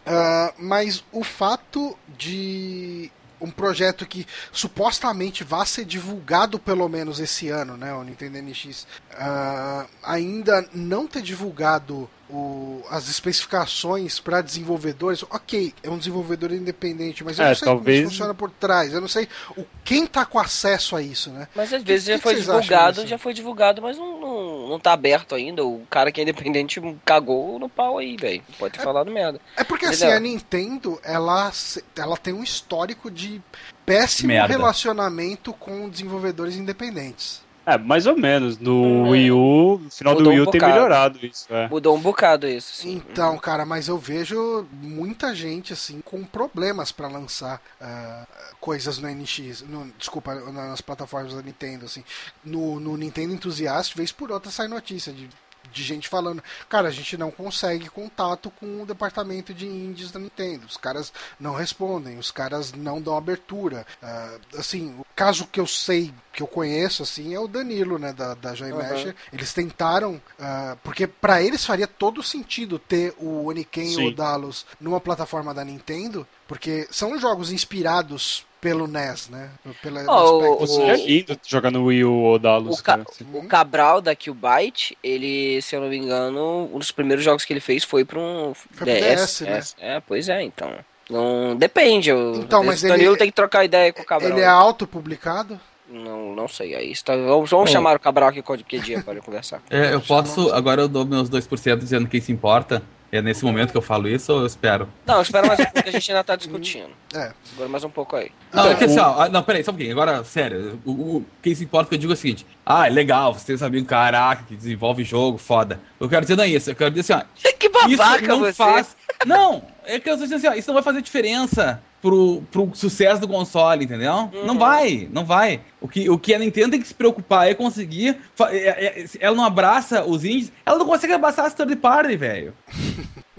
Uh, 0.00 0.54
mas 0.56 1.04
o 1.12 1.22
fato 1.22 1.96
de 2.08 3.12
um 3.40 3.50
projeto 3.50 4.06
que 4.06 4.26
supostamente 4.52 5.44
vai 5.44 5.66
ser 5.66 5.84
divulgado 5.84 6.58
pelo 6.58 6.88
menos 6.88 7.20
esse 7.20 7.48
ano, 7.48 7.76
né, 7.76 7.92
o 7.92 8.02
Nintendo 8.02 8.38
NX, 8.38 8.86
uh, 9.12 9.88
ainda 10.02 10.68
não 10.74 11.06
ter 11.06 11.22
divulgado 11.22 12.08
o, 12.32 12.82
as 12.90 13.08
especificações 13.08 14.18
para 14.18 14.40
desenvolvedores, 14.40 15.22
ok, 15.30 15.74
é 15.82 15.90
um 15.90 15.98
desenvolvedor 15.98 16.52
independente, 16.52 17.24
mas 17.24 17.38
eu 17.38 17.44
é, 17.44 17.48
não 17.48 17.54
sei 17.54 17.66
talvez... 17.66 17.98
como 18.00 18.10
funciona 18.10 18.34
por 18.34 18.50
trás, 18.50 18.92
eu 18.92 19.00
não 19.00 19.08
sei 19.08 19.28
o, 19.56 19.64
quem 19.84 20.06
tá 20.06 20.24
com 20.24 20.38
acesso 20.38 20.96
a 20.96 21.02
isso, 21.02 21.30
né? 21.30 21.48
Mas 21.54 21.72
às 21.72 21.82
vezes 21.82 22.06
que, 22.06 22.12
já 22.12 22.18
que 22.18 22.22
foi 22.22 22.34
divulgado, 22.36 23.06
já 23.06 23.18
foi 23.18 23.34
divulgado, 23.34 23.82
mas 23.82 23.96
não, 23.96 24.20
não, 24.20 24.68
não 24.68 24.80
tá 24.80 24.92
aberto 24.92 25.34
ainda. 25.34 25.64
O 25.64 25.86
cara 25.90 26.12
que 26.12 26.20
é 26.20 26.22
independente 26.22 26.80
cagou 27.04 27.58
no 27.58 27.68
pau 27.68 27.98
aí, 27.98 28.16
velho. 28.16 28.42
Pode 28.58 28.74
ter 28.74 28.80
é, 28.80 28.84
falado 28.84 29.10
merda. 29.10 29.40
É 29.56 29.64
porque 29.64 29.86
Entendeu? 29.86 30.08
assim, 30.08 30.16
a 30.16 30.20
Nintendo, 30.20 31.00
ela, 31.02 31.50
ela 31.96 32.16
tem 32.16 32.32
um 32.32 32.42
histórico 32.42 33.10
de 33.10 33.40
péssimo 33.84 34.28
merda. 34.28 34.48
relacionamento 34.48 35.52
com 35.52 35.88
desenvolvedores 35.88 36.56
independentes. 36.56 37.42
É, 37.66 37.76
mais 37.78 38.06
ou 38.06 38.16
menos. 38.16 38.58
No 38.58 39.06
é. 39.06 39.10
Wii 39.10 39.32
U, 39.32 39.80
no 39.82 39.90
final 39.90 40.14
Mudou 40.14 40.24
do 40.24 40.30
Wii 40.30 40.40
U 40.40 40.48
um 40.48 40.50
tem 40.50 40.60
melhorado 40.60 41.24
isso. 41.24 41.46
É. 41.52 41.68
Mudou 41.68 41.96
um 41.96 42.00
bocado 42.00 42.46
isso. 42.46 42.82
Sim. 42.82 42.94
Então, 42.96 43.38
cara, 43.38 43.64
mas 43.64 43.88
eu 43.88 43.98
vejo 43.98 44.66
muita 44.72 45.34
gente, 45.34 45.72
assim, 45.72 46.00
com 46.00 46.24
problemas 46.24 46.90
para 46.90 47.08
lançar 47.08 47.60
uh, 47.80 48.56
coisas 48.60 48.98
no 48.98 49.08
NX. 49.08 49.62
No, 49.62 49.86
desculpa, 49.98 50.34
nas 50.34 50.80
plataformas 50.80 51.34
da 51.34 51.42
Nintendo, 51.42 51.84
assim. 51.84 52.04
No, 52.44 52.80
no 52.80 52.96
Nintendo 52.96 53.34
Enthusiast, 53.34 53.96
vez 53.96 54.10
por 54.10 54.30
outra 54.30 54.50
sai 54.50 54.68
notícia 54.68 55.12
de 55.12 55.28
de 55.72 55.82
gente 55.82 56.08
falando, 56.08 56.42
cara, 56.68 56.88
a 56.88 56.90
gente 56.90 57.16
não 57.16 57.30
consegue 57.30 57.88
contato 57.88 58.50
com 58.50 58.82
o 58.82 58.86
departamento 58.86 59.54
de 59.54 59.66
indies 59.66 60.10
da 60.10 60.18
Nintendo. 60.18 60.66
Os 60.66 60.76
caras 60.76 61.12
não 61.38 61.54
respondem, 61.54 62.18
os 62.18 62.30
caras 62.30 62.72
não 62.72 63.00
dão 63.00 63.16
abertura. 63.16 63.86
Uh, 64.02 64.58
assim, 64.58 64.94
o 64.98 65.06
caso 65.20 65.46
que 65.46 65.60
eu 65.60 65.66
sei, 65.66 66.10
que 66.32 66.42
eu 66.42 66.46
conheço, 66.46 67.02
assim, 67.02 67.34
é 67.34 67.38
o 67.38 67.46
Danilo, 67.46 67.98
né, 67.98 68.10
da, 68.10 68.32
da 68.32 68.54
Joy 68.54 68.72
uhum. 68.72 69.12
Eles 69.30 69.52
tentaram, 69.52 70.14
uh, 70.14 70.78
porque 70.82 71.06
para 71.06 71.42
eles 71.42 71.62
faria 71.62 71.86
todo 71.86 72.22
sentido 72.22 72.78
ter 72.78 73.12
o 73.18 73.46
Oniken 73.46 74.00
ou 74.00 74.06
o 74.06 74.14
Dalos 74.14 74.64
numa 74.80 74.98
plataforma 74.98 75.52
da 75.52 75.62
Nintendo, 75.62 76.26
porque 76.48 76.88
são 76.90 77.18
jogos 77.18 77.52
inspirados 77.52 78.46
pelo 78.62 78.86
NES, 78.86 79.28
né? 79.28 79.50
Pela, 79.82 80.04
oh, 80.08 80.62
o, 80.62 80.66
Seria 80.66 80.96
lindo 80.96 81.38
jogar 81.46 81.70
no 81.70 81.84
Wii 81.84 82.04
U 82.04 82.12
ou 82.12 82.38
Dalus. 82.38 82.78
O, 82.78 82.82
Ca 82.82 83.04
o 83.34 83.46
Cabral 83.46 84.00
da 84.00 84.14
Killbyte, 84.14 84.96
ele, 85.02 85.60
se 85.60 85.76
eu 85.76 85.82
não 85.82 85.88
me 85.88 85.98
engano, 85.98 86.70
um 86.72 86.78
dos 86.78 86.90
primeiros 86.90 87.22
jogos 87.22 87.44
que 87.44 87.52
ele 87.52 87.60
fez 87.60 87.84
foi 87.84 88.06
para 88.06 88.18
um 88.18 88.54
foi 88.54 88.86
DS, 88.86 89.40
DS 89.40 89.40
né? 89.42 89.60
É, 89.78 90.00
pois 90.00 90.30
é, 90.30 90.42
então. 90.42 90.74
Não 91.10 91.56
depende. 91.56 92.10
Então, 92.10 92.62
mas 92.62 92.82
ele 92.84 92.92
Danilo 92.92 93.16
tem 93.16 93.26
que 93.26 93.34
trocar 93.34 93.64
ideia 93.64 93.92
com 93.92 94.02
o 94.02 94.04
Cabral. 94.04 94.30
Ele 94.30 94.40
é 94.40 94.46
autopublicado? 94.46 95.60
Não, 95.88 96.34
não 96.34 96.46
sei. 96.46 96.74
Aí 96.74 96.92
está, 96.92 97.16
vamos, 97.16 97.50
vamos 97.50 97.70
chamar 97.70 97.96
o 97.96 98.00
Cabral 98.00 98.28
aqui 98.28 98.42
que 98.62 98.78
dia 98.78 99.02
para 99.02 99.20
conversar. 99.20 99.60
É, 99.68 99.92
eu 99.92 100.00
posso. 100.00 100.52
Agora 100.52 100.82
eu 100.82 100.88
dou 100.88 101.04
meus 101.04 101.28
2% 101.28 101.78
dizendo 101.78 102.08
quem 102.08 102.20
se 102.20 102.30
importa. 102.30 102.82
É 103.12 103.20
nesse 103.20 103.44
momento 103.44 103.72
que 103.72 103.76
eu 103.76 103.82
falo 103.82 104.06
isso 104.06 104.32
ou 104.32 104.40
eu 104.40 104.46
espero? 104.46 104.88
Não, 105.04 105.20
espera 105.20 105.44
mais 105.44 105.58
um 105.58 105.64
pouco 105.64 105.82
que 105.82 105.88
a 105.88 105.92
gente 105.92 106.12
ainda 106.12 106.22
tá 106.22 106.36
discutindo. 106.36 106.90
É. 107.12 107.32
Agora 107.54 107.68
mais 107.68 107.82
um 107.82 107.90
pouco 107.90 108.14
aí. 108.14 108.30
Não, 108.52 108.70
é 108.70 108.74
que 108.76 108.84
assim, 108.84 109.00
ó, 109.00 109.28
não, 109.28 109.42
peraí, 109.42 109.64
só 109.64 109.72
um 109.72 109.74
pouquinho. 109.74 109.90
Agora, 109.90 110.22
sério, 110.22 110.80
o, 110.84 110.92
o, 110.92 111.26
quem 111.42 111.52
se 111.56 111.64
importa 111.64 111.88
que 111.88 111.96
eu 111.96 111.98
digo 111.98 112.12
é 112.12 112.14
o 112.14 112.16
seguinte: 112.16 112.46
ah, 112.64 112.86
é 112.86 112.90
legal, 112.90 113.34
você 113.34 113.46
tem 113.46 113.60
um 113.60 113.66
amigo, 113.66 113.84
caraca, 113.84 114.44
que 114.46 114.54
desenvolve 114.54 115.02
jogo, 115.02 115.36
foda. 115.36 115.80
Eu 115.98 116.08
quero 116.08 116.20
dizer 116.20 116.36
não 116.36 116.44
é 116.44 116.48
isso, 116.48 116.70
eu 116.70 116.76
quero 116.76 116.92
dizer 116.92 117.14
assim, 117.14 117.24
ó. 117.24 117.50
Que 117.58 117.68
babaca 117.68 118.22
isso 118.22 118.28
não 118.28 118.38
você. 118.38 118.52
Faz... 118.52 118.96
Não, 119.26 119.64
é 119.94 120.00
que 120.00 120.08
eu 120.08 120.14
estou 120.14 120.26
dizendo 120.26 120.38
assim, 120.38 120.48
ó, 120.48 120.58
isso 120.58 120.68
não 120.68 120.74
vai 120.74 120.82
fazer 120.82 121.02
diferença 121.02 121.82
pro, 122.00 122.42
pro 122.50 122.70
sucesso 122.74 123.20
do 123.20 123.28
console, 123.28 123.84
entendeu? 123.84 124.30
Uhum. 124.32 124.46
Não 124.46 124.58
vai, 124.58 125.08
não 125.12 125.24
vai. 125.24 125.60
O 125.80 125.88
que, 125.88 126.08
o 126.08 126.18
que 126.18 126.34
a 126.34 126.38
Nintendo 126.38 126.72
tem 126.72 126.80
que 126.80 126.88
se 126.88 126.94
preocupar 126.94 127.48
é 127.48 127.54
conseguir. 127.54 128.16
É, 128.50 129.02
é, 129.02 129.04
ela 129.18 129.36
não 129.36 129.44
abraça 129.44 130.04
os 130.04 130.24
indies, 130.24 130.52
ela 130.64 130.78
não 130.78 130.86
consegue 130.86 131.12
abraçar 131.12 131.46
as 131.46 131.54
third 131.54 131.74
party, 131.76 132.16
velho. 132.16 132.54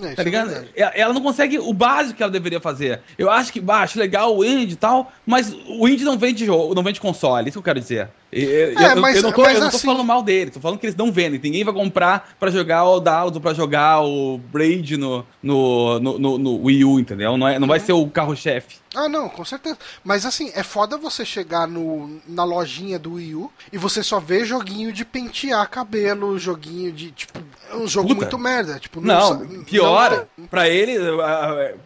É, 0.02 0.16
tá 0.16 0.22
é 0.22 0.26
ligado? 0.26 0.68
É 0.76 1.02
ela 1.02 1.14
não 1.14 1.22
consegue 1.22 1.60
o 1.60 1.74
básico 1.74 2.18
que 2.18 2.24
ela 2.24 2.32
deveria 2.32 2.60
fazer. 2.60 3.02
Eu 3.18 3.30
acho 3.30 3.54
que, 3.54 3.60
bah, 3.60 3.82
acho 3.82 4.00
legal 4.00 4.36
o 4.36 4.44
indie 4.44 4.74
e 4.74 4.78
tal, 4.78 5.12
mas 5.26 5.54
o 5.54 5.88
indie 5.88 6.04
não 6.04 6.18
vende 6.18 6.46
jogo, 6.46 6.74
não 6.74 6.84
vende 6.84 7.00
console, 7.00 7.50
isso 7.50 7.54
que 7.54 7.60
eu 7.60 7.64
quero 7.64 7.80
dizer. 7.80 8.10
Eu, 8.32 8.80
é, 8.80 8.94
eu, 8.94 9.02
mas, 9.02 9.18
eu, 9.18 9.24
não 9.24 9.32
tô, 9.32 9.46
eu 9.46 9.60
não 9.60 9.70
tô 9.70 9.76
assim... 9.76 9.86
falando 9.86 10.06
mal 10.06 10.24
deles, 10.24 10.54
tô 10.54 10.60
falando 10.60 10.80
que 10.80 10.86
eles 10.86 10.96
não 10.96 11.12
vendem. 11.12 11.40
Ninguém 11.42 11.64
vai 11.64 11.74
comprar 11.74 12.34
pra 12.40 12.50
jogar 12.50 12.86
o 12.86 13.00
Dallas 13.00 13.36
ou 13.36 13.42
pra 13.42 13.54
jogar 13.54 14.02
o 14.02 14.38
Braid 14.38 14.96
no, 14.96 15.26
no, 15.44 16.00
no, 16.00 16.20
no, 16.20 16.38
no 16.38 16.64
Wii 16.64 16.86
U, 16.86 17.00
entendeu? 17.00 17.38
Não, 17.38 17.48
é, 17.48 17.60
não 17.60 17.68
vai 17.68 17.80
uhum. 17.80 17.86
ser 17.86 17.94
o 17.94 18.08
carro-chefe. 18.08 18.81
Ah, 18.94 19.08
não, 19.08 19.30
com 19.30 19.46
certeza. 19.46 19.78
Mas 20.04 20.26
assim, 20.26 20.52
é 20.54 20.64
foda 20.64 20.98
você 20.98 21.24
chegar 21.24 21.66
no, 21.66 22.20
na 22.28 22.44
lojinha 22.44 23.00
do 23.00 23.14
Wii 23.14 23.36
U 23.36 23.52
e 23.72 23.78
você 23.78 24.04
só 24.04 24.20
vê 24.20 24.44
joguinho 24.44 24.92
de 24.92 25.06
pentear 25.06 25.70
cabelo, 25.70 26.38
joguinho 26.38 26.92
de, 26.92 27.12
tipo, 27.12 27.40
é 27.72 27.76
um 27.76 27.88
jogo 27.88 28.10
Puta. 28.10 28.22
muito 28.22 28.38
merda. 28.38 28.80
Tipo, 28.80 29.00
não, 29.00 29.40
não 29.40 29.64
pior, 29.64 30.28
não... 30.38 30.46
pra 30.48 30.68
ele, 30.68 30.96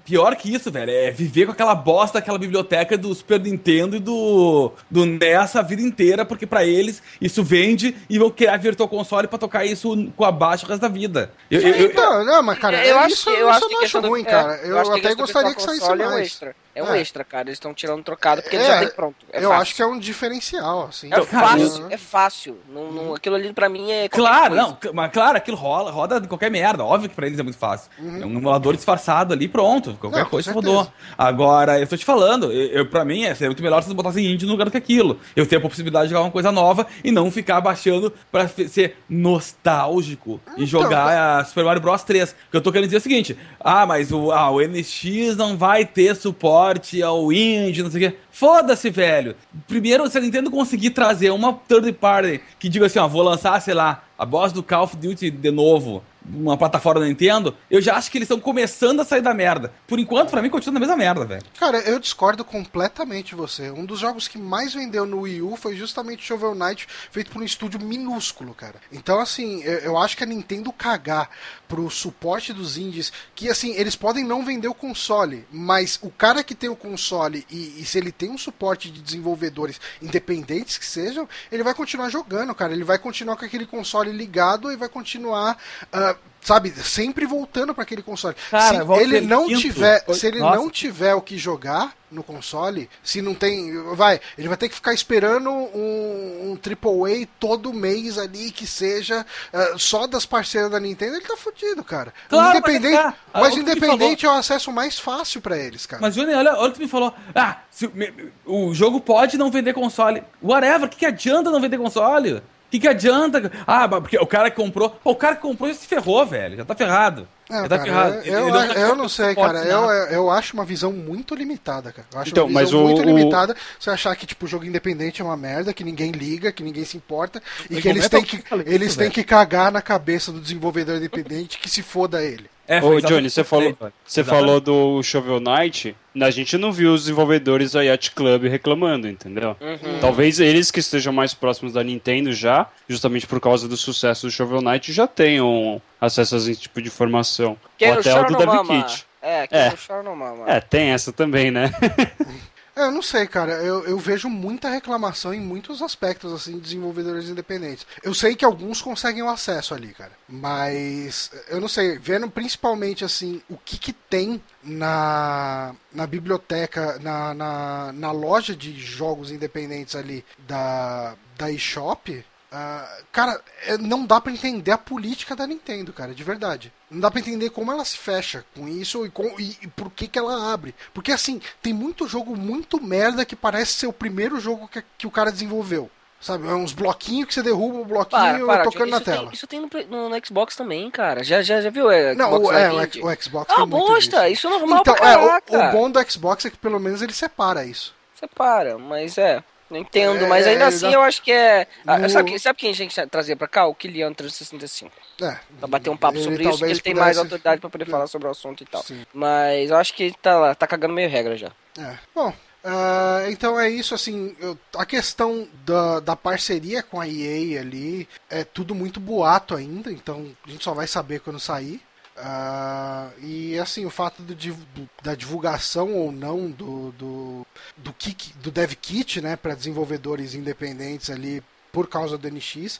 pior 0.03 0.35
que 0.35 0.53
isso, 0.53 0.71
velho, 0.71 0.89
é 0.89 1.11
viver 1.11 1.45
com 1.45 1.51
aquela 1.51 1.75
bosta, 1.75 2.17
aquela 2.17 2.39
biblioteca 2.39 2.97
do 2.97 3.13
Super 3.13 3.39
Nintendo 3.39 3.95
e 3.95 3.99
do, 3.99 4.71
do 4.89 5.05
NES 5.05 5.55
a 5.55 5.61
vida 5.61 5.83
inteira, 5.83 6.25
porque 6.25 6.47
pra 6.47 6.65
eles 6.65 7.03
isso 7.21 7.43
vende 7.43 7.95
e 8.09 8.17
vão 8.17 8.31
criar 8.31 8.57
Virtual 8.57 8.89
Console 8.89 9.27
pra 9.27 9.37
tocar 9.37 9.63
isso 9.63 10.11
com 10.15 10.25
abaixo 10.25 10.65
o 10.65 10.69
resto 10.69 10.81
da 10.81 10.87
vida. 10.87 11.31
Eu, 11.51 11.61
eu, 11.61 11.75
eu, 11.75 11.93
não, 11.93 12.25
não, 12.25 12.43
mas 12.43 12.57
cara, 12.57 12.83
eu, 12.83 12.97
isso, 13.07 13.29
acho, 13.29 13.39
eu, 13.39 13.49
isso 13.49 13.65
acho 13.65 13.69
não 13.69 13.83
acho 13.83 13.99
ruim, 13.99 14.23
do, 14.23 14.29
cara. 14.29 14.55
eu, 14.63 14.93
até 14.93 15.13
gostaria 15.13 15.53
que 15.53 15.61
saísse 15.61 15.87
mais. 15.87 16.01
É 16.01 16.07
um 16.07 16.17
extra. 16.17 16.64
É 16.75 16.83
um 16.83 16.93
é. 16.93 16.99
extra, 16.99 17.23
cara. 17.23 17.47
Eles 17.47 17.55
estão 17.55 17.73
tirando 17.73 18.03
trocado 18.03 18.41
porque 18.41 18.57
é, 18.57 18.59
ele 18.59 18.67
já 18.67 18.79
tem 18.79 18.89
pronto. 18.89 19.15
É 19.31 19.37
eu 19.37 19.43
fácil. 19.43 19.61
acho 19.61 19.75
que 19.75 19.81
é 19.81 19.85
um 19.85 19.97
diferencial, 19.97 20.87
assim. 20.89 21.09
É 21.11 21.21
fácil, 21.21 21.87
é 21.89 21.97
fácil. 21.97 22.57
Não, 22.67 22.91
não, 22.91 23.03
uhum. 23.03 23.15
aquilo 23.15 23.35
ali 23.35 23.53
pra 23.53 23.69
mim 23.69 23.89
é. 23.89 24.09
Claro, 24.09 24.55
não, 24.55 24.77
mas 24.93 25.09
claro, 25.11 25.37
aquilo 25.37 25.55
rola, 25.55 25.89
roda 25.89 26.19
de 26.19 26.27
qualquer 26.27 26.51
merda. 26.51 26.83
Óbvio 26.83 27.09
que 27.09 27.15
pra 27.15 27.27
eles 27.27 27.39
é 27.39 27.43
muito 27.43 27.57
fácil. 27.57 27.89
Uhum. 27.97 28.21
É 28.21 28.25
um 28.25 28.37
emulador 28.37 28.75
disfarçado 28.75 29.33
ali, 29.33 29.47
pronto. 29.47 29.93
Qualquer 30.01 30.23
não, 30.23 30.29
coisa 30.29 30.51
rodou. 30.51 30.85
Agora, 31.17 31.79
eu 31.79 31.87
tô 31.87 31.95
te 31.95 32.03
falando, 32.03 32.51
eu, 32.51 32.67
eu, 32.67 32.85
pra 32.85 33.05
mim 33.05 33.23
é, 33.23 33.33
é 33.39 33.45
muito 33.45 33.63
melhor 33.63 33.81
se 33.81 33.87
eles 33.87 33.95
botassem 33.95 34.25
indie 34.29 34.45
no 34.45 34.51
lugar 34.51 34.65
do 34.65 34.71
que 34.71 34.77
aquilo. 34.77 35.17
Eu 35.33 35.45
tenho 35.45 35.61
a 35.61 35.69
possibilidade 35.69 36.07
de 36.07 36.09
jogar 36.09 36.25
uma 36.25 36.31
coisa 36.31 36.51
nova 36.51 36.85
e 37.05 37.09
não 37.09 37.31
ficar 37.31 37.61
baixando 37.61 38.11
pra 38.29 38.49
ser 38.49 38.97
nostálgico 39.07 40.41
então, 40.43 40.63
e 40.63 40.65
jogar 40.65 41.39
a 41.39 41.45
Super 41.45 41.63
Mario 41.63 41.81
Bros 41.81 42.03
3. 42.03 42.31
O 42.31 42.35
que 42.51 42.57
eu 42.57 42.61
tô 42.61 42.71
querendo 42.71 42.87
dizer 42.87 42.97
é 42.97 42.99
o 42.99 43.03
seguinte: 43.03 43.37
ah, 43.61 43.85
mas 43.85 44.11
o, 44.11 44.29
ah, 44.33 44.51
o 44.51 44.59
NX 44.59 45.37
não 45.37 45.55
vai 45.55 45.85
ter 45.85 46.13
suporte 46.17 46.64
ao 47.03 47.31
indie 47.31 47.83
não 47.83 47.91
sei 47.91 48.07
o 48.07 48.11
quê. 48.11 48.17
Foda-se, 48.31 48.89
velho. 48.89 49.35
Primeiro, 49.67 50.09
se 50.09 50.17
a 50.17 50.21
Nintendo 50.21 50.49
conseguir 50.49 50.91
trazer 50.91 51.29
uma 51.31 51.53
third 51.53 51.91
party 51.93 52.41
que 52.59 52.69
diga 52.69 52.85
assim, 52.85 52.99
ó, 52.99 53.07
vou 53.07 53.21
lançar, 53.21 53.61
sei 53.61 53.73
lá, 53.73 54.03
a 54.17 54.25
boss 54.25 54.51
do 54.51 54.63
Call 54.63 54.83
of 54.83 54.95
Duty 54.95 55.29
de 55.31 55.51
novo 55.51 56.03
uma 56.33 56.57
plataforma 56.57 57.01
da 57.01 57.07
Nintendo, 57.07 57.55
eu 57.69 57.81
já 57.81 57.95
acho 57.95 58.11
que 58.11 58.17
eles 58.17 58.25
estão 58.25 58.39
começando 58.39 58.99
a 58.99 59.05
sair 59.05 59.21
da 59.21 59.33
merda. 59.33 59.73
Por 59.87 59.99
enquanto, 59.99 60.31
pra 60.31 60.41
mim, 60.41 60.49
continua 60.49 60.73
na 60.73 60.79
mesma 60.79 60.97
merda, 60.97 61.25
velho. 61.25 61.43
Cara, 61.59 61.79
eu 61.79 61.99
discordo 61.99 62.43
completamente 62.43 63.29
de 63.29 63.35
você. 63.35 63.69
Um 63.71 63.85
dos 63.85 63.99
jogos 63.99 64.27
que 64.27 64.37
mais 64.37 64.73
vendeu 64.73 65.05
no 65.05 65.21
Wii 65.21 65.41
U 65.41 65.55
foi 65.55 65.75
justamente 65.75 66.25
Shovel 66.25 66.55
Knight, 66.55 66.87
feito 67.11 67.31
por 67.31 67.41
um 67.41 67.45
estúdio 67.45 67.79
minúsculo, 67.79 68.53
cara. 68.53 68.75
Então, 68.91 69.19
assim, 69.19 69.61
eu, 69.63 69.79
eu 69.79 69.97
acho 69.97 70.17
que 70.17 70.23
a 70.23 70.27
Nintendo 70.27 70.71
cagar 70.71 71.29
pro 71.67 71.89
suporte 71.89 72.53
dos 72.53 72.77
indies, 72.77 73.11
que 73.33 73.49
assim, 73.49 73.73
eles 73.75 73.95
podem 73.95 74.23
não 74.23 74.45
vender 74.45 74.67
o 74.67 74.73
console, 74.73 75.45
mas 75.51 75.99
o 76.01 76.09
cara 76.09 76.43
que 76.43 76.55
tem 76.55 76.69
o 76.69 76.75
console 76.75 77.45
e, 77.49 77.81
e 77.81 77.85
se 77.85 77.97
ele 77.97 78.11
tem 78.11 78.29
um 78.29 78.37
suporte 78.37 78.91
de 78.91 79.01
desenvolvedores 79.01 79.79
independentes 80.01 80.77
que 80.77 80.85
sejam, 80.85 81.27
ele 81.51 81.63
vai 81.63 81.73
continuar 81.73 82.09
jogando, 82.09 82.53
cara. 82.53 82.73
Ele 82.73 82.83
vai 82.83 82.97
continuar 82.97 83.35
com 83.35 83.45
aquele 83.45 83.65
console 83.65 84.11
ligado 84.11 84.71
e 84.71 84.75
vai 84.75 84.89
continuar. 84.89 85.57
Uh, 85.85 86.14
sabe, 86.41 86.69
sempre 86.71 87.25
voltando 87.25 87.73
para 87.73 87.81
aquele 87.83 88.03
console. 88.03 88.35
Cara, 88.51 88.85
se 88.85 89.01
ele 89.01 89.21
não 89.21 89.47
quinto. 89.47 89.61
tiver, 89.61 90.05
se 90.13 90.27
ele 90.27 90.37
Nossa. 90.39 90.55
não 90.57 90.69
tiver 90.69 91.15
o 91.15 91.21
que 91.21 91.37
jogar 91.39 91.93
no 92.11 92.21
console, 92.21 92.87
se 93.03 93.19
não 93.19 93.33
tem, 93.33 93.81
vai, 93.95 94.21
ele 94.37 94.47
vai 94.47 94.55
ter 94.55 94.69
que 94.69 94.75
ficar 94.75 94.93
esperando 94.93 95.49
um, 95.49 96.51
um 96.51 96.57
AAA 96.63 97.27
todo 97.39 97.73
mês 97.73 98.19
ali 98.19 98.51
que 98.51 98.67
seja 98.67 99.25
uh, 99.51 99.79
só 99.79 100.05
das 100.05 100.23
parceiras 100.25 100.69
da 100.69 100.79
Nintendo, 100.79 101.15
ele 101.15 101.25
tá 101.25 101.35
fudido, 101.35 101.83
cara. 101.83 102.13
Claro, 102.29 102.57
independente, 102.57 102.93
mas, 102.93 103.01
cara, 103.03 103.15
mas 103.33 103.53
tu 103.55 103.59
independente 103.61 104.25
é 104.25 104.29
o 104.29 104.33
acesso 104.33 104.71
mais 104.71 104.99
fácil 104.99 105.41
para 105.41 105.57
eles, 105.57 105.85
cara. 105.87 106.01
Mas, 106.01 106.13
Júnior, 106.13 106.37
olha, 106.37 106.53
olha 106.53 106.69
o 106.69 106.71
que 106.71 106.77
tu 106.77 106.83
me 106.83 106.87
falou. 106.87 107.11
Ah, 107.33 107.57
se 107.71 107.87
o- 107.87 107.91
me- 107.93 108.13
o 108.45 108.71
jogo 108.73 109.01
pode 109.01 109.35
não 109.35 109.49
vender 109.49 109.73
console. 109.73 110.23
Whatever, 110.41 110.85
o 110.85 110.89
que, 110.89 110.97
que 110.97 111.05
adianta 111.07 111.49
não 111.49 111.59
vender 111.59 111.79
console? 111.79 112.41
O 112.67 112.71
que, 112.71 112.79
que 112.79 112.87
adianta? 112.87 113.51
Ah, 113.65 113.87
mas 113.87 113.99
porque 114.01 114.17
o 114.17 114.25
cara 114.25 114.49
que 114.49 114.55
comprou. 114.57 114.89
Pô, 114.89 115.11
o 115.11 115.15
cara 115.15 115.35
que 115.35 115.41
comprou 115.41 115.69
já 115.69 115.75
se 115.75 115.87
ferrou, 115.87 116.25
velho. 116.25 116.57
Já 116.57 116.65
tá 116.65 116.75
ferrado. 116.75 117.27
É, 117.49 117.53
já 117.61 117.69
tá 117.69 117.77
cara, 117.77 117.83
ferrado. 117.85 118.15
eu, 118.25 118.49
eu, 118.49 118.55
Ele 118.63 118.79
eu 118.81 118.95
não 118.95 119.07
sei, 119.07 119.35
cara. 119.35 119.59
Eu, 119.63 119.81
nada. 119.81 120.11
eu 120.11 120.31
acho 120.31 120.53
uma 120.55 120.65
visão 120.65 120.91
muito 120.91 121.35
limitada, 121.35 121.91
cara. 121.91 122.07
Eu 122.11 122.19
acho 122.19 122.31
Então, 122.31 122.45
uma 122.45 122.53
mas 122.53 122.69
visão 122.69 122.81
o- 122.83 122.87
muito 122.87 123.01
o- 123.01 123.05
limitada 123.05 123.55
você 123.79 123.91
achar 123.91 124.15
que, 124.15 124.25
tipo, 124.25 124.45
o 124.45 124.47
jogo 124.47 124.65
independente 124.65 125.21
é 125.21 125.23
uma 125.25 125.37
merda, 125.37 125.71
que 125.73 125.83
ninguém 125.83 126.11
liga, 126.11 126.51
que 126.51 126.63
ninguém 126.63 126.83
se 126.83 126.97
importa, 126.97 127.41
e 127.69 127.79
que 127.81 127.87
eles 127.87 128.09
têm 128.09 128.23
que, 128.23 128.37
falei 128.39 128.65
eles 128.67 128.89
isso, 128.89 128.97
têm 128.97 129.05
velho. 129.09 129.13
que 129.13 129.23
cagar 129.23 129.71
na 129.71 129.81
cabeça 129.81 130.31
do 130.31 130.39
desenvolvedor 130.41 130.97
independente 130.97 131.59
que 131.59 131.69
se 131.69 131.83
foda 131.83 132.23
ele. 132.23 132.49
É, 132.67 132.83
Ô, 132.83 132.99
Johnny, 132.99 133.29
você 133.29 133.43
falou, 133.43 133.77
você 134.03 134.23
falou 134.23 134.59
do 134.59 135.03
Shovel 135.03 135.39
Knight, 135.39 135.95
a 136.21 136.29
gente 136.31 136.57
não 136.57 136.71
viu 136.71 136.93
os 136.93 137.01
desenvolvedores 137.01 137.73
da 137.73 137.81
Yacht 137.81 138.11
Club 138.11 138.43
reclamando, 138.43 139.07
entendeu? 139.07 139.55
Uhum. 139.59 139.99
Talvez 139.99 140.39
eles 140.39 140.71
que 140.71 140.79
estejam 140.79 141.11
mais 141.11 141.33
próximos 141.33 141.73
da 141.73 141.83
Nintendo 141.83 142.31
já, 142.33 142.67
justamente 142.87 143.27
por 143.27 143.39
causa 143.39 143.67
do 143.67 143.75
sucesso 143.75 144.27
do 144.27 144.31
Shovel 144.31 144.61
Knight, 144.61 144.91
já 144.93 145.07
tenham 145.07 145.81
acesso 145.99 146.35
a 146.35 146.37
esse 146.37 146.55
tipo 146.55 146.81
de 146.81 146.87
informação. 146.87 147.57
Quem 147.77 147.91
Ou 147.91 147.99
até 147.99 148.13
o 148.19 148.23
do 148.25 148.35
Dev. 148.37 148.49
Kit. 148.67 149.05
É, 149.21 149.47
quem 149.47 149.59
É. 149.59 149.69
não 149.69 149.77
chora 149.87 150.03
não 150.03 150.15
mama. 150.15 150.43
É, 150.47 150.61
tem 150.61 150.89
essa 150.89 151.11
também, 151.11 151.49
né? 151.49 151.71
É, 152.75 152.83
eu 152.83 152.91
não 152.91 153.01
sei, 153.01 153.25
cara. 153.25 153.53
Eu, 153.63 153.85
eu 153.85 153.97
vejo 153.97 154.27
muita 154.27 154.69
reclamação 154.69 155.33
em 155.33 155.39
muitos 155.39 155.81
aspectos, 155.81 156.33
assim, 156.33 156.53
de 156.53 156.61
desenvolvedores 156.61 157.29
independentes. 157.29 157.87
Eu 158.03 158.13
sei 158.13 158.35
que 158.35 158.43
alguns 158.43 158.81
conseguem 158.81 159.23
o 159.23 159.29
acesso 159.29 159.73
ali, 159.73 159.93
cara. 159.93 160.11
Mas 160.27 161.31
eu 161.47 161.61
não 161.61 161.69
sei, 161.69 161.97
vendo 161.97 162.29
principalmente, 162.29 163.05
assim, 163.05 163.41
o 163.49 163.57
que 163.57 163.77
que 163.77 163.93
tem 163.93 164.43
na, 164.61 165.73
na 165.93 166.05
biblioteca, 166.05 166.99
na, 166.99 167.33
na, 167.33 167.91
na 167.93 168.11
loja 168.11 168.53
de 168.53 168.77
jogos 168.77 169.31
independentes 169.31 169.95
ali 169.95 170.25
da, 170.45 171.15
da 171.37 171.49
eShop. 171.49 172.25
Ah, 172.51 172.97
cara, 173.11 173.41
é, 173.65 173.77
não 173.77 174.05
dá 174.05 174.21
pra 174.21 174.31
entender 174.31 174.71
a 174.71 174.77
política 174.77 175.35
da 175.35 175.45
Nintendo, 175.47 175.91
cara, 175.91 176.13
de 176.13 176.23
verdade. 176.23 176.71
Não 176.89 176.99
dá 177.01 177.11
pra 177.11 177.19
entender 177.19 177.49
como 177.49 177.71
ela 177.71 177.83
se 177.83 177.97
fecha 177.97 178.45
com 178.55 178.67
isso 178.67 179.05
e, 179.05 179.09
com, 179.09 179.39
e, 179.39 179.57
e 179.61 179.67
por 179.67 179.91
que, 179.91 180.07
que 180.07 180.17
ela 180.19 180.53
abre. 180.53 180.73
Porque 180.93 181.11
assim, 181.11 181.41
tem 181.61 181.73
muito 181.73 182.07
jogo 182.07 182.35
muito 182.35 182.81
merda 182.81 183.25
que 183.25 183.35
parece 183.35 183.73
ser 183.73 183.87
o 183.87 183.93
primeiro 183.93 184.39
jogo 184.39 184.67
que, 184.67 184.83
que 184.97 185.07
o 185.07 185.11
cara 185.11 185.31
desenvolveu. 185.31 185.89
Sabe? 186.21 186.47
É 186.47 186.53
uns 186.53 186.71
bloquinhos 186.71 187.27
que 187.27 187.33
você 187.33 187.43
derruba 187.43 187.79
o 187.79 187.85
bloquinho 187.85 188.45
Para, 188.47 188.57
para, 188.59 188.63
tocando 188.63 188.89
na 188.89 189.01
tem, 189.01 189.13
tela. 189.13 189.29
isso 189.33 189.45
tem 189.45 189.59
no, 189.59 189.69
no- 189.89 190.09
no 190.09 190.25
Xbox 190.25 190.55
também, 190.55 190.89
cara. 190.89 191.23
Já, 191.23 191.41
já, 191.43 191.61
já 191.61 191.69
viu? 191.69 191.91
É, 191.91 192.15
Não, 192.15 192.29
Xbox 192.31 192.47
o, 192.47 192.53
é, 192.53 192.71
o, 192.71 193.07
o 193.11 193.21
Xbox 193.21 193.51
Ah, 193.51 193.55
tem 193.57 193.67
bosta, 193.67 194.29
isso 194.29 194.47
é 194.47 194.49
normal 194.49 194.79
Então, 194.79 194.95
é, 194.95 195.17
o- 195.17 195.67
o, 195.67 195.71
bom 195.71 195.91
do 195.91 196.11
Xbox 196.11 196.45
é 196.45 196.49
que 196.49 196.57
pelo 196.57 196.79
menos 196.79 197.01
ele 197.01 197.13
separa 197.13 197.65
isso. 197.65 197.93
Você 198.15 198.25
para, 198.27 198.77
mas 198.77 199.17
é. 199.17 199.43
Não 199.69 199.79
entendo, 199.79 200.23
É, 200.23 200.27
mas 200.27 200.45
ainda 200.45 200.65
é, 200.65 200.67
assim 200.67 200.93
eu 200.93 201.01
acho 201.01 201.21
que 201.23 201.31
é. 201.31 201.67
Ah, 201.87 201.97
No- 201.97 202.09
Sabe, 202.09 202.29
quem- 202.29 202.39
sabe 202.39 202.59
quem 202.59 202.69
a 202.69 202.73
gente 202.75 203.07
trazer 203.07 203.35
pra 203.35 203.47
cá? 203.47 203.65
O 203.65 203.73
Kilian 203.73 204.13
365. 204.13 204.91
É, 205.21 205.37
Pra 205.59 205.67
bater 205.67 205.89
um 205.89 205.97
papo 205.97 206.17
Ele 206.17 206.23
sobre 206.23 206.35
isso, 206.43 206.43
que 206.43 206.49
talvez 206.59 206.71
ele 206.71 206.81
tem 206.81 206.93
mais 206.93 207.17
pudesse- 207.17 207.19
autoridade 207.19 207.61
pra 207.61 207.69
poder 207.69 207.85
falar 207.85 208.05
sobre 208.07 208.27
o 208.27 208.31
assunto 208.31 208.61
e 208.61 208.65
tal. 208.67 208.83
Sim. 208.83 209.03
Mas 209.13 209.71
eu 209.71 209.77
acho 209.77 209.93
que 209.93 210.11
tá 210.21 210.37
lá, 210.37 210.53
tá 210.55 210.67
cagando 210.67 210.93
meio 210.93 211.09
regra 211.09 211.35
já. 211.35 211.51
É. 211.79 211.97
Bom, 212.13 212.31
ah, 212.63 213.23
então 213.27 213.59
é 213.59 213.67
isso, 213.69 213.95
assim, 213.95 214.35
eu- 214.39 214.57
a 214.77 214.85
questão 214.85 215.47
da, 215.65 215.99
da 215.99 216.15
parceria 216.15 216.83
com 216.83 217.01
a 217.01 217.07
EA 217.07 217.59
ali 217.61 218.07
é 218.29 218.43
tudo 218.43 218.75
muito 218.75 218.99
boato 218.99 219.55
ainda, 219.55 219.91
então 219.91 220.27
a 220.45 220.51
gente 220.51 220.63
só 220.63 220.73
vai 220.75 220.85
saber 220.85 221.21
quando 221.21 221.39
sair. 221.39 221.81
Ah, 222.17 223.09
e 223.21 223.57
assim, 223.59 223.85
o 223.85 223.89
fato 223.89 224.21
do 224.21 224.33
do- 224.33 224.89
da 225.03 225.15
divulgação 225.15 225.93
ou 225.93 226.11
não 226.11 226.49
do, 226.49 226.91
do, 226.93 227.45
do, 227.75 227.93
kick, 227.93 228.33
do 228.37 228.49
Dev 228.51 228.71
Kit 228.73 229.19
né, 229.21 229.35
para 229.35 229.53
desenvolvedores 229.53 230.33
independentes 230.33 231.09
ali 231.09 231.43
por 231.73 231.87
causa 231.89 232.17
do 232.17 232.29
NX, 232.31 232.79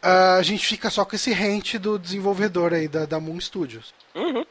ah, 0.00 0.36
a 0.36 0.42
gente 0.42 0.64
fica 0.64 0.88
só 0.88 1.04
com 1.04 1.16
esse 1.16 1.32
rente 1.32 1.78
do 1.78 1.98
desenvolvedor 1.98 2.72
aí 2.72 2.86
da, 2.86 3.04
da 3.06 3.18
Moon 3.18 3.40
Studios. 3.40 3.92
Uhum. 4.14 4.44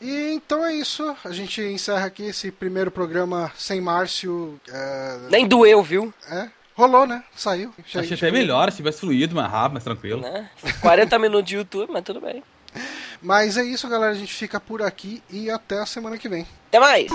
E 0.00 0.32
então 0.32 0.64
é 0.64 0.74
isso. 0.74 1.14
A 1.24 1.30
gente 1.30 1.60
encerra 1.62 2.06
aqui 2.06 2.24
esse 2.24 2.50
primeiro 2.50 2.90
programa 2.90 3.50
sem 3.56 3.80
Márcio. 3.80 4.58
É, 4.68 5.18
Nem 5.30 5.46
doeu, 5.46 5.82
viu? 5.82 6.12
é, 6.30 6.48
rolou, 6.74 7.06
né? 7.06 7.22
Saiu. 7.36 7.74
Achei 7.94 8.14
até 8.14 8.30
melhor 8.30 8.70
se 8.70 8.78
tivesse 8.78 9.00
fluído 9.00 9.34
mais 9.34 9.50
rápido, 9.50 9.72
mais 9.74 9.84
tranquilo. 9.84 10.20
Né? 10.22 10.48
40 10.80 11.18
minutos 11.18 11.48
de 11.48 11.56
YouTube, 11.56 11.90
mas 11.92 12.02
tudo 12.04 12.20
bem. 12.20 12.42
Mas 13.22 13.56
é 13.56 13.64
isso, 13.64 13.88
galera. 13.88 14.12
A 14.12 14.16
gente 14.16 14.34
fica 14.34 14.58
por 14.58 14.82
aqui 14.82 15.22
e 15.30 15.50
até 15.50 15.78
a 15.78 15.86
semana 15.86 16.16
que 16.18 16.28
vem. 16.28 16.46
Até 16.68 16.80
mais! 16.80 17.10